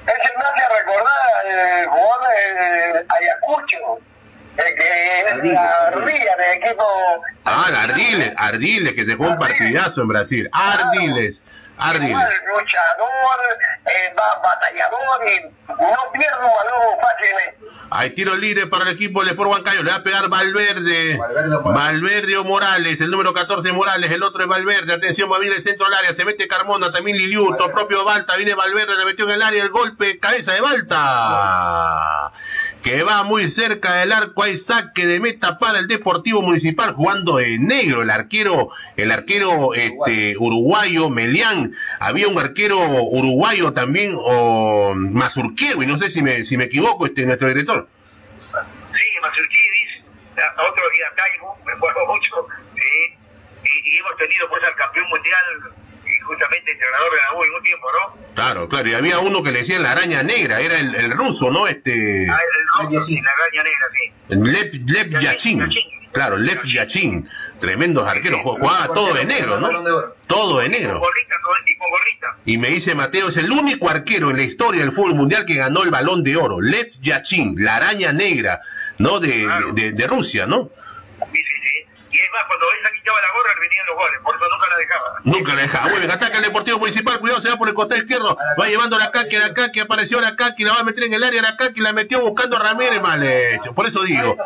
Me 0.07 0.13
hace 0.13 0.69
recordar 0.79 1.34
el 1.47 1.87
jugador 1.87 2.21
de 2.29 3.07
Ayacucho, 3.09 3.79
el 4.57 4.75
que 4.75 5.21
es 5.21 5.53
la 5.53 5.91
ría 5.91 6.37
del 6.37 6.63
equipo. 6.63 6.85
Ah, 7.45 7.67
Ardiles, 7.83 8.33
Ardiles, 8.37 8.93
que 8.93 9.05
se 9.05 9.17
jugó 9.17 9.31
un 9.31 9.39
partidazo 9.39 10.03
en 10.03 10.09
Brasil. 10.09 10.49
Ardiles, 10.53 10.85
Ardiles. 10.99 11.45
Igual, 12.09 12.33
luchador, 12.47 13.41
eh, 13.87 14.15
ba- 14.17 14.41
batallador 14.43 15.29
y 15.29 15.43
no 15.69 16.13
pierde 16.13 16.37
un 16.37 16.51
balón 16.55 16.99
fácilmente. 17.03 17.59
Hay 17.91 18.11
tiro 18.11 18.35
libre 18.37 18.67
para 18.67 18.85
el 18.85 18.91
equipo 18.95 19.21
del 19.21 19.31
Sport 19.31 19.51
Huancayo. 19.51 19.83
Le 19.83 19.91
va 19.91 19.97
a 19.99 20.03
pegar 20.03 20.29
Valverde. 20.29 21.17
Valverde 21.17 21.55
o 21.57 21.61
Morales. 21.63 21.75
Valverde 22.03 22.37
o 22.39 22.45
Morales. 22.45 23.01
El 23.01 23.11
número 23.11 23.33
14 23.35 23.73
Morales. 23.73 24.11
El 24.11 24.23
otro 24.23 24.43
es 24.43 24.49
Valverde. 24.49 24.93
Atención, 24.95 25.31
va 25.31 25.37
a 25.37 25.39
venir 25.39 25.53
el 25.55 25.63
centro 25.63 25.87
al 25.87 25.95
área. 25.95 26.13
Se 26.13 26.25
mete 26.25 26.49
Carmona. 26.49 26.91
También 26.91 27.17
Liliuto. 27.19 27.71
Propio 27.71 28.05
Balta. 28.05 28.37
Viene 28.37 28.55
Valverde. 28.55 28.97
Le 28.97 29.05
metió 29.05 29.27
en 29.27 29.33
el 29.33 29.43
área 29.43 29.63
el 29.63 29.71
golpe. 29.71 30.19
Cabeza 30.19 30.55
de 30.55 30.61
Balta. 30.61 32.33
Que 32.83 33.03
va 33.03 33.23
muy 33.23 33.49
cerca 33.49 33.95
del 33.97 34.13
arco. 34.13 34.43
Hay 34.43 34.57
saque 34.57 35.07
de 35.07 35.21
meta 35.21 35.59
para 35.59 35.79
el 35.79 35.87
Deportivo 35.89 36.43
Municipal. 36.43 36.95
Jugando 36.95 37.37
de 37.37 37.59
negro. 37.59 38.03
El 38.03 38.11
arquero, 38.11 38.71
el 38.97 39.11
arquero 39.13 39.75
este, 39.75 40.37
uruguayo 40.39 41.11
Melián. 41.11 41.64
Había 42.01 42.29
un 42.29 42.39
arquero 42.39 42.79
uruguayo 42.79 43.73
también. 43.73 44.15
O 44.17 44.95
Mazurquero. 44.95 45.83
Y 45.83 45.87
no 45.87 45.97
sé 45.99 46.11
si 46.11 46.23
me, 46.23 46.45
si 46.45 46.57
me 46.57 46.65
equivoco, 46.65 47.07
este, 47.07 47.25
nuestro 47.27 47.49
director. 47.49 47.89
Sí, 48.39 49.21
Mazurkidis, 49.23 50.05
a- 50.37 50.63
otro 50.71 50.83
día 50.91 51.07
Taibo, 51.17 51.57
me 51.65 51.73
acuerdo 51.73 52.01
mucho, 52.07 52.47
sí. 52.75 53.17
Y, 53.65 53.95
y 53.95 53.99
hemos 53.99 54.17
tenido 54.19 54.49
pues 54.49 54.63
al 54.65 54.75
campeón 54.77 55.07
mundial 55.09 55.43
justamente 56.27 56.71
entrenador 56.73 57.11
de 57.13 57.17
la 57.19 57.39
U 57.39 57.45
en 57.45 57.55
un 57.55 57.63
tiempo, 57.63 57.87
¿no? 57.93 58.35
Claro, 58.35 58.69
claro, 58.69 58.89
y 58.89 58.95
había 58.95 59.19
uno 59.19 59.43
que 59.43 59.53
le 59.53 59.59
decían 59.59 59.83
la 59.83 59.93
araña 59.93 60.23
negra, 60.23 60.61
era 60.61 60.79
el, 60.79 60.95
el 60.95 61.11
ruso, 61.13 61.51
¿no? 61.51 61.67
Este. 61.67 62.27
Ah, 62.31 62.39
el, 62.83 62.91
rojo 62.91 63.09
y 63.09 63.21
la 63.21 63.31
araña 63.31 63.63
negra, 63.63 63.87
sí. 63.93 64.13
Lev, 64.29 64.91
Lev 65.11 65.21
Yachin. 65.23 65.69
Claro, 66.15 66.37
Lev 66.39 66.63
Yachin. 66.65 67.29
Tremendos 67.59 68.07
arqueros, 68.09 68.41
ju- 68.41 68.59
jugaba 68.59 68.87
todo 68.95 69.13
de 69.15 69.25
negro, 69.27 69.59
¿no? 69.61 69.69
Todo 70.27 70.61
de 70.61 70.69
negro. 70.71 71.01
Y 72.47 72.59
me 72.59 72.69
dice 72.69 72.95
Mateo, 72.95 73.29
es 73.29 73.37
el 73.37 73.51
único 73.51 73.91
arquero 73.91 74.31
en 74.31 74.37
la 74.37 74.43
historia 74.45 74.81
del 74.83 74.93
fútbol 74.93 75.15
mundial 75.15 75.45
que 75.45 75.55
ganó 75.55 75.83
el 75.83 75.91
balón 75.91 76.23
de 76.25 76.37
oro. 76.37 76.61
Lev 76.61 76.89
Yachin, 77.03 77.57
la 77.59 77.77
araña 77.77 78.13
negra, 78.13 78.61
¿no? 78.99 79.19
De, 79.21 79.47
de, 79.75 79.93
de 79.93 80.07
Rusia, 80.07 80.47
¿no? 80.47 80.71
Y 82.15 82.21
es 82.21 82.31
más, 82.31 82.45
cuando 82.47 82.67
él 82.71 82.79
se 82.87 82.93
quitaba 82.95 83.21
la 83.21 83.31
gorra, 83.33 83.51
le 83.55 83.61
venían 83.61 83.87
los 83.87 83.97
goles, 83.97 84.21
por 84.23 84.37
eso 84.37 84.45
nunca 84.49 84.69
la 84.71 84.77
dejaba. 84.77 85.21
Nunca 85.25 85.55
la 85.57 85.63
dejaba. 85.63 85.89
Muy 85.89 85.99
bien, 85.99 86.11
ataca 86.13 86.39
el 86.39 86.45
Deportivo 86.45 86.79
Municipal. 86.79 87.19
Cuidado, 87.19 87.41
se 87.41 87.49
va 87.51 87.57
por 87.57 87.67
el 87.67 87.75
costado 87.75 88.01
izquierdo. 88.01 88.39
Va 88.61 88.69
llevando 88.69 88.97
la 88.97 89.11
Kaki, 89.11 89.37
la 89.37 89.53
Kaki, 89.53 89.81
apareció 89.81 90.21
la 90.21 90.37
Kaki, 90.37 90.63
la 90.63 90.75
va 90.75 90.79
a 90.79 90.85
meter 90.85 91.03
en 91.03 91.15
el 91.15 91.25
área, 91.25 91.43
la 91.43 91.57
Kaki 91.57 91.81
la 91.81 91.93
metió 91.93 92.21
buscando 92.21 92.57
a 92.57 92.61
Ramírez. 92.61 93.03
Mal 93.03 93.21
hecho. 93.25 93.75
Por 93.75 93.87
eso 93.87 94.05
digo, 94.05 94.37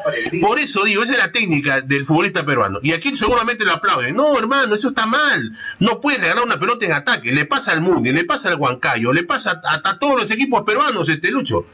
por 0.41 0.59
eso 0.59 0.83
digo, 0.85 1.03
esa 1.03 1.13
es 1.13 1.19
la 1.19 1.31
técnica 1.31 1.83
del 1.83 2.07
futbolista 2.07 2.47
peruano. 2.47 2.79
Y 2.83 2.95
aquí 2.95 3.15
seguramente 3.15 3.67
lo 3.67 3.75
aplauden. 3.75 4.17
No, 4.17 4.39
hermano, 4.39 4.75
eso 4.75 4.89
está 4.89 5.05
mal. 5.05 5.53
No 5.79 6.01
puede 6.01 6.27
ganar 6.27 6.45
una 6.45 6.59
pelota 6.59 6.87
en 6.87 6.93
ataque. 6.93 7.33
Le 7.33 7.45
pasa 7.45 7.73
al 7.73 7.83
Mundi, 7.83 8.13
le 8.13 8.25
pasa 8.25 8.49
al 8.49 8.55
Huancayo, 8.55 9.13
le 9.13 9.25
pasa 9.25 9.61
a, 9.63 9.91
a 9.91 9.99
todos 9.99 10.17
los 10.17 10.31
equipos 10.31 10.63
peruanos, 10.63 11.07
este 11.11 11.31
Lucho. 11.31 11.67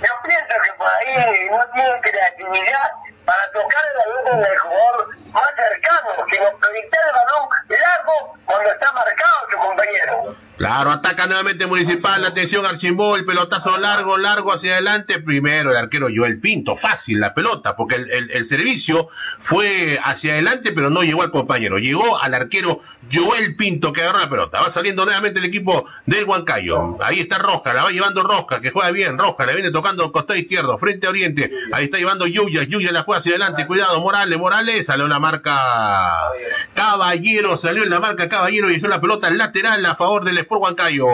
Yo 0.00 0.08
pienso 0.24 0.54
que 0.64 0.72
por 0.78 0.88
ahí 0.88 1.48
no 1.50 1.58
tienen 1.74 2.00
creatividad 2.00 2.90
para 3.24 3.50
tocar 3.52 3.82
el 3.92 4.24
balón 4.24 4.42
del 4.42 4.58
jugador 4.58 5.08
más 5.32 5.44
cercano, 5.56 6.08
sino 6.30 6.58
proyectar 6.58 7.00
el 7.06 7.12
balón 7.12 7.48
largo 7.68 8.38
cuando 8.44 8.70
está 8.70 8.92
marcado 8.92 9.36
su 9.50 9.56
compañero. 9.58 10.36
Claro, 10.58 10.90
ataca 10.92 11.26
nuevamente 11.26 11.66
Municipal, 11.66 12.24
atención 12.24 12.64
Archimbó, 12.66 13.16
el 13.16 13.24
pelotazo 13.24 13.78
largo, 13.78 14.16
largo 14.16 14.52
hacia 14.52 14.74
adelante, 14.74 15.20
primero 15.20 15.70
el 15.70 15.76
arquero 15.76 16.06
Joel 16.14 16.38
Pinto, 16.40 16.76
fácil 16.76 17.18
la 17.18 17.34
pelota, 17.34 17.74
porque 17.74 17.96
el, 17.96 18.10
el- 18.10 18.30
el 18.30 18.44
servicio 18.44 19.08
fue 19.40 19.98
hacia 20.04 20.34
adelante, 20.34 20.70
pero 20.72 20.88
no 20.90 21.02
llegó 21.02 21.22
al 21.22 21.30
compañero, 21.32 21.78
llegó 21.78 22.18
al 22.20 22.34
arquero 22.34 22.80
Joel 23.12 23.56
Pinto 23.56 23.92
que 23.92 24.02
agarró 24.02 24.20
la 24.20 24.28
pelota, 24.30 24.60
va 24.60 24.70
saliendo 24.70 25.04
nuevamente 25.04 25.40
el 25.40 25.46
equipo 25.46 25.84
del 26.06 26.24
Huancayo, 26.26 26.96
ahí 27.02 27.18
está 27.20 27.38
Roja, 27.38 27.74
la 27.74 27.82
va 27.84 27.90
llevando 27.90 28.22
Roja, 28.22 28.60
que 28.60 28.70
juega 28.70 28.90
bien, 28.92 29.18
Roja, 29.18 29.46
le 29.46 29.54
viene 29.54 29.72
tocando 29.72 30.12
costado 30.12 30.38
izquierdo, 30.38 30.78
frente 30.78 31.06
a 31.08 31.10
Oriente, 31.10 31.50
ahí 31.72 31.84
está 31.86 31.96
llevando 31.98 32.26
Yuya, 32.26 32.62
Yuya 32.62 32.92
la 32.92 33.02
juega 33.02 33.11
hacia 33.14 33.32
adelante, 33.32 33.66
cuidado, 33.66 34.00
Morales, 34.00 34.38
Morales, 34.38 34.86
salió 34.86 35.06
la 35.08 35.18
marca 35.18 36.30
Caballero, 36.74 37.56
salió 37.56 37.82
en 37.82 37.90
la 37.90 38.00
marca 38.00 38.28
Caballero 38.28 38.70
y 38.70 38.74
hizo 38.74 38.88
la 38.88 39.00
pelota 39.00 39.30
lateral 39.30 39.84
a 39.86 39.94
favor 39.94 40.24
del 40.24 40.38
Sport 40.38 40.62
Huancayo. 40.62 41.06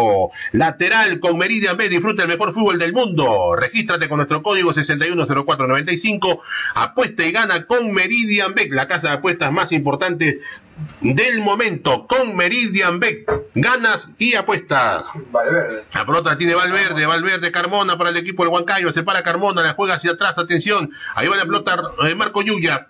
Lateral 0.53 1.21
con 1.21 1.39
Meridian 1.39 1.77
B, 1.77 1.89
disfruta 1.89 2.23
el 2.23 2.29
mejor 2.29 2.53
fútbol 2.53 2.79
del 2.79 2.93
mundo. 2.93 3.57
Regístrate 3.57 4.09
con 4.09 4.19
nuestro 4.19 4.43
código 4.43 4.73
610495. 4.73 6.41
Apuesta 6.75 7.27
y 7.27 7.33
gana 7.33 7.67
con 7.67 7.93
Meridian 7.93 8.55
B, 8.55 8.69
la 8.71 8.87
casa 8.87 9.09
de 9.09 9.15
apuestas 9.15 9.53
más 9.53 9.73
importante 9.73 10.41
del 11.01 11.41
momento. 11.41 12.07
Con 12.07 12.37
Meridian 12.37 12.99
B, 13.01 13.25
ganas 13.55 14.15
y 14.19 14.35
apuestas. 14.35 15.05
Valverde. 15.31 15.85
La 15.95 16.07
pelota 16.07 16.37
tiene 16.37 16.55
Valverde, 16.55 17.07
Valverde, 17.07 17.51
Carmona 17.53 17.97
para 17.97 18.11
el 18.11 18.17
equipo 18.17 18.45
del 18.45 18.53
Huancayo, 18.53 18.93
se 18.93 19.03
para 19.03 19.23
Carmona, 19.23 19.63
la 19.63 19.75
juega 19.75 19.95
hacia 19.95 20.13
atrás, 20.13 20.39
atención, 20.39 20.91
ahí 21.15 21.29
va 21.29 21.37
la 21.37 21.45
pelota 21.45 21.81
eh, 22.05 22.15
Marco 22.15 22.43
Yuya. 22.43 22.89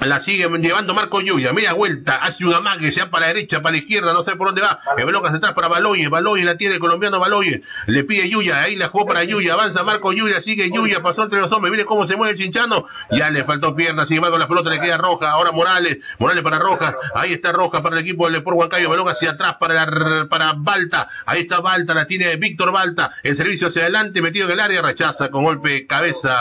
La 0.00 0.20
sigue 0.20 0.48
llevando 0.60 0.94
Marco 0.94 1.20
Yuya, 1.20 1.52
media 1.52 1.72
vuelta, 1.72 2.16
hace 2.16 2.46
una 2.46 2.60
mague, 2.60 2.92
se 2.92 3.00
va 3.00 3.10
para 3.10 3.26
la 3.26 3.34
derecha, 3.34 3.62
para 3.62 3.72
la 3.72 3.78
izquierda, 3.78 4.12
no 4.12 4.22
sé 4.22 4.36
por 4.36 4.46
dónde 4.46 4.62
va. 4.62 4.78
El 4.96 5.06
bloque 5.06 5.26
hacia 5.26 5.38
atrás 5.38 5.52
para 5.54 5.66
Baloyes, 5.66 6.08
Baloyes 6.08 6.44
la 6.46 6.56
tiene 6.56 6.74
el 6.74 6.80
colombiano 6.80 7.18
Baloyes, 7.18 7.62
le 7.86 8.04
pide 8.04 8.28
Yuya, 8.28 8.62
ahí 8.62 8.76
la 8.76 8.88
jugó 8.88 9.06
para 9.06 9.24
Yuya, 9.24 9.54
avanza 9.54 9.82
Marco 9.82 10.12
Yuya, 10.12 10.40
sigue 10.40 10.70
Yuya, 10.70 11.02
pasó 11.02 11.24
entre 11.24 11.40
los 11.40 11.50
hombres, 11.50 11.72
mire 11.72 11.84
cómo 11.84 12.06
se 12.06 12.16
mueve 12.16 12.34
el 12.34 12.38
chinchano, 12.38 12.86
ya 13.10 13.28
le 13.30 13.42
faltó 13.42 13.74
pierna, 13.74 14.06
sin 14.06 14.18
embargo 14.18 14.38
la 14.38 14.46
pelota 14.46 14.70
le 14.70 14.78
queda 14.80 14.98
roja, 14.98 15.32
ahora 15.32 15.50
Morales, 15.50 15.98
Morales 16.20 16.44
para 16.44 16.60
Roja, 16.60 16.94
ahí 17.16 17.32
está 17.32 17.50
Roja 17.50 17.82
para 17.82 17.96
el 17.96 18.02
equipo 18.02 18.26
del 18.26 18.36
Sport 18.36 18.56
Huancayo, 18.56 18.88
balón 18.88 19.08
hacia 19.08 19.30
atrás 19.32 19.56
para 19.58 19.74
la- 19.74 20.26
para 20.30 20.52
Balta, 20.56 21.08
ahí 21.26 21.40
está 21.40 21.58
Balta, 21.60 21.94
la 21.94 22.06
tiene 22.06 22.36
Víctor 22.36 22.70
Balta, 22.70 23.10
el 23.24 23.34
servicio 23.34 23.66
hacia 23.66 23.82
adelante, 23.82 24.22
metido 24.22 24.46
en 24.46 24.52
el 24.52 24.60
área, 24.60 24.80
rechaza 24.80 25.28
con 25.32 25.42
golpe 25.42 25.70
de 25.70 25.86
cabeza, 25.88 26.36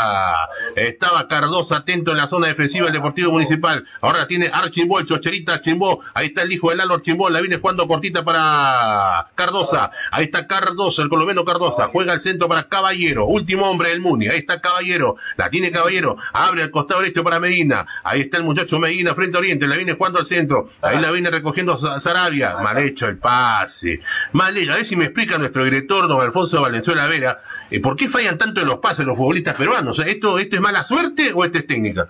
estaba 0.76 1.28
Cardosa 1.28 1.78
atento 1.78 2.12
en 2.12 2.18
la 2.18 2.28
zona 2.28 2.48
defensiva 2.48 2.86
del 2.86 2.94
Deportivo 2.94 3.32
Municipal, 3.32 3.47
ahora 4.02 4.20
la 4.20 4.28
tiene 4.28 4.50
Archimbó, 4.52 5.00
el 5.00 5.06
chocherita 5.06 5.54
Archimbó, 5.56 6.02
ahí 6.14 6.28
está 6.28 6.42
el 6.44 6.52
hijo 6.52 6.70
del 6.70 6.80
Lalo 6.80 6.96
Archimbó, 6.96 7.30
la 7.30 7.40
viene 7.42 7.58
jugando 7.58 7.88
cortita 7.88 8.24
para 8.24 9.28
Cardosa, 9.36 9.92
ahí 10.12 10.26
está 10.26 10.48
Cardosa, 10.48 11.02
el 11.02 11.10
colombiano 11.10 11.46
Cardosa, 11.46 11.88
juega 11.92 12.14
al 12.14 12.20
centro 12.22 12.48
para 12.48 12.64
Caballero, 12.68 13.26
último 13.26 13.70
hombre 13.70 13.90
del 13.90 14.02
Muni, 14.02 14.28
ahí 14.28 14.40
está 14.40 14.62
Caballero, 14.62 15.16
la 15.38 15.50
tiene 15.50 15.72
Caballero, 15.72 16.18
abre 16.34 16.64
al 16.64 16.72
costado 16.72 17.02
derecho 17.02 17.24
para 17.24 17.40
Medina, 17.40 17.86
ahí 18.04 18.22
está 18.22 18.38
el 18.38 18.44
muchacho 18.44 18.80
Medina 18.80 19.14
frente 19.16 19.38
a 19.38 19.40
Oriente, 19.40 19.68
la 19.68 19.76
viene 19.76 19.94
jugando 19.94 20.20
al 20.20 20.26
centro, 20.26 20.70
ahí 20.82 21.00
la 21.00 21.12
viene 21.12 21.30
recogiendo 21.30 21.78
Sa- 21.78 22.00
Sarabia, 22.00 22.58
mal 22.58 22.78
hecho 22.80 23.08
el 23.08 23.18
pase, 23.18 24.00
mal 24.34 24.58
hecho, 24.58 24.74
a 24.74 24.76
ver 24.76 24.86
si 24.86 24.96
me 24.96 25.06
explica 25.06 25.38
nuestro 25.38 25.64
director, 25.64 26.08
don 26.08 26.22
Alfonso 26.22 26.62
Valenzuela 26.62 27.08
Vera, 27.08 27.40
eh, 27.72 27.80
¿por 27.80 27.96
qué 27.96 28.08
fallan 28.08 28.38
tanto 28.38 28.62
en 28.62 28.68
los 28.68 28.80
pases 28.80 29.06
los 29.06 29.18
futbolistas 29.18 29.56
peruanos? 29.56 30.00
¿Esto, 30.00 30.40
¿Esto 30.40 30.56
es 30.56 30.62
mala 30.62 30.84
suerte 30.84 31.32
o 31.34 31.44
esto 31.46 31.58
es 31.58 31.68
técnica? 31.68 32.08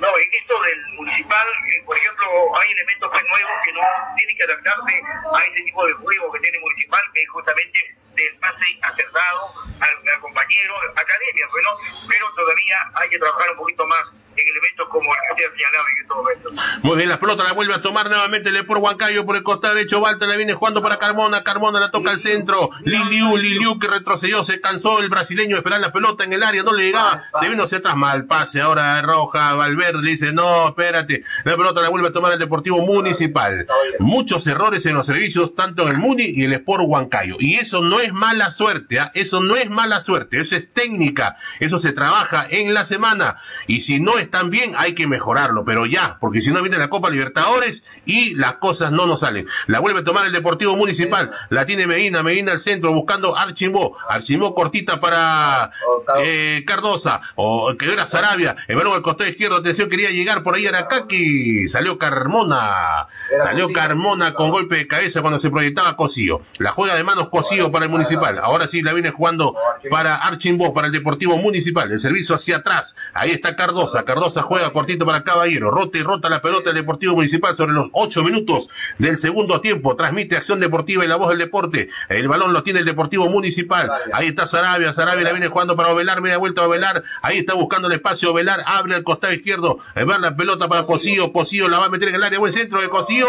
No, 0.00 0.08
en 0.16 0.28
esto 0.32 0.62
del 0.62 0.86
municipal, 0.96 1.46
eh, 1.68 1.82
por 1.84 1.94
ejemplo, 1.94 2.26
hay 2.58 2.72
elementos 2.72 3.10
pues, 3.12 3.22
nuevos 3.28 3.52
que 3.64 3.72
no 3.74 3.80
tienen 4.16 4.36
que 4.36 4.44
adaptarse 4.44 5.02
a 5.04 5.44
ese 5.44 5.62
tipo 5.62 5.86
de 5.86 5.92
juego 5.92 6.32
que 6.32 6.40
tiene 6.40 6.58
municipal, 6.58 7.02
que 7.12 7.22
es 7.22 7.28
justamente 7.28 7.96
del 8.14 8.36
pase 8.38 8.66
acertado 8.82 9.52
al, 9.80 10.08
al 10.14 10.20
compañero, 10.20 10.74
academia, 10.94 11.46
pues, 11.50 11.64
¿no? 11.64 12.08
pero 12.08 12.26
todavía 12.34 12.76
hay 12.94 13.08
que 13.08 13.18
trabajar 13.18 13.50
un 13.52 13.56
poquito 13.56 13.86
más 13.86 14.04
en 14.36 14.48
elementos 14.48 14.88
como 14.88 15.10
el 15.10 15.36
que 15.36 15.44
señalaba 15.44 15.88
en 15.90 15.98
este 15.98 16.14
momento. 16.14 16.80
Muy 16.82 16.96
bien, 16.96 17.08
la 17.08 17.18
pelota 17.18 17.44
la 17.44 17.52
vuelve 17.52 17.74
a 17.74 17.82
tomar 17.82 18.08
nuevamente 18.08 18.48
el 18.48 18.64
por 18.64 18.78
Huancayo 18.78 19.26
por 19.26 19.36
el 19.36 19.42
costado 19.42 19.74
derecho. 19.74 20.00
Walter 20.00 20.28
la 20.28 20.36
viene 20.36 20.54
jugando 20.54 20.82
para 20.82 20.98
Carmona. 20.98 21.42
Carmona 21.42 21.80
la 21.80 21.90
toca 21.90 22.10
al 22.10 22.20
centro. 22.20 22.70
Liliu, 22.84 23.36
Liliu 23.36 23.78
que 23.78 23.88
retrocedió, 23.88 24.42
se 24.44 24.60
cansó 24.60 25.00
el 25.00 25.08
brasileño 25.08 25.56
de 25.56 25.56
esperar 25.56 25.80
la 25.80 25.92
pelota 25.92 26.24
en 26.24 26.32
el 26.32 26.42
área, 26.42 26.62
no 26.62 26.72
le 26.72 26.84
llegaba. 26.84 27.22
Se 27.40 27.48
vino 27.48 27.64
hacia 27.64 27.78
atrás, 27.78 27.96
mal 27.96 28.26
pase. 28.26 28.60
Ahora 28.60 29.00
Roja, 29.02 29.54
Valverde 29.54 30.02
le 30.02 30.10
dice: 30.12 30.32
No, 30.32 30.68
espérate. 30.68 31.22
La 31.44 31.56
pelota 31.56 31.80
la 31.80 31.88
vuelve 31.88 32.08
a 32.08 32.12
tomar 32.12 32.32
el 32.32 32.38
Deportivo 32.38 32.78
Municipal. 32.78 33.66
Muchos 33.98 34.46
errores 34.46 34.86
en 34.86 34.94
los 34.94 35.06
servicios, 35.06 35.54
tanto 35.54 35.82
en 35.82 35.88
el 35.88 35.98
Muni 35.98 36.24
y 36.24 36.44
el 36.44 36.52
Sport 36.54 36.84
Huancayo. 36.86 37.36
Y 37.38 37.56
eso 37.56 37.82
no 37.82 37.99
es 38.00 38.12
mala 38.12 38.50
suerte, 38.50 38.98
¿ah? 38.98 39.10
eso 39.14 39.40
no 39.40 39.56
es 39.56 39.70
mala 39.70 40.00
suerte, 40.00 40.40
eso 40.40 40.56
es 40.56 40.72
técnica. 40.72 41.36
Eso 41.58 41.78
se 41.78 41.92
trabaja 41.92 42.46
en 42.48 42.74
la 42.74 42.84
semana. 42.84 43.36
Y 43.66 43.80
si 43.80 44.00
no 44.00 44.18
están 44.18 44.50
bien, 44.50 44.74
hay 44.76 44.94
que 44.94 45.06
mejorarlo. 45.06 45.64
Pero 45.64 45.86
ya, 45.86 46.18
porque 46.20 46.40
si 46.40 46.52
no 46.52 46.62
viene 46.62 46.78
la 46.78 46.88
Copa 46.88 47.10
Libertadores 47.10 48.02
y 48.04 48.34
las 48.34 48.54
cosas 48.54 48.92
no 48.92 49.06
nos 49.06 49.20
salen. 49.20 49.46
La 49.66 49.80
vuelve 49.80 50.00
a 50.00 50.04
tomar 50.04 50.26
el 50.26 50.32
Deportivo 50.32 50.76
Municipal. 50.76 51.30
La 51.50 51.66
tiene 51.66 51.86
Medina, 51.86 52.22
Medina 52.22 52.52
al 52.52 52.58
centro 52.58 52.92
buscando 52.92 53.36
Archimbó. 53.36 53.96
Archimbó 54.08 54.54
cortita 54.54 55.00
para 55.00 55.70
eh, 56.18 56.64
Cardosa. 56.66 57.20
O 57.36 57.74
que 57.76 57.92
era 57.92 58.06
Sarabia. 58.06 58.56
El 58.68 58.76
balón 58.76 58.94
al 58.94 59.02
costado 59.02 59.28
izquierdo. 59.28 59.56
Atención, 59.56 59.88
quería 59.88 60.10
llegar 60.10 60.42
por 60.42 60.54
ahí 60.54 60.66
Aracaki. 60.66 61.68
Salió 61.68 61.98
Carmona. 61.98 63.08
Salió 63.42 63.72
Carmona 63.72 64.34
con 64.34 64.50
golpe 64.50 64.76
de 64.76 64.86
cabeza 64.86 65.20
cuando 65.20 65.38
se 65.38 65.50
proyectaba 65.50 65.96
Cosío. 65.96 66.42
La 66.58 66.70
juega 66.70 66.94
de 66.94 67.04
manos 67.04 67.28
Cosío 67.28 67.70
para 67.70 67.84
el 67.84 67.89
Municipal. 67.90 68.38
Ahora 68.38 68.66
sí 68.66 68.82
la 68.82 68.92
viene 68.92 69.10
jugando 69.10 69.54
para 69.90 70.16
Archimbó, 70.16 70.72
para 70.72 70.86
el 70.86 70.92
Deportivo 70.92 71.36
Municipal. 71.36 71.90
El 71.90 71.98
servicio 71.98 72.34
hacia 72.34 72.58
atrás. 72.58 72.96
Ahí 73.12 73.30
está 73.30 73.56
Cardosa. 73.56 74.04
Cardosa 74.04 74.42
juega 74.42 74.72
cortito 74.72 75.04
para 75.04 75.24
Caballero. 75.24 75.70
Rota 75.70 75.98
y 75.98 76.02
rota 76.02 76.28
la 76.28 76.40
pelota 76.40 76.70
del 76.70 76.76
Deportivo 76.76 77.14
Municipal 77.14 77.54
sobre 77.54 77.72
los 77.72 77.90
ocho 77.92 78.22
minutos 78.22 78.68
del 78.98 79.18
segundo 79.18 79.60
tiempo. 79.60 79.96
Transmite 79.96 80.36
Acción 80.36 80.60
Deportiva 80.60 81.04
y 81.04 81.08
la 81.08 81.16
voz 81.16 81.30
del 81.30 81.38
deporte. 81.38 81.88
El 82.08 82.28
balón 82.28 82.52
lo 82.52 82.62
tiene 82.62 82.80
el 82.80 82.86
Deportivo 82.86 83.28
Municipal. 83.28 83.90
Ahí 84.12 84.28
está 84.28 84.46
Sarabia. 84.46 84.92
Sarabia 84.92 85.24
la 85.24 85.32
viene 85.32 85.48
jugando 85.48 85.76
para 85.76 85.90
Ovelar. 85.90 86.20
Media 86.20 86.38
vuelta 86.38 86.62
a 86.62 86.66
Ovelar. 86.66 87.02
Ahí 87.22 87.38
está 87.38 87.54
buscando 87.54 87.88
el 87.88 87.94
espacio 87.94 88.32
Ovelar. 88.32 88.62
Abre 88.66 88.94
al 88.94 89.02
costado 89.04 89.32
izquierdo. 89.32 89.78
Va 90.08 90.18
la 90.18 90.36
pelota 90.36 90.68
para 90.68 90.84
Cosío. 90.84 91.32
Cosío 91.32 91.68
la 91.68 91.78
va 91.78 91.86
a 91.86 91.90
meter 91.90 92.08
en 92.08 92.14
el 92.16 92.22
área. 92.22 92.38
Buen 92.38 92.52
centro 92.52 92.80
de 92.80 92.88
Cosío. 92.88 93.26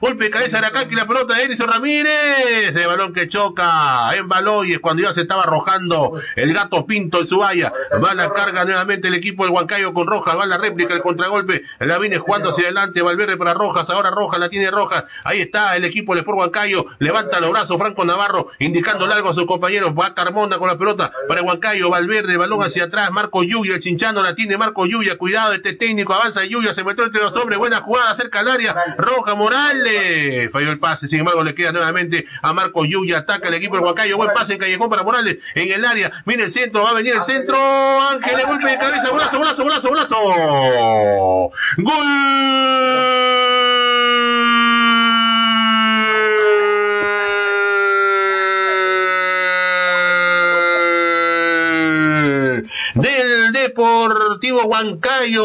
Golpe 0.00 0.24
de 0.24 0.30
cabeza 0.30 0.60
de 0.60 0.66
Aracaki. 0.66 0.94
La 0.94 1.06
pelota 1.06 1.34
de 1.34 1.44
Edison 1.44 1.68
Ramírez. 1.68 2.74
El 2.74 2.86
balón 2.86 3.12
que 3.12 3.28
choca 3.28 3.59
en 4.14 4.28
Baloyes 4.28 4.78
cuando 4.80 5.02
ya 5.02 5.12
se 5.12 5.22
estaba 5.22 5.42
arrojando 5.42 6.12
el 6.36 6.52
gato 6.54 6.86
Pinto 6.86 7.18
en 7.18 7.26
su 7.26 7.38
valla. 7.38 7.72
Va 8.02 8.14
la 8.14 8.32
carga 8.32 8.64
nuevamente 8.64 9.08
el 9.08 9.14
equipo 9.14 9.44
del 9.44 9.52
Huancayo 9.52 9.92
con 9.92 10.06
Rojas. 10.06 10.38
Va 10.38 10.46
la 10.46 10.58
réplica, 10.58 10.94
el 10.94 11.02
contragolpe. 11.02 11.62
La 11.78 11.98
viene 11.98 12.18
jugando 12.18 12.50
hacia 12.50 12.64
adelante. 12.64 13.02
Valverde 13.02 13.36
para 13.36 13.54
Rojas. 13.54 13.90
Ahora 13.90 14.10
Rojas 14.10 14.40
la 14.40 14.48
tiene 14.48 14.70
Rojas. 14.70 15.04
Ahí 15.24 15.40
está 15.40 15.76
el 15.76 15.84
equipo 15.84 16.12
del 16.12 16.20
Sport 16.20 16.38
Huancayo. 16.38 16.86
Levanta 16.98 17.40
los 17.40 17.50
brazos 17.50 17.78
Franco 17.78 18.04
Navarro, 18.04 18.48
indicando 18.58 19.06
algo 19.06 19.28
a 19.28 19.34
sus 19.34 19.46
compañeros. 19.46 19.92
Va 19.98 20.14
Carmona 20.14 20.58
con 20.58 20.68
la 20.68 20.76
pelota 20.76 21.12
para 21.28 21.42
Huancayo. 21.42 21.90
Valverde, 21.90 22.36
balón 22.36 22.62
hacia 22.62 22.84
atrás. 22.84 23.10
Marco 23.10 23.42
Yuya, 23.42 23.74
el 23.74 23.80
chinchano 23.80 24.22
la 24.22 24.34
tiene 24.34 24.56
Marco 24.56 24.86
Yuya. 24.86 25.16
Cuidado, 25.16 25.52
este 25.52 25.74
técnico 25.74 26.14
avanza 26.14 26.44
Yuya. 26.44 26.72
Se 26.72 26.84
metió 26.84 27.04
entre 27.04 27.20
los 27.20 27.36
hombres. 27.36 27.58
Buena 27.58 27.80
jugada 27.80 28.14
cerca 28.14 28.40
al 28.40 28.48
área. 28.48 28.74
Roja 28.98 29.34
Morales. 29.34 30.50
Falló 30.52 30.70
el 30.70 30.78
pase. 30.78 31.08
Sin 31.08 31.20
embargo, 31.20 31.42
le 31.42 31.54
queda 31.54 31.72
nuevamente 31.72 32.26
a 32.42 32.52
Marco 32.52 32.84
Yuya. 32.84 33.18
Ataca 33.18 33.49
el 33.50 33.58
equipo 33.58 33.76
del 33.76 33.84
Huancayo. 33.84 34.16
Buen 34.16 34.32
pase 34.32 34.54
en 34.54 34.58
Callejón 34.58 34.90
para 34.90 35.02
Morales. 35.02 35.38
En 35.54 35.70
el 35.72 35.84
área. 35.84 36.10
Viene 36.24 36.44
el 36.44 36.50
centro. 36.50 36.82
Va 36.82 36.90
a 36.90 36.94
venir 36.94 37.14
el 37.14 37.22
centro. 37.22 37.56
Ángel, 37.56 38.36
le 38.36 38.44
golpe 38.44 38.70
de 38.70 38.78
cabeza. 38.78 39.10
Brazo, 39.10 39.38
brazo, 39.38 39.64
brazo, 39.64 39.90
brazo. 39.90 41.50
Gol 41.76 43.49
Deportivo 53.70 54.64
Huancayo. 54.64 55.44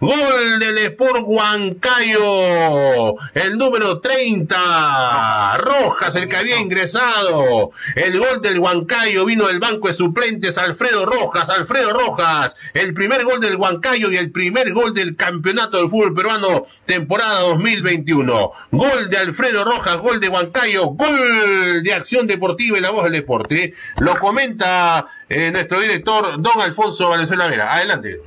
Gol 0.00 0.58
del 0.58 0.78
Sport 0.78 1.22
Huancayo. 1.24 3.14
El 3.32 3.56
número 3.56 4.00
30. 4.00 5.58
Rojas, 5.58 6.16
el 6.16 6.28
que 6.28 6.36
había 6.36 6.58
ingresado. 6.58 7.70
El 7.94 8.18
gol 8.18 8.42
del 8.42 8.58
Huancayo 8.58 9.24
vino 9.24 9.46
del 9.46 9.60
banco 9.60 9.86
de 9.86 9.94
suplentes 9.94 10.58
Alfredo 10.58 11.06
Rojas. 11.06 11.48
Alfredo 11.48 11.92
Rojas. 11.92 12.56
El 12.72 12.92
primer 12.92 13.24
gol 13.24 13.40
del 13.40 13.54
Huancayo 13.54 14.10
y 14.10 14.16
el 14.16 14.32
primer 14.32 14.72
gol 14.72 14.94
del 14.94 15.14
campeonato 15.14 15.76
del 15.76 15.88
fútbol 15.88 16.12
peruano 16.12 16.66
temporada 16.86 17.40
2021. 17.42 18.50
Gol 18.72 19.10
de 19.10 19.16
Alfredo 19.16 19.64
Rojas, 19.64 19.96
gol 19.98 20.20
de 20.20 20.28
Huancayo, 20.28 20.86
gol 20.86 21.82
de 21.84 21.94
Acción 21.94 22.26
Deportiva 22.26 22.78
y 22.78 22.80
la 22.80 22.90
voz 22.90 23.04
del 23.04 23.12
deporte. 23.12 23.74
Lo 24.00 24.18
comenta 24.18 25.06
eh, 25.28 25.50
nuestro 25.50 25.80
director, 25.80 26.40
don 26.40 26.60
Alfonso 26.74 27.08
Valenzuela 27.08 27.46
Vera. 27.46 27.72
Adelante. 27.72 28.18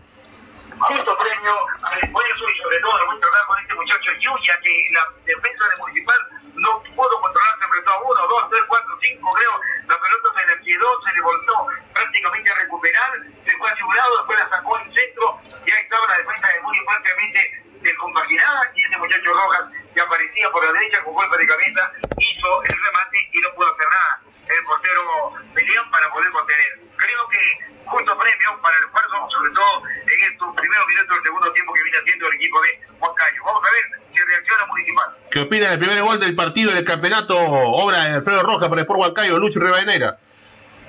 Justo 0.79 1.17
premio 1.19 1.53
al 1.83 1.99
esfuerzo 1.99 2.43
y 2.47 2.61
sobre 2.63 2.79
todo 2.79 2.95
al 2.95 3.05
buen 3.07 3.19
trabajo 3.19 3.55
de 3.55 3.61
este 3.61 3.75
muchacho 3.75 4.11
Yuya, 4.23 4.55
que 4.63 4.87
la 4.93 5.03
defensa 5.25 5.67
de 5.67 5.75
Municipal 5.83 6.15
no 6.55 6.81
pudo 6.95 7.19
controlar, 7.19 7.59
se 7.59 7.65
enfrentó 7.65 7.91
a 7.91 7.99
uno, 8.07 8.21
dos, 8.29 8.49
tres, 8.49 8.63
cuatro, 8.69 8.97
cinco, 9.01 9.33
creo. 9.33 9.51
La 9.89 9.99
pelota 9.99 10.27
se 10.39 10.47
le 10.47 10.63
quedó, 10.63 10.87
se 11.03 11.11
le 11.11 11.21
volvió 11.27 11.53
prácticamente 11.91 12.51
a 12.51 12.55
recuperar, 12.55 13.11
se 13.43 13.57
fue 13.57 13.69
hacia 13.69 13.85
un 13.85 13.95
lado, 13.97 14.15
después 14.15 14.39
la 14.39 14.49
sacó 14.49 14.77
al 14.77 14.95
centro, 14.95 15.41
ya 15.67 15.75
estaba 15.75 16.07
la 16.07 16.17
defensa 16.19 16.47
de 16.47 16.61
Muni 16.61 16.79
prácticamente 16.87 17.63
descompaginada 17.83 18.71
y 18.75 18.79
ese 18.79 18.97
muchacho 18.97 19.33
Rojas 19.33 19.65
que 19.93 19.99
aparecía 19.99 20.49
por 20.51 20.63
la 20.63 20.71
derecha 20.71 21.03
con 21.03 21.15
golpe 21.15 21.37
de 21.37 21.47
cabeza, 21.47 21.91
hizo 22.15 22.63
el 22.63 22.75
remate 22.79 23.29
y 23.33 23.39
no 23.41 23.51
pudo 23.55 23.75
hacer 23.75 23.87
nada 23.91 24.21
el 24.47 24.63
portero 24.63 25.33
Melián 25.51 25.91
para 25.91 26.09
poder 26.13 26.31
contener. 26.31 26.79
Creo 26.95 27.27
que 27.27 27.67
justo 27.87 28.17
premio 28.17 28.61
para 28.61 28.77
el 28.77 28.83
esfuerzo, 28.85 29.29
sobre 29.31 29.51
todo 29.51 29.83
en 29.87 30.31
estos 30.31 30.55
primeros 30.55 30.87
minutos 30.87 31.15
del 31.15 31.23
segundo 31.23 31.53
tiempo 31.53 31.73
que 31.73 31.83
viene 31.83 31.97
haciendo 31.97 32.27
el 32.27 32.35
equipo 32.35 32.61
de 32.61 32.79
Huancayo. 32.99 33.43
Vamos 33.45 33.63
a 33.63 33.71
ver 33.71 33.85
si 34.13 34.23
reacciona 34.23 34.65
Municipal. 34.65 35.17
¿Qué 35.37 35.43
opina 35.43 35.69
del 35.69 35.77
primer 35.77 36.01
gol 36.01 36.19
del 36.19 36.35
partido 36.35 36.73
del 36.73 36.83
campeonato? 36.83 37.37
Obra 37.37 38.05
de 38.05 38.15
Alfredo 38.15 38.41
Rojas 38.41 38.69
para 38.69 38.81
el 38.81 38.85
Sport 38.85 39.01
Huancayo, 39.01 39.37
Lucho 39.37 39.59
Rivadeneira. 39.59 40.17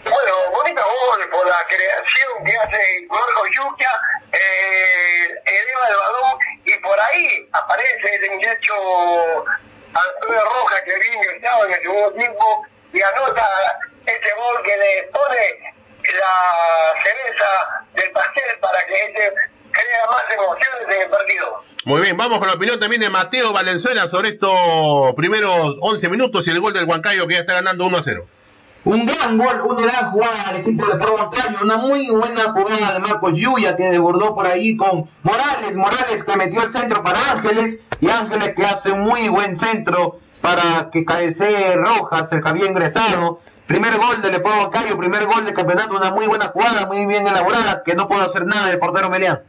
Bueno, 0.04 0.32
bonito 0.54 0.80
gol 0.80 1.28
por 1.28 1.46
la 1.46 1.66
creación 1.66 2.46
que 2.46 2.56
hace 2.56 3.06
Marco 3.10 3.44
Yuca, 3.46 3.90
eh, 4.32 5.28
eleva 5.44 5.88
el 5.90 5.96
balón 5.96 6.38
y 6.64 6.74
por 6.78 6.98
ahí 6.98 7.46
aparece 7.52 8.14
el 8.14 8.30
muchacho 8.30 8.72
Alfredo 9.92 10.44
Rojas 10.46 10.80
que 10.86 10.94
había 10.94 11.12
ingresado 11.12 11.66
en 11.66 11.72
el 11.74 11.82
segundo 11.82 12.12
tiempo 12.14 12.66
y 12.94 13.02
anota 13.02 13.46
este 14.06 14.32
gol 14.32 14.62
que 14.64 14.76
le 14.78 15.02
pone 15.12 15.74
la 16.08 17.02
cereza 17.04 17.84
del 17.92 18.10
pastel 18.12 18.58
para 18.62 18.86
que 18.86 18.94
este 18.94 19.30
crea 19.72 20.06
más 20.10 20.24
emociones 20.32 20.82
en 20.88 21.02
el 21.02 21.10
partido. 21.10 21.64
Muy 21.84 22.02
bien, 22.02 22.16
vamos 22.28 22.40
con 22.40 22.48
la 22.48 22.56
opinión 22.56 22.78
también 22.78 23.00
de 23.00 23.08
Mateo 23.08 23.54
Valenzuela 23.54 24.06
sobre 24.06 24.28
estos 24.28 25.14
primeros 25.16 25.78
11 25.80 26.10
minutos 26.10 26.46
y 26.46 26.50
el 26.50 26.60
gol 26.60 26.74
del 26.74 26.84
Huancayo 26.84 27.26
que 27.26 27.32
ya 27.32 27.40
está 27.40 27.54
ganando 27.54 27.86
1 27.86 27.96
a 27.96 28.02
0. 28.02 28.26
Un 28.84 29.06
gran 29.06 29.38
gol, 29.38 29.62
una 29.66 29.80
gran 29.80 30.10
jugada 30.10 30.52
del 30.52 30.60
equipo 30.60 30.86
de 30.86 30.96
Pro 30.96 31.14
Huancayo, 31.14 31.56
una 31.62 31.78
muy 31.78 32.10
buena 32.10 32.52
jugada 32.52 32.92
de 32.92 32.98
Marcos 32.98 33.32
Yuya 33.34 33.76
que 33.76 33.84
desbordó 33.84 34.34
por 34.34 34.46
ahí 34.46 34.76
con 34.76 35.06
Morales, 35.22 35.78
Morales 35.78 36.22
que 36.22 36.36
metió 36.36 36.62
el 36.62 36.70
centro 36.70 37.02
para 37.02 37.18
Ángeles 37.32 37.80
y 37.98 38.10
Ángeles 38.10 38.52
que 38.54 38.64
hace 38.66 38.92
un 38.92 39.00
muy 39.04 39.30
buen 39.30 39.56
centro 39.56 40.20
para 40.42 40.90
que 40.90 41.06
cabecee 41.06 41.76
Rojas, 41.76 42.30
el 42.32 42.42
que 42.42 42.48
había 42.48 42.66
ingresado. 42.66 43.40
Primer 43.66 43.96
gol 43.96 44.20
del 44.20 44.42
Pro 44.42 44.52
Huancayo, 44.52 44.98
primer 44.98 45.24
gol 45.24 45.46
del 45.46 45.54
campeonato, 45.54 45.96
una 45.96 46.10
muy 46.10 46.26
buena 46.26 46.48
jugada, 46.48 46.86
muy 46.86 47.06
bien 47.06 47.26
elaborada, 47.26 47.82
que 47.84 47.94
no 47.94 48.06
pudo 48.06 48.20
hacer 48.20 48.44
nada 48.44 48.70
el 48.70 48.78
portero 48.78 49.08
Melián. 49.08 49.40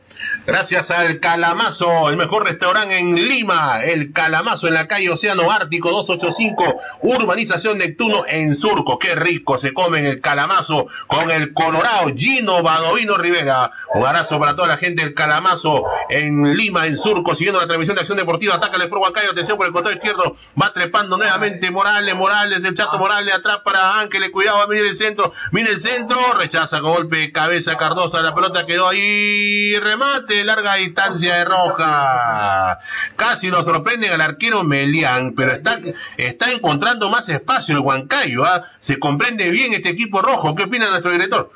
Gracias 0.50 0.90
al 0.90 1.20
Calamazo, 1.20 2.10
el 2.10 2.18
mejor 2.18 2.44
restaurante 2.44 2.98
en 2.98 3.14
Lima, 3.14 3.84
el 3.84 4.12
Calamazo 4.12 4.68
en 4.68 4.74
la 4.74 4.88
calle 4.88 5.12
Océano 5.12 5.52
Ártico 5.52 5.92
285, 5.92 6.82
Urbanización 7.04 7.78
Neptuno 7.78 8.24
en 8.28 8.56
Surco. 8.56 8.98
Qué 8.98 9.14
rico 9.14 9.60
se 9.60 9.76
come 9.76 10.10
el 10.10 10.22
Calamazo 10.22 10.88
con 11.06 11.30
el 11.30 11.54
Colorado 11.54 12.08
Gino 12.18 12.64
Badovino 12.64 13.16
Rivera. 13.18 13.70
Un 13.94 14.08
abrazo 14.08 14.40
para 14.40 14.56
toda 14.56 14.70
la 14.70 14.78
gente 14.78 15.04
del 15.04 15.14
Calamazo 15.14 15.84
en 16.10 16.58
Lima, 16.58 16.88
en 16.88 16.98
Surco, 16.98 17.36
siguiendo 17.36 17.62
la 17.62 17.68
transmisión 17.68 17.94
de 17.94 18.02
Acción 18.02 18.18
Deportiva. 18.18 18.56
Ataca 18.56 18.78
el 18.78 18.90
Pro 18.90 19.02
Huancayo, 19.02 19.30
atención 19.30 19.56
por 19.56 19.68
el 19.68 19.72
costado 19.72 19.94
izquierdo, 19.94 20.36
va 20.60 20.74
trepando 20.74 21.16
nuevamente 21.16 21.70
Morales, 21.70 22.16
Morales, 22.16 22.64
el 22.64 22.74
Chato 22.74 22.98
Morales 22.98 23.36
atrás 23.36 23.60
para 23.64 24.00
Ángeles, 24.00 24.32
cuidado, 24.32 24.68
venir 24.68 24.86
el 24.86 24.96
centro, 24.96 25.32
mira 25.52 25.70
el 25.70 25.80
centro, 25.80 26.18
rechaza 26.34 26.82
con 26.82 26.94
golpe 26.94 27.18
de 27.18 27.32
cabeza 27.32 27.78
Cardosa, 27.78 28.24
la 28.24 28.34
pelota 28.34 28.66
quedó 28.66 28.88
ahí, 28.88 29.78
remate, 29.78 30.39
larga 30.44 30.76
distancia 30.76 31.36
de 31.36 31.46
Roja. 31.46 32.80
Casi 33.16 33.50
nos 33.50 33.66
sorprende 33.66 34.10
al 34.10 34.22
arquero 34.22 34.64
Melián, 34.64 35.34
pero 35.36 35.52
está, 35.52 35.80
está 36.18 36.52
encontrando 36.52 37.10
más 37.10 37.30
espacio 37.30 37.76
el 37.76 37.82
Huancayo, 37.82 38.46
¿ah? 38.46 38.64
se 38.80 39.00
comprende 39.00 39.50
bien 39.50 39.74
este 39.74 39.90
equipo 39.90 40.22
rojo. 40.22 40.56
¿Qué 40.56 40.64
opina 40.64 40.90
nuestro 40.90 41.12
director? 41.12 41.52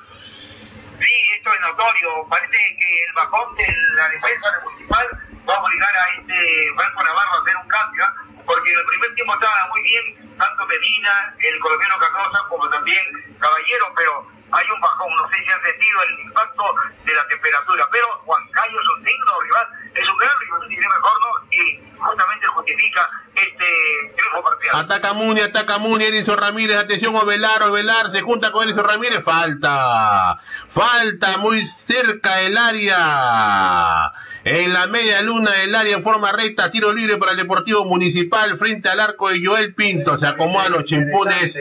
Sí, 0.99 1.13
esto 1.35 1.53
es 1.53 1.59
notorio. 1.61 2.27
Parece 2.29 2.57
que 2.79 3.03
el 3.07 3.13
bajón 3.13 3.55
de 3.55 3.67
la 3.95 4.09
defensa 4.09 4.51
del 4.51 4.63
municipal 4.63 5.07
va 5.47 5.55
a 5.55 5.63
obligar 5.63 5.95
a 5.95 6.19
este 6.19 6.67
Franco 6.75 7.03
Navarro 7.03 7.37
a 7.37 7.41
hacer 7.41 7.55
un 7.57 7.67
cambio, 7.67 8.03
¿ah? 8.03 8.13
porque 8.45 8.71
en 8.71 8.79
el 8.79 8.85
primer 8.85 9.15
tiempo 9.15 9.33
estaba 9.33 9.67
muy 9.71 9.81
bien, 9.83 10.37
tanto 10.37 10.65
Medina, 10.65 11.35
el 11.39 11.59
colombiano 11.59 11.95
Cardosa, 11.99 12.39
como 12.49 12.69
también 12.69 13.03
Caballero, 13.39 13.85
pero 13.95 14.32
hay 14.53 14.69
un 14.69 14.79
bajón, 14.79 15.09
no 15.17 15.27
sé 15.29 15.35
si 15.43 15.51
han 15.51 15.63
sentido 15.63 16.01
el 16.03 16.19
impacto 16.19 16.63
de 17.05 17.13
la 17.13 17.27
temperatura, 17.27 17.87
pero 17.91 18.05
Huancayo 18.25 18.79
es 18.79 18.87
un 18.97 19.03
digno 19.03 19.41
rival, 19.41 19.67
es 19.95 20.09
un 20.09 20.17
gran 20.17 20.39
rival, 20.39 20.71
y 20.71 20.77
mejor 20.77 21.13
no, 21.21 21.47
y 21.51 21.93
justamente 21.97 22.47
justifica 22.47 23.09
este 23.35 24.13
triunfo 24.15 24.43
parcial. 24.43 24.75
Ataca 24.75 25.13
Muni, 25.13 25.41
ataca 25.41 25.77
Muni, 25.79 26.05
Edison 26.05 26.37
Ramírez, 26.37 26.77
atención, 26.77 27.15
Ovelar, 27.15 27.63
Ovelar, 27.63 28.11
se 28.11 28.21
junta 28.21 28.51
con 28.51 28.65
Edison 28.65 28.87
Ramírez, 28.87 29.23
falta, 29.23 30.37
falta 30.69 31.37
muy 31.37 31.65
cerca 31.65 32.41
el 32.41 32.57
área, 32.57 34.11
en 34.45 34.73
la 34.73 34.87
media 34.87 35.21
luna 35.21 35.51
del 35.51 35.73
área 35.73 35.95
en 35.95 36.03
forma 36.03 36.31
recta, 36.33 36.69
tiro 36.69 36.91
libre 36.93 37.17
para 37.17 37.31
el 37.31 37.37
Deportivo 37.37 37.85
Municipal 37.85 38.57
frente 38.57 38.89
al 38.89 38.99
arco 38.99 39.29
de 39.29 39.43
Joel 39.45 39.73
Pinto, 39.73 40.17
se 40.17 40.27
acomodan 40.27 40.71
los 40.73 40.83
chimpunes, 40.85 41.57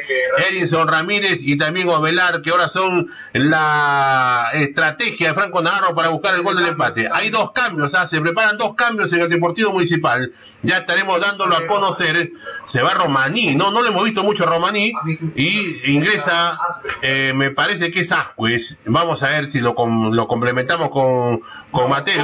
Edison 0.51 0.89
Ramírez 0.89 1.43
y 1.43 1.57
también 1.57 1.89
Ovelar, 1.89 2.43
que 2.43 2.51
ahora 2.51 2.69
son 2.69 3.09
la 3.33 4.49
estrategia 4.55 5.29
de 5.29 5.35
Franco 5.35 5.63
Navarro 5.63 5.95
para 5.95 6.09
buscar 6.09 6.35
el 6.35 6.43
gol 6.43 6.57
del 6.57 6.67
empate. 6.69 7.09
Hay 7.13 7.31
dos 7.31 7.53
cambios, 7.53 7.95
¿ah? 7.95 8.07
se 8.07 8.21
preparan 8.21 8.57
dos 8.59 8.75
cambios 8.75 9.13
en 9.13 9.21
el 9.23 9.29
Deportivo 9.29 9.73
Municipal, 9.73 10.33
ya 10.63 10.79
estaremos 10.79 11.21
dándolo 11.21 11.57
a 11.57 11.67
conocer, 11.67 12.33
se 12.65 12.83
va 12.83 12.95
Romaní, 12.95 13.55
no, 13.55 13.71
no 13.71 13.83
le 13.83 13.91
hemos 13.91 14.05
visto 14.05 14.23
mucho 14.25 14.45
a 14.45 14.47
Romaní, 14.47 14.93
y 15.37 15.93
ingresa, 15.93 16.59
eh, 17.03 17.33
me 17.35 17.51
parece 17.51 17.91
que 17.91 18.01
es 18.01 18.13
Ascuez, 18.13 18.79
vamos 18.87 19.23
a 19.23 19.29
ver 19.31 19.47
si 19.47 19.61
lo, 19.61 19.75
com- 19.75 20.13
lo 20.13 20.27
complementamos 20.27 20.89
con, 20.91 21.43
con 21.71 21.89
Mateo. 21.91 22.23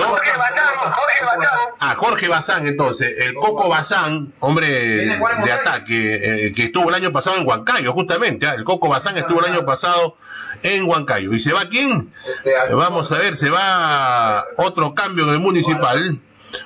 Jorge 0.49 0.61
Batán, 0.61 0.93
Jorge 0.93 1.25
Batán. 1.25 1.59
Ah, 1.81 1.95
Jorge 1.97 2.29
Bazán, 2.29 2.67
entonces, 2.67 3.15
el 3.19 3.35
Coco 3.35 3.69
Bazán, 3.69 4.33
hombre 4.41 4.69
de 4.69 5.53
ataque, 5.53 6.47
eh, 6.47 6.53
que 6.53 6.65
estuvo 6.65 6.89
el 6.89 6.95
año 6.95 7.13
pasado 7.13 7.37
en 7.37 7.47
Huancayo, 7.47 7.93
justamente, 7.93 8.47
ah, 8.47 8.55
el 8.55 8.65
Coco 8.65 8.89
Bazán 8.89 9.17
estuvo 9.19 9.41
el 9.45 9.53
año 9.53 9.65
pasado 9.65 10.17
en 10.63 10.85
Huancayo. 10.89 11.33
¿Y 11.33 11.41
se 11.41 11.53
va 11.53 11.69
quién? 11.69 12.13
Eh, 12.45 12.75
Vamos 12.75 13.11
a 13.13 13.19
ver, 13.19 13.37
se 13.37 13.51
va 13.51 14.45
otro 14.57 14.95
cambio 14.95 15.25
en 15.25 15.31
el 15.31 15.41
municipal. 15.41 16.21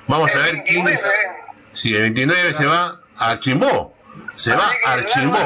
Vamos 0.07 0.35
a 0.35 0.39
ver 0.39 0.63
quién 0.63 0.87
es. 0.87 1.03
Sí, 1.71 1.95
el 1.95 2.03
29 2.03 2.53
se 2.53 2.65
va 2.65 2.99
a 3.17 3.37
Chimbó. 3.39 3.93
Se 4.35 4.55
va 4.55 4.71
a 4.85 5.03
Chimbó. 5.05 5.37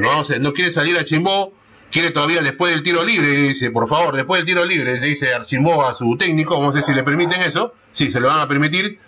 No, 0.00 0.22
no 0.40 0.52
quiere 0.52 0.72
salir 0.72 0.98
a 0.98 1.04
Chimbó, 1.04 1.52
quiere 1.90 2.10
todavía 2.10 2.42
después 2.42 2.72
del 2.72 2.82
tiro 2.82 3.04
libre, 3.04 3.28
le 3.28 3.48
dice, 3.48 3.70
por 3.70 3.88
favor, 3.88 4.16
después 4.16 4.40
del 4.40 4.46
tiro 4.46 4.64
libre, 4.64 4.98
le 4.98 5.06
dice 5.06 5.34
Archimbó 5.34 5.86
a 5.86 5.94
su 5.94 6.16
técnico, 6.16 6.60
no 6.60 6.72
sé 6.72 6.82
si 6.82 6.92
le 6.94 7.02
permiten 7.02 7.42
eso, 7.42 7.74
sí, 7.92 8.10
se 8.10 8.20
lo 8.20 8.28
van 8.28 8.40
a 8.40 8.48
permitir, 8.48 9.00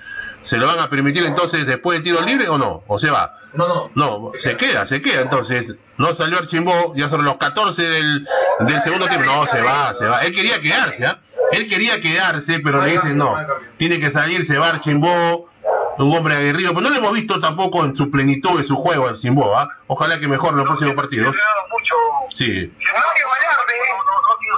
se 0.43 0.57
lo 0.57 0.67
van 0.67 0.79
a 0.79 0.89
permitir 0.89 1.25
entonces 1.25 1.67
después 1.67 1.97
del 1.97 2.03
tiro 2.03 2.23
libre 2.23 2.49
o 2.49 2.59
no, 2.59 2.83
o 2.87 2.99
se 2.99 3.11
va. 3.11 3.37
No, 3.53 3.67
no. 3.67 3.91
No, 3.95 4.33
se 4.37 4.57
queda, 4.57 4.87
se 4.87 5.03
queda 5.03 5.23
entonces. 5.23 5.75
No 5.99 6.15
salió 6.15 6.39
Archimbó, 6.39 6.93
ya 6.95 7.09
son 7.09 7.25
los 7.25 7.37
14 7.37 7.83
del, 7.83 8.27
del 8.61 8.81
segundo 8.81 9.09
tiempo. 9.09 9.27
No, 9.27 9.45
se 9.45 9.61
va, 9.61 9.93
se 9.93 10.07
va. 10.07 10.23
Él 10.23 10.33
quería 10.33 10.61
quedarse, 10.61 11.05
¿ah? 11.05 11.21
Él 11.51 11.67
quería 11.67 12.01
quedarse, 12.01 12.61
pero 12.61 12.81
le 12.85 12.93
dicen 12.93 13.19
no. 13.19 13.37
Tiene 13.77 13.99
que 13.99 14.09
salir, 14.09 14.45
se 14.45 14.57
va 14.57 14.69
Archimbó, 14.69 15.50
un 15.99 16.17
hombre 16.17 16.37
aguerrido. 16.37 16.71
Pero 16.75 16.83
no 16.83 16.91
lo 16.91 16.97
hemos 16.97 17.13
visto 17.13 17.41
tampoco 17.41 17.85
en 17.85 17.95
su 17.95 18.11
plenitud 18.11 18.57
de 18.57 18.65
su 18.65 18.77
juego 18.77 19.09
Archimbó, 19.09 19.57
¿ah? 19.57 19.69
Ojalá 19.87 20.19
que 20.19 20.29
mejore 20.29 20.53
en 20.53 20.59
los 20.59 20.67
próximos 20.67 20.95
partidos. 20.95 21.35
mucho. 21.71 21.95
Sí. 22.35 22.47
Mario 22.47 23.27
Velarde, 23.27 23.75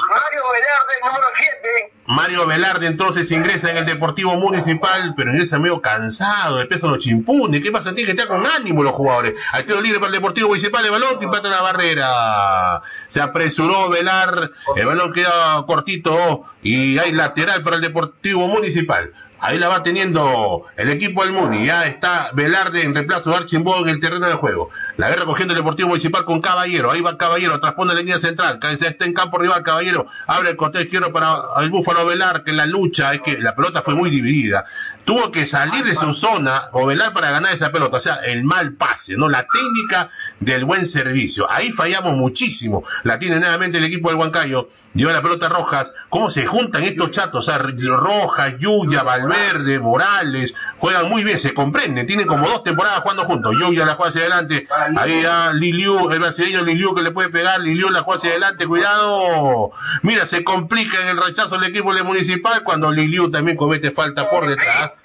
Mario 0.09 0.43
Velarde, 0.53 0.95
número 1.05 1.26
7. 1.39 1.93
Mario 2.07 2.47
Velarde 2.47 2.87
entonces 2.87 3.30
ingresa 3.30 3.70
en 3.70 3.78
el 3.78 3.87
Deportivo 3.87 4.37
Municipal, 4.37 5.14
pero 5.16 5.30
ingresa 5.30 5.59
medio 5.59 5.80
cansado, 5.80 6.61
el 6.61 6.68
peso 6.68 6.89
los 6.89 6.99
chimpunes. 6.99 7.62
¿Qué 7.62 7.70
pasa? 7.70 7.95
Tiene 7.95 8.07
que 8.07 8.11
estar 8.20 8.28
con 8.28 8.47
ánimo 8.47 8.83
los 8.83 8.93
jugadores. 8.93 9.39
Al 9.53 9.64
tiro 9.64 9.80
libre 9.80 9.99
para 9.99 10.09
el 10.09 10.14
Deportivo 10.14 10.49
Municipal, 10.49 10.85
el 10.85 10.91
balón 10.91 11.18
que 11.18 11.24
impacta 11.24 11.49
en 11.49 11.55
la 11.55 11.62
barrera. 11.62 12.83
Se 13.09 13.20
apresuró 13.20 13.89
Velar, 13.89 14.51
el 14.76 14.87
balón 14.87 15.12
queda 15.12 15.64
cortito 15.66 16.45
y 16.62 16.99
hay 16.99 17.12
lateral 17.12 17.62
para 17.62 17.76
el 17.76 17.83
Deportivo 17.83 18.49
Municipal. 18.49 19.12
Ahí 19.43 19.59
la 19.59 19.66
va 19.66 19.82
teniendo 19.82 20.62
el 20.76 20.88
equipo 20.88 21.24
del 21.24 21.32
Muni. 21.32 21.66
Ya 21.66 21.86
está 21.86 22.30
Velarde 22.32 22.82
en 22.84 22.95
reemplazo 22.95 23.30
de 23.30 23.36
Archimbó 23.36 23.76
en 23.78 23.88
el 23.88 23.99
terreno 23.99 24.28
de 24.28 24.34
juego. 24.34 24.70
La 24.97 25.11
guerra 25.11 25.24
cogiendo 25.24 25.53
el 25.53 25.59
Deportivo 25.59 25.88
Municipal 25.88 26.24
con 26.24 26.40
Caballero. 26.40 26.93
Ahí 26.93 27.01
va 27.01 27.18
Caballero, 27.18 27.59
traspone 27.59 27.93
la 27.93 27.99
línea 27.99 28.20
central. 28.20 28.61
Está 28.62 29.05
en 29.05 29.12
campo 29.12 29.38
rival 29.38 29.64
Caballero. 29.64 30.07
Abre 30.28 30.51
el 30.51 30.57
costado 30.57 30.84
izquierdo 30.84 31.12
para 31.12 31.40
el 31.59 31.70
Búfalo 31.70 32.07
Velar, 32.07 32.45
que 32.45 32.53
en 32.53 32.57
la 32.57 32.66
lucha 32.66 33.12
es 33.14 33.20
que 33.20 33.38
la 33.38 33.57
pelota 33.57 33.82
fue 33.82 33.97
muy 33.97 34.11
dividida. 34.11 34.64
Tuvo 35.05 35.32
que 35.32 35.45
salir 35.45 35.84
de 35.84 35.97
su 35.97 36.12
zona 36.12 36.68
o 36.70 36.86
Velar 36.86 37.12
para 37.12 37.32
ganar 37.32 37.53
esa 37.53 37.72
pelota. 37.72 37.97
O 37.97 38.01
sea, 38.01 38.14
el 38.24 38.45
mal 38.45 38.74
pase, 38.74 39.16
¿no? 39.16 39.28
La 39.28 39.45
técnica 39.53 40.09
del 40.38 40.64
buen 40.64 40.86
servicio. 40.86 41.51
Ahí 41.51 41.72
fallamos 41.72 42.16
muchísimo. 42.16 42.84
La 43.03 43.18
tiene 43.18 43.40
nuevamente 43.40 43.78
el 43.78 43.84
equipo 43.84 44.09
del 44.09 44.18
Huancayo. 44.18 44.68
Lleva 44.95 45.12
la 45.12 45.22
pelota 45.22 45.49
Rojas. 45.49 45.95
¿Cómo 46.09 46.30
se 46.30 46.47
juntan 46.47 46.84
estos 46.84 47.11
chatos? 47.11 47.49
O 47.49 47.51
sea, 47.51 47.59
Rojas, 47.59 48.59
Yuya, 48.59 49.03
Valverde, 49.33 49.78
Morales. 49.78 50.55
Juegan 50.78 51.09
muy 51.09 51.24
bien, 51.24 51.39
se 51.39 51.55
comprenden. 51.55 52.07
Tienen 52.07 52.26
como 52.26 52.49
dos 52.49 52.62
temporadas 52.62 53.01
jugando 53.01 53.24
juntos. 53.24 53.55
Yuya 53.61 53.85
la 53.85 53.95
juega 53.95 54.11
hacia 54.11 54.20
adelante. 54.22 54.66
Ahí 54.97 55.24
a 55.24 55.53
Liliu, 55.53 56.11
el 56.11 56.18
brasileño 56.18 56.64
Liliu 56.64 56.95
que 56.95 57.03
le 57.03 57.11
puede 57.11 57.28
pegar. 57.28 57.61
Liliu 57.61 57.91
la 57.91 58.03
juega 58.03 58.18
hacia 58.18 58.30
adelante. 58.30 58.66
Cuidado. 58.66 59.72
Mira, 60.03 60.26
se 60.26 60.45
complica 60.45 61.01
en 61.01 61.09
el 61.09 61.22
rechazo 61.22 61.57
el 61.57 61.64
equipo 61.64 61.95
del 61.95 62.05
municipal 62.05 62.62
cuando 62.62 62.91
Liliu 62.91 63.30
también 63.30 63.57
comete 63.57 63.91
falta 63.91 64.28
por 64.28 64.47
detrás. 64.47 65.05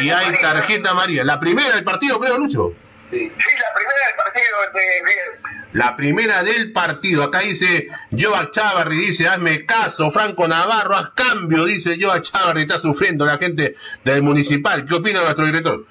Y 0.00 0.10
hay 0.10 0.32
tarjeta 0.40 0.90
amarilla. 0.90 1.24
La 1.24 1.40
primera 1.40 1.74
del 1.74 1.84
partido, 1.84 2.18
creo, 2.20 2.38
Lucho. 2.38 2.72
Sí, 3.10 3.28
la 3.28 3.74
primera 3.74 4.06
del 4.06 4.16
partido 4.16 4.56
de, 4.72 4.80
de- 4.80 5.78
La 5.78 5.96
primera 5.96 6.42
del 6.44 6.72
partido. 6.72 7.24
Acá 7.24 7.40
dice 7.40 7.88
Joa 8.12 8.50
Chavarri, 8.50 8.96
dice, 8.98 9.26
hazme 9.28 9.66
caso, 9.66 10.10
Franco 10.12 10.46
Navarro, 10.46 10.96
haz 10.96 11.10
cambio, 11.10 11.64
dice 11.64 11.96
Joa 12.00 12.20
Chavarri, 12.22 12.62
está 12.62 12.78
sufriendo 12.78 13.24
la 13.24 13.38
gente 13.38 13.74
del 14.04 14.22
municipal. 14.22 14.84
¿Qué 14.84 14.94
opina 14.94 15.22
nuestro 15.22 15.44
director? 15.46 15.84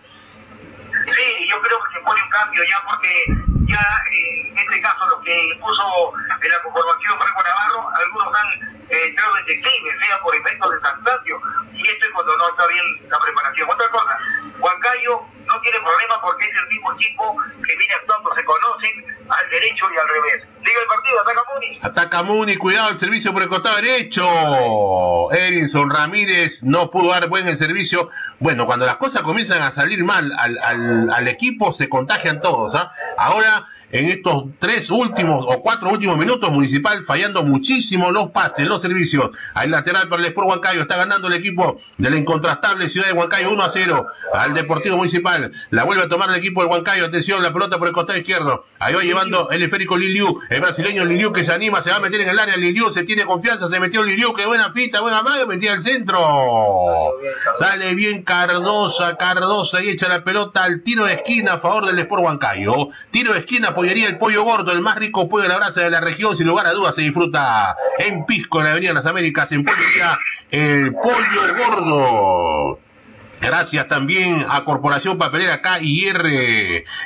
Sí, 1.05 1.47
yo 1.49 1.61
creo 1.61 1.77
que 1.93 1.98
un 2.15 2.29
cambio 2.29 2.63
ya 2.63 2.81
porque 2.87 3.25
ya 3.67 3.77
eh, 4.11 4.49
en 4.51 4.57
este 4.57 4.81
caso 4.81 5.05
lo 5.05 5.21
que 5.21 5.45
impuso 5.53 6.13
en 6.41 6.49
la 6.49 6.61
conformación 6.63 7.19
Franco 7.19 7.43
Navarro, 7.43 7.89
algunos 7.93 8.33
han 8.33 8.79
eh, 8.89 9.05
entrado 9.05 9.37
en 9.37 9.45
declive, 9.45 9.89
sea 10.01 10.19
por 10.21 10.35
efectos 10.35 10.71
de 10.71 10.79
cansancio, 10.81 11.41
y 11.73 11.87
esto 11.87 12.05
es 12.05 12.11
cuando 12.11 12.35
no 12.37 12.49
está 12.49 12.65
bien 12.67 12.85
la 13.09 13.19
preparación. 13.19 13.69
Otra 13.69 13.89
cosa, 13.89 14.17
Huancayo 14.59 15.21
no 15.45 15.61
tiene 15.61 15.79
problema 15.79 16.21
porque 16.21 16.45
es 16.45 16.51
el 16.61 16.67
mismo 16.67 16.93
equipo 16.93 17.35
que 17.65 17.75
viene 17.75 17.93
actuando, 17.93 18.33
se 18.35 18.43
conocen 18.43 19.19
al 19.29 19.49
derecho 19.49 19.85
y 19.93 19.97
al 19.97 20.07
revés. 20.07 20.47
Liga 20.61 20.81
el 20.81 20.87
partido, 20.87 21.21
ataca 21.21 21.41
Muni. 21.53 21.79
Ataca 21.81 22.23
Muni, 22.23 22.57
cuidado 22.57 22.89
el 22.89 22.97
servicio 22.97 23.31
por 23.33 23.43
el 23.43 23.49
costado 23.49 23.75
derecho. 23.77 25.31
Erinson 25.31 25.89
Ramírez 25.89 26.63
no 26.63 26.89
pudo 26.89 27.11
dar 27.11 27.27
buen 27.29 27.47
el 27.47 27.57
servicio. 27.57 28.09
Bueno, 28.39 28.65
cuando 28.65 28.85
las 28.85 28.97
cosas 28.97 29.21
comienzan 29.21 29.61
a 29.61 29.71
salir 29.71 30.03
mal 30.03 30.31
al, 30.37 30.57
al, 30.59 31.09
al 31.11 31.27
equipo, 31.27 31.71
se 31.71 31.89
contagian 31.99 32.39
todos. 32.39 32.75
¿ah? 32.75 32.91
Ahora, 33.17 33.65
en 33.91 34.05
estos 34.07 34.45
tres 34.59 34.89
últimos 34.89 35.45
o 35.47 35.61
cuatro 35.61 35.89
últimos 35.89 36.17
minutos, 36.17 36.51
Municipal 36.51 37.03
fallando 37.03 37.43
muchísimo 37.43 38.11
los 38.11 38.31
pases, 38.31 38.67
los 38.67 38.81
servicios. 38.81 39.31
Hay 39.53 39.69
lateral 39.69 40.07
para 40.09 40.21
el 40.21 40.27
Sport 40.29 40.47
Huancayo. 40.47 40.81
Está 40.81 40.97
ganando 40.97 41.27
el 41.27 41.33
equipo 41.33 41.79
de 41.97 42.09
la 42.09 42.17
incontrastable 42.17 42.89
ciudad 42.89 43.07
de 43.07 43.13
Huancayo 43.13 43.51
1 43.51 43.63
a 43.63 43.69
0 43.69 44.07
al 44.33 44.53
Deportivo 44.53 44.97
Municipal. 44.97 45.51
La 45.69 45.83
vuelve 45.83 46.03
a 46.03 46.09
tomar 46.09 46.29
el 46.29 46.35
equipo 46.35 46.61
del 46.61 46.69
Huancayo. 46.69 47.05
Atención, 47.05 47.41
la 47.41 47.53
pelota 47.53 47.77
por 47.77 47.87
el 47.87 47.93
costado 47.93 48.19
izquierdo. 48.19 48.65
Ahí 48.79 48.93
va 48.93 49.01
llevando 49.01 49.49
el 49.51 49.63
esférico 49.63 49.97
Liliu. 49.97 50.39
El 50.49 50.61
brasileño 50.61 51.05
Liliu 51.05 51.31
que 51.31 51.43
se 51.43 51.53
anima, 51.53 51.81
se 51.81 51.91
va 51.91 51.97
a 51.97 51.99
meter 51.99 52.21
en 52.21 52.29
el 52.29 52.39
área. 52.39 52.57
Liliu 52.57 52.89
se 52.89 53.03
tiene 53.03 53.25
confianza, 53.25 53.67
se 53.67 53.79
metió 53.79 54.03
Liliu. 54.03 54.33
Qué 54.33 54.45
buena 54.45 54.71
fita, 54.71 55.01
buena 55.01 55.23
maga, 55.23 55.45
metía 55.45 55.73
al 55.73 55.79
centro. 55.79 56.19
Sale 57.57 57.95
bien 57.95 58.23
Cardosa, 58.23 59.17
Cardosa 59.17 59.83
y 59.83 59.89
echa 59.89 60.07
la 60.07 60.23
pelota 60.23 60.63
al 60.63 60.83
tiro 60.83 61.05
de 61.05 61.13
esquina 61.13 61.53
a 61.53 61.57
favor 61.57 61.85
del 61.85 61.99
Sport 61.99 62.23
Huancayo. 62.23 62.89
Tiro 63.11 63.33
de 63.33 63.39
esquina, 63.39 63.73
pollería 63.79 64.09
el 64.09 64.17
pollo 64.17 64.43
gordo, 64.43 64.73
el 64.73 64.81
más 64.81 64.97
rico 64.97 65.29
pollo 65.29 65.43
de 65.43 65.49
la 65.49 65.55
brasa 65.55 65.79
de 65.81 65.89
la 65.89 66.01
región. 66.01 66.35
Sin 66.35 66.47
lugar 66.47 66.67
a 66.67 66.73
dudas 66.73 66.95
se 66.95 67.01
disfruta 67.01 67.77
en 67.97 68.25
Pisco, 68.25 68.59
en 68.59 68.65
la 68.65 68.71
Avenida 68.71 68.91
Las 68.91 69.05
Américas, 69.05 69.53
en 69.53 69.63
pollería 69.63 70.19
el 70.51 70.93
pollo 70.95 71.55
gordo. 71.57 72.79
Gracias 73.41 73.87
también 73.87 74.45
a 74.49 74.65
Corporación 74.65 75.17
Papelera 75.17 75.61
KIR 75.61 76.25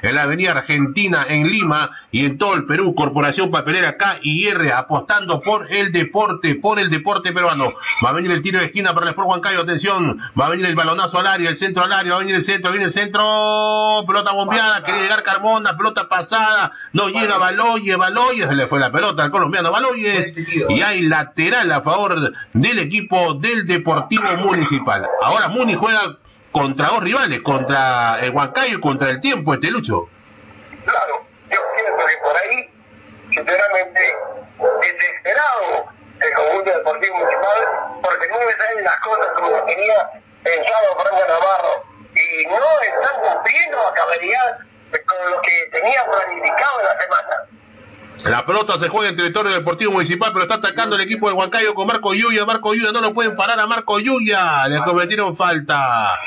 en 0.01 0.15
la 0.15 0.23
Avenida 0.23 0.51
Argentina 0.51 1.25
en 1.29 1.49
Lima 1.49 1.91
y 2.11 2.25
en 2.25 2.37
todo 2.39 2.55
el 2.55 2.65
Perú. 2.65 2.95
Corporación 2.95 3.51
Papelera 3.51 3.97
KIR 3.97 4.73
apostando 4.73 5.41
por 5.41 5.71
el 5.71 5.91
deporte, 5.91 6.55
por 6.55 6.79
el 6.79 6.89
deporte 6.89 7.33
peruano. 7.33 7.73
Va 8.03 8.09
a 8.09 8.13
venir 8.13 8.31
el 8.31 8.41
tiro 8.41 8.59
de 8.59 8.65
esquina 8.65 8.93
para 8.93 9.05
el 9.05 9.09
Sport 9.11 9.29
Huancayo. 9.29 9.61
Atención, 9.61 10.19
va 10.39 10.47
a 10.47 10.49
venir 10.49 10.65
el 10.65 10.75
balonazo 10.75 11.19
al 11.19 11.27
área, 11.27 11.49
el 11.49 11.55
centro 11.55 11.83
al 11.83 11.93
área, 11.93 12.13
va 12.13 12.17
a 12.17 12.21
venir 12.21 12.35
el 12.35 12.43
centro, 12.43 12.71
viene 12.71 12.85
el 12.85 12.91
centro. 12.91 14.03
Pelota 14.07 14.31
bombeada, 14.33 14.83
quería 14.83 15.03
llegar 15.03 15.21
Carmona, 15.21 15.77
pelota 15.77 16.09
pasada. 16.09 16.71
No 16.93 17.09
llega 17.09 17.37
Baloyes, 17.37 17.95
Baloyes, 17.95 18.51
le 18.51 18.65
fue 18.65 18.79
la 18.79 18.91
pelota 18.91 19.23
al 19.23 19.31
colombiano 19.31 19.71
Baloyes. 19.71 20.33
Y 20.69 20.81
hay 20.81 21.01
lateral 21.03 21.71
a 21.71 21.81
favor 21.81 22.33
del 22.53 22.79
equipo 22.79 23.35
del 23.35 23.67
Deportivo 23.67 24.35
Municipal. 24.37 25.07
Ahora 25.21 25.49
Muni 25.49 25.75
juega 25.75 26.17
contra 26.53 26.87
dos 26.87 27.03
rivales, 27.03 27.41
contra 27.41 28.19
el 28.21 28.29
Huancayo 28.29 28.77
y 28.77 28.79
contra 28.79 29.09
el 29.09 29.19
tiempo, 29.19 29.55
este 29.55 29.71
Lucho. 29.71 30.07
Claro, 30.85 31.25
yo 31.49 31.59
pienso 31.75 32.05
que 32.05 32.17
por 32.23 32.37
ahí, 32.37 32.69
sinceramente, 33.35 34.15
desesperado 34.79 35.89
el 36.21 36.33
conjunto 36.33 36.71
deportivo 36.71 37.17
municipal, 37.17 37.99
porque 38.01 38.27
no 38.29 38.39
me 38.39 38.53
salen 38.53 38.83
las 38.85 38.99
cosas 39.01 39.27
como 39.35 39.63
tenía 39.65 40.09
pensado 40.43 40.95
Franco 41.01 41.25
Navarro, 41.27 41.83
y 42.15 42.45
no 42.45 42.81
están 42.81 43.19
cumpliendo 43.21 43.87
a 43.87 43.93
cabalidad 43.93 44.57
con 45.07 45.31
lo 45.31 45.41
que 45.41 45.69
tenían 45.71 46.05
planificado 46.05 46.79
en 46.81 46.85
la 46.85 46.99
semana. 47.01 47.35
La 48.25 48.45
pelota 48.45 48.77
se 48.77 48.87
juega 48.87 49.09
en 49.09 49.17
territorio 49.17 49.51
deportivo 49.51 49.91
municipal, 49.91 50.31
pero 50.31 50.43
está 50.43 50.55
atacando 50.55 50.95
el 50.95 51.01
equipo 51.01 51.27
de 51.27 51.33
Huancayo 51.33 51.73
con 51.73 51.87
Marco 51.87 52.13
Yuya. 52.13 52.45
Marco 52.45 52.73
Yuya 52.73 52.93
no 52.93 53.01
lo 53.01 53.13
pueden 53.13 53.35
parar 53.35 53.59
a 53.59 53.67
Marco 53.67 53.99
Yuya. 53.99 54.67
Le 54.69 54.81
cometieron 54.83 55.35
falta. 55.35 56.19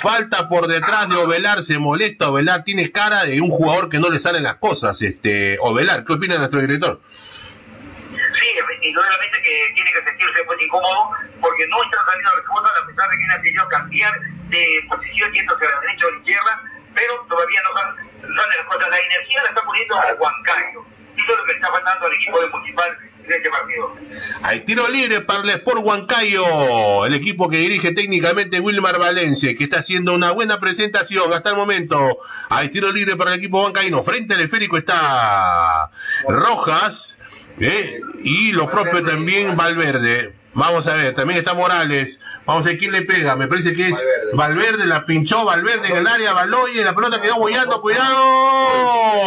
Falta 0.00 0.48
por 0.48 0.68
detrás 0.68 1.08
de 1.08 1.16
Ovelar. 1.16 1.64
Se 1.64 1.78
molesta. 1.78 2.30
Ovelar 2.30 2.62
tiene 2.62 2.92
cara 2.92 3.24
de 3.24 3.40
un 3.40 3.50
jugador 3.50 3.88
que 3.88 3.98
no 3.98 4.10
le 4.10 4.20
salen 4.20 4.44
las 4.44 4.56
cosas. 4.56 5.02
Este, 5.02 5.58
Ovelar, 5.60 6.04
¿qué 6.04 6.12
opina 6.12 6.38
nuestro 6.38 6.60
director? 6.60 7.00
Sí, 7.10 8.46
indudablemente 8.82 9.42
que 9.42 9.72
tiene 9.74 9.92
que 9.92 10.04
sentirse 10.04 10.44
pues 10.44 10.62
incómodo 10.62 11.10
porque 11.40 11.66
no 11.68 11.82
está 11.82 11.98
saliendo 12.06 12.30
las 12.36 12.46
cosas 12.46 12.70
a 12.82 12.86
pesar 12.86 13.10
de 13.10 13.18
que 13.18 13.24
él 13.24 13.30
ha 13.30 13.42
querido 13.42 13.68
cambiar 13.68 14.12
de 14.48 14.86
posición 14.88 15.32
yéndose 15.32 15.66
a 15.66 15.68
la 15.68 15.80
derecha 15.80 16.06
o 16.06 16.08
a 16.08 16.12
la 16.12 16.18
izquierda, 16.18 16.62
pero 16.94 17.26
todavía 17.28 17.60
no 17.62 17.74
salen 17.74 18.56
las 18.56 18.66
cosas. 18.66 18.88
La 18.88 18.98
energía 18.98 19.42
la 19.42 19.48
está 19.48 19.62
poniendo 19.64 19.94
Huancayo. 20.18 20.99
Eso 21.22 21.32
es 21.32 21.38
lo 21.38 21.44
que 21.44 21.52
está 21.52 21.68
equipo 22.14 22.40
de 22.40 22.48
Municipal 22.48 22.98
este 23.28 23.50
partido. 23.50 23.96
Hay 24.42 24.60
tiro 24.60 24.88
libre 24.88 25.20
para 25.20 25.42
el 25.42 25.50
Sport 25.50 25.80
Huancayo, 25.82 27.06
el 27.06 27.14
equipo 27.14 27.48
que 27.48 27.58
dirige 27.58 27.92
técnicamente 27.92 28.60
Wilmar 28.60 28.98
Valencia, 28.98 29.54
que 29.56 29.64
está 29.64 29.78
haciendo 29.78 30.14
una 30.14 30.32
buena 30.32 30.58
presentación 30.58 31.32
hasta 31.32 31.50
el 31.50 31.56
momento. 31.56 32.18
Hay 32.48 32.68
tiro 32.70 32.90
libre 32.92 33.16
para 33.16 33.32
el 33.32 33.38
equipo 33.38 33.62
huancaíno. 33.62 34.02
Frente 34.02 34.34
al 34.34 34.40
esférico 34.40 34.76
está 34.76 35.90
Rojas 36.28 37.18
eh, 37.60 38.00
y 38.22 38.52
lo 38.52 38.68
propio 38.68 39.04
también 39.04 39.56
Valverde. 39.56 40.39
Vamos 40.52 40.88
a 40.88 40.94
ver, 40.94 41.14
también 41.14 41.38
está 41.38 41.54
Morales. 41.54 42.20
Vamos 42.44 42.66
a 42.66 42.70
ver 42.70 42.78
quién 42.78 42.90
le 42.90 43.02
pega. 43.02 43.36
Me 43.36 43.46
parece 43.46 43.72
que 43.72 43.86
es 43.88 44.04
Valverde, 44.32 44.84
la 44.84 45.06
pinchó 45.06 45.44
Valverde 45.44 45.88
en 45.88 45.96
el 45.98 46.06
área, 46.08 46.32
Baloye, 46.32 46.82
la 46.82 46.94
pelota 46.94 47.20
quedó 47.20 47.36
bollando, 47.36 47.80
cuidado. 47.80 49.20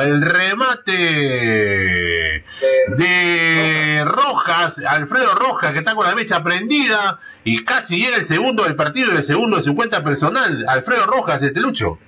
El 0.00 0.20
remate 0.20 0.92
de 2.88 4.04
Rojas, 4.04 4.82
Alfredo 4.86 5.34
Rojas, 5.34 5.72
que 5.72 5.78
está 5.78 5.94
con 5.94 6.06
la 6.06 6.14
mecha 6.14 6.42
prendida 6.42 7.20
y 7.42 7.64
casi 7.64 8.04
llega 8.04 8.18
el 8.18 8.24
segundo 8.24 8.64
del 8.64 8.76
partido 8.76 9.12
y 9.12 9.16
el 9.16 9.22
segundo 9.22 9.56
de 9.56 9.62
su 9.62 9.74
cuenta 9.74 10.04
personal. 10.04 10.66
Alfredo 10.68 11.06
Rojas, 11.06 11.42
este 11.42 11.60
Lucho. 11.60 11.98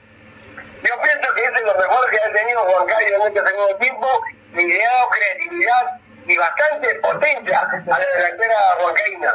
Yo 0.83 0.93
pienso 1.03 1.35
que 1.35 1.41
ese 1.43 1.55
es 1.55 1.63
lo 1.65 1.75
mejor 1.75 2.11
que 2.11 2.19
ha 2.19 2.33
tenido 2.33 2.61
Juan 2.61 2.87
Cayo 2.87 3.17
en 3.17 3.23
este 3.29 3.41
segundo 3.49 3.77
tiempo, 3.79 4.07
liderado, 4.55 5.09
creatividad 5.09 6.01
y 6.27 6.37
bastante 6.37 6.95
potencia 6.97 7.61
a 7.61 7.99
la 7.99 8.07
delantera 8.17 8.57
huancaína. 8.83 9.33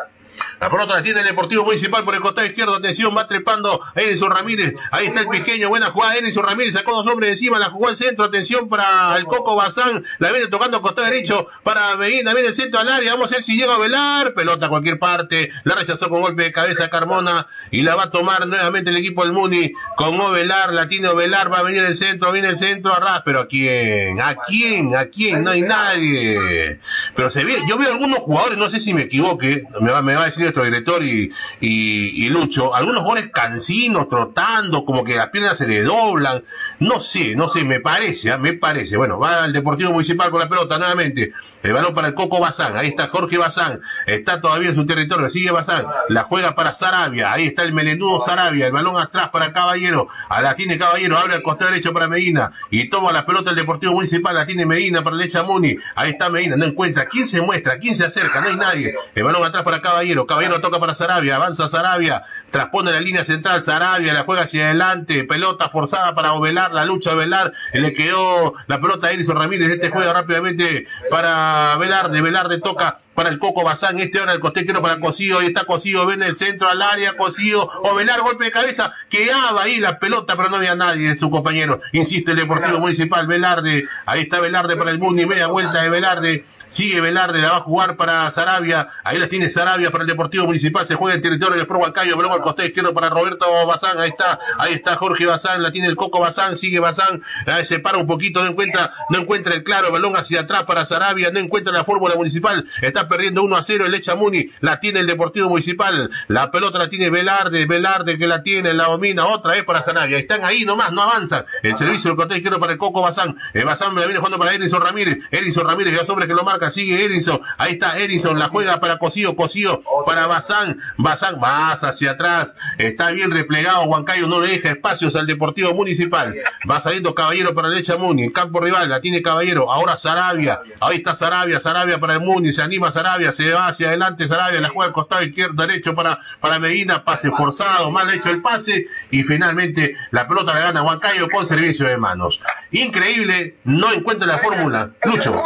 La 0.60 0.70
pelota 0.70 0.95
la 0.95 1.02
tiene 1.02 1.22
el 1.22 1.26
Deportivo 1.26 1.64
Municipal 1.64 2.03
por 2.03 2.14
el 2.14 2.22
costado 2.22 2.45
izquierdo. 2.45 2.76
Atención, 2.76 3.16
va 3.16 3.26
trepando 3.26 3.82
Edison 3.95 4.32
Ramírez. 4.32 4.76
Ahí 4.91 5.08
está 5.08 5.22
el 5.22 5.28
pequeño, 5.28 5.70
buena 5.70 5.88
jugada. 5.88 6.18
Edison 6.18 6.44
Ramírez 6.44 6.74
sacó 6.74 6.95
dos 6.95 7.08
hombres 7.08 7.32
encima, 7.32 7.58
la 7.58 7.72
jugó 7.72 7.88
al 7.88 7.95
centro. 7.95 8.26
Atención 8.26 8.70
para 8.70 9.18
el 9.18 9.26
Coco 9.26 9.56
Bazán. 9.56 10.03
La 10.20 10.32
viene 10.32 10.48
tocando 10.48 10.78
al 10.78 10.84
costado 10.84 11.08
derecho 11.08 11.48
para 11.64 11.95
Medina. 11.98 12.34
Viene 12.34 12.49
el 12.49 12.53
centro 12.53 12.80
al 12.80 12.90
área. 12.90 13.14
Vamos 13.14 13.32
a 13.32 13.36
ver 13.36 13.44
si 13.44 13.58
llega 13.58 13.76
a 13.76 13.80
velar. 13.80 14.34
Pelota 14.34 14.68
a 14.68 14.70
cualquier 14.70 14.99
parte. 14.99 15.49
La 15.64 15.76
rechazó 15.76 16.10
con 16.10 16.22
golpe 16.22 16.44
de 16.44 16.52
cabeza 16.52 16.90
Carmona. 16.90 17.48
Y 17.72 17.82
la 17.82 17.95
va 17.95 18.03
a 18.03 18.12
tomar 18.12 18.48
nuevamente 18.48 18.91
el 18.91 18.98
equipo 18.98 19.24
del 19.24 19.34
Muni. 19.34 19.74
Con 19.95 20.20
Ovelar, 20.20 20.74
la 20.74 20.88
tiene 20.88 21.08
Ovelar. 21.08 21.52
Va 21.52 21.60
a 21.60 21.64
venir 21.64 21.84
el 21.84 21.95
centro, 21.95 22.32
viene 22.32 22.49
el 22.49 22.58
centro. 22.58 22.94
Arras. 22.94 23.24
Pero 23.26 23.41
¿a 23.41 23.48
quién? 23.48 24.22
¿A 24.22 24.36
quién? 24.36 24.95
¿A 24.95 25.06
quién? 25.06 25.44
No 25.44 25.52
hay 25.52 25.62
nadie. 25.62 26.80
Pero 27.16 27.30
se 27.30 27.44
ve, 27.44 27.58
yo 27.68 27.78
veo 27.78 27.91
algunos 27.91 28.20
jugadores, 28.20 28.58
no 28.58 28.70
sé 28.70 28.80
si 28.80 28.94
me 28.94 29.02
equivoque. 29.02 29.64
Me 29.80 29.91
va, 29.91 30.02
me 30.02 30.16
va 30.16 30.20
a 30.23 30.26
decir 30.26 30.43
nuestro 30.43 30.64
director 30.64 31.03
y, 31.03 31.31
y, 31.60 32.30
Lucho, 32.30 32.73
algunos 32.73 33.02
jugadores 33.02 33.31
cansinos, 33.34 34.07
trotando, 34.07 34.85
como 34.85 35.03
que 35.03 35.15
las 35.15 35.30
piernas 35.30 35.57
se 35.57 35.68
le 35.68 35.84
doblan, 35.84 36.43
no 36.80 36.99
sé, 36.99 37.35
no 37.35 37.48
sé, 37.48 37.64
me 37.64 37.80
parece, 37.80 38.31
¿ah? 38.31 38.38
me 38.38 38.53
parece. 38.53 38.98
Bueno, 38.98 39.19
va 39.19 39.43
al 39.43 39.53
Deportivo 39.53 39.91
Municipal 39.91 40.31
con 40.31 40.39
la 40.39 40.49
pelota 40.49 40.77
nuevamente, 40.77 41.34
el 41.64 41.73
balón 41.73 41.93
para 41.93 42.10
el 42.10 42.14
Coco 42.14 42.39
Bazán, 42.39 42.77
ahí 42.77 42.88
está 42.88 43.07
Jorge 43.07 43.38
Bazán, 43.38 43.81
está 44.06 44.41
todavía 44.41 44.69
en 44.69 44.76
su 44.76 44.85
territorio, 44.85 45.30
sigue 45.30 45.52
Bazán, 45.52 45.85
la 46.10 46.23
juega 46.23 46.56
para 46.56 46.73
Sarabia, 46.73 47.31
ahí 47.31 47.48
está 47.48 47.64
el 47.64 47.73
melenudo 47.73 48.19
Sarabia, 48.19 48.68
el 48.68 48.72
balón 48.72 48.98
atrás 48.98 49.30
para 49.30 49.53
Caballero, 49.53 50.07
a 50.30 50.41
la 50.41 50.56
tiene 50.56 50.77
Caballero, 50.77 51.18
abre 51.18 51.35
al 51.35 51.43
costado 51.43 51.72
derecho 51.72 51.93
para 51.93 52.07
Medina, 52.07 52.52
y 52.69 52.89
toma 52.89 53.11
la 53.11 53.26
pelota 53.26 53.52
el 53.52 53.56
Deportivo 53.56 53.93
Municipal, 53.93 54.35
la 54.35 54.45
tiene 54.45 54.65
Medina 54.65 55.03
para 55.03 55.15
Lecha 55.15 55.43
Muni, 55.43 55.77
ahí 55.95 56.11
está 56.11 56.30
Medina, 56.30 56.56
no 56.56 56.65
encuentra, 56.65 57.06
¿quién 57.06 57.27
se 57.27 57.41
muestra? 57.41 57.77
¿Quién 57.77 57.95
se 57.95 58.06
acerca? 58.06 58.41
No 58.41 58.48
hay 58.48 58.56
nadie, 58.56 58.95
el 59.15 59.23
balón 59.23 59.43
atrás 59.43 59.64
para 59.64 59.81
Caballero, 59.81 60.11
Caballero 60.26 60.62
toca 60.62 60.80
para 60.80 60.94
Sarabia, 60.94 61.36
avanza 61.36 61.68
Sarabia, 61.68 62.24
transpone 62.50 62.92
la 62.92 63.02
línea 63.02 63.24
central, 63.24 63.62
Sarabia 63.62 64.14
la 64.14 64.24
juega 64.24 64.44
hacia 64.44 64.66
adelante, 64.66 65.24
pelota 65.24 65.70
forzada 65.70 66.14
para 66.16 66.34
Ovelar, 66.34 66.74
la 66.74 66.86
lucha 66.86 67.14
Ovelar, 67.14 67.54
le 67.74 67.94
quedó 67.94 68.54
la 68.68 68.80
pelota 68.80 69.08
a 69.08 69.12
Erison 69.12 69.38
Ramírez, 69.38 69.72
este 69.72 69.90
juega 69.90 70.14
rápidamente 70.14 70.86
para 71.10 71.76
Velarde, 71.78 72.22
Velarde 72.22 72.60
toca 72.60 73.00
para 73.14 73.30
el 73.30 73.40
Coco 73.40 73.64
Bazán, 73.64 74.00
este 74.00 74.20
ahora 74.20 74.34
el 74.34 74.40
costero 74.40 74.82
para 74.82 75.00
Cosío, 75.00 75.42
y 75.42 75.48
está 75.48 75.66
Cosío, 75.66 76.06
ven 76.06 76.24
el 76.24 76.36
centro 76.36 76.70
al 76.70 76.82
área, 76.82 77.18
Cosío, 77.18 77.62
Ovelar, 77.84 78.22
golpe 78.22 78.46
de 78.46 78.52
cabeza, 78.52 78.94
quedaba 79.10 79.64
ahí 79.64 79.80
la 79.80 80.00
pelota, 80.00 80.36
pero 80.36 80.50
no 80.50 80.58
había 80.58 80.76
nadie 80.76 81.10
de 81.10 81.16
su 81.16 81.30
compañero, 81.30 81.80
insiste 81.92 82.32
el 82.32 82.38
Deportivo 82.38 82.80
Municipal, 82.80 83.28
Velarde, 83.28 83.86
ahí 84.06 84.22
está 84.22 84.40
Velarde 84.40 84.78
para 84.78 84.92
el 84.92 85.00
Mundi, 85.00 85.26
media 85.26 85.48
vuelta 85.48 85.82
de 85.82 85.90
Velarde, 85.90 86.46
Sigue 86.72 87.02
Velarde, 87.02 87.39
la 87.39 87.52
va 87.52 87.57
a 87.57 87.61
jugar 87.61 87.98
para 87.98 88.31
Sarabia. 88.31 88.88
Ahí 89.03 89.19
la 89.19 89.27
tiene 89.27 89.49
Sarabia 89.49 89.91
para 89.91 90.03
el 90.06 90.07
Deportivo 90.07 90.45
Municipal. 90.45 90.85
Se 90.85 90.95
juega 90.95 91.15
en 91.15 91.22
territorio 91.22 91.57
del 91.57 91.68
Pro 91.68 91.80
Huancayo. 91.80 92.15
Luego 92.15 92.34
al 92.34 92.41
costado 92.41 92.65
izquierdo 92.65 92.93
para 92.93 93.10
Roberto 93.10 93.45
Bazán. 93.68 93.99
Ahí 93.99 94.10
está, 94.10 94.39
ahí 94.57 94.73
está 94.73 94.95
Jorge 94.95 95.26
Bazán. 95.26 95.61
La 95.61 95.73
tiene 95.73 95.89
el 95.89 95.98
Coco 95.98 96.22
Bazán. 96.22 96.56
Sigue 96.56 96.80
Bazán. 96.80 97.22
Se 97.64 97.80
para 97.80 97.98
un 97.98 98.07
poquito. 98.07 98.41
No 98.41 98.49
encuentra, 98.49 98.93
no 99.10 99.19
encuentra 99.19 99.53
el 99.53 99.64
claro. 99.64 99.91
Balón 99.91 100.15
hacia 100.15 100.41
atrás 100.41 100.64
para 100.64 100.85
Sarabia. 100.85 101.30
No 101.30 101.39
encuentra 101.39 101.73
la 101.73 101.84
fórmula 101.84 102.15
municipal. 102.15 102.65
Está 102.81 103.10
perdiendo 103.10 103.43
1 103.43 103.53
a 103.57 103.64
0 103.64 103.85
el 103.88 103.93
Echamuni. 103.93 104.49
La 104.61 104.80
tiene 104.80 105.02
el 105.02 105.07
Deportivo 105.07 105.49
Municipal. 105.49 106.10
La 106.30 106.52
pelota 106.52 106.80
la 106.80 106.88
tiene 106.88 107.10
Velarde. 107.10 107.65
Velarde 107.65 108.18
que 108.18 108.27
la 108.27 108.43
tiene, 108.43 108.73
la 108.73 108.85
domina. 108.85 109.26
Otra 109.26 109.52
vez 109.52 109.65
para 109.65 109.81
Sarabia. 109.81 110.18
Están 110.18 110.45
ahí 110.45 110.64
nomás, 110.64 110.93
no 110.93 111.02
avanzan. 111.02 111.43
El 111.64 111.76
servicio 111.76 112.11
del 112.11 112.15
costado 112.15 112.38
izquierdo 112.38 112.61
para 112.61 112.72
el 112.72 112.77
Coco 112.77 113.02
Bazán. 113.02 113.35
El 113.53 113.65
Bazán 113.65 113.93
la 113.93 114.03
viene 114.03 114.19
jugando 114.19 114.39
para 114.39 114.53
Erinson 114.53 114.81
Ramírez. 114.81 115.18
Erinson 115.31 115.68
Ramírez, 115.68 115.93
los 115.93 116.07
hombres 116.07 116.30
que 116.30 116.34
lo 116.34 116.45
marca. 116.45 116.61
Sigue 116.70 117.04
Erinson. 117.04 117.42
Ahí 117.58 117.74
está 117.74 117.98
Erinson, 117.98 118.38
la 118.38 118.50
juega 118.50 118.80
para 118.80 118.98
Cosío, 118.98 119.36
Cosío 119.36 119.82
para 120.06 120.28
Bazán, 120.28 120.80
Bazán 120.98 121.40
más 121.40 121.84
hacia 121.84 122.12
atrás, 122.12 122.56
está 122.78 123.12
bien 123.12 123.32
replegado, 123.32 123.84
Huancayo 123.84 124.28
no 124.28 124.40
le 124.40 124.50
deja 124.50 124.70
espacios 124.70 125.16
al 125.16 125.28
Deportivo 125.28 125.74
Municipal, 125.74 126.36
va 126.70 126.80
saliendo 126.80 127.16
Caballero 127.16 127.54
para 127.54 127.68
la 127.68 127.76
derecha 127.76 127.98
Muni, 127.98 128.24
en 128.24 128.32
campo 128.32 128.60
rival, 128.60 128.90
la 128.90 129.02
tiene 129.02 129.22
Caballero, 129.22 129.72
ahora 129.72 129.96
Sarabia, 129.96 130.62
ahí 130.80 130.98
está 130.98 131.16
Sarabia, 131.16 131.60
Sarabia 131.60 132.00
para 132.00 132.16
el 132.16 132.22
Muni, 132.22 132.54
se 132.54 132.62
anima 132.62 132.92
Sarabia, 132.92 133.32
se 133.32 133.52
va 133.52 133.68
hacia 133.68 133.88
adelante 133.88 134.28
Sarabia, 134.28 134.60
la 134.62 134.70
juega 134.70 134.88
al 134.88 134.94
costado 134.94 135.24
izquierdo, 135.24 135.66
derecho 135.66 135.96
para, 135.96 136.20
para 136.40 136.60
Medina, 136.60 137.04
pase 137.04 137.32
forzado, 137.32 137.92
mal 137.92 138.10
hecho 138.14 138.30
el 138.30 138.42
pase, 138.42 138.88
y 139.10 139.24
finalmente 139.24 139.96
la 140.12 140.28
pelota 140.28 140.54
la 140.54 140.62
gana 140.62 140.84
Huancayo 140.84 141.30
con 141.30 141.46
servicio 141.46 141.88
de 141.88 141.98
manos. 141.98 142.40
Increíble, 142.72 143.58
no 143.64 143.92
encuentra 143.92 144.28
la 144.28 144.38
fórmula. 144.38 144.92
Lucho. 145.04 145.42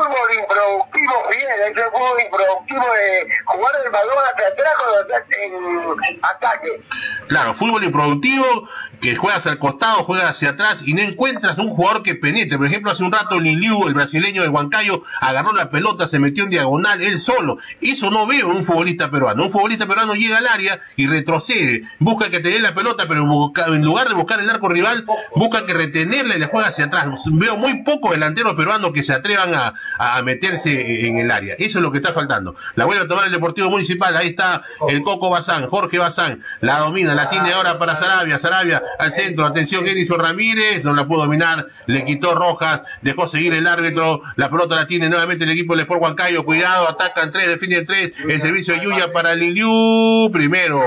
Improductivo 2.26 2.82
de 2.82 3.27
jugar 3.45 3.73
el 3.86 3.91
balón 3.91 4.18
hacia 4.34 4.48
atrás 4.48 4.73
cuando 4.77 5.95
en 6.06 6.19
ataque. 6.22 6.82
Claro, 7.27 7.53
fútbol 7.53 7.84
improductivo, 7.84 8.68
que 9.02 9.15
juegas 9.15 9.45
al 9.48 9.60
costado, 9.60 10.03
juegas 10.03 10.30
hacia 10.30 10.49
atrás 10.52 10.82
y 10.86 10.94
no 10.94 11.02
encuentras 11.02 11.57
un 11.57 11.69
jugador 11.69 12.03
que 12.03 12.15
penetre. 12.15 12.57
Por 12.57 12.68
ejemplo, 12.68 12.91
hace 12.91 13.03
un 13.03 13.11
rato 13.11 13.40
Liliu, 13.40 13.88
el 13.88 13.94
brasileño 13.94 14.41
de 14.41 14.49
Huancayo, 14.49 15.03
agarró 15.22 15.53
la 15.53 15.69
pelota, 15.69 16.07
se 16.07 16.19
metió 16.19 16.44
en 16.44 16.49
diagonal, 16.49 17.02
él 17.02 17.18
solo. 17.18 17.57
Eso 17.82 18.10
no 18.11 18.27
veo 18.27 18.48
un 18.48 18.64
futbolista 18.64 19.10
peruano. 19.10 19.44
Un 19.44 19.49
futbolista 19.49 19.88
peruano 19.88 20.15
llega 20.15 20.38
al 20.38 20.48
área 20.48 20.80
y 20.95 21.07
retrocede, 21.07 21.84
busca 21.99 22.30
que 22.30 22.40
te 22.40 22.49
dé 22.49 22.60
la 22.60 22.73
pelota, 22.73 23.06
pero 23.07 23.22
en 23.22 23.82
lugar 23.82 24.07
de 24.07 24.14
buscar 24.14 24.40
el 24.40 24.49
arco 24.49 24.69
rival, 24.69 25.06
busca 25.36 25.65
que 25.65 25.73
retenerla 25.73 26.36
y 26.36 26.40
le 26.40 26.45
juega 26.48 26.68
hacia 26.68 26.86
atrás. 26.86 27.10
Veo 27.32 27.57
muy 27.57 27.84
pocos 27.84 28.11
delanteros 28.11 28.56
peruanos 28.56 28.91
que 28.94 29.03
se 29.03 29.14
atrevan 29.14 29.53
a, 29.53 29.73
a 29.98 30.22
meterse 30.22 30.95
en 31.04 31.18
el 31.18 31.32
área. 31.32 31.56
Eso 31.58 31.80
es 31.80 31.84
lo 31.84 31.92
que 31.92 31.98
está 31.98 32.14
faltando. 32.14 32.56
La 32.76 32.86
vuelve 32.86 33.04
a 33.04 33.08
tomar 33.08 33.26
el 33.26 33.32
Deportivo 33.32 33.70
Municipal. 33.70 34.16
Ahí 34.16 34.28
está 34.28 34.64
el 34.90 35.04
Coco 35.04 35.30
Bazán, 35.30 35.68
Jorge 35.68 36.00
Bazán. 36.00 36.42
La 36.62 36.80
domina, 36.80 37.14
la 37.14 37.30
tiene 37.30 37.54
ahora 37.54 37.78
para 37.80 37.96
Sarabia. 37.96 38.38
Sarabia 38.38 38.82
al 39.00 39.12
centro. 39.12 39.46
Atención, 39.46 39.88
Enison 39.88 40.20
Ramírez. 40.20 40.86
No 40.86 40.94
la 40.94 41.08
pudo 41.08 41.24
dominar. 41.24 41.68
Le 41.88 42.06
quitó 42.06 42.36
Rojas. 42.36 42.84
Dejó 43.02 43.28
seguir 43.28 43.54
el 43.54 43.68
árbitro. 43.68 44.22
La 44.36 44.50
pelota 44.50 44.76
la 44.76 44.88
tiene 44.88 45.10
nuevamente 45.10 45.44
el 45.44 45.52
equipo 45.52 45.74
del 45.74 45.82
Sport 45.82 46.02
Huancayo. 46.02 46.46
Cuidado, 46.46 46.90
atacan 46.90 47.32
tres, 47.32 47.48
defienden 47.48 47.86
tres. 47.86 48.14
El 48.20 48.40
servicio 48.40 48.74
de 48.74 48.82
Yuya 48.82 49.12
para 49.12 49.36
Liliu. 49.36 50.30
Primero. 50.32 50.82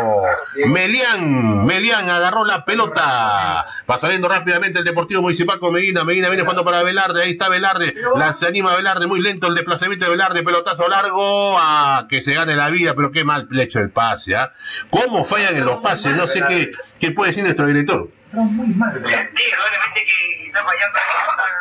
Melián. 0.67 1.67
Melián 1.67 2.09
agarró 2.09 2.45
la 2.45 2.65
pelota. 2.65 3.67
Va 3.91 3.99
saliendo 3.99 4.29
rápidamente 4.29 4.79
el 4.79 4.85
Deportivo 4.85 5.23
Municipal 5.23 5.59
con 5.59 5.73
Medina. 5.73 6.05
Medina 6.05 6.29
viene 6.29 6.43
jugando 6.43 6.65
para 6.65 6.83
Velarde. 6.83 7.23
Ahí 7.23 7.31
está 7.31 7.49
Velarde. 7.49 7.95
La, 8.17 8.33
se 8.33 8.47
anima 8.47 8.75
Velarde. 8.75 9.07
Muy 9.07 9.21
lento 9.21 9.47
el 9.47 9.55
desplazamiento 9.55 9.88
de 9.97 10.09
Velarde. 10.09 10.43
Pelotazo 10.43 10.89
largo. 10.89 11.57
Ah, 11.59 12.07
que 12.09 12.21
se 12.21 12.35
gane 12.35 12.55
la 12.57 12.69
vida. 12.71 12.95
Pero 12.95 13.13
qué 13.13 13.25
mal 13.25 13.49
hecho 13.59 13.81
el 13.81 13.91
pase. 13.91 14.37
¿ah? 14.37 14.53
¿Cómo 14.91 15.25
fallan 15.25 15.57
en 15.57 15.65
los 15.65 15.79
pases? 15.79 16.15
No 16.15 16.27
sé 16.27 16.43
qué, 16.47 16.73
qué 17.01 17.11
puede 17.13 17.31
decir 17.31 17.45
nuestro 17.45 17.67
director. 17.67 18.09
Sí, 18.31 18.37
obviamente 18.39 20.05
que 20.05 20.47
está 20.47 20.63
fallando, 20.63 20.99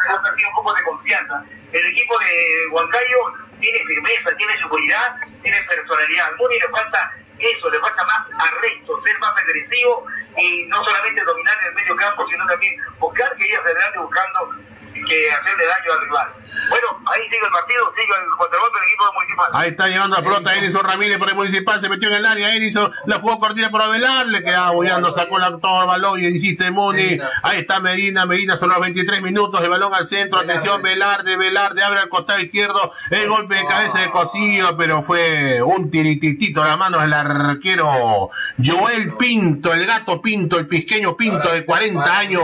ha 0.09 0.21
perdido 0.21 0.49
un 0.49 0.55
poco 0.55 0.73
de 0.73 0.83
confianza. 0.83 1.43
El 1.71 1.85
equipo 1.85 2.19
de 2.19 2.67
Huancayo 2.71 3.17
tiene 3.59 3.79
firmeza, 3.85 4.35
tiene 4.37 4.57
seguridad, 4.57 5.15
tiene 5.41 5.57
personalidad. 5.63 6.27
Al 6.27 6.35
Muni 6.35 6.59
le 6.59 6.69
falta 6.69 7.13
eso, 7.39 7.69
le 7.69 7.79
falta 7.79 8.03
más 8.03 8.19
arresto, 8.39 9.01
ser 9.03 9.19
más 9.19 9.31
agresivo 9.37 10.05
y 10.37 10.65
no 10.67 10.83
solamente 10.83 11.23
dominar 11.23 11.55
el 11.67 11.73
medio 11.75 11.95
campo, 11.95 12.27
sino 12.29 12.45
también 12.47 12.75
buscar 12.99 13.33
que 13.37 13.47
ir 13.47 13.55
hacia 13.55 13.71
adelante 13.71 13.99
buscando 13.99 14.39
que 15.05 15.31
hacerle 15.31 15.65
daño 15.65 15.93
al 15.93 16.01
rival. 16.01 16.27
Bueno, 16.69 16.87
ahí 17.05 17.21
sigue 17.25 17.45
el 17.45 17.51
partido, 17.51 17.93
sigue 17.95 18.13
el 18.13 18.29
contragolpe 18.37 18.79
del 18.79 18.87
equipo 18.87 19.03
municipal. 19.13 19.45
Ahí 19.53 19.69
está 19.69 19.87
llevando 19.87 20.15
la 20.17 20.23
pelota 20.23 20.55
Edison 20.55 20.83
Ramírez 20.83 21.17
por 21.17 21.29
el 21.29 21.35
municipal, 21.35 21.79
se 21.79 21.89
metió 21.89 22.09
en 22.09 22.15
el 22.15 22.25
área, 22.25 22.55
Edison 22.55 22.91
la 23.05 23.19
jugó 23.19 23.39
cortina 23.39 23.69
por 23.69 23.81
Avelar, 23.81 24.27
le 24.27 24.43
quedaba 24.43 24.71
bollando, 24.71 25.11
sacó 25.11 25.37
la 25.39 25.57
todo 25.57 25.81
el 25.81 25.87
balón 25.87 26.19
y 26.19 26.25
insiste 26.25 26.71
Muni. 26.71 27.19
Ahí 27.43 27.59
está 27.59 27.79
Medina, 27.79 28.25
Medina 28.25 28.57
son 28.57 28.69
los 28.69 28.79
23 28.79 29.21
minutos, 29.21 29.61
el 29.61 29.69
balón 29.69 29.93
al 29.93 30.05
centro, 30.05 30.39
atención, 30.39 30.81
Velarde, 30.81 31.37
Velarde, 31.37 31.83
abre 31.83 31.99
al 31.99 32.09
costado 32.09 32.39
izquierdo, 32.39 32.91
el 33.09 33.29
golpe 33.29 33.55
de 33.55 33.65
cabeza 33.65 33.99
de 33.99 34.11
Cosillo, 34.11 34.75
pero 34.77 35.01
fue 35.01 35.61
un 35.61 35.89
tirititito 35.89 36.63
las 36.63 36.77
manos 36.77 37.01
del 37.01 37.13
arquero 37.13 38.29
Joel 38.63 39.13
Pinto, 39.17 39.73
el 39.73 39.85
gato 39.85 40.21
Pinto, 40.21 40.57
el 40.57 40.67
pisqueño 40.67 41.15
Pinto 41.15 41.51
de 41.51 41.65
40 41.65 42.17
años, 42.17 42.43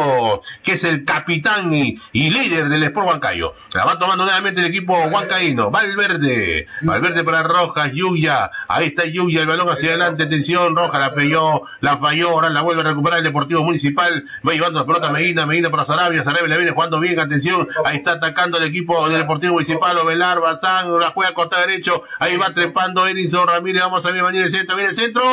que 0.64 0.74
es 0.74 0.84
el 0.84 1.06
capitán 1.06 1.74
y, 1.74 2.00
y 2.12 2.30
líder 2.30 2.43
del 2.50 2.84
Sport 2.84 3.08
Huancayo. 3.08 3.54
La 3.74 3.86
va 3.86 3.98
tomando 3.98 4.26
nuevamente 4.26 4.62
el 4.62 4.68
equipo 4.68 4.98
huancaíno. 5.06 5.72
Valverde, 5.72 6.68
Valverde 6.82 7.24
para 7.24 7.44
Rojas, 7.44 7.94
Yuya, 7.94 8.52
ahí 8.68 8.88
está 8.88 9.06
Yuya, 9.06 9.42
el 9.42 9.48
balón 9.48 9.70
hacia 9.70 9.90
adelante, 9.90 10.24
atención, 10.24 10.76
Rojas 10.76 11.00
la 11.00 11.14
pelló, 11.14 11.64
la 11.80 11.98
falló, 11.98 12.30
ahora 12.30 12.50
la 12.50 12.62
vuelve 12.62 12.82
a 12.82 12.86
recuperar 12.86 13.20
el 13.20 13.26
Deportivo 13.26 13.64
Municipal, 13.64 14.26
va 14.48 14.54
llevando 14.54 14.80
la 14.80 14.86
pelota 14.86 15.12
Medina, 15.12 15.46
Medina 15.46 15.70
para 15.70 15.86
Sarabia, 15.86 16.24
Sarabia 16.24 16.48
le 16.48 16.58
viene 16.58 16.72
jugando 16.72 17.00
bien, 17.00 17.20
atención, 17.20 17.68
ahí 17.86 17.98
está 17.98 18.14
atacando 18.14 18.58
el 18.58 18.66
equipo 18.66 19.08
del 19.10 19.20
Deportivo 19.20 19.54
Municipal, 19.54 19.98
Ovelar, 19.98 20.42
Bazán, 20.42 21.00
la 21.00 21.12
juega 21.12 21.32
a 21.32 21.34
costa 21.34 21.60
derecho, 21.62 22.04
ahí 22.20 22.38
va 22.38 22.52
trepando 22.52 23.08
Edison 23.08 23.48
Ramírez, 23.48 23.84
vamos 23.84 24.06
a 24.06 24.12
ver, 24.12 24.24
mañana 24.24 24.46
el 24.46 24.52
centro, 24.52 24.76
viene 24.76 24.90
el 24.90 24.96
centro, 24.96 25.24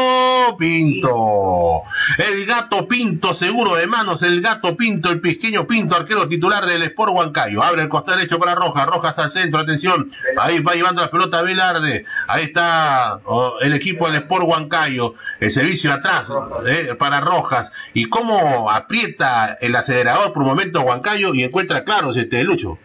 Pinto, 0.59 1.83
el 2.19 2.47
gato 2.47 2.87
Pinto, 2.87 3.35
seguro 3.35 3.75
de 3.77 3.87
manos, 3.87 4.23
el 4.23 4.41
gato 4.41 4.77
Pinto, 4.77 5.11
el 5.11 5.21
pisqueño 5.21 5.67
Pinto, 5.67 5.97
arquero 5.97 6.29
titular 6.29 6.67
del 6.67 6.83
Sport 6.83 7.00
Huancayo, 7.09 7.63
abre 7.63 7.83
el 7.83 7.89
costado 7.89 8.19
derecho 8.19 8.39
para 8.39 8.55
Rojas, 8.55 8.87
Rojas 8.87 9.19
al 9.19 9.31
centro, 9.31 9.59
atención, 9.59 10.11
ahí 10.39 10.61
va 10.61 10.75
llevando 10.75 11.03
la 11.03 11.11
pelota 11.11 11.41
Velarde, 11.43 12.05
ahí 12.29 12.45
está 12.45 13.21
oh, 13.25 13.59
el 13.61 13.73
equipo 13.73 14.07
del 14.07 14.23
Sport 14.23 14.45
Huancayo, 14.47 15.15
el 15.41 15.51
servicio 15.51 15.93
atrás 15.93 16.33
eh, 16.67 16.95
para 16.99 17.21
Rojas, 17.21 17.73
y 17.95 18.09
cómo 18.09 18.71
aprieta 18.71 19.57
el 19.61 19.75
acelerador 19.75 20.33
por 20.33 20.43
un 20.43 20.49
momento 20.49 20.83
Huancayo 20.83 21.35
y 21.35 21.45
encuentra 21.45 21.85
claros 21.85 22.17
este 22.17 22.45
Lucho. 22.45 22.79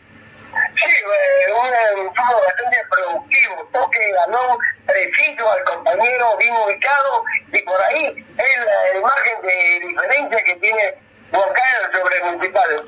Sí, 0.75 0.83
eh, 0.83 2.01
un 2.01 2.07
fútbol 2.07 2.41
bastante 2.45 2.77
productivo, 2.89 3.69
toque, 3.73 3.99
ganó, 4.25 4.57
preciso 4.85 5.49
al 5.49 5.63
compañero, 5.63 6.37
bien 6.37 6.53
ubicado, 6.65 7.23
y 7.51 7.61
por 7.61 7.81
ahí 7.81 8.25
es 8.37 8.65
la 8.65 8.99
imagen 8.99 9.41
de 9.41 9.87
diferencia 9.87 10.43
que 10.43 10.55
tiene 10.55 10.95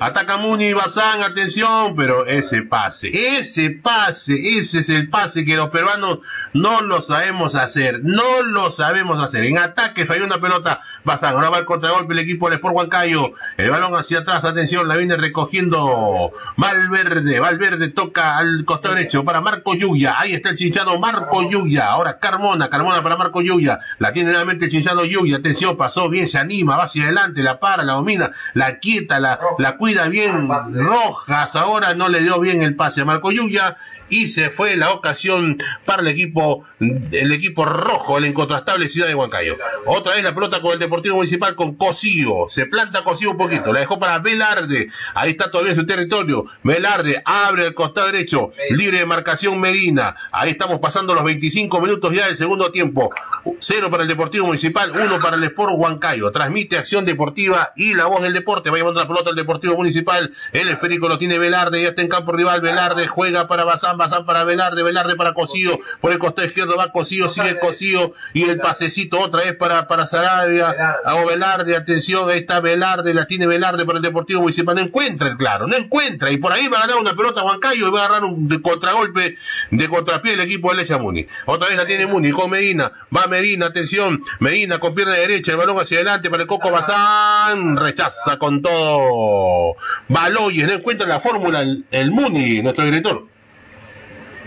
Ataca 0.00 0.36
Muni, 0.36 0.72
Bazán, 0.72 1.22
atención, 1.22 1.94
pero 1.96 2.26
ese 2.26 2.62
pase, 2.62 3.10
ese 3.38 3.70
pase, 3.70 4.58
ese 4.58 4.78
es 4.78 4.88
el 4.88 5.08
pase 5.08 5.44
que 5.44 5.56
los 5.56 5.70
peruanos 5.70 6.18
no 6.52 6.82
lo 6.82 7.00
sabemos 7.00 7.54
hacer, 7.54 8.00
no 8.02 8.42
lo 8.42 8.70
sabemos 8.70 9.20
hacer. 9.22 9.44
En 9.44 9.58
ataque 9.58 10.06
falló 10.06 10.24
una 10.24 10.40
pelota, 10.40 10.80
Bazán, 11.04 11.34
ahora 11.34 11.50
va 11.50 11.58
el 11.58 11.64
contragolpe 11.64 12.12
el 12.12 12.20
equipo 12.20 12.48
del 12.48 12.58
Sport 12.58 12.76
Huancayo, 12.76 13.32
el 13.56 13.70
balón 13.70 13.94
hacia 13.96 14.20
atrás, 14.20 14.44
atención, 14.44 14.86
la 14.86 14.96
viene 14.96 15.16
recogiendo 15.16 16.32
Valverde, 16.56 17.40
Valverde 17.40 17.88
toca 17.88 18.36
al 18.38 18.64
costado 18.64 18.94
derecho 18.94 19.24
para 19.24 19.40
Marco 19.40 19.74
Yuya, 19.74 20.14
ahí 20.18 20.32
está 20.34 20.50
el 20.50 20.56
chinchado 20.56 20.98
Marco 20.98 21.48
Yuya, 21.48 21.86
ahora 21.86 22.18
Carmona, 22.18 22.68
Carmona 22.70 23.02
para 23.02 23.16
Marco 23.16 23.40
Yuya, 23.40 23.80
la 23.98 24.12
tiene 24.12 24.30
nuevamente 24.30 24.66
el 24.66 24.70
chinchado 24.70 25.04
Yuya, 25.04 25.38
atención, 25.38 25.76
pasó 25.76 26.08
bien, 26.08 26.28
se 26.28 26.38
anima, 26.38 26.76
va 26.76 26.84
hacia 26.84 27.04
adelante, 27.04 27.42
la 27.42 27.58
para, 27.58 27.82
la 27.82 27.94
domina, 27.94 28.30
la 28.54 28.78
quieta, 28.78 29.20
la, 29.20 29.38
la 29.58 29.76
cuida 29.76 30.08
bien. 30.08 30.48
Rojas 30.74 31.56
ahora 31.56 31.94
no 31.94 32.08
le 32.08 32.20
dio 32.20 32.40
bien 32.40 32.62
el 32.62 32.76
pase 32.76 33.02
a 33.02 33.04
Marco 33.04 33.30
Yuya 33.30 33.76
y 34.08 34.28
se 34.28 34.50
fue 34.50 34.76
la 34.76 34.92
ocasión 34.92 35.58
para 35.84 36.02
el 36.02 36.08
equipo, 36.08 36.64
el 36.80 37.32
equipo 37.32 37.64
rojo, 37.64 38.18
el 38.18 38.26
incontrastable 38.26 38.88
Ciudad 38.88 39.08
de 39.08 39.14
Huancayo. 39.14 39.56
Otra 39.86 40.14
vez 40.14 40.22
la 40.22 40.34
pelota 40.34 40.60
con 40.60 40.72
el 40.72 40.78
Deportivo 40.78 41.16
Municipal 41.16 41.54
con 41.54 41.74
Cosío. 41.76 42.44
Se 42.48 42.66
planta 42.66 43.04
Cosío 43.04 43.32
un 43.32 43.36
poquito, 43.36 43.72
la 43.72 43.80
dejó 43.80 43.98
para 43.98 44.18
Velarde. 44.18 44.88
Ahí 45.14 45.30
está 45.30 45.50
todavía 45.50 45.74
su 45.74 45.86
territorio. 45.86 46.46
Velarde 46.62 47.22
abre 47.24 47.66
el 47.66 47.74
costado 47.74 48.06
derecho, 48.06 48.52
libre 48.70 48.98
de 48.98 49.06
marcación 49.06 49.60
Medina. 49.60 50.14
Ahí 50.32 50.50
estamos 50.50 50.78
pasando 50.80 51.14
los 51.14 51.24
25 51.24 51.80
minutos 51.80 52.14
ya 52.14 52.26
del 52.26 52.36
segundo 52.36 52.70
tiempo. 52.70 53.10
Cero 53.58 53.90
para 53.90 54.02
el 54.02 54.08
Deportivo 54.08 54.46
Municipal, 54.46 54.92
uno 54.92 55.18
para 55.20 55.36
el 55.36 55.44
Sport 55.44 55.74
Huancayo. 55.76 56.30
Transmite 56.30 56.78
acción 56.78 57.04
deportiva 57.04 57.72
y 57.76 57.94
la 57.94 58.06
voz 58.06 58.22
del 58.22 58.32
deporte. 58.32 58.70
Va 58.70 58.76
llevando 58.76 59.00
la 59.00 59.08
pelota 59.08 59.30
al 59.30 59.36
Deportivo 59.36 59.76
Municipal. 59.76 60.32
El 60.52 60.68
esférico 60.68 61.08
lo 61.08 61.18
tiene 61.18 61.38
Velarde, 61.38 61.82
ya 61.82 61.90
está 61.90 62.02
en 62.02 62.08
campo 62.08 62.32
rival. 62.32 62.60
Velarde 62.60 63.06
juega 63.06 63.48
para 63.48 63.64
Bazán, 63.64 63.97
Bazán 63.98 64.24
para 64.24 64.44
Velarde, 64.44 64.82
Velarde 64.82 65.16
para 65.16 65.34
Cosío. 65.34 65.78
Por 66.00 66.12
el 66.12 66.18
costado 66.18 66.48
izquierdo 66.48 66.76
va 66.76 66.90
Cosío, 66.90 67.28
sigue 67.28 67.58
Cosío. 67.58 68.14
Y 68.32 68.44
el 68.44 68.58
pasecito 68.58 69.20
otra 69.20 69.42
vez 69.42 69.54
para, 69.54 69.86
para 69.86 70.06
Sarabia. 70.06 70.74
A 71.04 71.24
Velarde, 71.24 71.76
atención, 71.76 72.30
ahí 72.30 72.38
está 72.38 72.60
Velarde, 72.60 73.12
la 73.12 73.26
tiene 73.26 73.46
Velarde 73.46 73.84
para 73.84 73.98
el 73.98 74.02
Deportivo 74.02 74.40
Municipal. 74.40 74.74
No 74.74 74.80
encuentra 74.80 75.28
el 75.28 75.36
claro, 75.36 75.66
no 75.66 75.76
encuentra. 75.76 76.30
Y 76.30 76.38
por 76.38 76.52
ahí 76.52 76.68
va 76.68 76.78
a 76.78 76.80
ganar 76.86 76.96
una 76.96 77.14
pelota 77.14 77.44
Huancayo 77.44 77.88
y 77.88 77.90
va 77.90 78.00
a 78.00 78.04
agarrar 78.06 78.24
un 78.24 78.48
de 78.48 78.62
contragolpe 78.62 79.36
de 79.70 79.88
contrapié 79.88 80.34
el 80.34 80.40
equipo 80.40 80.70
de 80.70 80.78
Lecha 80.78 80.98
Muni. 80.98 81.26
Otra 81.46 81.68
vez 81.68 81.76
la 81.76 81.86
tiene 81.86 82.06
Muni 82.06 82.30
con 82.30 82.50
Medina. 82.50 82.92
Va 83.14 83.26
Medina, 83.26 83.66
atención. 83.66 84.22
Medina 84.38 84.78
con 84.78 84.94
pierna 84.94 85.14
derecha, 85.14 85.52
el 85.52 85.58
balón 85.58 85.78
hacia 85.78 85.98
adelante 85.98 86.30
para 86.30 86.42
el 86.42 86.48
Coco 86.48 86.70
Bazán. 86.70 87.76
Rechaza 87.76 88.38
con 88.38 88.62
todo. 88.62 89.76
Baloyes, 90.08 90.66
no 90.66 90.74
encuentra 90.74 91.06
la 91.06 91.20
fórmula 91.20 91.62
el, 91.62 91.84
el 91.90 92.10
Muni, 92.10 92.62
nuestro 92.62 92.84
director. 92.84 93.26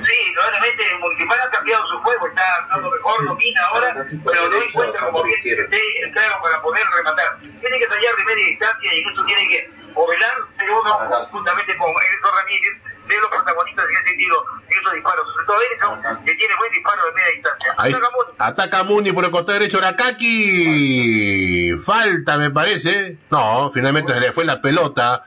Sí, 0.08 0.34
probablemente 0.34 0.92
el 0.92 1.00
municipal 1.00 1.40
ha 1.42 1.50
cambiado 1.52 1.88
su 1.88 2.00
juego, 2.00 2.28
está 2.28 2.68
dando 2.70 2.92
mejor, 2.92 3.26
domina 3.26 3.62
ahora, 3.68 4.06
pero 4.26 4.50
no 4.50 4.62
encuentra 4.62 5.06
como 5.06 5.24
bien 5.24 5.42
que 5.44 5.52
esté 5.52 6.04
el 6.04 6.12
claro 6.12 6.42
para 6.42 6.62
poder 6.62 6.84
rematar. 6.96 7.38
Tiene 7.40 7.80
que 7.80 7.88
tallar 7.88 8.16
de 8.16 8.24
media 8.24 8.46
distancia 8.48 8.94
y 8.94 9.00
en 9.02 9.10
esto 9.10 9.26
tiene 9.26 9.48
que 9.50 9.70
ovelar, 9.96 10.34
pero 10.58 10.82
uno 10.82 11.28
juntamente 11.32 11.78
con 11.78 11.90
Edson 11.90 12.36
Ramírez, 12.36 12.82
de 13.08 13.20
los 13.20 13.30
protagonistas 13.30 13.86
en 13.90 13.96
ese 13.98 14.08
sentido, 14.10 14.36
en 14.70 14.80
esos 14.80 14.94
disparos, 14.94 15.26
sobre 15.28 15.44
atento 15.44 16.02
Edison, 16.02 16.26
que 16.26 16.36
tiene 16.36 16.54
buen 16.58 16.72
disparo 16.72 17.06
de 17.06 17.12
media 17.14 17.28
distancia. 17.36 17.74
Ahí, 17.78 17.92
Ataca 17.94 18.10
Muni. 18.16 18.30
ataca 18.38 18.84
Muni 18.84 19.12
por 19.12 19.26
el 19.26 19.32
costado 19.32 19.60
derecho, 19.60 19.80
Arakaki. 19.80 21.74
Falta, 21.78 22.38
me 22.38 22.52
parece. 22.52 23.18
No, 23.30 23.70
finalmente 23.70 24.14
se 24.14 24.20
le 24.20 24.32
fue 24.32 24.46
la 24.46 24.62
pelota 24.62 25.24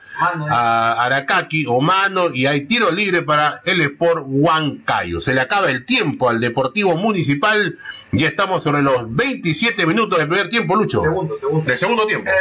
a 0.49 1.03
Arakaki 1.05 1.65
o 1.67 1.81
mano 1.81 2.29
y 2.33 2.45
hay 2.45 2.65
tiro 2.65 2.91
libre 2.91 3.21
para 3.21 3.61
el 3.65 3.81
Sport 3.81 4.23
Huancayo. 4.25 5.19
Se 5.19 5.33
le 5.33 5.41
acaba 5.41 5.69
el 5.69 5.85
tiempo 5.85 6.29
al 6.29 6.39
Deportivo 6.39 6.95
Municipal. 6.95 7.77
Ya 8.11 8.27
estamos 8.27 8.63
sobre 8.63 8.81
los 8.81 9.13
27 9.13 9.85
minutos 9.85 10.17
del 10.19 10.27
primer 10.27 10.49
tiempo, 10.49 10.75
Lucho. 10.75 11.01
Segundo, 11.01 11.37
segundo. 11.37 11.65
Del 11.65 11.77
segundo 11.77 12.05
tiempo. 12.07 12.29
Eh, 12.29 12.33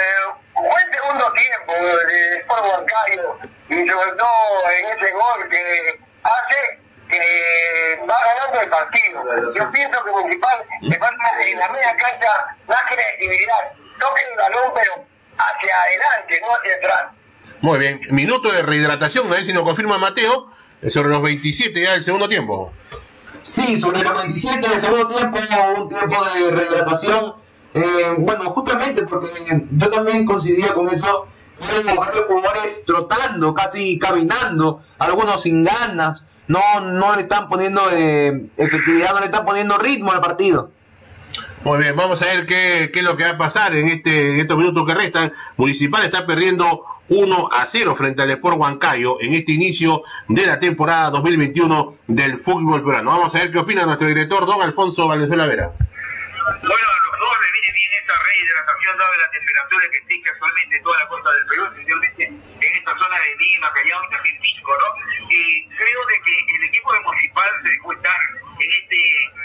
segundo 1.15 1.33
tiempo 1.33 1.73
de 2.07 2.39
Sport 2.41 2.65
Huancayo 2.65 3.39
y 3.69 3.89
sobre 3.89 4.13
todo 4.13 4.71
en 4.71 4.99
ese 4.99 5.13
gol 5.13 5.49
que 5.49 6.01
hace 6.23 6.81
que 7.09 8.01
va 8.09 8.17
ganando 8.27 8.61
el 8.61 8.71
partido. 8.71 9.23
Yo 9.55 9.71
pienso 9.71 10.05
que 10.05 10.11
Municipal 10.11 10.65
le 10.81 10.99
falta 10.99 11.25
en 11.45 11.59
la 11.59 11.69
media 11.71 11.97
cancha 11.97 12.57
más 12.67 12.79
creatividad. 12.89 13.73
Toque 14.01 14.23
el 14.31 14.37
balón, 14.37 14.73
pero 14.75 15.07
hacia 15.39 15.81
adelante, 15.83 16.41
no 16.41 16.57
hacia 16.57 16.77
atrás. 16.77 17.13
Muy 17.61 17.79
bien. 17.79 18.01
Minuto 18.11 18.51
de 18.51 18.63
rehidratación, 18.63 19.29
a 19.29 19.37
ver 19.37 19.45
si 19.45 19.53
nos 19.53 19.65
confirma 19.65 19.99
Mateo. 19.99 20.51
Sobre 20.87 21.09
los 21.09 21.23
27 21.23 21.81
ya 21.81 21.93
del 21.93 22.03
segundo 22.03 22.29
tiempo. 22.29 22.73
Sí, 23.43 23.81
sobre 23.81 24.03
los 24.03 24.15
27 24.15 24.69
del 24.69 24.81
segundo 24.81 25.09
tiempo, 25.09 25.39
un 25.77 25.89
tiempo 25.89 26.25
de 26.25 26.51
rehidratación. 26.51 27.44
Eh, 27.75 28.15
bueno, 28.19 28.45
justamente 28.51 29.03
porque 29.03 29.29
yo 29.71 29.91
también 29.91 30.25
coincidía 30.25 30.73
con 30.73 30.89
eso. 30.89 31.27
Vemos 31.73 31.97
varios 31.97 32.25
jugadores 32.27 32.83
trotando, 32.87 33.53
casi 33.53 33.99
caminando, 33.99 34.83
algunos 34.99 35.43
sin 35.43 35.65
ganas. 35.65 36.25
No, 36.47 36.61
no 36.81 37.15
le 37.15 37.23
están 37.23 37.49
poniendo 37.49 37.83
eh, 37.93 38.47
efectividad, 38.57 39.13
no 39.15 39.21
le 39.21 39.27
están 39.27 39.45
poniendo 39.45 39.79
ritmo 39.79 40.13
al 40.13 40.21
partido. 40.21 40.71
Muy 41.65 41.79
bien, 41.79 41.97
vamos 41.97 42.21
a 42.23 42.27
ver 42.27 42.47
qué, 42.47 42.91
qué 42.93 43.01
es 43.01 43.05
lo 43.05 43.17
que 43.17 43.25
va 43.25 43.31
a 43.31 43.39
pasar 43.39 43.75
en, 43.75 43.89
este, 43.89 44.35
en 44.35 44.41
estos 44.41 44.59
minutos 44.59 44.85
que 44.87 44.95
restan. 44.95 45.33
Municipal 45.57 46.05
está 46.05 46.27
perdiendo 46.27 46.85
1 47.09 47.49
a 47.51 47.67
0 47.67 47.95
frente 47.97 48.23
al 48.23 48.31
Sport 48.31 48.59
Huancayo 48.59 49.21
en 49.21 49.35
este 49.35 49.53
inicio 49.53 50.03
de 50.29 50.47
la 50.47 50.59
temporada 50.59 51.11
2021 51.11 51.95
del 52.07 52.39
fútbol 52.39 52.85
peruano. 52.85 53.11
Vamos 53.11 53.35
a 53.35 53.39
ver 53.39 53.51
qué 53.51 53.59
opina 53.59 53.87
nuestro 53.87 54.07
director, 54.07 54.47
don 54.47 54.61
Alfonso 54.63 55.09
Valenzuela 55.09 55.47
Vera. 55.47 55.73
Bueno, 56.61 56.77
dos 57.25 57.41
le 57.41 57.53
viene 57.53 57.73
bien 57.73 57.93
esta 57.95 58.15
rehidratación 58.21 58.99
dada 58.99 59.17
la 59.17 59.31
temperatura 59.31 59.89
que 59.91 59.97
existe 59.97 60.31
actualmente 60.31 60.77
en 60.77 60.83
toda 60.83 60.99
la 60.99 61.09
costa 61.09 61.33
del 61.33 61.47
Perú, 61.47 61.65
especialmente 61.73 62.25
en 62.25 62.73
esta 62.77 62.93
zona 62.99 63.17
de 63.19 63.37
Lima, 63.37 63.73
Callao 63.73 64.05
y 64.05 64.11
también 64.11 64.41
Pisco, 64.41 64.73
¿no? 64.77 64.89
Y 65.31 65.69
creo 65.69 66.01
de 66.07 66.21
que 66.21 66.35
el 66.57 66.65
equipo 66.65 66.93
de 66.93 67.01
Municipal 67.01 67.51
se 67.63 67.71
dejó 67.71 67.93
estar 67.93 68.21
en 68.61 68.71
este 68.73 69.01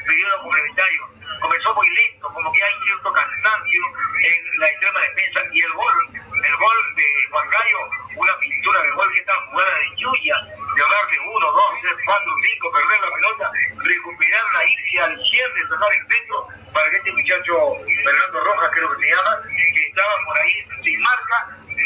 periodo 0.07 0.41
complementario. 0.43 1.09
Comenzó 1.41 1.76
muy 1.76 1.89
lento, 1.89 2.27
como 2.34 2.51
que 2.53 2.64
hay 2.64 2.73
cierto 2.85 3.14
cansancio 3.14 3.81
en 4.22 4.60
la 4.60 4.68
extrema 4.69 4.99
defensa. 5.01 5.41
Y 5.53 5.61
el 5.61 5.73
gol, 5.73 5.95
el 6.14 6.56
gol 6.57 6.77
de 6.95 7.06
Huancayo, 7.31 7.80
una 8.15 8.38
pintura 8.39 8.81
de 8.81 8.91
gol 8.91 9.11
que 9.14 9.19
está 9.19 9.34
jugada 9.49 9.76
de 9.80 9.95
lluvia, 9.97 10.35
de 10.76 10.84
hablar 10.84 11.06
de 11.11 11.19
uno, 11.19 11.51
dos, 11.51 11.72
tres, 11.81 11.95
cuatro, 12.06 12.31
cinco, 12.43 12.72
perder 12.72 13.01
la 13.01 13.11
pelota, 13.11 13.51
recuperarla, 13.77 14.65
irse 14.65 14.99
al 14.99 15.15
cierre, 15.30 15.61
sacar 15.69 15.91
el 15.93 16.07
centro, 16.07 16.47
para 16.73 16.89
que 16.89 16.97
este 16.97 17.11
muchacho, 17.11 17.53
Fernando 17.85 18.39
Rojas 18.41 18.69
creo 18.73 18.89
que 18.95 19.06
se 19.06 19.15
llama, 19.15 19.34
que 19.73 19.81
estaba 19.88 20.14
por 20.26 20.39
ahí 20.39 20.53
sin 20.84 21.01
marca, 21.01 21.38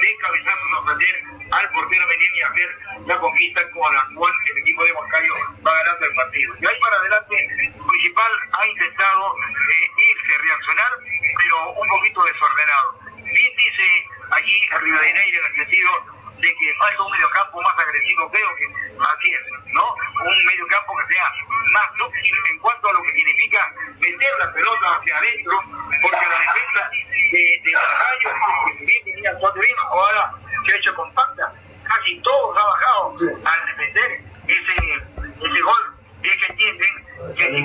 de 0.02 0.18
cabezazo 0.18 0.64
sorprender 0.74 1.24
al 1.52 1.70
portero 1.72 2.08
Menini 2.08 2.42
a 2.42 2.48
hacer 2.50 2.70
la 3.06 3.20
conquista 3.20 3.70
con 3.72 3.94
la 3.94 4.08
cual 4.16 4.34
el 4.52 4.58
equipo 4.58 4.84
de 4.86 4.92
Huancayo 4.94 5.34
va 5.66 5.74
ganando 5.74 6.06
el 6.06 6.16
partido. 6.16 6.54
Y 6.62 6.66
ahí 6.66 6.80
para 6.80 6.96
adelante, 6.98 7.36
Municipal 7.78 8.32
ha 8.54 8.68
intentado 8.68 9.36
eh, 9.36 9.92
irse, 9.98 10.42
reaccionar, 10.42 10.92
pero 11.38 11.72
un 11.74 11.88
poquito 11.90 12.24
desordenado. 12.24 13.00
Bien 13.24 13.52
dice 13.58 14.08
allí 14.32 14.70
Rivadeneira 14.82 15.40
en 15.40 15.46
el 15.46 15.56
sentido 15.56 16.13
de 16.44 16.54
que 16.56 16.74
falta 16.76 17.04
un 17.04 17.12
mediocampo 17.12 17.62
más 17.62 17.80
agresivo, 17.80 18.30
creo 18.30 18.50
que 18.58 18.66
así 19.00 19.32
es, 19.32 19.42
¿no? 19.72 19.96
Un 20.28 20.46
mediocampo 20.46 20.94
que 20.98 21.14
sea 21.14 21.32
más 21.72 21.88
dúctil 21.98 22.36
en 22.52 22.60
cuanto 22.60 22.90
a 22.90 22.94
lo 22.94 23.02
que 23.04 23.14
significa 23.14 23.74
meter 24.00 24.30
la 24.40 24.52
pelota 24.52 24.96
hacia 25.00 25.18
adentro, 25.18 25.58
porque 26.02 26.26
la 26.28 26.40
defensa 26.40 26.90
de, 27.32 27.62
de 27.64 27.72
Huancayo, 27.74 28.30
que 28.78 28.86
bien 28.86 29.04
tenía 29.06 29.32
bastante 29.34 29.60
bien, 29.62 29.76
ahora 29.88 30.34
se 30.68 30.74
ha 30.74 30.78
hecho 30.78 30.96
compacta, 30.96 31.54
casi 31.88 32.20
todos 32.20 32.58
ha 32.58 32.66
bajado 32.66 33.16
al 33.46 33.66
defender 33.68 34.22
ese, 34.48 34.76
ese 35.48 35.62
gol, 35.62 35.96
y 36.24 36.28
es 36.28 36.38
que 36.38 36.52
entienden 36.52 37.06
que 37.38 37.44
si 37.44 37.64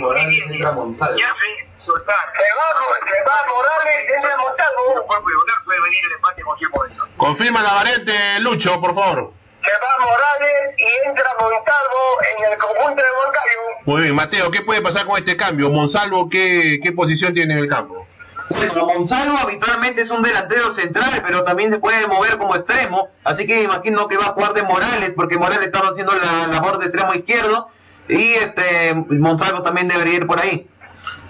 ya 1.18 1.34
se 1.34 1.67
soltar. 1.88 2.24
Se 2.36 2.48
va, 2.52 2.68
se 3.00 3.18
va 3.24 3.36
Morales, 3.48 3.98
entra 4.14 4.36
Montalvo. 4.36 5.06
Puede 5.08 5.22
puede 5.64 5.80
venir 5.82 6.00
el 6.06 6.12
empate 6.12 6.40
en 6.40 6.46
cualquier 6.46 6.70
momento. 6.70 7.08
Confirma 7.16 7.62
la 7.62 7.72
variante, 7.72 8.12
Lucho, 8.40 8.80
por 8.80 8.94
favor. 8.94 9.32
Se 9.64 9.72
va 9.72 10.04
Morales 10.04 10.74
y 10.78 11.08
entra 11.08 11.30
Montalvo 11.40 12.02
en 12.30 12.52
el 12.52 12.58
conjunto 12.58 13.02
de 13.02 13.08
Huancayo. 13.10 13.60
Muy 13.84 14.02
bien, 14.02 14.14
Mateo, 14.14 14.50
¿qué 14.50 14.62
puede 14.62 14.80
pasar 14.82 15.06
con 15.06 15.18
este 15.18 15.36
cambio? 15.36 15.70
Monsalvo, 15.70 16.28
¿qué, 16.28 16.78
qué 16.82 16.92
posición 16.92 17.34
tiene 17.34 17.54
en 17.54 17.60
el 17.60 17.68
campo? 17.68 18.06
Bueno, 18.50 18.86
Monsalvo 18.86 19.36
habitualmente 19.36 20.02
es 20.02 20.10
un 20.10 20.22
delantero 20.22 20.70
central, 20.70 21.22
pero 21.26 21.44
también 21.44 21.70
se 21.70 21.78
puede 21.78 22.06
mover 22.06 22.38
como 22.38 22.56
extremo, 22.56 23.10
así 23.24 23.46
que 23.46 23.62
imagino 23.62 24.08
que 24.08 24.16
va 24.16 24.26
a 24.26 24.32
jugar 24.32 24.54
de 24.54 24.62
Morales, 24.62 25.12
porque 25.14 25.36
Morales 25.36 25.66
estaba 25.66 25.88
haciendo 25.88 26.12
la 26.14 26.46
labor 26.46 26.78
de 26.78 26.86
extremo 26.86 27.12
izquierdo, 27.14 27.68
y 28.08 28.32
este 28.34 28.94
Monsalvo 28.94 29.62
también 29.62 29.88
debería 29.88 30.14
ir 30.14 30.26
por 30.26 30.40
ahí. 30.40 30.66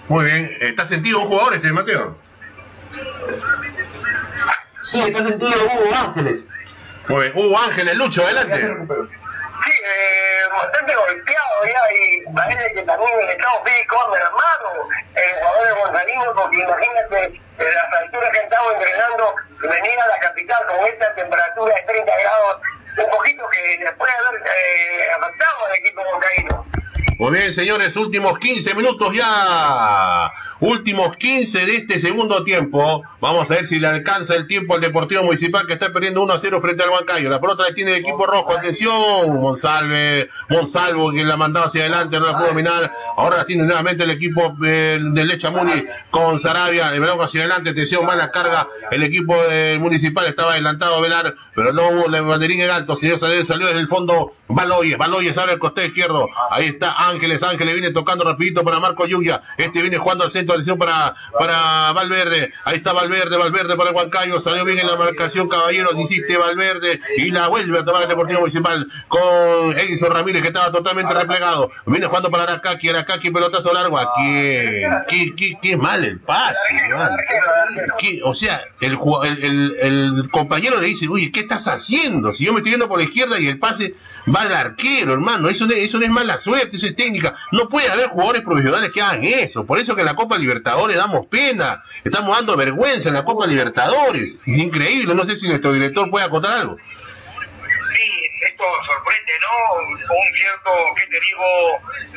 Muy 0.09 0.25
bien, 0.25 0.57
¿está 0.61 0.87
sentido 0.87 1.19
un 1.19 1.27
jugador 1.27 1.53
este, 1.53 1.71
Mateo? 1.71 2.17
Sí, 4.81 5.01
está 5.01 5.21
sentido 5.21 5.51
Hugo 5.51 5.95
Ángeles. 5.95 6.45
Muy 7.07 7.21
bien, 7.21 7.33
Hugo 7.35 7.59
Ángeles, 7.59 7.93
Lucho, 7.93 8.23
adelante. 8.23 8.57
Sí, 8.57 9.71
eh, 9.71 10.41
bastante 10.51 10.95
golpeado 10.95 11.65
ya 11.65 11.93
y 11.93 12.33
parece 12.33 12.73
que 12.73 12.81
también 12.81 13.19
el 13.19 13.29
estado 13.29 13.63
físico 13.63 14.09
mermado 14.11 14.89
el 15.13 15.43
jugador 15.43 15.67
de 15.67 15.73
Gonzalino 15.73 16.33
porque 16.33 16.57
imagínate 16.57 17.41
las 17.59 18.01
alturas 18.01 18.29
que 18.31 18.39
estamos 18.39 18.73
entrenando 18.73 19.35
venir 19.61 19.99
a 19.99 20.07
la 20.07 20.19
capital 20.21 20.65
con 20.65 20.87
esta 20.87 21.13
temperatura 21.13 21.75
de 21.75 21.81
30 21.83 22.11
grados 22.17 22.61
un 22.97 23.11
poquito 23.11 23.47
que 23.49 23.77
les 23.77 23.93
puede 23.93 24.11
haber 24.11 24.41
eh, 24.41 25.11
afectado 25.21 25.65
al 25.67 25.75
equipo 25.75 26.03
moncaíno. 26.03 26.65
Muy 27.19 27.33
bien, 27.33 27.51
señores, 27.51 27.97
últimos 27.97 28.39
15 28.39 28.75
minutos 28.75 29.13
ya. 29.13 30.31
Últimos 30.61 31.17
15 31.17 31.65
de 31.65 31.75
este 31.75 31.99
segundo 31.99 32.45
tiempo. 32.45 33.03
Vamos 33.19 33.51
a 33.51 33.55
ver 33.55 33.65
si 33.65 33.77
le 33.77 33.87
alcanza 33.87 34.35
el 34.35 34.47
tiempo 34.47 34.73
al 34.75 34.79
Deportivo 34.79 35.23
Municipal 35.23 35.67
que 35.67 35.73
está 35.73 35.91
perdiendo 35.91 36.21
1 36.21 36.31
a 36.33 36.39
0 36.39 36.61
frente 36.61 36.83
al 36.83 36.91
Huancayo. 36.91 37.29
La 37.29 37.41
pelota 37.41 37.63
la 37.63 37.73
tiene 37.73 37.91
el 37.91 37.97
equipo 37.97 38.25
rojo. 38.25 38.53
Atención, 38.53 39.33
Monsalve, 39.33 40.29
Monsalvo, 40.49 41.11
quien 41.11 41.27
la 41.27 41.35
mandaba 41.35 41.65
hacia 41.65 41.81
adelante, 41.81 42.21
no 42.21 42.27
la 42.27 42.37
pudo 42.37 42.47
dominar. 42.47 42.89
Ahora 43.17 43.35
la 43.35 43.45
tiene 43.45 43.63
nuevamente 43.65 44.05
el 44.05 44.11
equipo 44.11 44.55
eh, 44.65 44.97
del 45.01 45.27
Lechamuni 45.27 45.83
con 46.11 46.39
Sarabia. 46.39 46.95
El 46.95 47.01
balón 47.01 47.19
hacia 47.21 47.41
adelante, 47.41 47.71
atención, 47.71 48.05
mala 48.05 48.31
carga. 48.31 48.65
El 48.91 49.03
equipo 49.03 49.35
del 49.43 49.81
Municipal 49.81 50.25
estaba 50.25 50.53
adelantado 50.53 50.95
a 50.95 51.01
velar, 51.01 51.35
pero 51.53 51.73
no 51.73 51.89
hubo 51.89 52.05
el 52.05 52.23
banderín 52.23 52.61
en 52.61 52.69
alto. 52.69 52.95
Señor 52.95 53.19
salió, 53.19 53.43
salió 53.43 53.67
desde 53.67 53.81
el 53.81 53.87
fondo 53.87 54.35
Baloyes. 54.47 54.97
Baloyes 54.97 55.37
abre 55.37 55.51
el 55.51 55.59
costado 55.59 55.85
izquierdo. 55.85 56.29
Ahí 56.49 56.67
está 56.67 57.08
Ángeles. 57.09 57.43
Ángeles 57.43 57.73
viene 57.73 57.91
tocando 57.91 58.23
rapidito 58.23 58.63
para 58.63 58.79
Marco 58.79 59.05
Yuya. 59.05 59.41
Este 59.57 59.81
viene 59.81 59.97
jugando 59.97 60.23
al 60.23 60.31
centro. 60.31 60.53
Atención 60.53 60.77
para, 60.77 61.15
para 61.37 61.91
Valverde. 61.93 62.53
Ahí 62.63 62.77
está 62.77 62.93
Valverde. 62.93 63.37
Valverde 63.37 63.75
para 63.75 63.91
Huancayo. 63.91 64.39
Salió 64.39 64.63
bien 64.65 64.79
en 64.79 64.87
la 64.87 64.95
marcación. 64.95 65.47
Caballeros. 65.49 65.97
Insiste 65.97 66.37
Valverde. 66.37 66.99
Y 67.17 67.31
la 67.31 67.47
vuelve 67.47 67.79
a 67.79 67.85
tomar 67.85 68.03
el 68.03 68.09
Deportivo 68.09 68.39
Municipal 68.41 68.87
con 69.07 69.77
Edison 69.77 70.11
Ramírez 70.11 70.41
que 70.41 70.47
estaba 70.49 70.71
totalmente 70.71 71.13
replegado. 71.13 71.71
Viene 71.85 72.05
jugando 72.07 72.31
para 72.31 72.43
Aracaki. 72.43 72.89
Aracaki 72.89 73.31
pelotazo 73.31 73.73
largo. 73.73 73.97
Aquí. 73.97 74.81
Qué, 75.07 75.33
qué, 75.35 75.57
qué 75.61 75.77
mal 75.77 76.03
el 76.05 76.19
pase. 76.19 76.73
man. 76.95 77.09
O 78.23 78.33
sea, 78.33 78.61
el, 78.79 78.97
el, 79.23 79.43
el- 79.43 79.75
el 80.19 80.29
compañero 80.29 80.79
le 80.79 80.87
dice, 80.87 81.07
oye, 81.07 81.31
¿qué 81.31 81.41
estás 81.41 81.67
haciendo? 81.67 82.31
Si 82.31 82.45
yo 82.45 82.53
me 82.53 82.59
estoy 82.59 82.71
yendo 82.73 82.87
por 82.87 82.97
la 82.99 83.05
izquierda 83.05 83.39
y 83.39 83.47
el 83.47 83.59
pase 83.59 83.93
va 84.33 84.41
al 84.41 84.53
arquero, 84.53 85.13
hermano. 85.13 85.49
Eso 85.49 85.65
eso 85.69 85.99
no 85.99 86.05
es 86.05 86.11
mala 86.11 86.37
suerte, 86.37 86.77
eso 86.77 86.85
es 86.87 86.95
técnica. 86.99 87.33
No 87.51 87.67
puede 87.69 87.89
haber 87.89 88.09
jugadores 88.09 88.41
profesionales 88.41 88.91
que 88.93 89.01
hagan 89.01 89.23
eso. 89.23 89.65
Por 89.65 89.79
eso 89.79 89.95
que 89.95 90.01
en 90.01 90.07
la 90.07 90.15
Copa 90.15 90.37
Libertadores 90.37 90.97
damos 90.97 91.27
pena. 91.27 91.81
Estamos 92.03 92.35
dando 92.35 92.57
vergüenza 92.57 93.09
en 93.09 93.15
la 93.15 93.23
Copa 93.23 93.47
Libertadores. 93.47 94.37
Es 94.45 94.57
increíble. 94.57 95.15
No 95.15 95.23
sé 95.23 95.35
si 95.35 95.47
nuestro 95.47 95.71
director 95.71 96.09
puede 96.09 96.25
acotar 96.25 96.51
algo. 96.51 96.77
Sí, 97.95 98.09
esto 98.47 98.63
sorprende, 98.85 99.33
¿no? 99.41 99.75
Un 99.79 100.37
cierto, 100.37 100.71
¿qué 100.97 101.05
te 101.07 101.19
digo? 101.19 101.45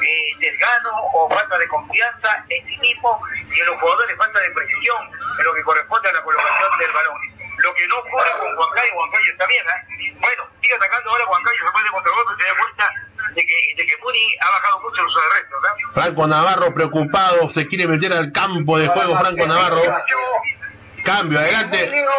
Eh, 0.03 0.27
desgano 0.41 0.91
o 1.15 1.29
falta 1.31 1.59
de 1.59 1.69
confianza 1.69 2.45
en 2.49 2.67
sí 2.67 2.77
mismo 2.79 3.21
y 3.35 3.61
en 3.61 3.67
los 3.67 3.81
jugadores 3.81 4.17
falta 4.19 4.41
de 4.41 4.51
precisión 4.51 4.99
en 5.39 5.45
lo 5.45 5.55
que 5.55 5.63
corresponde 5.63 6.09
a 6.09 6.13
la 6.13 6.23
colocación 6.23 6.79
del 6.79 6.93
balón. 6.93 7.32
Lo 7.59 7.75
que 7.75 7.87
no 7.89 7.99
ocurre 7.99 8.31
con 8.39 8.57
Huancayo, 8.59 8.93
Huancayo 8.95 9.33
está 9.33 9.47
bien, 9.47 9.65
¿eh? 9.67 10.17
Bueno, 10.21 10.43
sigue 10.61 10.75
atacando 10.75 11.11
ahora 11.11 11.25
Huancayo, 11.29 11.59
se 11.67 11.73
puede 11.73 11.91
contragolpe, 11.91 12.43
se 12.43 12.49
da 12.49 12.55
vuelta 12.63 12.91
de 13.35 13.47
que, 13.47 13.55
de 13.77 13.87
que 13.87 13.97
Muni 14.03 14.37
ha 14.41 14.51
bajado 14.51 14.81
mucho 14.81 15.03
los 15.03 15.15
arrestos. 15.17 15.59
¿no? 15.63 15.93
Franco 15.93 16.27
Navarro 16.27 16.75
preocupado, 16.75 17.49
se 17.49 17.67
quiere 17.67 17.87
meter 17.89 18.13
al 18.13 18.33
campo 18.33 18.79
de 18.79 18.89
juego 18.89 19.17
Franco 19.19 19.47
Navarro. 19.47 19.83
Cambio, 21.05 21.39
adelante. 21.39 21.85
Emilio 21.85 22.11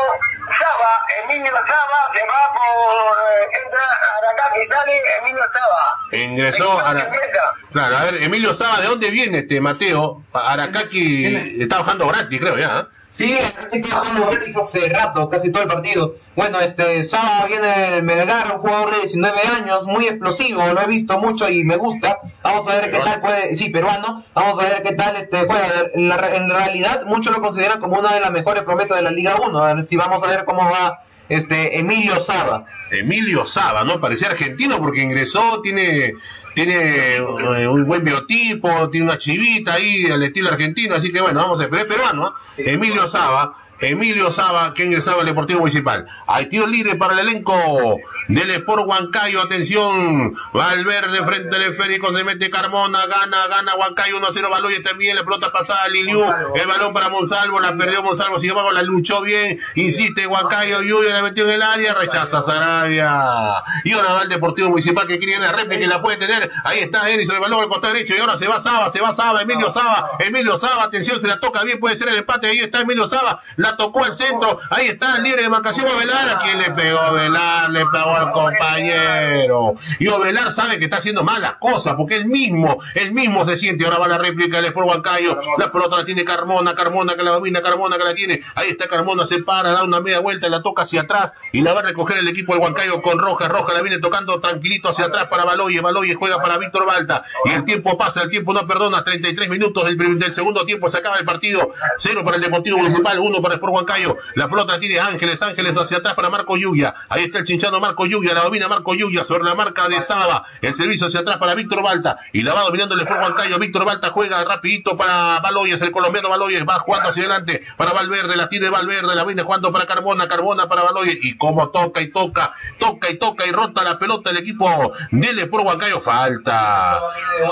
Saba, 0.60 1.06
Emilio 1.24 1.52
Saba 1.54 2.12
se 2.14 2.22
va 2.26 2.54
por. 2.54 3.18
eh, 3.18 3.62
entra 3.64 3.82
Aracaki 4.18 4.68
sale 4.68 5.02
Emilio 5.22 5.44
Saba. 5.54 6.00
Ingresó 6.12 6.64
Equipo 6.66 6.78
que 6.80 6.90
Ara- 6.90 7.06
empieza. 7.06 7.54
Claro, 7.72 7.98
a 7.98 8.04
ver, 8.04 8.24
Emilio 8.24 8.54
Saba, 8.54 8.82
¿de 8.82 8.88
dónde 8.88 9.10
viene 9.10 9.38
este 9.40 9.62
Mateo? 9.62 10.22
Aracaki 10.34 11.62
está 11.62 11.80
bajando 11.80 12.08
gratis, 12.08 12.40
creo 12.42 12.58
ya. 12.58 12.80
¿eh? 12.80 12.86
Sí, 13.14 13.38
jugando 13.72 14.28
hace 14.60 14.90
rato, 14.90 15.30
casi 15.30 15.52
todo 15.52 15.64
el 15.64 15.70
partido. 15.70 16.16
Bueno, 16.36 16.60
este, 16.60 17.04
Saba 17.04 17.46
viene 17.46 17.68
del 17.68 18.04
Melgar, 18.04 18.54
un 18.56 18.58
jugador 18.58 18.90
de 18.90 19.02
19 19.02 19.40
años, 19.56 19.86
muy 19.86 20.08
explosivo, 20.08 20.66
lo 20.66 20.82
he 20.82 20.88
visto 20.88 21.20
mucho 21.20 21.48
y 21.48 21.64
me 21.64 21.78
gusta. 21.78 22.18
Vamos 22.42 22.68
a 22.68 22.76
ver 22.76 22.92
qué 22.92 23.00
tal 23.00 23.22
puede, 23.22 23.56
sí, 23.56 23.70
peruano, 23.70 24.24
vamos 24.34 24.58
a 24.58 24.64
ver 24.64 24.82
qué 24.82 24.94
tal 24.94 25.16
este 25.18 25.46
juega. 25.46 25.90
En, 25.94 26.10
la 26.10 26.36
en 26.36 26.50
realidad, 26.50 27.06
muchos 27.06 27.32
lo 27.32 27.40
consideran 27.40 27.80
como 27.80 28.00
una 28.00 28.16
de 28.16 28.20
las 28.20 28.32
mejores 28.32 28.64
promesas 28.64 28.98
de 28.98 29.04
la 29.04 29.12
Liga 29.12 29.36
1. 29.36 29.60
A 29.60 29.74
ver 29.76 29.84
si 29.84 29.96
vamos 29.96 30.24
a 30.24 30.28
ver 30.28 30.44
cómo 30.44 30.64
va 30.64 31.04
este 31.30 31.78
Emilio 31.78 32.20
Saba. 32.20 32.66
Emilio 32.90 33.46
Saba, 33.46 33.84
¿no? 33.84 34.02
Parecía 34.02 34.30
argentino 34.30 34.80
porque 34.80 35.02
ingresó, 35.02 35.62
tiene 35.62 36.16
tiene 36.54 37.16
eh, 37.16 37.68
un 37.68 37.86
buen 37.86 38.04
biotipo, 38.04 38.90
tiene 38.90 39.08
una 39.08 39.18
chivita 39.18 39.74
ahí 39.74 40.06
al 40.10 40.24
estilo 40.24 40.50
argentino, 40.50 40.96
así 40.96 41.12
que 41.12 41.22
bueno, 41.22 41.40
vamos 41.40 41.60
a 41.60 41.64
ver, 41.64 41.70
pero 41.72 41.82
es 41.82 41.88
peruano, 41.88 42.34
¿eh? 42.58 42.74
Emilio 42.74 43.08
Saba, 43.08 43.56
Emilio 43.80 44.32
Saba, 44.32 44.74
que 44.74 44.86
ingresaba 44.86 45.22
al 45.22 45.26
Deportivo 45.26 45.60
Municipal. 45.60 46.06
Hay 46.28 46.48
tiro 46.48 46.68
libre 46.68 46.96
para 46.96 47.14
el 47.14 47.20
elenco 47.20 48.00
del 48.28 48.52
Sport 48.52 48.84
Huancayo, 48.86 49.42
atención, 49.42 50.34
Valverde 50.54 51.24
frente 51.26 51.56
al 51.56 51.64
esférico, 51.64 52.12
se 52.12 52.24
mete 52.24 52.50
Carmona, 52.50 53.00
gana, 53.06 53.48
gana 53.48 53.76
Huancayo 53.76 54.20
1-0, 54.20 54.50
Baloy 54.50 54.82
también, 54.82 55.16
la 55.16 55.24
pelota 55.24 55.52
pasada 55.52 55.88
Liliu, 55.90 56.24
el 56.56 56.68
balón 56.68 56.94
para 56.94 57.10
Monsalvo, 57.10 57.60
la 57.60 57.76
perdió 57.76 58.04
Monsalvo, 58.04 58.40
sin 58.40 58.52
embargo 58.52 58.72
la 58.72 58.84
luchó 58.84 59.22
bien, 59.22 59.60
insiste 59.76 60.28
Huancayo, 60.28 60.82
Yuyo 60.82 61.12
la 61.12 61.22
metió 61.22 61.44
en 61.44 61.52
el 61.52 61.62
área, 61.62 61.94
rechaza 61.94 62.42
Sarabia. 62.42 63.64
Y 63.84 63.92
ahora 63.92 64.14
va 64.14 64.22
el 64.24 64.30
Deportivo 64.30 64.70
Municipal 64.70 65.08
que 65.08 65.18
quiere 65.18 65.40
la 65.40 65.52
réplica 65.52 65.84
y 65.84 65.88
la 65.88 66.02
puede 66.02 66.18
tener, 66.18 66.50
ahí 66.64 66.80
está 66.80 67.10
Edison, 67.10 67.36
el 67.36 67.42
balón 67.42 67.62
al 67.62 67.70
costado 67.70 67.94
derecho 67.94 68.16
y 68.16 68.20
ahora 68.20 68.38
se 68.38 68.48
va 68.48 68.60
Saba, 68.60 68.90
se 68.90 69.02
va 69.02 69.14
Saba, 69.14 69.42
Emilio 69.42 69.70
Saba, 69.70 70.10
Emilio 70.20 70.58
Saba, 70.58 70.84
atención, 70.84 71.20
se 71.20 71.28
la 71.28 71.40
toca 71.40 71.64
bien, 71.64 71.80
puede 71.80 71.96
ser 71.96 72.10
el 72.10 72.18
empate, 72.18 72.48
ahí 72.48 72.60
está 72.60 72.82
Emilio 72.82 73.06
Saba, 73.06 73.42
la 73.64 73.76
tocó 73.78 74.04
al 74.04 74.14
centro, 74.14 74.60
ahí 74.70 74.88
está 74.88 75.18
libre 75.20 75.42
de 75.42 75.50
marcación 75.50 75.88
a 75.88 75.96
Velar, 75.96 76.30
a 76.30 76.40
quien 76.40 76.60
le 76.60 76.72
pegó 76.72 77.00
a 77.00 77.12
Velar, 77.12 77.72
le 77.72 77.86
pegó 77.86 78.16
al 78.16 78.32
compañero. 78.32 79.76
Y 80.00 80.08
Ovelar 80.08 80.52
sabe 80.52 80.78
que 80.78 80.86
está 80.86 80.98
haciendo 80.98 81.24
malas 81.24 81.56
cosas, 81.60 81.96
porque 81.96 82.16
él 82.16 82.26
mismo, 82.26 82.78
él 82.96 83.14
mismo 83.14 83.46
se 83.46 83.58
siente, 83.58 83.86
ahora 83.86 84.00
va 84.00 84.08
la 84.08 84.18
réplica 84.18 84.58
del 84.58 84.66
Sport 84.66 84.88
Huancayo, 84.88 85.40
la 85.58 85.72
pelota 85.72 85.98
la 85.98 86.06
tiene 86.06 86.26
Carmona, 86.26 86.76
Carmona 86.76 87.16
que 87.16 87.24
la 87.24 87.32
domina, 87.32 87.62
Carmona 87.62 87.98
que 87.98 88.04
la 88.04 88.14
tiene, 88.14 88.42
ahí 88.56 88.70
está 88.70 88.88
Carmona, 88.88 89.26
se 89.26 89.42
para, 89.44 89.72
da 89.72 89.84
una 89.84 90.02
media 90.02 90.20
vuelta, 90.20 90.50
la 90.50 90.62
toca 90.62 90.84
hacia 90.84 91.02
atrás 91.02 91.34
y 91.52 91.62
la 91.62 91.74
va 91.74 91.80
a 91.80 91.84
recoger 91.84 92.18
el 92.18 92.28
equipo 92.28 92.54
de 92.54 92.60
Huancayo 92.60 93.02
con 93.02 93.18
Roja, 93.18 93.48
Roja 93.48 93.74
la 93.74 93.82
viene 93.82 94.00
tocando 94.00 94.40
tranquilito 94.40 94.90
hacia 94.90 95.06
atrás 95.06 95.28
para 95.28 95.46
Baloye, 95.46 95.80
Baloye 95.80 96.16
juega 96.16 96.42
para 96.42 96.58
Víctor 96.58 96.86
Balta. 96.86 97.24
Y 97.46 97.52
el 97.52 97.64
tiempo 97.64 97.98
pasa, 97.98 98.24
el 98.24 98.30
tiempo 98.30 98.54
no 98.54 98.68
perdona, 98.68 99.04
33 99.04 99.50
minutos 99.50 99.86
del, 99.86 99.98
del 100.20 100.34
segundo 100.34 100.66
tiempo. 100.66 100.90
Se 100.90 100.98
acaba 100.98 101.18
el 101.18 101.26
partido, 101.26 101.70
cero 101.98 102.22
para 102.24 102.38
el 102.38 102.44
Deportivo 102.44 102.78
Municipal, 102.78 103.20
uno 103.20 103.42
para 103.42 103.53
Sport 103.56 103.74
Huancayo, 103.74 104.18
la 104.36 104.48
pelota 104.48 104.80
tiene 104.80 105.00
Ángeles, 105.00 105.42
Ángeles 105.42 105.78
hacia 105.78 105.98
atrás 105.98 106.14
para 106.14 106.30
Marco 106.30 106.58
Yuya, 106.58 106.94
ahí 107.10 107.24
está 107.24 107.40
el 107.40 107.46
chinchano 107.46 107.80
Marco 107.80 108.06
Yuya, 108.06 108.34
la 108.34 108.44
domina 108.44 108.68
Marco 108.68 108.94
Yuya 108.94 109.24
sobre 109.24 109.44
la 109.44 109.56
marca 109.56 109.88
de 109.88 110.02
Saba, 110.02 110.44
el 110.62 110.74
servicio 110.74 111.08
hacia 111.08 111.22
atrás 111.22 111.38
para 111.38 111.56
Víctor 111.56 111.84
Balta. 111.84 112.18
Y 112.32 112.42
la 112.42 112.54
va 112.54 112.64
dominando 112.64 112.96
el 112.96 113.02
Sport 113.02 113.22
Huancayo, 113.22 113.60
Víctor 113.60 113.86
Balta 113.86 114.10
juega 114.10 114.44
rapidito 114.44 114.98
para 114.98 115.40
Baloyes, 115.42 115.82
el 115.82 115.92
colombiano 115.92 116.30
Baloyes 116.30 116.64
va 116.68 116.80
jugando 116.80 117.10
hacia 117.10 117.24
adelante 117.24 117.64
para 117.78 117.94
Valverde, 117.94 118.36
la 118.36 118.50
tiene 118.50 118.70
Valverde, 118.70 119.16
la 119.16 119.24
viene 119.24 119.44
jugando 119.44 119.72
para 119.72 119.86
Carbona, 119.86 120.28
Carbona 120.28 120.68
para 120.68 120.84
Baloyes. 120.84 121.20
Y 121.22 121.38
como 121.38 121.70
toca 121.70 122.02
y 122.02 122.12
toca, 122.12 122.52
toca 122.80 123.10
y 123.10 123.18
toca 123.18 123.46
y 123.46 123.52
rota 123.52 123.84
la 123.84 124.00
pelota 124.00 124.30
el 124.30 124.38
equipo 124.38 124.94
del 125.12 125.40
Sport 125.40 125.66
Huancayo, 125.66 126.00
falta, 126.00 127.02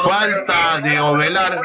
falta 0.03 0.79
de 0.81 0.99
Ovelar. 0.99 1.61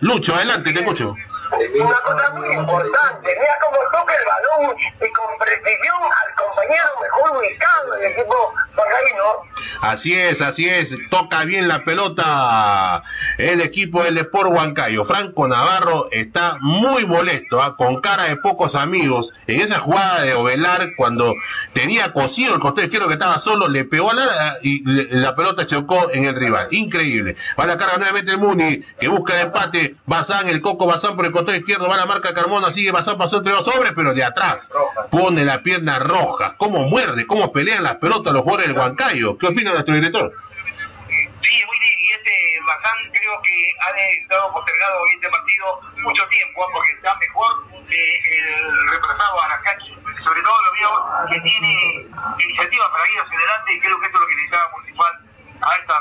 Lucho, 0.00 0.34
adelante, 0.34 0.72
te 0.72 0.80
escucho. 0.80 1.14
Una 1.52 2.00
cosa 2.00 2.30
muy 2.30 2.54
importante, 2.54 3.36
mira 3.38 3.58
cómo 3.62 3.78
toca 3.92 4.14
el 4.14 4.24
balón 4.24 4.76
y 4.78 5.12
con 5.12 5.38
precisión 5.38 6.02
al 6.02 6.34
compañero 6.34 6.84
mejor 7.02 7.38
ubicado 7.38 7.92
del 7.92 8.12
equipo 8.12 8.54
Huancaíno. 8.76 9.52
Así 9.82 10.14
es, 10.14 10.40
así 10.40 10.68
es, 10.68 10.96
toca 11.10 11.44
bien 11.44 11.68
la 11.68 11.84
pelota 11.84 13.02
el 13.36 13.60
equipo 13.60 14.02
del 14.02 14.18
Sport 14.18 14.50
Huancayo. 14.50 15.04
Franco 15.04 15.48
Navarro 15.48 16.08
está 16.10 16.56
muy 16.60 17.04
molesto, 17.04 17.60
¿ah? 17.60 17.76
con 17.76 18.00
cara 18.00 18.24
de 18.24 18.36
pocos 18.36 18.74
amigos. 18.74 19.32
En 19.46 19.60
esa 19.60 19.80
jugada 19.80 20.22
de 20.22 20.34
Ovelar, 20.34 20.90
cuando 20.96 21.34
tenía 21.72 22.12
cosido 22.12 22.54
el 22.54 22.60
costado 22.60 22.84
izquierdo 22.84 23.08
que 23.08 23.14
estaba 23.14 23.38
solo, 23.38 23.68
le 23.68 23.84
pegó 23.84 24.10
a 24.10 24.14
la 24.14 24.56
y 24.62 24.82
la 24.84 25.34
pelota 25.34 25.66
chocó 25.66 26.10
en 26.10 26.26
el 26.26 26.34
rival. 26.34 26.68
Increíble. 26.70 27.36
Va 27.58 27.64
a 27.64 27.66
la 27.66 27.76
carga 27.76 27.96
nuevamente 27.96 28.30
el 28.30 28.38
Muni, 28.38 28.82
que 29.00 29.08
busca 29.08 29.34
el 29.34 29.46
empate. 29.46 29.96
Bazán, 30.06 30.48
el 30.48 30.60
Coco 30.60 30.86
Bazán 30.86 31.16
por 31.16 31.26
el 31.26 31.32
costado 31.32 31.41
izquierdo, 31.50 31.88
va 31.88 31.96
la 31.96 32.06
marca 32.06 32.32
Carmona, 32.32 32.70
sigue 32.70 32.92
Bazán, 32.92 33.18
pasó 33.18 33.38
entre 33.38 33.52
los 33.52 33.66
hombres, 33.68 33.92
pero 33.96 34.14
de 34.14 34.24
atrás 34.24 34.70
pone 35.10 35.44
la 35.44 35.62
pierna 35.62 35.98
roja. 35.98 36.54
¿Cómo 36.56 36.86
muerde? 36.86 37.26
¿Cómo 37.26 37.52
pelean 37.52 37.82
las 37.82 37.96
pelotas 37.96 38.32
los 38.32 38.42
jugadores 38.42 38.68
del 38.68 38.78
Huancayo? 38.78 39.36
¿Qué 39.38 39.46
opina 39.46 39.72
nuestro 39.72 39.94
director? 39.94 40.32
Sí, 41.42 41.56
Willy, 41.68 41.90
y 41.98 42.12
este 42.12 42.30
Bazán 42.66 42.98
creo 43.10 43.42
que 43.42 43.72
ha 43.80 43.90
estado 44.22 44.52
postergado 44.52 44.94
este 45.14 45.28
partido 45.28 45.80
mucho 46.02 46.26
tiempo, 46.28 46.64
¿ah? 46.64 46.70
porque 46.72 46.92
está 46.92 47.16
mejor 47.16 47.86
que 47.88 48.16
el 48.16 48.88
reemplazado 48.90 49.42
Aracaki. 49.42 49.98
Sobre 50.22 50.42
todo 50.42 50.54
lo 50.62 50.72
veo 50.72 51.28
que 51.30 51.40
tiene 51.40 52.06
iniciativa 52.38 52.92
para 52.92 53.08
ir 53.08 53.18
hacia 53.18 53.38
adelante 53.38 53.74
y 53.74 53.80
creo 53.80 53.98
que 53.98 54.06
esto 54.06 54.18
es 54.18 54.22
lo 54.22 54.28
que 54.28 54.34
necesitaba 54.36 54.70
Municipal 54.72 55.31
falta. 55.62 55.94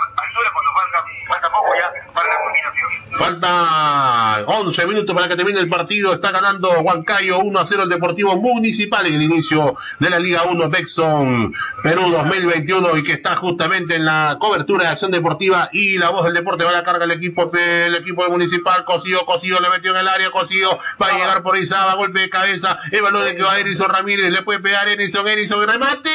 Falta 3.13 4.43
11 4.45 4.87
minutos 4.87 5.15
para 5.15 5.27
que 5.27 5.35
termine 5.35 5.59
el 5.59 5.69
partido. 5.69 6.13
Está 6.13 6.31
ganando 6.31 6.69
Huancayo 6.79 7.39
1 7.39 7.59
a 7.59 7.65
0 7.65 7.83
el 7.83 7.89
Deportivo 7.89 8.35
Municipal 8.37 9.05
en 9.05 9.15
el 9.15 9.21
inicio 9.23 9.75
de 9.99 10.09
la 10.09 10.19
Liga 10.19 10.43
1 10.43 10.69
Bexon 10.69 11.53
Perú 11.83 12.09
2021 12.09 12.97
y 12.97 13.03
que 13.03 13.13
está 13.13 13.35
justamente 13.35 13.95
en 13.95 14.05
la 14.05 14.37
cobertura 14.39 14.85
de 14.85 14.89
acción 14.89 15.11
deportiva 15.11 15.69
y 15.71 15.97
la 15.97 16.09
voz 16.09 16.23
del 16.23 16.33
deporte 16.33 16.63
va 16.63 16.71
a 16.71 16.73
la 16.73 16.83
carga 16.83 17.05
el 17.05 17.11
equipo 17.11 17.51
el 17.53 17.95
equipo 17.95 18.23
de 18.23 18.29
Municipal. 18.29 18.85
Cosío, 18.85 19.25
Cosío 19.25 19.59
le 19.59 19.69
metió 19.69 19.91
en 19.91 19.97
el 19.97 20.07
área. 20.07 20.31
Cosío 20.31 20.77
va 21.01 21.07
a 21.07 21.11
llegar 21.13 21.43
por 21.43 21.57
Izaba, 21.57 21.95
golpe 21.95 22.19
de 22.19 22.29
cabeza. 22.29 22.77
El 22.91 23.01
balón 23.01 23.25
de 23.25 23.35
que 23.35 23.43
va 23.43 23.53
a 23.53 23.59
Erison 23.59 23.89
Ramírez. 23.89 24.31
Le 24.31 24.41
puede 24.41 24.59
pegar 24.59 24.87
Erison, 24.87 25.27
Erison, 25.27 25.67
remate. 25.67 26.09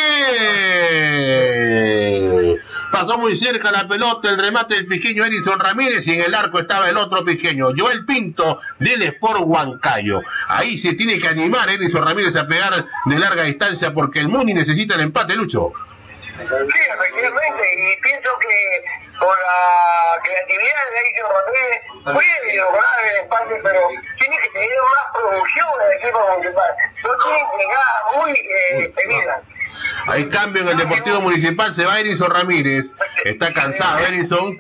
Pasó 2.91 3.19
muy 3.19 3.37
cerca 3.37 3.73
la 3.73 3.89
pelota, 3.89 4.29
el 4.31 4.39
remate 4.39 4.75
del 4.75 4.87
pequeño 4.87 5.25
Erison 5.25 5.59
Ramírez 5.59 6.07
y 6.07 6.15
en 6.15 6.23
el 6.23 6.35
arco 6.35 6.61
estaba 6.61 6.89
el 6.89 6.97
otro 6.97 7.25
pequeño, 7.25 7.69
Joel 7.77 8.05
Pinto 8.05 8.61
del 8.79 9.03
Sport 9.03 9.41
Huancayo. 9.45 10.23
Ahí 10.49 10.79
se 10.79 10.95
tiene 10.95 11.19
que 11.19 11.29
animar 11.29 11.69
Erison 11.69 12.07
Ramírez 12.07 12.37
a 12.37 12.47
pegar 12.47 12.87
de 13.07 13.19
larga 13.19 13.43
distancia 13.43 13.93
porque 13.93 14.21
el 14.21 14.29
Muni 14.29 14.55
necesita 14.55 14.95
el 14.95 15.01
empate, 15.03 15.35
Lucho. 15.35 15.73
Sí, 16.37 16.45
efectivamente, 16.45 17.65
y 17.77 18.03
pienso 18.03 18.31
que 18.39 18.85
con 19.19 19.29
la 19.29 20.21
creatividad 20.23 20.91
de 20.93 21.01
Edison 21.01 21.31
Rodríguez 21.33 21.81
puede 22.05 22.57
lograr 22.57 23.07
el 23.11 23.23
empate, 23.23 23.55
pero 23.63 23.81
tiene 24.19 24.37
que 24.43 24.49
tener 24.51 24.69
más 24.83 25.13
producción 25.15 25.69
el 25.87 25.99
equipo 25.99 26.21
municipal. 26.31 26.75
No 27.05 27.11
tiene 27.25 27.41
llegadas 27.59 28.17
muy 28.17 28.33
eh. 28.33 28.93
Hay 30.07 30.29
cambio 30.29 30.63
en 30.63 30.69
el 30.69 30.77
Deportivo 30.77 31.21
Municipal, 31.21 31.75
se 31.75 31.85
va 31.85 32.01
Erison 32.01 32.31
Ramírez. 32.31 32.97
Está 33.25 33.53
cansado 33.53 33.99
Erison. 34.07 34.57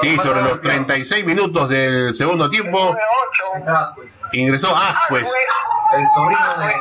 Sí, 0.00 0.16
sobre 0.18 0.42
los 0.42 0.60
36 0.60 1.24
minutos 1.24 1.68
del 1.68 2.14
segundo 2.14 2.50
tiempo. 2.50 2.96
Ingresó 4.32 4.74
Ascuez. 4.76 5.28
El 5.92 6.06
sobrino 6.14 6.58
de... 6.58 6.74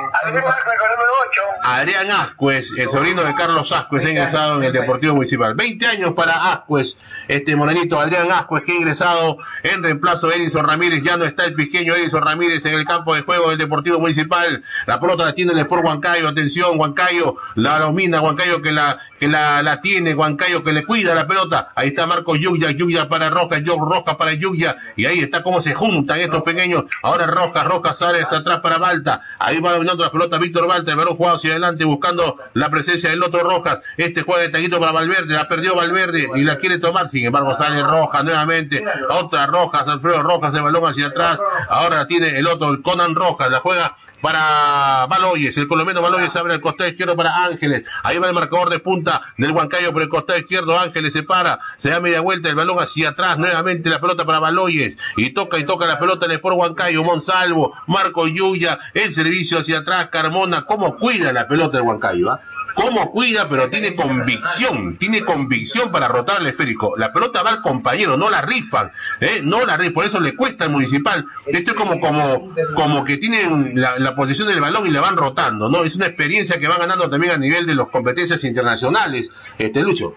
Adrián 1.63 2.11
Ascuez, 2.11 2.71
el 2.77 2.89
sobrino 2.89 3.23
de 3.23 3.33
Carlos 3.33 3.71
Ascuez, 3.71 4.05
ha 4.05 4.09
ingresado 4.09 4.57
en 4.57 4.65
el 4.65 4.73
Deportivo 4.73 5.15
Municipal. 5.15 5.55
20 5.55 5.85
años 5.87 6.13
para 6.13 6.51
Ascuez, 6.51 6.97
este 7.27 7.55
morenito 7.55 7.99
Adrián 7.99 8.31
Ascuez, 8.31 8.63
que 8.63 8.73
ha 8.73 8.75
ingresado 8.75 9.37
en 9.63 9.83
reemplazo 9.83 10.27
de 10.27 10.35
Edison 10.35 10.67
Ramírez. 10.67 11.01
Ya 11.03 11.17
no 11.17 11.25
está 11.25 11.45
el 11.45 11.55
pequeño 11.55 11.95
Edison 11.95 12.21
Ramírez 12.21 12.65
en 12.65 12.75
el 12.75 12.85
campo 12.85 13.15
de 13.15 13.21
juego 13.21 13.49
del 13.49 13.57
Deportivo 13.57 13.99
Municipal. 13.99 14.63
La 14.85 14.99
pelota 14.99 15.25
la 15.25 15.33
tiene 15.33 15.53
el 15.53 15.59
Sport 15.59 15.85
Huancayo. 15.85 16.27
Atención, 16.27 16.79
Huancayo 16.79 17.35
la 17.55 17.79
domina. 17.79 18.21
Huancayo 18.21 18.61
que 18.61 18.71
la 18.71 18.97
que 19.19 19.27
la, 19.27 19.63
la 19.63 19.81
tiene. 19.81 20.13
Huancayo 20.13 20.63
que 20.63 20.71
le 20.71 20.85
cuida 20.85 21.15
la 21.15 21.27
pelota. 21.27 21.71
Ahí 21.75 21.89
está 21.89 22.05
Marco 22.07 22.35
Yuya. 22.35 22.71
Yuya 22.71 23.09
para 23.09 23.29
Rojas. 23.29 23.61
Joe 23.65 23.77
Rojas 23.79 24.15
para 24.15 24.33
Yuya. 24.33 24.75
Y 24.95 25.05
ahí 25.05 25.19
está 25.19 25.43
cómo 25.43 25.61
se 25.61 25.73
juntan 25.73 26.19
estos 26.19 26.43
pequeños. 26.43 26.85
Ahora 27.03 27.27
Rojas. 27.39 27.65
Rojas 27.65 27.97
sale 27.97 28.21
hacia 28.21 28.39
atrás 28.39 28.59
para 28.59 28.77
Balta. 28.77 29.21
Ahí 29.39 29.59
va 29.59 29.73
dominando 29.73 30.03
la 30.03 30.11
pelota 30.11 30.37
Víctor 30.37 30.67
Balta. 30.67 30.91
El 30.91 30.97
balón 30.97 31.15
jugado 31.15 31.35
hacia 31.35 31.51
adelante 31.51 31.85
buscando 31.85 32.37
la 32.53 32.69
presencia 32.69 33.09
del 33.09 33.23
otro 33.23 33.41
Rojas. 33.41 33.79
Este 33.97 34.21
juega 34.23 34.41
de 34.41 34.49
taquito 34.49 34.79
para 34.79 34.91
Valverde. 34.91 35.33
La 35.33 35.47
perdió 35.47 35.75
Valverde 35.75 36.27
y 36.35 36.43
la 36.43 36.57
quiere 36.57 36.77
tomar. 36.77 37.09
Sin 37.09 37.25
embargo, 37.25 37.53
sale 37.55 37.81
Rojas 37.83 38.23
nuevamente. 38.23 38.83
Otra 39.09 39.47
Rojas, 39.47 39.87
Alfredo 39.87 40.21
Rojas, 40.23 40.53
el 40.53 40.63
balón 40.63 40.85
hacia 40.85 41.07
atrás. 41.07 41.39
Ahora 41.69 42.05
tiene 42.07 42.37
el 42.37 42.47
otro, 42.47 42.69
el 42.69 42.81
Conan 42.81 43.15
Rojas. 43.15 43.49
La 43.49 43.59
juega 43.59 43.95
para 44.21 45.05
Baloyes, 45.07 45.57
el 45.57 45.67
colombiano 45.67 46.01
Baloyes 46.01 46.35
abre 46.35 46.53
el 46.53 46.61
costado 46.61 46.89
izquierdo 46.89 47.15
para 47.15 47.45
Ángeles, 47.45 47.89
ahí 48.03 48.17
va 48.17 48.27
el 48.27 48.33
marcador 48.33 48.69
de 48.69 48.79
punta 48.79 49.21
del 49.37 49.51
Huancayo 49.51 49.93
por 49.93 50.01
el 50.01 50.09
costado 50.09 50.39
izquierdo, 50.39 50.77
Ángeles 50.77 51.13
se 51.13 51.23
para, 51.23 51.59
se 51.77 51.89
da 51.89 51.99
media 51.99 52.21
vuelta, 52.21 52.49
el 52.49 52.55
balón 52.55 52.79
hacia 52.79 53.09
atrás, 53.09 53.37
nuevamente 53.37 53.89
la 53.89 53.99
pelota 54.01 54.25
para 54.25 54.39
Baloyes, 54.39 54.97
y 55.15 55.31
toca 55.31 55.57
y 55.57 55.65
toca 55.65 55.85
la 55.85 55.99
pelota 55.99 56.25
el 56.25 56.33
Sport 56.33 56.57
Huancayo, 56.57 57.03
Monsalvo, 57.29 57.75
Marco 57.87 58.27
Yuya, 58.27 58.79
el 58.93 59.11
servicio 59.11 59.59
hacia 59.59 59.79
atrás, 59.79 60.07
Carmona, 60.11 60.65
cómo 60.65 60.97
cuida 60.97 61.31
la 61.31 61.47
pelota 61.47 61.77
el 61.77 61.83
Huancayo, 61.83 62.31
¿ah? 62.31 62.41
cómo 62.73 63.11
cuida, 63.11 63.47
pero 63.49 63.69
tiene 63.69 63.93
convicción, 63.93 64.97
tiene 64.97 65.21
convicción 65.21 65.91
para 65.91 66.07
rotar 66.07 66.41
el 66.41 66.47
esférico. 66.47 66.95
La 66.97 67.11
pelota 67.11 67.43
va 67.43 67.51
al 67.51 67.61
compañero, 67.61 68.17
no 68.17 68.29
la 68.29 68.41
rifan, 68.41 68.91
¿eh? 69.19 69.41
no 69.43 69.65
la 69.65 69.77
rifan, 69.77 69.93
por 69.93 70.05
eso 70.05 70.19
le 70.19 70.35
cuesta 70.35 70.65
al 70.65 70.71
municipal. 70.71 71.25
Esto 71.45 71.71
es 71.71 71.77
como, 71.77 71.99
como, 71.99 72.53
como 72.75 73.03
que 73.03 73.17
tienen 73.17 73.79
la, 73.79 74.15
posesión 74.15 74.47
del 74.47 74.61
balón 74.61 74.87
y 74.87 74.91
la 74.91 75.01
van 75.01 75.17
rotando, 75.17 75.69
¿no? 75.69 75.83
Es 75.83 75.95
una 75.95 76.07
experiencia 76.07 76.59
que 76.59 76.67
van 76.67 76.79
ganando 76.79 77.09
también 77.09 77.33
a 77.33 77.37
nivel 77.37 77.65
de 77.65 77.75
las 77.75 77.87
competencias 77.89 78.43
internacionales, 78.43 79.31
este 79.57 79.81
Lucho. 79.81 80.15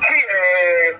Sí, 0.00 0.14
eh, 0.14 0.98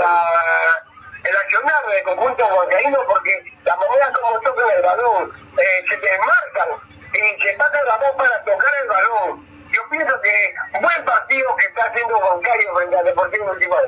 la, 0.00 0.87
el 1.24 1.36
accionar 1.36 1.86
del 1.86 2.02
conjunto 2.04 2.46
huancaíno 2.46 2.98
porque 3.08 3.52
la 3.64 3.76
manera 3.76 4.12
como 4.12 4.40
tocan 4.40 4.70
el 4.76 4.82
balón, 4.82 5.32
eh, 5.58 5.84
se 5.88 5.96
desmarcan 5.96 6.68
y 7.12 7.42
se 7.42 7.56
sacan 7.56 7.86
la 7.86 7.96
voz 7.96 8.16
para 8.16 8.44
tocar 8.44 8.72
el 8.82 8.88
balón. 8.88 9.48
Yo 9.70 9.82
pienso 9.90 10.14
que 10.22 10.80
buen 10.80 11.04
partido 11.04 11.46
que 11.58 11.66
está 11.66 11.82
haciendo 11.90 12.16
Huancayo 12.16 12.74
frente 12.74 12.96
al 12.96 13.04
Deportivo 13.04 13.46
Municipal. 13.46 13.84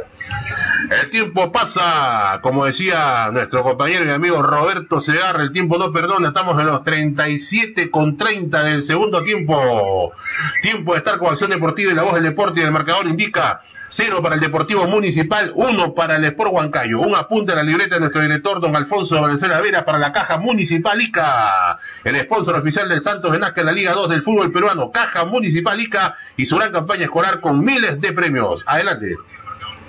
El 0.90 1.11
tiempo 1.11 1.52
pasa, 1.52 2.40
como 2.43 2.66
decía 2.66 3.31
nuestro 3.32 3.62
compañero 3.62 4.05
y 4.05 4.11
amigo 4.11 4.43
Roberto 4.43 5.01
Segarra, 5.01 5.43
el 5.43 5.52
tiempo 5.52 5.78
no 5.78 5.93
perdona, 5.93 6.28
estamos 6.28 6.61
en 6.61 6.66
los 6.66 6.82
37 6.82 7.90
con 7.90 8.16
30 8.16 8.62
del 8.62 8.82
segundo 8.82 9.23
tiempo. 9.23 10.12
Tiempo 10.62 10.93
de 10.93 10.98
estar 10.98 11.19
con 11.19 11.28
Acción 11.28 11.51
Deportiva 11.51 11.93
y 11.93 11.94
la 11.94 12.02
voz 12.02 12.15
del 12.15 12.24
deporte 12.24 12.61
y 12.61 12.65
el 12.65 12.73
marcador 12.73 13.07
indica 13.07 13.61
cero 13.90 14.22
para 14.22 14.36
el 14.36 14.40
Deportivo 14.40 14.86
Municipal, 14.86 15.52
uno 15.56 15.94
para 15.94 16.16
el 16.16 16.24
Sport 16.24 16.52
Huancayo. 16.52 17.00
Un 17.00 17.14
apunte 17.16 17.52
a 17.52 17.56
la 17.56 17.64
libreta 17.64 17.96
de 17.96 18.00
nuestro 18.00 18.22
director, 18.22 18.60
don 18.60 18.74
Alfonso 18.76 19.20
Valenzuela 19.20 19.60
Vera, 19.60 19.84
para 19.84 19.98
la 19.98 20.12
Caja 20.12 20.38
Municipal 20.38 21.00
ICA, 21.02 21.76
el 22.04 22.16
sponsor 22.20 22.56
oficial 22.56 22.88
del 22.88 23.00
Santos 23.00 23.32
de 23.32 23.40
Nazca 23.40 23.62
en 23.62 23.66
la 23.66 23.72
Liga 23.72 23.92
2 23.92 24.08
del 24.08 24.22
fútbol 24.22 24.52
peruano, 24.52 24.92
Caja 24.92 25.24
Municipal 25.24 25.78
ICA 25.80 26.14
y 26.36 26.46
su 26.46 26.56
gran 26.56 26.72
campaña 26.72 27.04
escolar 27.04 27.40
con 27.40 27.60
miles 27.60 28.00
de 28.00 28.12
premios. 28.12 28.62
Adelante. 28.66 29.16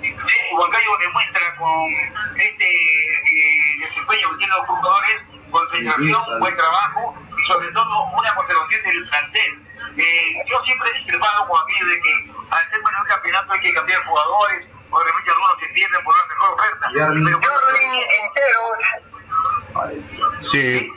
Huancayo 0.02 0.90
demuestra 1.00 1.56
con 1.58 1.94
este 2.40 2.64
eh, 2.64 3.78
desempeño 3.80 4.30
que 4.32 4.36
tienen 4.38 4.56
los 4.58 4.66
jugadores, 4.66 5.16
concentración, 5.50 6.40
buen 6.40 6.56
trabajo 6.56 7.14
y 7.38 7.52
sobre 7.52 7.68
todo 7.68 8.04
una 8.18 8.34
conservación 8.34 8.82
del 8.82 9.08
plantel. 9.08 9.71
Eh, 9.96 10.34
yo 10.48 10.56
siempre 10.64 10.88
he 10.90 10.94
discrepado 10.94 11.46
con 11.48 11.60
aquello 11.60 11.86
de 11.90 12.00
que 12.00 12.12
al 12.50 12.70
ser 12.70 12.82
para 12.82 13.00
un 13.00 13.06
campeonato 13.06 13.52
hay 13.52 13.60
que 13.60 13.74
cambiar 13.74 14.04
jugadores, 14.04 14.66
o 14.90 14.98
de 14.98 15.04
repente 15.04 15.30
algunos 15.30 15.58
se 15.60 15.68
pierden 15.68 16.04
por 16.04 16.14
una 16.14 16.26
mejor 16.26 16.50
oferta. 16.58 16.88
Pero 16.92 17.40
Jordi 17.40 17.84
entero, 18.22 18.60
Sí. 20.40 20.92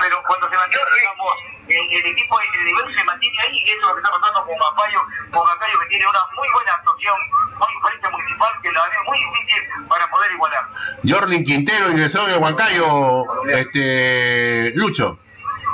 pero 0.00 0.22
cuando 0.26 0.48
se 0.50 0.56
mantiene, 0.56 0.84
digamos, 0.98 1.32
el, 1.68 1.92
el 1.92 2.06
equipo, 2.12 2.40
el 2.40 2.64
nivel 2.64 2.96
se 2.98 3.04
mantiene 3.04 3.38
ahí, 3.40 3.56
y 3.64 3.70
eso 3.70 3.80
es 3.80 3.86
lo 3.88 3.94
que 3.94 4.00
está 4.02 4.10
pasando 4.10 4.44
con 4.46 4.58
Bacayo, 4.58 5.00
con 5.30 5.44
Bacayo 5.46 5.78
que 5.80 5.86
tiene 5.86 6.06
una 6.06 6.20
muy 6.36 6.48
buena 6.54 6.72
actuación, 6.74 7.16
muy 7.58 7.68
diferente 7.74 8.08
municipal, 8.10 8.52
que 8.62 8.72
la 8.72 8.82
ve 8.84 8.96
muy 9.06 9.18
difícil 9.18 9.62
para 9.88 10.10
poder 10.10 10.32
igualar. 10.32 10.68
Jorlin 11.06 11.44
Quintero 11.44 11.90
ingresó 11.90 12.26
en 12.26 12.34
el 12.34 12.38
Huancayo, 12.38 13.24
este, 13.48 14.72
Lucho. 14.74 15.18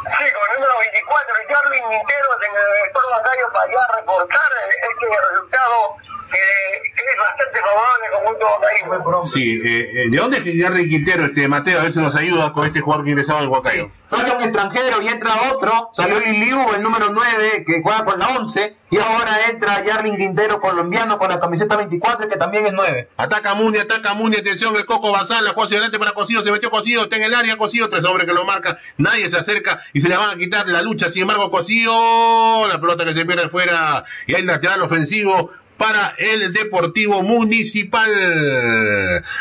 Sí, 0.01 0.32
con 0.32 0.48
el 0.48 0.55
número 0.56 0.78
24, 0.78 1.35
Jarvin 1.47 1.89
Minteros 1.90 2.36
en 2.40 2.56
el 2.56 2.85
sector 2.85 3.05
bancario 3.10 3.52
para 3.52 3.66
ya 3.70 3.97
reforzar 3.97 4.51
este 4.66 5.06
resultado 5.28 5.97
es 6.39 7.19
bastante 7.19 7.59
favorable 7.61 8.07
al 8.07 8.12
conjunto. 8.12 9.27
Sí, 9.27 9.61
eh, 9.62 9.90
eh, 10.05 10.11
¿de 10.11 10.16
dónde 10.16 10.39
es 10.39 10.43
que 10.43 10.62
Jorlin 10.62 10.89
Quintero, 10.89 11.24
este 11.24 11.48
Mateo, 11.48 11.81
a 11.81 11.82
ver 11.82 11.93
si 11.93 12.01
nos 12.01 12.15
ayuda 12.15 12.52
con 12.52 12.66
este 12.66 12.81
jugador 12.81 13.05
que 13.05 13.11
ingresaba 13.11 13.40
en 13.40 13.44
el 13.44 13.51
Huancayo? 13.51 13.90
Sale 14.07 14.32
un 14.35 14.43
extranjero 14.43 15.01
y 15.02 15.09
entra 15.09 15.52
otro, 15.52 15.90
salió 15.93 16.19
Liliu, 16.19 16.74
el 16.74 16.82
número 16.82 17.11
9, 17.11 17.65
que 17.66 17.81
juega 17.82 18.05
con 18.05 18.19
la 18.19 18.28
11, 18.39 18.77
y 18.90 18.98
ahora 18.98 19.39
entra 19.48 19.85
Yarlin 19.85 20.16
Quintero, 20.16 20.61
colombiano, 20.61 21.19
con 21.19 21.28
la 21.28 21.39
camiseta 21.39 21.77
24, 21.77 22.28
que 22.28 22.36
también 22.36 22.66
es 22.66 22.73
9. 22.73 23.09
Ataca 23.16 23.55
Muni, 23.55 23.78
ataca 23.78 24.15
Muni, 24.15 24.36
atención, 24.39 24.74
el 24.77 24.85
Coco 24.85 25.12
Basal, 25.12 25.44
la 25.44 25.51
jugó 25.51 25.65
hacia 25.65 25.77
adelante 25.77 25.98
para 25.98 26.12
Cosío, 26.12 26.43
se 26.43 26.51
metió 26.51 26.70
Cosío, 26.70 27.02
está 27.02 27.16
en 27.16 27.23
el 27.24 27.35
área, 27.35 27.57
Cosío, 27.57 27.89
tres 27.89 28.05
hombres 28.05 28.27
que 28.27 28.32
lo 28.32 28.44
marcan, 28.44 28.78
nadie 28.97 29.28
se 29.28 29.39
acerca 29.39 29.81
y 29.93 30.01
se 30.01 30.09
le 30.09 30.16
van 30.16 30.31
a 30.31 30.36
quitar 30.36 30.66
la 30.69 30.82
lucha, 30.82 31.09
sin 31.09 31.23
embargo 31.23 31.51
Cosío, 31.51 32.66
la 32.66 32.81
pelota 32.81 33.05
que 33.05 33.15
se 33.15 33.24
pierde 33.24 33.48
fuera, 33.48 34.05
y 34.27 34.35
hay 34.35 34.43
lateral 34.43 34.82
ofensivo 34.82 35.52
para 35.81 36.15
el 36.19 36.52
Deportivo 36.52 37.23
Municipal. 37.23 38.11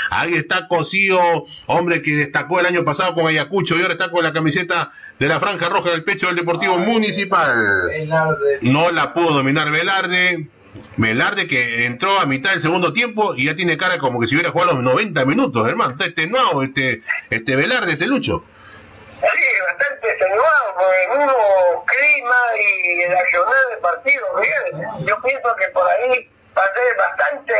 Ahí 0.09 0.35
está 0.35 0.69
Cosío, 0.69 1.19
hombre 1.67 2.01
que 2.01 2.11
destacó 2.11 2.61
el 2.61 2.65
año 2.65 2.85
pasado 2.85 3.13
con 3.13 3.27
Ayacucho 3.27 3.77
y 3.77 3.81
ahora 3.81 3.95
está 3.95 4.09
con 4.09 4.23
la 4.23 4.31
camiseta 4.31 4.93
de 5.19 5.27
la 5.27 5.41
franja 5.41 5.67
roja 5.67 5.91
del 5.91 6.05
pecho 6.05 6.27
del 6.27 6.37
Deportivo 6.37 6.77
Municipal. 6.77 7.57
No 8.61 8.89
la 8.91 9.13
pudo 9.13 9.33
dominar 9.33 9.69
Velarde. 9.69 10.47
Velarde 10.95 11.47
que 11.47 11.85
entró 11.85 12.17
a 12.21 12.25
mitad 12.25 12.51
del 12.51 12.61
segundo 12.61 12.93
tiempo 12.93 13.35
y 13.35 13.45
ya 13.45 13.55
tiene 13.57 13.75
cara 13.75 13.97
como 13.97 14.21
que 14.21 14.27
si 14.27 14.35
hubiera 14.35 14.51
jugado 14.51 14.75
los 14.75 14.83
90 14.83 15.25
minutos, 15.25 15.67
hermano. 15.67 15.91
Está 15.91 16.05
este 16.05 16.27
nuevo, 16.27 16.63
este, 16.63 17.01
este 17.29 17.57
Velarde, 17.57 17.93
este 17.93 18.07
Lucho. 18.07 18.45
Bastante 19.79 20.09
extenuado 20.09 20.75
por 20.75 20.93
el 20.93 21.17
mismo 21.17 21.85
clima 21.85 22.35
y 22.59 23.01
el 23.03 23.17
accionar 23.17 23.67
del 23.69 23.79
partido, 23.79 24.27
Miguel. 24.37 25.05
Yo 25.05 25.15
pienso 25.23 25.55
que 25.55 25.67
por 25.69 25.89
ahí 25.89 26.29
va 26.57 26.63
a 26.63 26.73
ser 26.73 26.97
bastante 26.97 27.53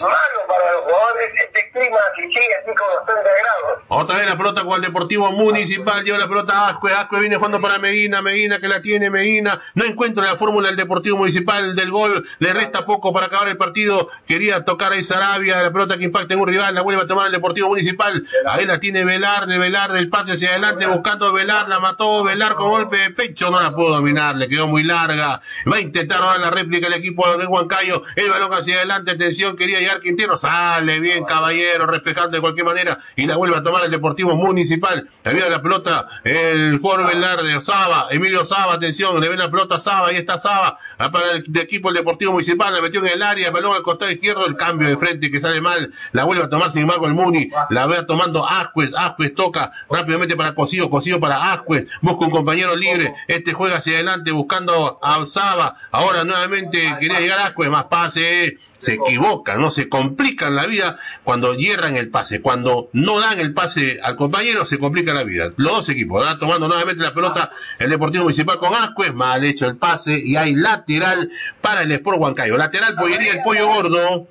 malo 0.00 0.38
para 0.46 0.72
los 0.72 0.82
jugadores 0.82 1.30
este 1.44 1.70
clima 1.72 1.98
que 2.16 2.22
sigue 2.28 2.54
así 2.62 2.74
con 2.74 2.86
los 2.94 3.06
30 3.06 3.22
grados. 3.22 3.82
Otra 3.88 4.16
vez 4.16 4.26
la 4.26 4.36
pelota 4.36 4.64
con 4.64 4.74
el 4.74 4.82
Deportivo 4.82 5.32
Municipal, 5.32 6.04
lleva 6.04 6.18
la 6.18 6.28
pelota 6.28 6.52
a 6.52 6.68
Ascue, 6.70 6.92
Ascue 6.92 7.20
viene 7.20 7.36
jugando 7.36 7.60
para 7.60 7.78
Medina, 7.78 8.22
Medina 8.22 8.58
que 8.58 8.68
la 8.68 8.80
tiene, 8.82 9.10
Medina, 9.10 9.60
no 9.74 9.84
encuentra 9.84 10.24
la 10.24 10.36
fórmula 10.36 10.68
del 10.68 10.76
Deportivo 10.76 11.18
Municipal 11.18 11.74
del 11.74 11.90
gol, 11.90 12.26
le 12.38 12.52
resta 12.52 12.86
poco 12.86 13.12
para 13.12 13.26
acabar 13.26 13.48
el 13.48 13.56
partido, 13.56 14.08
quería 14.26 14.64
tocar 14.64 14.92
a 14.92 15.02
Sarabia, 15.02 15.62
la 15.62 15.72
pelota 15.72 15.98
que 15.98 16.04
impacta 16.04 16.34
en 16.34 16.40
un 16.40 16.48
rival, 16.48 16.74
la 16.74 16.82
vuelve 16.82 17.02
a 17.02 17.06
tomar 17.06 17.26
el 17.26 17.32
Deportivo 17.32 17.68
Municipal, 17.68 18.24
ahí 18.46 18.64
la 18.64 18.80
tiene 18.80 19.04
Velarde, 19.04 19.58
Velarde, 19.58 19.98
el 19.98 20.08
pase 20.08 20.32
hacia 20.32 20.50
adelante 20.50 20.86
buscando 20.86 21.32
Velar, 21.32 21.68
la 21.68 21.80
mató 21.80 22.24
Velar 22.24 22.54
con 22.54 22.68
golpe 22.68 22.96
de 22.96 23.10
pecho, 23.10 23.50
no 23.50 23.60
la 23.60 23.74
pudo 23.74 23.94
dominar, 23.96 24.36
le 24.36 24.48
quedó 24.48 24.68
muy 24.68 24.82
larga, 24.82 25.40
va 25.70 25.76
a 25.76 25.80
intentar 25.80 26.22
ahora 26.22 26.38
la 26.38 26.50
réplica 26.50 26.86
el 26.86 26.94
equipo 26.94 27.36
de 27.36 27.46
Huancayo, 27.46 28.02
el 28.16 28.30
balón 28.30 28.52
hacia 28.52 28.76
adelante, 28.76 29.12
atención, 29.12 29.56
quería 29.64 29.80
llegar 29.80 30.00
Quintero, 30.00 30.36
sale 30.36 31.00
bien 31.00 31.24
caballero, 31.24 31.86
respetando 31.86 32.36
de 32.36 32.42
cualquier 32.42 32.66
manera, 32.66 32.98
y 33.16 33.24
la 33.24 33.36
vuelve 33.36 33.56
a 33.56 33.62
tomar 33.62 33.86
el 33.86 33.90
Deportivo 33.90 34.36
Municipal, 34.36 35.08
también 35.22 35.50
la 35.50 35.62
pelota, 35.62 36.06
el 36.22 36.78
jugador 36.80 37.06
Velarde, 37.06 37.58
Saba, 37.62 38.08
Emilio 38.10 38.44
Saba, 38.44 38.74
atención, 38.74 39.18
le 39.20 39.30
ven 39.30 39.38
la 39.38 39.50
pelota 39.50 39.76
a 39.76 39.78
Saba, 39.78 40.08
ahí 40.08 40.16
está 40.16 40.36
Saba, 40.36 40.76
ah, 40.98 41.10
para 41.10 41.32
el 41.32 41.44
de 41.46 41.62
equipo 41.62 41.88
el 41.88 41.94
Deportivo 41.94 42.32
Municipal, 42.32 42.74
la 42.74 42.82
metió 42.82 43.00
en 43.00 43.06
el 43.06 43.22
área, 43.22 43.46
el 43.46 43.54
balón 43.54 43.74
al 43.74 43.82
costado 43.82 44.10
izquierdo, 44.10 44.44
el 44.46 44.54
cambio 44.56 44.86
de 44.86 44.98
frente 44.98 45.30
que 45.30 45.40
sale 45.40 45.62
mal, 45.62 45.90
la 46.12 46.24
vuelve 46.24 46.44
a 46.44 46.50
tomar 46.50 46.70
sin 46.70 46.82
embargo 46.82 47.06
el 47.06 47.14
Muni, 47.14 47.48
la 47.70 47.86
ve 47.86 48.02
tomando 48.02 48.46
Ascuez, 48.46 48.94
Ascuez 48.94 49.34
toca 49.34 49.72
rápidamente 49.88 50.36
para 50.36 50.54
Cosío, 50.54 50.90
Cosío 50.90 51.20
para 51.20 51.52
Ascuez, 51.52 51.90
busca 52.02 52.26
un 52.26 52.30
compañero 52.30 52.76
libre, 52.76 53.14
este 53.28 53.54
juega 53.54 53.78
hacia 53.78 53.94
adelante 53.94 54.30
buscando 54.30 54.98
a 55.02 55.24
Saba, 55.24 55.76
ahora 55.90 56.24
nuevamente 56.24 56.96
quería 57.00 57.20
llegar 57.20 57.38
a 57.38 57.46
Ascuez, 57.46 57.70
más 57.70 57.84
pase, 57.84 58.58
se 58.84 58.94
equivocan, 58.94 59.60
no 59.60 59.70
se 59.70 59.88
complican 59.88 60.54
la 60.54 60.66
vida 60.66 60.96
cuando 61.24 61.54
hierran 61.54 61.96
el 61.96 62.10
pase, 62.10 62.40
cuando 62.40 62.88
no 62.92 63.20
dan 63.20 63.40
el 63.40 63.54
pase 63.54 63.98
al 64.02 64.16
compañero 64.16 64.64
se 64.64 64.78
complica 64.78 65.12
la 65.14 65.24
vida. 65.24 65.50
Los 65.56 65.72
dos 65.72 65.88
equipos, 65.88 66.20
¿verdad? 66.20 66.38
tomando 66.38 66.68
nuevamente 66.68 67.02
la 67.02 67.14
pelota 67.14 67.50
el 67.78 67.90
Deportivo 67.90 68.24
Municipal 68.24 68.58
con 68.58 68.74
Ascuez, 68.74 69.14
mal 69.14 69.44
hecho 69.44 69.66
el 69.66 69.76
pase 69.76 70.18
y 70.22 70.36
hay 70.36 70.54
lateral 70.54 71.30
para 71.60 71.82
el 71.82 71.92
Sport 71.92 72.18
Huancayo. 72.18 72.56
Lateral 72.56 72.94
pollería 72.96 73.32
el 73.32 73.42
pollo 73.42 73.66
gordo. 73.68 74.28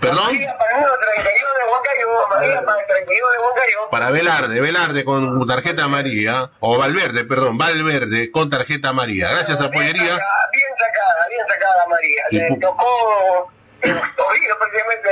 Perdón. 0.00 0.24
María 0.24 0.56
para 0.56 0.70
el 0.70 0.80
número 0.80 0.94
32 0.98 1.34
de 1.58 1.70
Huancayo, 1.70 2.28
María 2.30 2.64
para 2.64 2.80
el 2.80 2.86
32 2.86 3.32
de 3.32 3.38
Huancayo. 3.38 3.90
Para 3.90 4.10
Velarde, 4.10 4.60
Velarde 4.62 5.04
con 5.04 5.46
tarjeta 5.46 5.84
amarilla, 5.84 6.50
o 6.60 6.78
Valverde, 6.78 7.24
perdón, 7.24 7.58
Valverde 7.58 8.30
con 8.30 8.48
tarjeta 8.48 8.88
amarilla. 8.90 9.30
Gracias 9.30 9.60
a 9.60 9.68
Bien 9.68 9.74
Pollería. 9.82 10.12
sacada, 10.14 10.48
bien 10.52 10.68
sacada, 10.78 11.26
bien 11.28 11.46
sacada 11.48 11.86
María. 11.90 12.22
Le 12.30 12.56
tocó 12.60 13.52
el 13.90 14.14
tobillo 14.16 14.58
prácticamente 14.58 15.10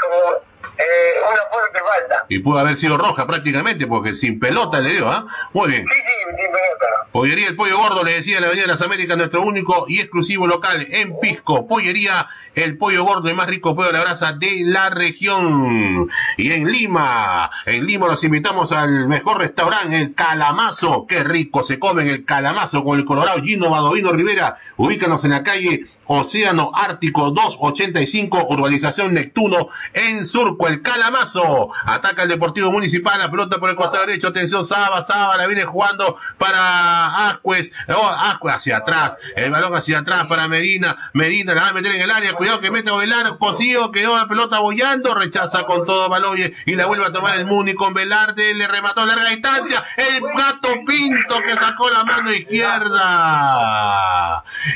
como 0.00 0.42
eh, 0.78 0.84
una 1.32 1.42
fuerte 1.50 1.78
falta. 1.78 2.26
Y 2.28 2.38
pudo 2.40 2.58
haber 2.58 2.76
sido 2.76 2.98
roja 2.98 3.26
prácticamente, 3.26 3.86
porque 3.86 4.14
sin 4.14 4.38
pelota 4.38 4.80
le 4.80 4.92
dio, 4.92 5.08
¿ah? 5.08 5.26
Muy 5.52 5.70
bien. 5.70 5.86
Sí, 5.90 5.94
sí, 5.94 6.24
sin 6.26 6.36
pelota. 6.36 7.06
Pollería 7.12 7.48
El 7.48 7.56
Pollo 7.56 7.78
Gordo, 7.78 8.04
le 8.04 8.12
decía 8.12 8.40
la 8.40 8.48
Avenida 8.48 8.64
de 8.64 8.72
las 8.72 8.82
Américas, 8.82 9.16
nuestro 9.16 9.40
único 9.40 9.86
y 9.88 10.00
exclusivo 10.00 10.46
local 10.46 10.86
en 10.90 11.18
Pisco. 11.18 11.66
Pollería 11.66 12.26
El 12.54 12.76
Pollo 12.76 13.04
Gordo, 13.04 13.28
el 13.28 13.34
más 13.34 13.46
rico 13.46 13.74
pollo 13.74 13.86
de 13.86 13.94
la 13.94 14.02
brasa 14.02 14.32
de 14.32 14.62
la 14.64 14.90
región. 14.90 16.10
Y 16.36 16.52
en 16.52 16.70
Lima, 16.70 17.50
en 17.64 17.86
Lima 17.86 18.08
los 18.08 18.22
invitamos 18.22 18.72
al 18.72 19.08
mejor 19.08 19.38
restaurante, 19.38 19.96
el 19.96 20.14
Calamazo. 20.14 21.06
Qué 21.06 21.24
rico 21.24 21.62
se 21.62 21.78
come 21.78 22.02
en 22.02 22.08
el 22.08 22.24
Calamazo 22.26 22.84
con 22.84 22.98
el 22.98 23.06
Colorado 23.06 23.42
Gino 23.42 23.70
Badovino 23.70 24.12
Rivera. 24.12 24.58
Ubícanos 24.76 25.24
en 25.24 25.30
la 25.30 25.42
calle 25.42 25.86
Océano 26.06 26.70
Ártico 26.74 27.30
285, 27.30 28.46
Urbanización 28.50 29.14
Neptuno, 29.14 29.68
en 29.92 30.24
Surco, 30.26 30.68
el 30.68 30.82
Calamazo. 30.82 31.70
Ataca 31.84 32.22
el 32.22 32.28
Deportivo 32.28 32.70
Municipal, 32.70 33.18
la 33.18 33.30
pelota 33.30 33.58
por 33.58 33.70
el 33.70 33.76
costado 33.76 34.06
derecho, 34.06 34.28
atención, 34.28 34.64
Saba, 34.64 35.02
Saba, 35.02 35.36
la 35.36 35.46
viene 35.46 35.64
jugando 35.64 36.16
para 36.38 37.28
Ascuez, 37.28 37.72
oh, 37.88 38.10
hacia 38.48 38.78
atrás, 38.78 39.16
el 39.34 39.50
balón 39.50 39.74
hacia 39.74 39.98
atrás 39.98 40.26
para 40.26 40.48
Medina, 40.48 40.96
Medina 41.12 41.54
la 41.54 41.62
va 41.62 41.68
a 41.68 41.72
meter 41.72 41.94
en 41.94 42.02
el 42.02 42.10
área, 42.10 42.34
cuidado 42.34 42.60
que 42.60 42.70
mete 42.70 42.90
a 42.90 42.94
Velar, 42.94 43.38
Cosío, 43.38 43.90
quedó 43.90 44.16
la 44.16 44.28
pelota 44.28 44.60
bollando, 44.60 45.14
rechaza 45.14 45.64
con 45.64 45.84
todo 45.84 46.08
Baloye 46.08 46.54
y 46.66 46.74
la 46.74 46.86
vuelve 46.86 47.06
a 47.06 47.12
tomar 47.12 47.36
el 47.38 47.46
Muni 47.46 47.74
con 47.74 47.94
Velarde, 47.94 48.54
le 48.54 48.68
remató 48.68 49.00
a 49.02 49.06
larga 49.06 49.30
distancia, 49.30 49.82
el 49.96 50.20
gato 50.20 50.68
Pinto 50.86 51.40
que 51.42 51.56
sacó 51.56 51.90
la 51.90 52.04
mano 52.04 52.32
izquierda. 52.32 53.04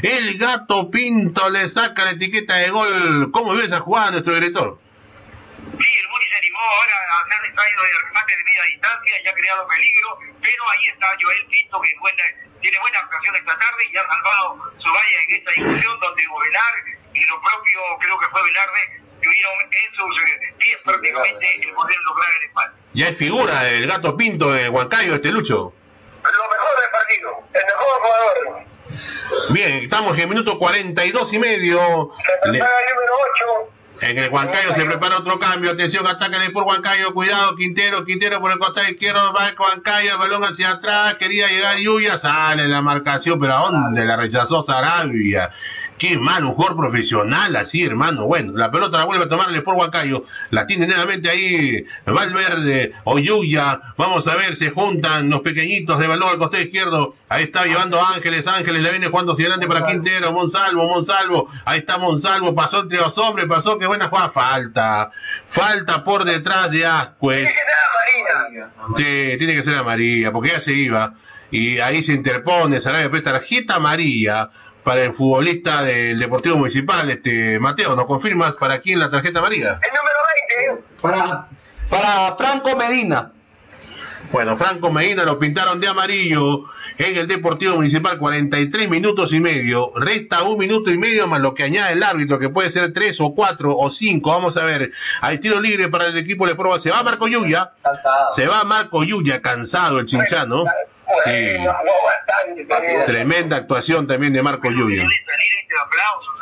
El 0.03 0.39
gato 0.39 0.91
Pinto 0.91 1.20
le 1.51 1.69
saca 1.69 2.05
la 2.05 2.11
etiqueta 2.13 2.57
de 2.57 2.71
gol. 2.71 3.31
¿Cómo 3.33 3.53
vio 3.53 3.63
esa 3.63 3.81
jugada 3.81 4.11
nuestro 4.13 4.35
director? 4.35 4.79
Sí, 5.61 5.91
el 5.99 6.09
Muni 6.09 6.25
se 6.31 6.37
animó 6.39 6.59
ahora 6.59 6.95
a 7.13 7.21
hacer 7.21 7.47
extraído 7.47 7.83
del 7.83 8.01
remate 8.07 8.37
de 8.37 8.45
media 8.45 8.63
distancia 8.73 9.15
y 9.23 9.29
ha 9.29 9.35
creado 9.35 9.69
peligro, 9.69 10.19
pero 10.41 10.63
ahí 10.71 10.85
está 10.93 11.07
Joel 11.21 11.47
Pinto 11.47 11.81
que 11.81 11.95
buena, 12.01 12.25
tiene 12.61 12.79
buena 12.81 12.99
actuación 13.01 13.37
esta 13.37 13.59
tarde 13.59 13.83
y 13.93 13.97
ha 13.97 14.07
salvado 14.07 14.73
su 14.79 14.89
valla 14.91 15.19
en 15.29 15.35
esta 15.37 15.51
discusión 15.53 16.01
donde 16.01 16.23
Velar 16.23 16.75
y 17.13 17.21
lo 17.27 17.41
propio, 17.43 17.81
creo 18.01 18.19
que 18.19 18.29
fue 18.29 18.43
Velarde, 18.43 18.83
tuvieron 19.23 19.55
en 19.71 19.95
sus 19.95 20.23
eh, 20.23 20.55
pies 20.59 20.79
prácticamente 20.85 21.63
el 21.63 21.75
poder 21.75 21.97
lograr 22.07 22.31
el 22.31 22.49
empate. 22.49 22.73
Ya 22.95 23.09
es 23.09 23.17
figura 23.17 23.69
el 23.69 23.87
gato 23.87 24.17
Pinto 24.17 24.53
de 24.53 24.69
Huancayo, 24.69 25.15
este 25.15 25.31
Lucho. 25.31 25.75
Lo 26.23 26.51
mejor 26.51 26.81
del 26.81 26.91
partido, 26.91 27.31
el 27.53 27.67
mejor 27.67 28.01
jugador. 28.01 28.65
Bien, 29.51 29.85
estamos 29.85 30.15
en 30.15 30.21
el 30.21 30.29
minuto 30.29 30.59
42 30.59 31.33
y 31.33 31.39
medio. 31.39 32.11
Se 32.17 32.51
prepara 32.51 32.73
el 32.89 32.95
número 32.95 33.13
8. 33.65 33.71
En 34.03 34.17
el 34.17 34.31
Huancayo 34.31 34.73
se 34.73 34.85
prepara 34.87 35.19
otro 35.19 35.39
cambio. 35.39 35.73
Atención, 35.73 36.07
atacan 36.07 36.51
por 36.53 36.65
Huancayo. 36.65 37.13
Cuidado, 37.13 37.55
Quintero. 37.55 38.05
Quintero 38.05 38.41
por 38.41 38.51
el 38.51 38.59
costado 38.59 38.89
izquierdo. 38.89 39.33
Va 39.35 39.49
el 39.49 39.57
Huancayo. 39.59 40.13
El 40.13 40.19
balón 40.19 40.43
hacia 40.45 40.71
atrás. 40.71 41.15
Quería 41.17 41.49
llegar 41.49 41.77
Yuya. 41.77 42.17
Sale 42.17 42.67
la 42.67 42.81
marcación. 42.81 43.39
Pero 43.39 43.55
¿a 43.55 43.71
dónde 43.71 44.05
la 44.07 44.17
rechazó 44.17 44.63
Sarabia? 44.63 45.51
Qué 46.01 46.17
mal, 46.17 46.47
un 46.47 46.55
jugador 46.55 46.79
profesional 46.79 47.55
así, 47.57 47.85
hermano. 47.85 48.25
Bueno, 48.25 48.55
la 48.57 48.71
pelota 48.71 48.97
la 48.97 49.05
vuelve 49.05 49.25
a 49.25 49.29
tomar 49.29 49.51
el 49.51 49.57
Sport 49.57 49.79
Huancayo. 49.79 50.25
La 50.49 50.67
tiene 50.67 50.87
nuevamente 50.87 51.29
ahí 51.29 51.85
Valverde 52.07 52.95
o 53.05 53.19
Yuya. 53.19 53.83
Vamos 53.99 54.27
a 54.27 54.35
ver, 54.35 54.57
se 54.57 54.71
juntan 54.71 55.29
los 55.29 55.43
pequeñitos 55.43 55.99
de 55.99 56.07
balón 56.07 56.31
al 56.31 56.39
costado 56.39 56.63
izquierdo. 56.63 57.17
Ahí 57.29 57.45
está 57.45 57.67
llevando 57.67 58.01
a 58.01 58.15
Ángeles. 58.15 58.47
Ángeles 58.47 58.81
le 58.81 58.93
viene 58.93 59.09
jugando 59.09 59.33
hacia 59.33 59.45
adelante 59.45 59.67
para 59.67 59.87
Quintero. 59.87 60.33
Monsalvo, 60.33 60.89
Monsalvo. 60.89 61.51
Ahí 61.67 61.81
está 61.81 61.99
Monsalvo. 61.99 62.55
Pasó 62.55 62.81
entre 62.81 62.97
los 62.97 63.19
hombres. 63.19 63.45
Pasó. 63.47 63.77
Qué 63.77 63.87
buena 63.87 64.09
jugada. 64.09 64.31
Falta. 64.31 65.11
Falta 65.49 66.03
por 66.03 66.25
detrás 66.25 66.71
de 66.71 66.87
Ascuez. 66.87 67.41
Tiene 67.41 67.53
que 67.53 67.59
ser 67.59 68.55
Marina. 68.55 68.71
Sí, 68.97 69.37
tiene 69.37 69.55
que 69.55 69.63
ser 69.63 69.75
amarilla, 69.75 70.33
porque 70.33 70.49
ya 70.49 70.61
se 70.61 70.73
iba. 70.73 71.13
Y 71.51 71.79
ahí 71.81 72.03
se 72.03 72.13
interpone, 72.13 72.81
Sarabia, 72.81 73.11
pues 73.11 73.23
tarjeta 73.23 73.75
amarilla 73.75 74.51
para 74.83 75.03
el 75.03 75.13
futbolista 75.13 75.83
del 75.83 76.19
Deportivo 76.19 76.57
Municipal. 76.57 77.11
Este 77.11 77.59
Mateo, 77.59 77.97
¿nos 77.97 78.07
confirmas 78.07 78.57
para 78.57 78.81
quién 78.81 78.99
la 78.99 79.11
tarjeta 79.11 79.41
amarilla? 79.41 79.81
El 79.83 79.91
número 79.95 80.79
20. 80.79 80.85
Para, 81.01 81.49
para 81.89 82.37
Franco 82.37 82.77
Medina. 82.77 83.33
Bueno, 84.33 84.57
Franco 84.57 84.93
Medina 84.93 85.25
lo 85.25 85.41
pintaron 85.41 85.81
de 85.81 85.89
amarillo 85.89 86.65
en 86.99 87.17
el 87.17 87.27
Deportivo 87.27 87.75
Municipal, 87.75 88.17
43 88.17 88.89
minutos 88.89 89.33
y 89.33 89.41
medio. 89.41 89.91
Resta 89.97 90.45
un 90.45 90.57
minuto 90.57 90.93
y 90.93 90.99
medio 90.99 91.27
más 91.27 91.41
lo 91.41 91.53
que 91.53 91.65
añade 91.65 91.95
el 91.95 92.03
árbitro, 92.03 92.39
que 92.39 92.49
puede 92.49 92.71
ser 92.71 92.93
tres 92.93 93.21
o 93.21 93.35
cuatro 93.35 93.77
o 93.77 93.91
cinco. 93.91 94.31
Vamos 94.31 94.57
a 94.57 94.65
ver. 94.65 94.93
Hay 95.21 95.39
tiro 95.39 95.61
libre 95.61 95.89
para 95.89 96.07
el 96.07 96.17
equipo 96.17 96.47
de 96.47 96.55
prueba. 96.55 96.79
Se 96.79 96.91
va 96.91 97.03
Marco 97.03 97.27
Yuya. 97.27 97.73
Se 98.29 98.47
va 98.47 98.63
Marco 98.63 99.03
Yuya, 99.03 99.43
cansado 99.43 99.99
el 99.99 100.05
chinchano. 100.05 100.59
Bueno, 100.59 100.71
también. 101.25 103.05
Tremenda 103.07 103.57
actuación 103.57 104.07
también 104.07 104.33
de 104.33 104.43
Marco 104.43 104.69
salir 104.69 105.03
este 105.03 105.75
aplausos. 105.79 106.35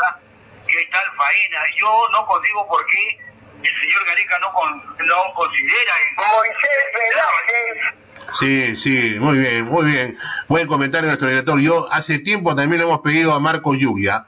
¿Qué 0.66 0.88
tal 0.90 1.04
faena? 1.16 1.60
Yo 1.80 2.08
no 2.12 2.26
consigo 2.26 2.66
por 2.68 2.84
qué 2.86 3.18
el 3.62 3.80
señor 3.80 4.06
Gareca 4.06 4.38
no, 4.40 4.52
con, 4.52 5.06
no 5.06 5.34
considera 5.34 5.92
el... 6.00 6.16
Moisés 6.16 6.84
Velázquez. 6.94 7.98
Sí, 8.32 8.76
sí, 8.76 9.16
muy 9.18 9.38
bien, 9.38 9.64
muy 9.66 9.90
bien. 9.90 10.18
Buen 10.48 10.66
comentario 10.66 11.06
de 11.06 11.12
nuestro 11.12 11.28
director. 11.28 11.58
Yo 11.60 11.90
hace 11.90 12.18
tiempo 12.18 12.54
también 12.54 12.80
le 12.80 12.86
hemos 12.86 13.00
pedido 13.00 13.32
a 13.32 13.40
Marco 13.40 13.74
Lluvia, 13.74 14.26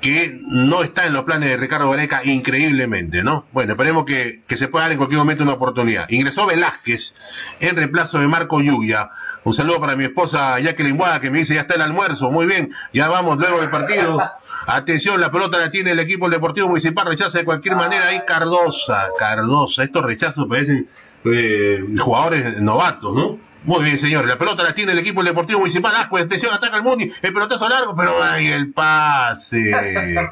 que 0.00 0.38
no 0.48 0.82
está 0.82 1.06
en 1.06 1.12
los 1.12 1.24
planes 1.24 1.50
de 1.50 1.56
Ricardo 1.56 1.90
Gareca 1.90 2.22
increíblemente, 2.24 3.22
¿no? 3.22 3.46
Bueno, 3.52 3.72
esperemos 3.72 4.04
que, 4.04 4.40
que 4.46 4.56
se 4.56 4.68
pueda 4.68 4.84
dar 4.84 4.92
en 4.92 4.98
cualquier 4.98 5.18
momento 5.18 5.42
una 5.42 5.52
oportunidad. 5.54 6.08
Ingresó 6.10 6.46
Velázquez 6.46 7.14
en 7.60 7.76
reemplazo 7.76 8.18
de 8.18 8.28
Marco 8.28 8.60
Lluvia. 8.60 9.10
Un 9.44 9.54
saludo 9.54 9.80
para 9.80 9.96
mi 9.96 10.04
esposa 10.04 10.58
Jacqueline 10.60 10.96
Guada, 10.96 11.20
que 11.20 11.30
me 11.30 11.38
dice, 11.38 11.54
ya 11.54 11.62
está 11.62 11.74
el 11.74 11.82
almuerzo. 11.82 12.30
Muy 12.30 12.46
bien, 12.46 12.70
ya 12.92 13.08
vamos 13.08 13.38
luego 13.38 13.60
del 13.60 13.70
partido. 13.70 14.20
Atención, 14.66 15.20
la 15.20 15.30
pelota 15.30 15.58
la 15.58 15.70
tiene 15.70 15.92
el 15.92 15.98
equipo 15.98 16.26
del 16.26 16.32
Deportivo 16.32 16.68
Municipal, 16.68 17.06
rechaza 17.06 17.38
de 17.38 17.44
cualquier 17.44 17.76
manera 17.76 18.08
ahí 18.08 18.22
Cardosa, 18.26 19.08
Cardosa. 19.18 19.84
Estos 19.84 20.04
rechazos 20.04 20.46
parecen 20.46 20.88
eh, 21.24 21.84
jugadores 21.98 22.60
novatos, 22.60 23.14
¿no? 23.14 23.49
Muy 23.64 23.84
bien, 23.84 23.98
señores. 23.98 24.26
La 24.26 24.38
pelota 24.38 24.62
la 24.62 24.72
tiene 24.72 24.92
el 24.92 24.98
equipo 24.98 25.20
del 25.20 25.32
Deportivo 25.32 25.60
Municipal. 25.60 25.94
Ascuez, 25.94 26.24
atención, 26.24 26.54
ataca 26.54 26.76
el 26.76 26.82
Muni. 26.82 27.10
El 27.22 27.32
pelotazo 27.34 27.68
largo, 27.68 27.94
pero 27.94 28.22
ay, 28.22 28.48
el 28.48 28.72
pase. 28.72 29.70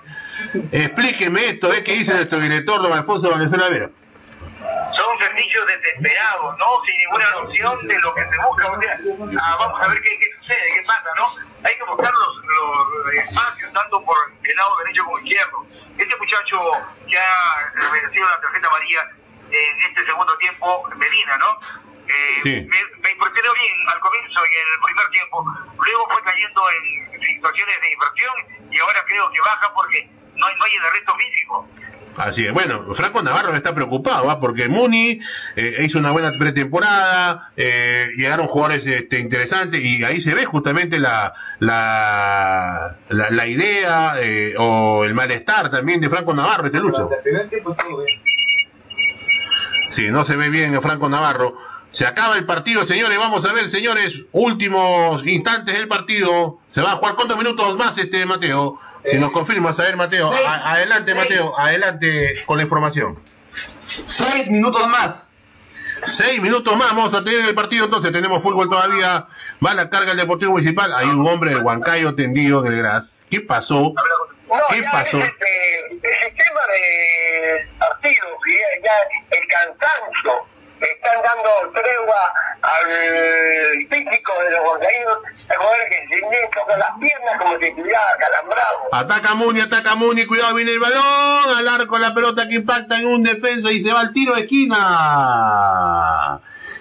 Explíqueme 0.73 1.47
esto, 1.47 1.73
¿eh? 1.73 1.85
¿Qué 1.85 1.93
dice 1.93 2.15
nuestro 2.15 2.39
director, 2.39 2.81
don 2.81 2.93
Alfonso 2.93 3.31
Valenzuela 3.31 3.69
Vera? 3.69 3.91
Son 4.97 5.19
servicios 5.19 5.67
desesperados, 5.67 6.57
¿no? 6.59 6.67
Sin 6.87 6.97
ninguna 6.97 7.31
noción 7.31 7.87
de 7.87 7.99
lo 8.01 8.15
que 8.15 8.23
se 8.23 8.39
busca. 8.49 8.73
O 8.73 8.81
sea, 8.81 8.99
ah, 9.43 9.57
vamos 9.59 9.81
a 9.81 9.89
ver 9.89 10.01
qué, 10.01 10.19
qué 10.19 10.27
sucede, 10.41 10.63
qué 10.75 10.83
pasa, 10.87 11.09
¿no? 11.17 11.69
Hay 11.69 11.77
que 11.77 11.85
buscar 11.85 12.13
los, 12.13 12.37
los 12.47 13.15
espacios, 13.25 13.73
tanto 13.73 14.03
por 14.05 14.17
el 14.43 14.57
lado 14.57 14.71
derecho 14.85 15.05
como 15.05 15.19
izquierdo. 15.19 15.67
Este 15.99 16.17
muchacho 16.17 16.61
que 17.07 17.19
ha 17.19 17.91
merecido 17.93 18.27
la 18.27 18.41
tarjeta 18.41 18.69
amarilla 18.69 19.11
en 19.51 19.89
este 19.89 20.05
segundo 20.07 20.37
tiempo, 20.39 20.89
Medina, 20.97 21.39
¿no? 21.39 21.88
Eh, 22.09 22.41
Sí. 22.43 22.51
me, 22.51 22.79
me 23.03 23.11
impresionó 23.13 23.53
bien 23.55 23.75
al 23.93 24.01
comienzo 24.01 24.41
en 24.41 24.67
el 24.73 24.81
primer 24.85 25.09
tiempo, 25.11 25.45
luego 25.77 26.09
fue 26.13 26.23
cayendo 26.25 26.63
en 26.71 27.21
situaciones 27.27 27.75
de 27.83 27.93
inversión 27.93 28.35
y 28.73 28.79
ahora 28.81 29.01
creo 29.07 29.31
que 29.31 29.41
baja 29.41 29.73
porque 29.75 30.09
no 30.35 30.47
hay, 30.47 30.57
no 30.57 30.65
hay 30.65 30.73
el 30.75 30.85
arresto 30.87 31.15
físico. 31.17 31.69
Así 32.17 32.47
es. 32.47 32.53
Bueno, 32.53 32.93
Franco 32.95 33.23
Navarro 33.23 33.55
está 33.55 33.75
preocupado, 33.75 34.29
¿ah? 34.29 34.41
porque 34.41 34.69
Muni 34.69 35.21
eh, 35.55 35.77
hizo 35.85 35.99
una 36.01 36.11
buena 36.11 36.33
pretemporada, 36.33 37.53
eh, 37.57 38.09
llegaron 38.17 38.49
jugadores 38.49 38.87
este, 38.87 39.21
interesantes 39.21 39.81
y 39.85 40.03
ahí 40.03 40.21
se 40.21 40.35
ve 40.35 40.45
justamente 40.45 40.99
la, 40.99 41.33
la, 41.61 42.97
la, 43.09 43.31
la 43.31 43.47
idea 43.47 44.15
eh, 44.21 44.55
o 44.59 45.05
el 45.05 45.15
malestar 45.15 45.71
también 45.71 46.01
de 46.01 46.09
Franco 46.09 46.35
Navarro, 46.35 46.67
este 46.67 46.81
lucho. 46.81 47.09
Sí, 49.91 50.11
no 50.11 50.25
se 50.25 50.37
ve 50.37 50.49
bien 50.51 50.81
Franco 50.83 51.09
Navarro. 51.09 51.57
Se 51.91 52.07
acaba 52.07 52.37
el 52.37 52.45
partido, 52.45 52.85
señores. 52.85 53.19
Vamos 53.19 53.45
a 53.47 53.53
ver, 53.53 53.69
señores. 53.69 54.25
Últimos 54.33 55.27
instantes 55.27 55.75
del 55.75 55.89
partido. 55.89 56.59
Se 56.69 56.83
va 56.83 56.93
a 56.93 56.97
jugar 56.97 57.15
cuántos 57.15 57.39
minutos 57.39 57.77
más 57.77 57.97
este 57.99 58.27
Mateo. 58.27 58.79
Si 59.05 59.19
nos 59.19 59.31
confirmas, 59.33 59.79
a 59.81 59.85
ver, 59.85 59.97
Mateo. 59.97 60.31
Seis. 60.31 60.47
A- 60.47 60.73
adelante, 60.73 61.13
Seis. 61.13 61.23
Mateo. 61.25 61.59
Adelante 61.59 62.35
con 62.45 62.59
la 62.59 62.63
información. 62.65 63.19
Seis 64.07 64.49
minutos 64.51 64.87
más. 64.89 65.29
Seis 66.05 66.41
minutos 66.41 66.77
más 66.77 66.91
vamos 66.95 67.13
a 67.15 67.25
tener 67.25 67.45
el 67.45 67.55
partido, 67.57 67.87
entonces 67.87 68.13
tenemos 68.13 68.41
fútbol 68.43 68.69
todavía. 68.69 69.27
Va 69.65 69.75
la 69.75 69.89
carga 69.91 70.13
el 70.13 70.19
Deportivo 70.19 70.53
Municipal. 70.53 70.93
Hay 70.95 71.07
un 71.09 71.27
hombre 71.27 71.51
del 71.51 71.63
Huancayo 71.63 72.15
tendido 72.15 72.65
en 72.65 72.73
el 72.73 72.79
gras. 72.79 73.21
¿Qué 73.31 73.41
pasó? 73.41 73.95
No, 74.49 74.55
¿Qué 74.71 74.81
ya 74.83 74.91
pasó? 74.93 75.19
es 75.19 75.25
este, 75.25 75.87
el 75.91 76.31
sistema 76.31 76.61
de 76.73 77.69
partido, 77.79 78.27
¿sí? 78.47 78.55
ya 78.85 79.37
el 79.37 79.49
cansancio 79.49 80.47
están 80.87 81.23
dando 81.23 81.73
tregua 81.73 82.33
al 82.63 82.87
físico 83.89 84.33
de 84.43 84.51
los 84.51 84.61
huancaínos, 84.67 85.19
hay 85.49 85.57
jugadores 85.57 85.89
que 85.89 85.97
se 85.97 86.07
tienen 86.09 86.51
con 86.51 86.79
las 86.79 86.99
piernas 86.99 87.39
como 87.39 87.59
si 87.59 87.65
estuviera 87.67 88.01
calambrado. 88.19 88.79
Ataca 88.93 89.35
Muni, 89.35 89.61
ataca 89.61 89.95
Muni, 89.95 90.27
cuidado, 90.27 90.55
viene 90.55 90.73
el 90.73 90.81
balón, 90.81 91.57
al 91.57 91.69
arco 91.69 91.99
la 91.99 92.15
pelota 92.15 92.49
que 92.49 92.57
impacta 92.57 92.99
en 92.99 93.07
un 93.07 93.23
defensa 93.23 93.71
y 93.71 93.81
se 93.83 93.93
va 93.93 94.01
al 94.01 94.13
tiro 94.13 94.35
de 94.35 94.43
esquina. 94.43 96.41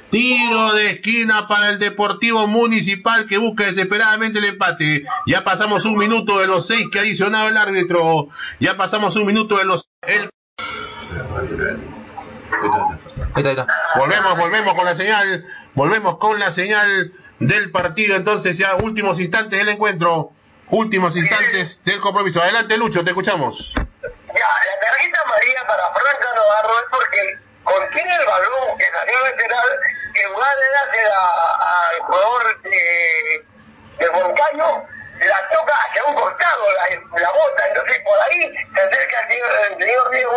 Tiro 0.10 0.74
de 0.74 0.92
esquina 0.92 1.48
para 1.48 1.70
el 1.70 1.80
Deportivo 1.80 2.48
Municipal 2.48 3.26
que 3.26 3.38
busca 3.38 3.66
desesperadamente 3.66 4.40
el 4.40 4.46
empate. 4.46 5.04
Ya 5.26 5.44
pasamos 5.44 5.84
un 5.86 5.98
minuto 5.98 6.40
de 6.40 6.48
los 6.48 6.66
seis 6.66 6.88
que 6.92 7.00
ha 7.00 7.02
adicionado 7.02 7.50
el 7.50 7.58
árbitro. 7.58 8.30
Ya 8.60 8.78
pasamos 8.78 9.18
un 9.18 9.26
minuto 9.26 9.58
de 9.58 9.66
los... 9.66 9.90
El... 10.02 10.30
Volvemos, 13.96 14.38
volvemos 14.38 14.74
con 14.74 14.86
la 14.86 14.96
señal. 14.96 15.46
Volvemos 15.74 16.18
con 16.18 16.40
la 16.40 16.52
señal 16.52 17.12
del 17.40 17.72
partido. 17.72 18.16
Entonces 18.16 18.58
ya 18.58 18.76
últimos 18.76 19.20
instantes 19.20 19.60
del 19.60 19.70
encuentro. 19.70 20.32
Últimos 20.70 21.16
instantes 21.16 21.84
del 21.86 22.00
compromiso. 22.00 22.42
Adelante 22.42 22.78
Lucho, 22.78 23.04
te 23.04 23.12
escuchamos. 23.12 23.74
Ya, 23.74 23.84
la 23.84 24.80
tarjeta 24.82 25.22
amarilla 25.26 25.66
para 25.66 25.84
Franca 25.94 26.36
Navarro 26.36 26.80
es 26.80 26.86
porque 26.92 27.40
contiene 27.64 28.16
el 28.16 28.26
balón 28.26 28.78
que 28.78 28.86
salió 28.92 29.14
lateral 29.24 29.80
que 30.14 30.24
lugar 30.24 30.56
de 30.58 30.70
dársela 30.74 31.18
al 31.62 32.00
jugador 32.02 32.62
de, 32.64 33.46
de 34.00 34.12
Moncayo, 34.12 34.84
la 35.26 35.50
toca 35.50 35.74
hacia 35.84 36.04
un 36.06 36.16
costado, 36.16 36.64
la, 36.76 37.20
la 37.20 37.30
bota, 37.32 37.68
entonces 37.68 37.98
por 38.04 38.20
ahí 38.22 38.54
se 38.74 38.82
acerca 38.82 39.18
el 39.22 39.78
señor, 39.78 40.12
Diego 40.12 40.32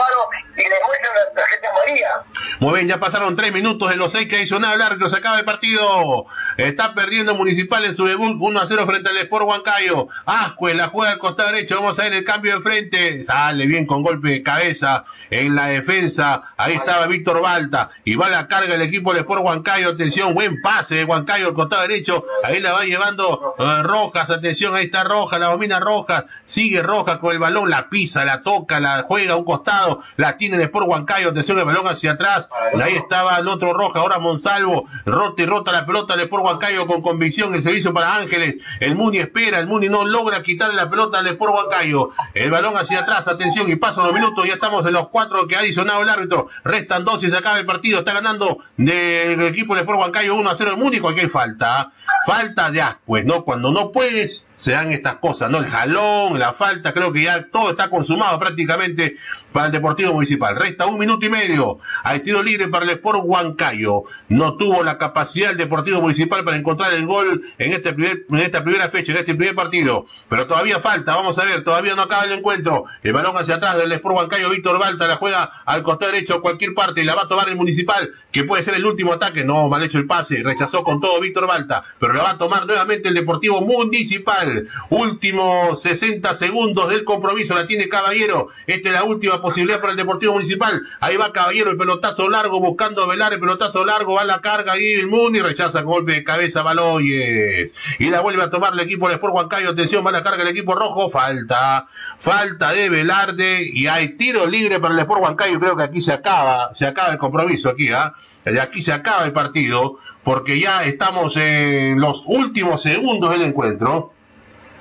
y 0.57 0.63
le 0.63 0.77
muestra 0.85 1.11
la 1.15 1.35
tarjeta 1.35 1.69
amarilla. 1.71 2.23
Muy 2.61 2.75
bien, 2.75 2.89
ya 2.89 2.99
pasaron 3.01 3.37
tres 3.37 3.53
minutos 3.53 3.89
de 3.89 3.97
los 3.97 4.13
seis 4.13 4.29
que 4.29 4.37
adicionaba 4.37 4.75
el 4.75 4.83
árbitro, 4.83 5.09
se 5.09 5.17
acaba 5.17 5.39
el 5.39 5.45
partido. 5.45 6.27
Está 6.57 6.95
perdiendo 6.95 7.35
Municipal 7.35 7.85
en 7.85 7.95
su 7.95 8.07
debut 8.07 8.37
1 8.39 8.61
a 8.61 8.67
0 8.67 8.87
frente 8.87 9.09
al 9.09 9.17
Sport 9.17 9.47
Huancayo. 9.47 10.09
Ascue 10.27 10.75
la 10.75 10.89
juega 10.89 11.13
al 11.13 11.19
costado 11.19 11.51
derecho, 11.51 11.77
vamos 11.77 11.99
a 11.99 12.05
ver 12.05 12.15
el 12.15 12.25
cambio 12.25 12.57
de 12.57 12.61
frente. 12.61 13.25
Sale 13.25 13.67
bien 13.67 13.87
con 13.87 14.03
golpe 14.03 14.29
de 14.29 14.43
cabeza 14.43 15.05
en 15.31 15.55
la 15.55 15.69
defensa. 15.69 16.43
Ahí 16.57 16.75
estaba 16.75 17.07
Víctor 17.07 17.41
Balta 17.41 17.91
y 18.05 18.17
va 18.17 18.29
la 18.29 18.47
carga 18.47 18.75
el 18.75 18.83
equipo 18.83 19.13
del 19.13 19.23
Sport 19.23 19.43
Huancayo. 19.43 19.91
Atención, 19.91 20.35
buen 20.35 20.61
pase 20.61 20.97
de 20.97 21.05
Huancayo 21.05 21.49
al 21.49 21.55
costado 21.55 21.83
derecho. 21.83 22.23
Ahí 22.45 22.61
la 22.61 22.73
va 22.73 22.85
llevando 22.85 23.55
eh, 23.59 23.83
Rojas, 23.83 24.31
atención, 24.31 24.70
ahí 24.77 24.87
está 24.87 25.05
Rojas, 25.05 25.39
la 25.41 25.49
domina 25.49 25.81
Rojas. 25.81 26.25
Sigue 26.45 26.83
Rojas 26.83 27.19
con 27.19 27.33
el 27.33 27.39
balón, 27.39 27.71
la 27.71 27.89
pisa, 27.89 28.25
la 28.25 28.43
toca, 28.43 28.81
la 28.81 29.03
juega 29.03 29.35
a 29.35 29.37
un 29.37 29.45
costado, 29.45 30.03
la 30.17 30.37
tiene 30.37 30.57
el 30.57 30.63
Sport 30.63 30.89
Huancayo. 30.89 31.31
Atención, 31.31 31.59
el 31.59 31.65
balón 31.65 31.87
hacia 31.87 32.13
atrás. 32.13 32.51
Ahí 32.83 32.95
estaba 32.95 33.39
el 33.39 33.49
otro 33.49 33.73
Roja, 33.73 34.01
ahora 34.01 34.19
Monsalvo. 34.19 34.87
Rota 35.07 35.43
y 35.43 35.47
rota 35.47 35.73
la 35.73 35.87
pelota 35.87 36.15
del 36.15 36.25
Sport 36.25 36.45
Huancayo 36.45 36.87
con 36.87 37.01
convicción. 37.01 37.55
El 37.55 37.63
servicio 37.63 37.95
para 37.95 38.17
Ángeles. 38.17 38.59
El 38.81 38.97
Muni 38.97 39.19
espera, 39.19 39.59
el 39.59 39.67
Muni 39.67 39.89
no 39.89 40.05
logra 40.05 40.43
quitarle 40.43 40.75
la 40.75 40.91
pelota 40.91 41.21
al 41.21 41.27
Sport 41.29 41.55
Huancayo. 41.55 42.11
El 42.35 42.51
balón 42.51 42.77
hacia 42.77 43.01
atrás, 43.01 43.29
atención, 43.29 43.71
y 43.71 43.77
pasan 43.77 44.05
los 44.05 44.15
minutos. 44.15 44.47
Ya 44.47 44.55
estamos 44.55 44.85
en 44.87 44.93
los 44.93 45.09
cuatro 45.09 45.47
que 45.47 45.57
ha 45.57 45.61
adicionado 45.61 46.03
el 46.03 46.09
árbitro. 46.09 46.49
Restan 46.65 47.05
dos 47.05 47.23
y 47.23 47.31
se 47.31 47.37
acaba 47.37 47.59
el 47.59 47.67
partido. 47.67 48.01
Está 48.01 48.13
ganando 48.13 48.59
del 48.77 49.41
equipo 49.43 49.75
del 49.75 49.83
Sport 49.83 50.01
Huancayo 50.01 50.35
1 50.35 50.51
a 50.51 50.55
0 50.55 50.71
el 50.73 50.77
Muni. 50.77 51.01
Cualquier 51.01 51.29
falta. 51.29 51.93
Falta 52.27 52.71
de 52.71 52.81
pues 53.05 53.25
¿no? 53.25 53.45
Cuando 53.45 53.71
no 53.71 53.93
puedes, 53.93 54.47
se 54.61 54.73
dan 54.73 54.93
estas 54.93 55.17
cosas, 55.17 55.51
¿no? 55.51 55.59
El 55.59 55.67
jalón, 55.67 56.39
la 56.39 56.53
falta, 56.53 56.93
creo 56.93 57.13
que 57.13 57.23
ya 57.23 57.47
todo 57.49 57.71
está 57.71 57.89
consumado 57.89 58.39
prácticamente 58.39 59.17
para 59.53 59.67
el 59.67 59.73
Deportivo 59.73 60.13
Municipal. 60.13 60.55
Resta 60.55 60.87
un 60.87 60.99
minuto 60.99 61.25
y 61.25 61.31
medio. 61.31 61.79
Hay 62.05 62.21
tiro 62.21 62.43
libre 62.43 62.69
para 62.69 62.85
el 62.85 62.91
Sport 62.91 63.21
Huancayo. 63.25 64.05
No 64.29 64.57
tuvo 64.57 64.85
la 64.85 64.99
capacidad 64.99 65.53
el 65.53 65.57
Deportivo 65.57 66.03
Municipal 66.03 66.45
para 66.45 66.59
encontrar 66.59 66.93
el 66.93 67.07
gol 67.07 67.43
en, 67.59 67.73
este 67.73 67.89
en 67.89 68.39
esta 68.39 68.63
primera 68.63 68.89
fecha, 68.89 69.13
en 69.13 69.19
este 69.19 69.35
primer 69.35 69.55
partido. 69.55 70.07
Pero 70.29 70.47
todavía 70.47 70.79
falta, 70.79 71.17
vamos 71.17 71.39
a 71.39 71.45
ver, 71.45 71.65
todavía 71.65 71.95
no 71.95 72.03
acaba 72.03 72.25
el 72.25 72.33
encuentro. 72.33 72.85
El 73.03 73.15
balón 73.15 73.37
hacia 73.39 73.55
atrás 73.57 73.79
del 73.79 73.91
Sport 73.93 74.17
Huancayo, 74.17 74.51
Víctor 74.51 74.79
Balta 74.79 75.09
la 75.09 75.17
juega 75.17 75.51
al 75.65 75.83
costado 75.83 76.13
derecho 76.13 76.35
a 76.35 76.43
cualquier 76.43 76.75
parte 76.75 77.01
y 77.01 77.05
la 77.05 77.15
va 77.15 77.23
a 77.23 77.29
tomar 77.29 77.49
el 77.49 77.57
Municipal, 77.57 78.13
que 78.31 78.45
puede 78.45 78.63
ser 78.63 78.75
el 78.75 78.85
último 78.85 79.15
ataque. 79.15 79.43
No, 79.43 79.71
mal 79.71 79.83
hecho 79.83 79.97
el 79.97 80.07
pase, 80.07 80.43
rechazó 80.45 80.85
con 80.85 81.01
todo 81.01 81.19
Víctor 81.19 81.47
Balta, 81.47 81.83
pero 81.99 82.13
la 82.13 82.23
va 82.23 82.31
a 82.33 82.39
tomar 82.39 82.67
nuevamente 82.67 83.09
el 83.09 83.15
Deportivo 83.15 83.63
Municipal. 83.63 84.50
Último 84.89 85.75
60 85.75 86.35
segundos 86.35 86.89
del 86.89 87.05
compromiso, 87.05 87.55
la 87.55 87.67
tiene 87.67 87.89
Caballero. 87.89 88.49
Esta 88.67 88.89
es 88.89 88.95
la 88.95 89.05
última 89.05 89.41
posibilidad 89.41 89.81
para 89.81 89.93
el 89.93 89.97
Deportivo 89.97 90.35
Municipal. 90.35 90.83
Ahí 91.01 91.17
va 91.17 91.33
Caballero, 91.33 91.71
el 91.71 91.77
pelotazo 91.77 92.29
largo, 92.29 92.61
buscando 92.61 93.07
velar 93.07 93.33
el 93.33 93.41
pelotazo 93.41 93.85
largo, 93.85 94.15
va 94.15 94.23
a 94.23 94.25
la 94.25 94.41
carga 94.41 94.73
ahí 94.73 94.93
el 94.93 95.07
Muni, 95.07 95.41
rechaza 95.41 95.83
con 95.83 95.93
golpe 95.93 96.13
de 96.13 96.25
cabeza 96.25 96.63
Baloyes. 96.63 97.75
Y 97.99 98.11
la 98.11 98.21
vuelve 98.21 98.43
a 98.43 98.51
tomar 98.51 98.73
el 98.73 98.81
equipo 98.81 99.07
del 99.09 99.17
Sport 99.17 99.35
Huancayo, 99.35 99.71
atención, 99.71 100.07
va 100.07 100.13
la 100.13 100.23
carga 100.23 100.43
el 100.43 100.49
equipo 100.49 100.75
rojo, 100.75 101.09
falta, 101.09 101.87
falta 102.19 102.73
de 102.73 102.89
Velarde 102.89 103.69
y 103.73 103.87
hay 103.87 104.17
tiro 104.17 104.47
libre 104.47 104.79
para 104.81 104.95
el 104.95 105.01
Sport 105.01 105.23
Huancayo, 105.23 105.61
creo 105.61 105.77
que 105.77 105.83
aquí 105.83 106.01
se 106.01 106.13
acaba, 106.13 106.75
se 106.75 106.87
acaba 106.87 107.11
el 107.11 107.19
compromiso 107.19 107.71
aquí, 107.71 107.91
¿ah? 107.91 108.15
Aquí 108.61 108.81
se 108.81 108.93
acaba 108.93 109.25
el 109.25 109.33
partido, 109.33 109.99
porque 110.23 110.59
ya 110.59 110.85
estamos 110.85 111.37
en 111.37 112.01
los 112.01 112.23
últimos 112.27 112.83
segundos 112.83 113.31
del 113.31 113.43
encuentro. 113.43 114.13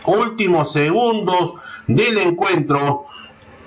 Últimos 0.05 0.71
segundos 0.71 1.53
del 1.87 2.17
encuentro. 2.17 3.05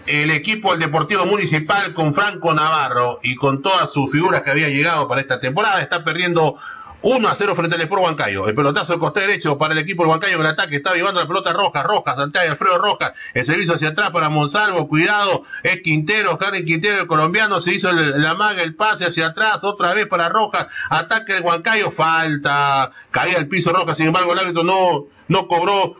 El 0.07 0.31
equipo 0.31 0.73
del 0.73 0.81
Deportivo 0.81 1.25
Municipal 1.27 1.95
con 1.95 2.13
Franco 2.13 2.53
Navarro 2.53 3.21
y 3.23 3.37
con 3.37 3.63
todas 3.63 3.93
sus 3.93 4.11
figuras 4.11 4.43
que 4.43 4.51
había 4.51 4.69
llegado 4.69 5.07
para 5.07 5.21
esta 5.21 5.39
temporada 5.39 5.81
está 5.81 6.03
perdiendo 6.03 6.57
1 7.03 7.29
a 7.29 7.35
0 7.35 7.55
frente 7.57 7.75
al 7.75 7.83
Sport 7.83 8.03
Huancayo. 8.03 8.47
El 8.49 8.55
pelotazo 8.55 8.93
al 8.95 9.01
costado 9.01 9.27
derecho 9.27 9.59
para 9.59 9.73
el 9.75 9.79
equipo 9.81 10.03
del 10.03 10.11
Huancayo 10.11 10.37
en 10.37 10.41
el 10.41 10.47
ataque. 10.47 10.77
Está 10.77 10.95
llevando 10.95 11.21
la 11.21 11.27
pelota 11.27 11.53
roja, 11.53 11.83
roja, 11.83 12.15
Santiago 12.15 12.49
Alfredo 12.49 12.79
Roja. 12.79 13.13
El 13.35 13.45
servicio 13.45 13.75
hacia 13.75 13.89
atrás 13.89 14.11
para 14.11 14.29
Monsalvo. 14.29 14.89
Cuidado, 14.89 15.43
es 15.63 15.81
Quintero, 15.83 16.39
Karen 16.39 16.65
Quintero, 16.65 17.01
el 17.01 17.07
colombiano. 17.07 17.61
Se 17.61 17.75
hizo 17.75 17.93
la 17.93 18.35
maga, 18.35 18.63
el 18.63 18.75
pase 18.75 19.05
hacia 19.05 19.29
atrás. 19.29 19.65
Otra 19.65 19.93
vez 19.95 20.07
para 20.07 20.29
Roja. 20.29 20.69
Ataque 20.91 21.35
del 21.35 21.43
Huancayo. 21.43 21.91
Falta. 21.91 22.93
Caía 23.11 23.39
el 23.39 23.49
piso 23.49 23.73
Roja. 23.73 23.95
Sin 23.95 24.07
embargo, 24.07 24.33
el 24.33 24.39
árbitro 24.39 24.63
no, 24.63 25.07
no 25.29 25.49
cobró. 25.49 25.97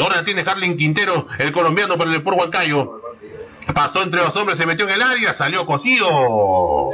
Ahora 0.00 0.24
tiene 0.24 0.42
Harlin 0.46 0.76
Quintero, 0.76 1.26
el 1.38 1.52
colombiano 1.52 1.96
para 1.98 2.10
el 2.10 2.16
Sport 2.16 2.38
Huancayo. 2.38 3.00
Pasó 3.74 4.02
entre 4.02 4.20
los 4.20 4.34
hombres, 4.36 4.58
se 4.58 4.66
metió 4.66 4.88
en 4.88 4.94
el 4.94 5.02
área, 5.02 5.32
salió 5.32 5.66
cosido. 5.66 6.90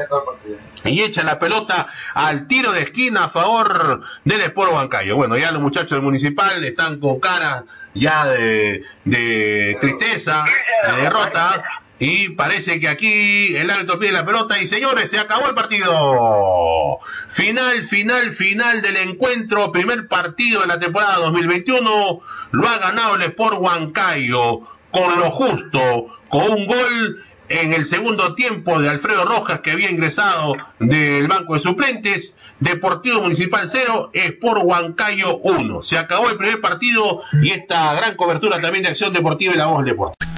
Y 0.85 1.03
echa 1.03 1.23
la 1.23 1.39
pelota 1.39 1.89
al 2.15 2.47
tiro 2.47 2.73
de 2.73 2.83
esquina 2.83 3.25
a 3.25 3.29
favor 3.29 4.03
del 4.25 4.41
Sport 4.43 4.73
Huancayo. 4.73 5.17
Bueno, 5.17 5.37
ya 5.39 5.51
los 5.51 5.63
muchachos 5.63 5.93
del 5.93 6.03
municipal 6.03 6.63
están 6.65 7.01
con 7.01 7.21
cara 7.21 7.65
ya 7.95 8.27
de, 8.27 8.83
de 9.05 9.79
tristeza, 9.81 10.45
de 10.87 11.03
derrota. 11.03 11.65
Y 11.99 12.31
parece 12.31 12.79
que 12.79 12.89
aquí 12.89 13.57
el 13.57 13.71
árbitro 13.71 13.99
pide 13.99 14.13
la 14.13 14.25
pelota 14.25 14.61
y 14.61 14.67
señores, 14.67 15.11
se 15.11 15.19
acabó 15.19 15.49
el 15.49 15.55
partido. 15.55 16.99
Final, 17.29 17.83
final, 17.83 18.35
final 18.35 18.83
del 18.83 18.97
encuentro, 18.99 19.73
primer 19.73 20.07
partido 20.07 20.61
de 20.61 20.69
la 20.69 20.79
temporada 20.79 21.17
2021. 21.17 22.21
Lo 22.53 22.69
ha 22.69 22.79
ganado 22.79 23.17
el 23.17 23.23
Sport 23.23 23.59
Huancayo 23.59 24.61
con 24.91 25.19
lo 25.19 25.31
justo, 25.31 26.07
con 26.29 26.51
un 26.51 26.67
gol 26.67 27.25
en 27.49 27.73
el 27.73 27.85
segundo 27.85 28.35
tiempo 28.35 28.81
de 28.81 28.89
Alfredo 28.89 29.25
Rojas 29.25 29.61
que 29.61 29.71
había 29.71 29.91
ingresado 29.91 30.55
del 30.79 31.27
banco 31.27 31.55
de 31.55 31.61
suplentes, 31.61 32.37
Deportivo 32.61 33.23
Municipal 33.23 33.69
0, 33.69 34.11
Sport 34.13 34.61
Huancayo 34.63 35.39
1. 35.39 35.83
Se 35.83 35.99
acabó 35.99 36.31
el 36.31 36.37
primer 36.37 36.61
partido 36.61 37.23
y 37.43 37.51
esta 37.51 37.95
gran 37.95 38.17
cobertura 38.17 38.61
también 38.61 38.85
de 38.85 38.91
Acción 38.91 39.13
Deportiva 39.13 39.55
y 39.55 39.57
la 39.57 39.67
voz 39.67 39.85
del 39.85 39.95
deporte. 39.95 40.38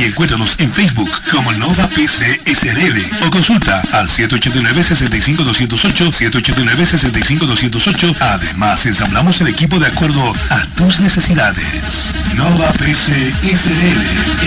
y 0.01 0.05
encuéntranos 0.05 0.55
en 0.59 0.71
Facebook 0.71 1.11
como 1.31 1.51
Nova 1.53 1.87
PC 1.87 2.41
SRL 2.45 3.27
o 3.27 3.29
consulta 3.29 3.83
al 3.91 4.07
789-65208, 4.07 6.31
789-65208. 6.31 8.15
Además, 8.19 8.87
ensamblamos 8.87 9.39
el 9.41 9.47
equipo 9.47 9.79
de 9.79 9.87
acuerdo 9.87 10.33
a 10.49 10.65
tus 10.75 10.99
necesidades. 10.99 12.11
Nova 12.33 12.71
PC 12.73 13.33
SRL 13.43 14.01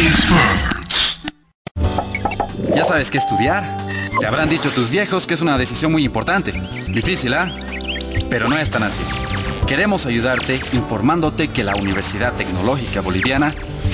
Experts. 0.06 1.20
¿Ya 2.74 2.84
sabes 2.84 3.10
qué 3.12 3.18
estudiar? 3.18 3.76
Te 4.18 4.26
habrán 4.26 4.48
dicho 4.48 4.72
tus 4.72 4.90
viejos 4.90 5.28
que 5.28 5.34
es 5.34 5.42
una 5.42 5.56
decisión 5.56 5.92
muy 5.92 6.04
importante. 6.04 6.52
Difícil, 6.88 7.32
¿ah? 7.34 7.52
Pero 8.28 8.48
no 8.48 8.58
es 8.58 8.70
tan 8.70 8.82
así. 8.82 9.04
Queremos 9.68 10.06
ayudarte 10.06 10.60
informándote 10.72 11.46
que 11.48 11.62
la 11.62 11.76
Universidad 11.76 12.32
Tecnológica 12.32 13.02
Boliviana 13.02 13.54